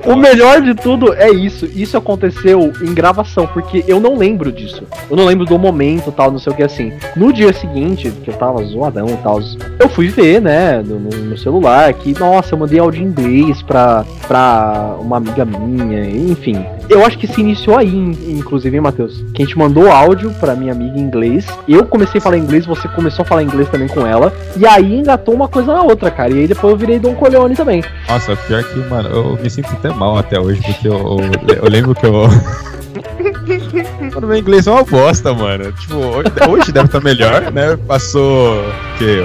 O 0.05 0.15
melhor 0.15 0.61
de 0.61 0.73
tudo 0.73 1.13
é 1.13 1.29
isso. 1.29 1.65
Isso 1.65 1.97
aconteceu 1.97 2.73
em 2.81 2.93
gravação, 2.93 3.47
porque 3.47 3.83
eu 3.87 3.99
não 3.99 4.17
lembro 4.17 4.51
disso. 4.51 4.83
Eu 5.09 5.15
não 5.15 5.25
lembro 5.25 5.45
do 5.45 5.57
momento 5.57 6.11
tal, 6.11 6.31
não 6.31 6.39
sei 6.39 6.53
o 6.53 6.55
que 6.55 6.63
assim. 6.63 6.93
No 7.15 7.31
dia 7.31 7.53
seguinte, 7.53 8.11
que 8.23 8.29
eu 8.29 8.33
tava 8.35 8.63
zoadão 8.63 9.07
e 9.07 9.17
tal, 9.17 9.39
eu 9.79 9.89
fui 9.89 10.07
ver, 10.07 10.41
né, 10.41 10.81
no, 10.83 10.99
no 10.99 11.37
celular, 11.37 11.93
que, 11.93 12.17
nossa, 12.19 12.55
eu 12.55 12.59
mandei 12.59 12.79
áudio 12.79 13.01
em 13.03 13.07
inglês 13.07 13.61
pra, 13.61 14.05
pra 14.27 14.95
uma 14.99 15.17
amiga 15.17 15.45
minha, 15.45 16.03
enfim. 16.09 16.65
Eu 16.89 17.05
acho 17.05 17.17
que 17.17 17.27
se 17.27 17.41
iniciou 17.41 17.77
aí, 17.77 17.95
inclusive, 18.27 18.75
hein, 18.75 18.81
Matheus? 18.81 19.23
Que 19.33 19.43
a 19.43 19.45
gente 19.45 19.57
mandou 19.57 19.91
áudio 19.91 20.31
pra 20.39 20.55
minha 20.55 20.71
amiga 20.71 20.97
em 20.97 21.01
inglês. 21.01 21.45
Eu 21.67 21.85
comecei 21.85 22.19
a 22.19 22.21
falar 22.21 22.37
inglês, 22.37 22.65
você 22.65 22.87
começou 22.87 23.23
a 23.23 23.25
falar 23.25 23.43
inglês 23.43 23.69
também 23.69 23.87
com 23.87 24.05
ela. 24.05 24.33
E 24.55 24.65
aí 24.65 24.99
engatou 24.99 25.33
uma 25.33 25.47
coisa 25.47 25.73
na 25.73 25.81
outra, 25.81 26.09
cara. 26.09 26.31
E 26.31 26.39
aí 26.39 26.47
depois 26.47 26.71
eu 26.71 26.77
virei 26.77 26.99
Don 26.99 27.15
Coleone 27.15 27.55
também. 27.55 27.83
Nossa, 28.07 28.35
pior 28.35 28.63
que, 28.63 28.79
mano, 28.79 29.09
eu 29.09 29.39
me 29.41 29.49
sinto 29.49 29.69
até 29.71 29.89
mal 29.89 30.17
até 30.17 30.39
hoje, 30.39 30.61
porque 30.61 30.87
eu, 30.87 31.19
eu, 31.47 31.55
eu 31.63 31.69
lembro 31.69 31.93
que 31.93 32.05
eu. 32.05 32.27
Mano, 34.13 34.27
meu 34.27 34.37
inglês 34.37 34.67
é 34.67 34.71
uma 34.71 34.83
bosta, 34.83 35.33
mano. 35.33 35.71
Tipo, 35.73 35.95
hoje 36.49 36.71
deve 36.71 36.87
estar 36.87 37.01
melhor, 37.01 37.51
né? 37.51 37.77
Passou, 37.87 38.63
que 38.97 39.23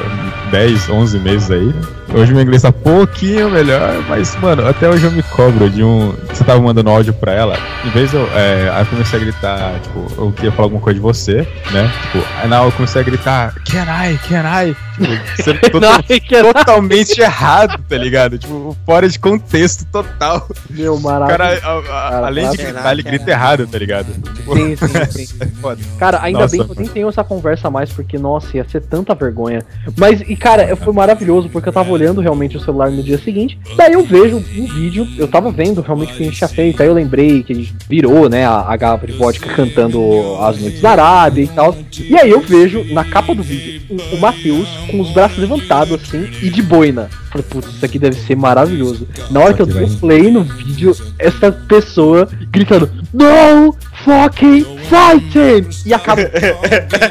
10, 0.50 0.90
11 0.90 1.18
meses 1.18 1.50
aí. 1.50 1.74
Hoje 2.14 2.34
meu 2.34 2.42
inglês 2.42 2.60
tá 2.60 2.70
pouquinho 2.70 3.50
melhor, 3.50 4.04
mas, 4.06 4.36
mano, 4.36 4.68
até 4.68 4.86
hoje 4.86 5.04
eu 5.04 5.10
me 5.10 5.22
cobro 5.22 5.70
de 5.70 5.82
um. 5.82 6.12
Você 6.28 6.44
tava 6.44 6.60
mandando 6.60 6.90
áudio 6.90 7.14
pra 7.14 7.32
ela, 7.32 7.56
em 7.86 7.90
vez 7.90 8.10
de 8.10 8.16
eu. 8.16 8.28
É, 8.34 8.68
aí 8.70 8.82
eu 8.82 8.86
comecei 8.86 9.18
a 9.18 9.22
gritar, 9.22 9.80
tipo, 9.80 10.06
eu 10.18 10.30
queria 10.32 10.52
falar 10.52 10.66
alguma 10.66 10.82
coisa 10.82 10.98
de 10.98 11.02
você, 11.02 11.48
né? 11.70 11.90
Tipo, 12.02 12.26
aí 12.38 12.48
não, 12.48 12.66
eu 12.66 12.72
comecei 12.72 13.00
a 13.00 13.04
gritar, 13.04 13.54
can 13.64 13.84
I, 13.84 14.18
can 14.28 14.44
I? 14.44 14.76
Tipo, 14.92 15.42
sendo 15.42 15.60
total, 15.72 16.52
totalmente 16.52 17.18
errado, 17.18 17.82
tá 17.88 17.96
ligado? 17.96 18.36
Tipo, 18.36 18.76
fora 18.84 19.08
de 19.08 19.18
contexto 19.18 19.86
total. 19.86 20.46
Meu 20.68 21.00
maravilha. 21.00 21.38
Cara, 21.38 21.60
a, 21.64 21.92
a, 21.92 22.26
além 22.26 22.50
de 22.50 22.58
gritar, 22.58 22.92
ele 22.92 23.02
grita 23.02 23.30
errado, 23.30 23.66
tá 23.66 23.78
ligado? 23.78 24.12
Tipo, 24.34 24.54
sim, 24.54 24.76
sim, 24.76 25.26
sim. 25.26 25.38
cara, 25.98 26.20
ainda 26.22 26.40
nossa, 26.40 26.56
bem 26.56 26.66
que 26.66 26.72
eu 26.72 26.76
nem 26.76 26.88
tenho 26.88 27.08
essa 27.08 27.24
conversa 27.24 27.70
mais, 27.70 27.90
porque, 27.90 28.18
nossa, 28.18 28.54
ia 28.54 28.68
ser 28.68 28.82
tanta 28.82 29.14
vergonha. 29.14 29.62
Mas, 29.96 30.20
e 30.20 30.36
cara, 30.36 30.76
foi 30.76 30.92
maravilhoso, 30.92 31.48
porque 31.48 31.70
eu 31.70 31.72
tava 31.72 31.90
olhando 31.90 32.01
olhando 32.02 32.20
realmente 32.20 32.56
o 32.56 32.60
celular 32.60 32.90
no 32.90 33.02
dia 33.02 33.18
seguinte. 33.18 33.58
Daí 33.76 33.92
eu 33.92 34.04
vejo 34.04 34.36
um 34.36 34.66
vídeo, 34.66 35.06
eu 35.16 35.28
tava 35.28 35.50
vendo 35.50 35.80
realmente 35.80 36.12
o 36.12 36.16
que 36.16 36.22
a 36.22 36.26
gente 36.26 36.36
tinha 36.36 36.48
feito. 36.48 36.82
Aí 36.82 36.88
eu 36.88 36.94
lembrei 36.94 37.42
que 37.42 37.52
a 37.52 37.56
gente 37.56 37.74
virou, 37.88 38.28
né, 38.28 38.44
a, 38.44 38.66
a 38.68 38.76
garrafa 38.76 39.06
de 39.06 39.12
vodka 39.12 39.48
cantando 39.54 40.36
As 40.40 40.60
Noites 40.60 40.80
da 40.80 40.90
Arábia 40.90 41.42
e 41.44 41.48
tal. 41.48 41.76
E 41.98 42.16
aí 42.16 42.30
eu 42.30 42.40
vejo 42.40 42.84
na 42.92 43.04
capa 43.04 43.34
do 43.34 43.42
vídeo 43.42 43.82
o, 43.88 44.16
o 44.16 44.20
Matheus 44.20 44.68
com 44.90 45.00
os 45.00 45.12
braços 45.12 45.38
levantados 45.38 45.94
assim 45.94 46.28
e 46.42 46.50
de 46.50 46.62
boina. 46.62 47.08
Falei, 47.30 47.46
putz, 47.48 47.68
isso 47.68 47.84
aqui 47.84 47.98
deve 47.98 48.16
ser 48.16 48.36
maravilhoso. 48.36 49.08
Na 49.30 49.40
hora 49.40 49.54
que 49.54 49.62
eu 49.62 49.66
dei 49.66 49.86
play 49.98 50.30
no 50.30 50.42
vídeo, 50.42 50.94
essa 51.18 51.50
pessoa 51.50 52.28
gritando: 52.50 52.90
No 53.12 53.74
fucking 54.04 54.64
fighting! 54.88 55.68
E 55.86 55.94
acaba. 55.94 56.22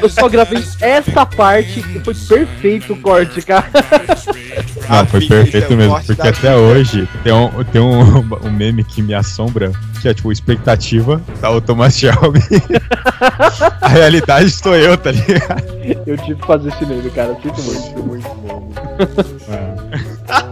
eu 0.00 0.08
só 0.08 0.28
gravei 0.28 0.62
essa 0.80 1.26
parte 1.26 1.80
e 1.80 2.00
foi 2.00 2.14
perfeito 2.14 2.92
o 2.92 2.96
corte, 3.00 3.42
cara. 3.42 3.68
Ah, 4.88 5.04
foi 5.06 5.26
perfeito 5.26 5.76
mesmo, 5.76 6.00
porque 6.02 6.28
até 6.28 6.54
hoje 6.54 7.08
tem, 7.22 7.32
um, 7.32 7.64
tem 7.64 7.80
um, 7.80 8.18
um 8.44 8.50
meme 8.50 8.84
que 8.84 9.02
me 9.02 9.14
assombra, 9.14 9.72
que 10.00 10.08
é 10.08 10.14
tipo, 10.14 10.30
expectativa 10.32 11.20
tá 11.40 11.50
o 11.50 11.60
Thomas 11.60 11.96
Shelby. 11.96 12.40
a 13.80 13.88
realidade 13.88 14.46
estou 14.46 14.76
eu, 14.76 14.96
tá 14.96 15.12
ligado? 15.12 15.64
Eu 16.06 16.16
tive 16.18 16.34
que 16.36 16.46
fazer 16.46 16.68
esse 16.68 16.86
meme, 16.86 17.10
cara. 17.10 17.36
Sinto 17.42 17.62
muito, 17.62 18.02
muito 18.02 18.28
bom. 18.28 18.72
É. 19.48 20.42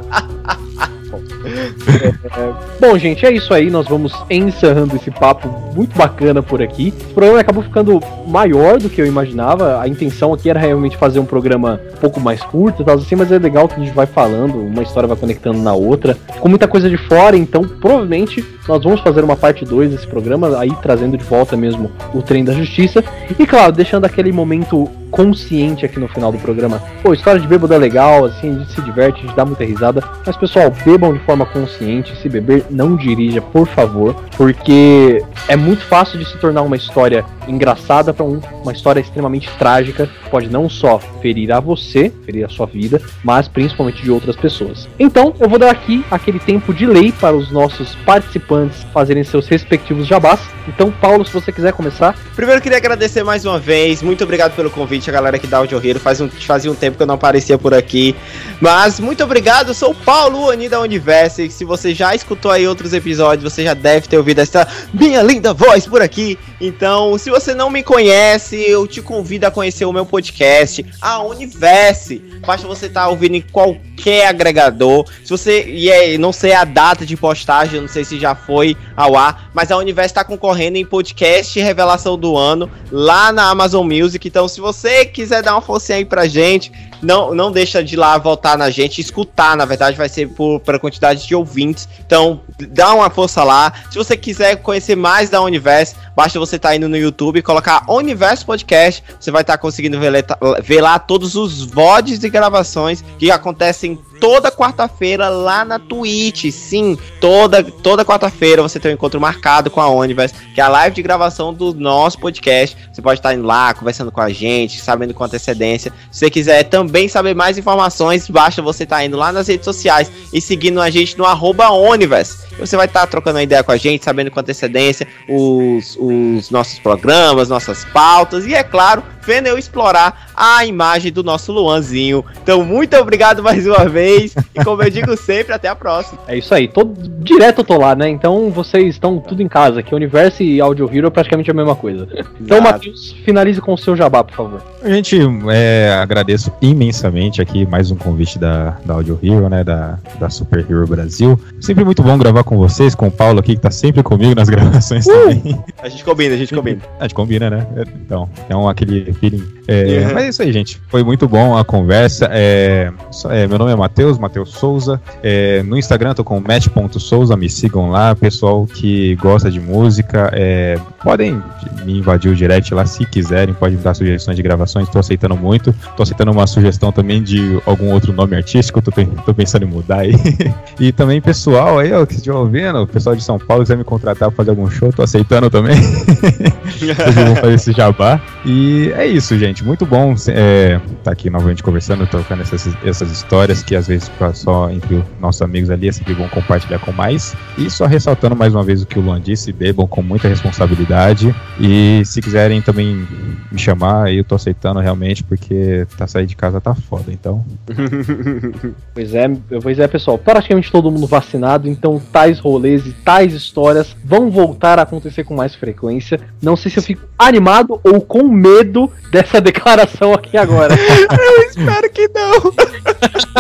É, 1.17 2.53
bom, 2.81 2.97
gente, 2.99 3.25
é 3.27 3.33
isso 3.33 3.53
aí. 3.53 3.71
Nós 3.71 3.87
vamos 3.89 4.13
encerrando 4.29 4.97
esse 4.97 5.11
papo 5.11 5.49
muito 5.75 5.97
bacana 5.97 6.43
por 6.43 6.63
aqui. 6.63 6.93
O 7.11 7.15
programa 7.15 7.41
acabou 7.41 7.63
ficando 7.63 8.01
maior 8.27 8.79
do 8.79 8.89
que 8.89 9.01
eu 9.01 9.07
imaginava. 9.07 9.81
A 9.81 9.89
intenção 9.89 10.33
aqui 10.33 10.49
era 10.49 10.61
realmente 10.61 10.97
fazer 10.97 11.19
um 11.19 11.25
programa 11.25 11.81
um 11.95 12.01
pouco 12.01 12.21
mais 12.21 12.43
curto 12.43 12.83
e 12.83 12.85
tal, 12.85 12.97
assim, 12.97 13.17
mas 13.17 13.33
é 13.33 13.39
legal 13.39 13.69
que 13.69 13.75
a 13.75 13.85
gente 13.85 13.95
vai 13.95 14.07
falando, 14.07 14.59
uma 14.59 14.83
história 14.83 15.07
vai 15.07 15.17
conectando 15.17 15.59
na 15.59 15.75
outra. 15.75 16.17
Com 16.39 16.49
muita 16.49 16.69
coisa 16.69 16.89
de 16.89 16.97
fora, 16.97 17.37
então 17.37 17.63
provavelmente 17.63 18.45
nós 18.69 18.83
vamos 18.83 19.01
fazer 19.01 19.25
uma 19.25 19.37
parte 19.37 19.65
2 19.65 19.91
desse 19.91 20.07
programa, 20.07 20.59
aí 20.59 20.71
trazendo 20.83 21.17
de 21.17 21.25
volta 21.25 21.57
mesmo 21.57 21.91
o 22.15 22.23
trem 22.23 22.45
da 22.45 22.53
justiça. 22.53 23.03
E 23.39 23.47
claro, 23.47 23.73
deixando 23.73 24.05
aquele 24.05 24.33
momento 24.33 24.89
consciente 25.11 25.85
aqui 25.85 25.99
no 25.99 26.09
final 26.09 26.33
do 26.33 26.39
programa. 26.39 26.83
Pô, 27.03 27.13
história 27.13 27.41
de 27.41 27.47
bêbado 27.47 27.75
é 27.75 27.79
legal, 27.79 28.25
assim, 28.25 28.55
a 28.55 28.59
gente 28.59 28.73
se 28.73 28.81
diverte, 28.83 29.19
a 29.19 29.27
gente 29.27 29.37
dá 29.37 29.45
muita 29.45 29.65
risada. 29.65 30.03
Mas 30.27 30.37
pessoal, 30.37 30.73
bebam 30.85 31.13
de 31.13 31.19
forma 31.21 31.45
consciente. 31.47 32.17
Se 32.21 32.29
beber, 32.29 32.65
não 32.71 32.97
dirija, 32.97 33.41
por 33.41 33.67
favor, 33.67 34.15
porque 34.37 35.23
é 35.49 35.57
muito 35.57 35.85
fácil 35.85 36.19
de 36.19 36.25
se 36.25 36.37
tornar 36.39 36.63
uma 36.63 36.77
história 36.77 37.25
engraçada 37.51 38.15
para 38.15 38.25
um, 38.25 38.41
uma 38.63 38.73
história 38.73 39.01
extremamente 39.01 39.51
trágica. 39.59 40.09
Pode 40.31 40.49
não 40.49 40.69
só 40.69 40.99
ferir 41.21 41.53
a 41.53 41.61
você, 41.61 42.13
ferir 42.25 42.45
a 42.45 42.49
sua 42.49 42.67
vida, 42.67 43.01
mas 43.25 43.49
principalmente 43.49 44.03
de 44.03 44.11
outras 44.11 44.37
pessoas. 44.37 44.89
Então, 44.99 45.35
eu 45.39 45.49
vou 45.49 45.59
dar 45.59 45.71
aqui 45.71 46.05
aquele 46.11 46.39
tempo 46.39 46.73
de 46.73 46.87
lei 46.87 47.13
para 47.13 47.37
os 47.37 47.51
nossos 47.51 47.95
participantes 48.07 48.85
fazerem 48.93 49.25
seus 49.25 49.49
respectivos 49.49 50.07
jabás. 50.07 50.41
Então, 50.69 50.91
Paulo, 50.91 51.25
se 51.25 51.33
você 51.33 51.53
quiser 51.53 51.73
começar. 51.73 52.17
Primeiro, 52.37 52.61
queria 52.61 52.79
agradecer 52.79 53.25
mais 53.25 53.45
uma 53.45 53.59
vez. 53.59 54.03
Muito 54.03 54.23
obrigado 54.23 54.55
pelo 54.55 54.71
convite, 54.71 55.11
a 55.11 55.13
galera 55.13 55.37
aqui 55.37 55.47
da 55.47 55.59
Audio 55.59 55.85
Hero. 55.85 55.99
Faz 55.99 56.21
um, 56.21 56.29
fazia 56.29 56.71
um 56.71 56.75
tempo 56.75 56.97
que 56.97 57.03
eu 57.03 57.07
não 57.07 57.15
aparecia 57.15 57.59
por 57.59 57.75
aqui. 57.75 58.15
Mas, 58.61 59.01
muito 59.01 59.25
obrigado. 59.25 59.69
Eu 59.69 59.75
sou 59.75 59.91
o 59.91 59.95
Paulo 59.95 60.51
Ani 60.51 60.69
da 60.69 60.81
Universe. 60.81 61.51
Se 61.51 61.65
você 61.65 61.95
já 61.95 62.15
escutou 62.15 62.51
aí 62.51 62.67
outros 62.67 62.93
episódios, 62.93 63.53
você 63.53 63.65
já 63.65 63.75
deve 63.75 64.07
ter 64.07 64.17
ouvido 64.17 64.41
essa 64.41 64.67
minha 64.93 65.23
linda 65.23 65.53
voz 65.53 65.87
por 65.87 66.01
aqui. 66.01 66.39
Então, 66.61 67.17
se 67.19 67.31
você 67.31 67.40
não 67.55 67.71
me 67.71 67.83
conhece, 67.83 68.57
eu 68.57 68.87
te 68.87 69.03
convido 69.03 69.47
a 69.47 69.51
conhecer 69.51 69.85
o 69.85 69.93
meu 69.93 70.05
podcast, 70.05 70.85
a 71.01 71.23
Universe. 71.23 72.19
Basta 72.47 72.67
você 72.67 72.87
estar 72.87 73.03
tá 73.03 73.09
ouvindo 73.09 73.37
em 73.37 73.41
qualquer 73.41 74.27
agregador. 74.27 75.07
Se 75.25 75.31
você. 75.31 75.65
E 75.65 75.91
é, 75.91 76.19
não 76.19 76.33
sei 76.33 76.53
a 76.53 76.65
data 76.65 77.05
de 77.05 77.17
postagem, 77.17 77.81
não 77.81 77.89
sei 77.89 78.05
se 78.05 78.19
já 78.19 78.35
foi 78.35 78.77
ao 78.97 79.17
ar, 79.17 79.51
mas 79.55 79.71
a 79.71 79.77
Universe 79.77 80.11
está 80.11 80.25
concorrendo 80.25 80.77
em 80.77 80.85
podcast 80.85 81.59
Revelação 81.59 82.19
do 82.19 82.37
Ano 82.37 82.71
lá 82.93 83.33
na 83.33 83.49
Amazon 83.51 83.87
Music. 83.87 84.27
Então, 84.27 84.47
se 84.47 84.61
você 84.61 85.05
quiser 85.05 85.43
dar 85.43 85.55
uma 85.55 85.63
forcinha 85.63 85.99
aí 85.99 86.05
pra 86.05 86.27
gente, 86.27 86.71
não, 87.03 87.35
não 87.35 87.51
deixa 87.51 87.83
de 87.83 87.97
lá 87.97 88.17
voltar 88.19 88.57
na 88.57 88.71
gente, 88.71 89.01
escutar, 89.01 89.57
na 89.57 89.65
verdade, 89.65 89.97
vai 89.97 90.09
ser 90.09 90.29
por, 90.29 90.61
pela 90.61 90.79
quantidade 90.79 91.27
de 91.27 91.35
ouvintes. 91.35 91.89
Então, 92.05 92.41
dá 92.69 92.95
uma 92.95 93.11
força 93.11 93.43
lá. 93.43 93.73
Se 93.91 93.97
você 93.97 94.17
quiser 94.17 94.57
conhecer 94.57 94.97
mais 94.97 95.31
da 95.31 95.41
Universo, 95.41 95.97
basta 96.15 96.39
você 96.39 96.57
estar 96.57 96.71
tá 96.71 96.77
indo 96.77 96.89
no 96.89 96.97
YouTube 96.97 97.39
e 97.39 97.43
colocar 97.43 97.85
Universo 97.89 98.45
Podcast. 98.47 99.03
Você 99.19 99.31
vai 99.31 99.43
estar 99.43 99.55
tá 99.55 99.59
conseguindo 99.59 99.99
ver, 99.99 100.25
ver 100.63 100.81
lá 100.81 100.99
todos 100.99 101.35
os 101.35 101.65
VODs 101.65 102.19
de 102.19 102.29
gravações 102.29 103.03
que 103.19 103.31
acontecem 103.31 103.99
toda 104.21 104.53
quarta-feira 104.53 105.29
lá 105.29 105.65
na 105.65 105.79
Twitch. 105.79 106.53
Sim, 106.53 106.97
toda, 107.21 107.65
toda 107.65 108.05
quarta-feira 108.05 108.63
você 108.63 108.79
tem 108.79 108.91
um 108.91 108.95
encontro 108.95 109.21
marcado 109.21 109.71
com 109.71 109.81
a 109.81 109.89
Universe, 109.89 110.35
que 110.55 110.61
é 110.61 110.65
a 110.65 110.69
live 110.69 110.95
de 110.95 111.03
gravação 111.03 111.53
do 111.53 111.75
nosso 111.75 112.19
podcast. 112.19 112.77
Você 112.93 113.01
pode 113.01 113.19
estar 113.19 113.35
indo 113.35 113.47
lá, 113.47 113.73
conversando 113.73 114.13
com 114.13 114.21
a 114.21 114.29
gente, 114.29 114.81
sabendo 114.81 115.15
com 115.15 115.25
antecedência. 115.25 115.93
Se 116.11 116.21
você 116.21 116.31
quiser 116.31 116.65
também 116.65 117.09
saber 117.09 117.35
mais 117.35 117.57
informações, 117.57 118.29
basta 118.29 118.61
você 118.61 118.85
estar 118.85 119.03
indo 119.05 119.17
lá 119.17 119.33
nas 119.33 119.49
redes 119.49 119.65
sociais 119.65 120.13
e 120.33 120.41
seguindo 120.41 120.81
a 120.81 120.91
gente 120.91 121.17
no 121.17 121.25
arroba 121.25 121.71
Universe. 121.71 122.51
Você 122.59 122.77
vai 122.77 122.87
estar 122.87 123.07
trocando 123.07 123.39
uma 123.39 123.43
ideia 123.43 123.65
com 123.65 123.73
a 123.73 123.77
gente, 123.77 124.05
sabendo 124.05 124.31
com 124.31 124.39
antecedência 124.39 125.09
os, 125.27 125.97
os 125.99 126.51
nossos 126.51 126.79
programas, 126.79 127.49
nossas 127.49 127.87
pautas 127.87 128.47
e, 128.47 128.55
é 128.55 128.63
claro, 128.63 129.03
vendo 129.23 129.47
eu 129.47 129.57
explorar 129.57 130.31
a 130.37 130.65
imagem 130.67 131.13
do 131.13 131.23
nosso 131.23 131.53
Luanzinho. 131.53 132.25
Então, 132.43 132.65
muito 132.65 132.97
obrigado 132.97 133.43
mais 133.43 133.67
uma 133.67 133.89
vez. 133.89 134.10
E 134.55 134.65
como 134.65 134.83
eu 134.83 134.91
digo 134.91 135.17
sempre, 135.17 135.53
até 135.53 135.69
a 135.69 135.75
próxima. 135.75 136.21
É 136.27 136.37
isso 136.37 136.55
aí. 136.55 136.69
Tô, 136.69 136.85
direto 137.19 137.61
eu 137.61 137.65
tô 137.65 137.79
lá, 137.79 137.95
né? 137.95 138.09
Então 138.09 138.51
vocês 138.51 138.95
estão 138.95 139.19
tudo 139.19 139.43
em 139.43 139.49
casa. 139.49 139.83
Que 139.83 139.95
Universo 139.95 140.43
e 140.43 140.61
Audio 140.61 140.89
Hero 140.93 141.07
é 141.09 141.11
praticamente 141.11 141.51
a 141.51 141.55
mesma 141.55 141.75
coisa. 141.75 142.09
Então, 142.41 142.61
Matheus, 142.61 143.13
finalize 143.25 143.61
com 143.61 143.75
o 143.75 143.79
seu 143.79 143.97
jabá, 143.97 144.25
por 144.25 144.35
favor. 144.35 144.63
A 144.83 144.89
gente 144.89 145.19
é, 145.51 145.99
agradeço 146.01 146.53
imensamente 146.61 147.41
aqui 147.41 147.67
mais 147.67 147.91
um 147.91 147.97
convite 147.97 148.39
da, 148.39 148.77
da 148.85 148.95
Audio 148.95 149.19
Hero, 149.23 149.49
né? 149.49 149.63
Da, 149.63 149.99
da 150.19 150.31
Super 150.31 150.65
Hero 150.69 150.87
Brasil. 150.87 151.39
Sempre 151.61 151.85
muito 151.85 152.03
bom 152.03 152.17
gravar 152.19 152.45
com 152.45 152.57
vocês, 152.57 152.95
com 152.95 153.09
o 153.09 153.11
Paulo 153.11 153.41
aqui, 153.41 153.55
que 153.55 153.61
tá 153.61 153.71
sempre 153.71 154.03
comigo 154.03 154.35
nas 154.35 154.49
gravações 154.51 155.07
uh! 155.07 155.11
também. 155.11 155.65
A 155.83 155.89
gente 155.89 156.05
combina, 156.05 156.35
a 156.35 156.39
gente 156.39 156.55
combina. 156.55 156.81
A 156.99 157.03
gente 157.03 157.15
combina, 157.15 157.51
né? 157.51 157.67
Então, 158.05 158.29
é 158.49 158.57
um, 158.57 158.69
aquele 158.69 159.13
feeling 159.15 159.60
É, 159.71 160.13
Mas 160.13 160.25
é 160.25 160.29
isso 160.29 160.43
aí, 160.43 160.53
gente. 160.53 160.81
Foi 160.89 161.05
muito 161.05 161.29
bom 161.29 161.57
a 161.57 161.65
conversa. 161.65 162.29
É, 162.33 162.91
é, 163.29 163.47
meu 163.47 163.57
nome 163.57 163.71
é 163.71 163.77
Matheus, 163.77 164.19
Matheus 164.19 164.51
Souza. 164.51 165.01
É, 165.23 165.63
no 165.63 165.79
Instagram 165.79 166.13
tô 166.13 166.25
com 166.25 166.41
match.souza, 166.41 167.37
me 167.37 167.49
sigam 167.49 167.89
lá. 167.89 168.17
Pessoal 168.17 168.67
que 168.67 169.15
gosta 169.15 169.49
de 169.49 169.61
música, 169.61 170.29
é, 170.35 170.77
podem 171.05 171.41
me 171.85 171.99
invadir 171.99 172.33
o 172.33 172.35
direct 172.35 172.75
lá 172.75 172.85
se 172.85 173.07
quiserem, 173.07 173.55
podem 173.55 173.77
me 173.77 173.83
dar 173.85 173.95
sugestões 173.95 174.37
de 174.37 174.43
gravações, 174.43 174.89
tô 174.89 174.99
aceitando 174.99 175.37
muito. 175.37 175.73
Tô 175.97 176.03
aceitando 176.03 176.33
uma 176.33 176.49
sugestão 176.49 176.91
também 176.91 177.23
de 177.23 177.61
algum 177.65 177.93
outro 177.93 178.13
nome 178.13 178.35
artístico, 178.35 178.83
tô, 178.83 178.91
tô 179.25 179.33
pensando 179.33 179.65
em 179.65 179.69
mudar 179.69 180.01
aí. 180.01 180.15
e 180.81 180.91
também 180.91 181.21
pessoal 181.21 181.79
aí, 181.79 181.93
ó, 181.93 182.05
que 182.05 182.15
estiver 182.15 182.35
ouvindo, 182.35 182.83
o 182.83 182.87
pessoal 182.89 183.15
de 183.15 183.23
São 183.23 183.39
Paulo 183.39 183.63
quiser 183.63 183.77
me 183.77 183.85
contratar 183.85 184.31
pra 184.31 184.37
fazer 184.39 184.51
algum 184.51 184.69
show, 184.69 184.93
tô 184.93 185.03
aceitando 185.05 185.49
também. 185.49 185.77
Vocês 186.77 187.15
vão 187.15 187.37
fazer 187.37 187.55
esse 187.55 187.73
jabá. 187.73 188.21
E 188.45 188.91
é 188.97 189.07
isso, 189.07 189.39
gente. 189.39 189.60
Muito 189.63 189.85
bom 189.87 190.15
é, 190.29 190.81
tá 191.03 191.13
aqui 191.13 191.29
novamente 191.31 191.63
conversando, 191.63 192.07
trocando 192.07 192.43
essas, 192.43 192.69
essas 192.85 193.11
histórias 193.11 193.63
que 193.63 193.77
às 193.77 193.87
vezes 193.87 194.11
só 194.35 194.71
entre 194.71 195.05
nossos 195.21 195.43
amigos 195.43 195.71
ali 195.71 195.89
é 195.89 195.93
sempre 195.93 196.15
bom 196.15 196.29
compartilhar 196.29 196.79
com 196.79 196.93
mais. 196.93 197.35
E 197.59 197.71
só 197.71 197.87
ressaltando 197.87 198.35
mais 198.35 198.55
uma 198.55 198.63
vez 198.63 198.83
o 198.83 198.87
que 198.87 198.99
o 198.99 199.03
Luan 199.03 199.21
disse, 199.21 199.53
bebam 199.53 199.87
com 199.87 200.03
muita 200.03 200.29
responsabilidade. 200.29 201.35
E 201.59 202.03
se 202.05 202.21
quiserem 202.21 202.63
também 202.63 203.07
me 203.51 203.59
chamar, 203.59 204.13
eu 204.13 204.25
tô 204.25 204.35
aceitando 204.35 204.81
realmente, 204.81 205.23
porque 205.23 205.87
tá 205.97 206.07
sair 206.07 206.27
de 206.27 206.37
casa 206.37 206.61
tá 206.61 206.75
foda, 206.75 207.13
então. 207.13 207.45
pois 208.95 209.15
é, 209.15 209.29
pois 209.63 209.79
é, 209.79 209.87
pessoal. 209.87 210.19
Praticamente 210.19 210.71
todo 210.71 210.91
mundo 210.91 211.07
vacinado, 211.07 211.69
então 211.69 212.01
tais 212.13 212.39
rolês 212.39 212.87
e 212.87 212.93
tais 212.93 213.35
histórias 213.35 213.97
vão 214.05 214.31
voltar 214.31 214.79
a 214.79 214.83
acontecer 214.83 215.25
com 215.25 215.35
mais 215.35 215.55
frequência. 215.55 216.21
Não 216.41 216.57
sei 216.57 216.71
se 216.71 216.79
eu 216.79 216.83
fico 216.83 217.03
animado 217.19 217.81
ou 217.85 218.01
com 218.01 218.29
medo 218.29 218.91
dessa 219.11 219.41
declaração 219.53 220.15
aqui 220.15 220.37
agora. 220.37 220.75
eu 220.79 221.43
espero 221.49 221.91
que 221.91 222.09
não. 222.09 222.53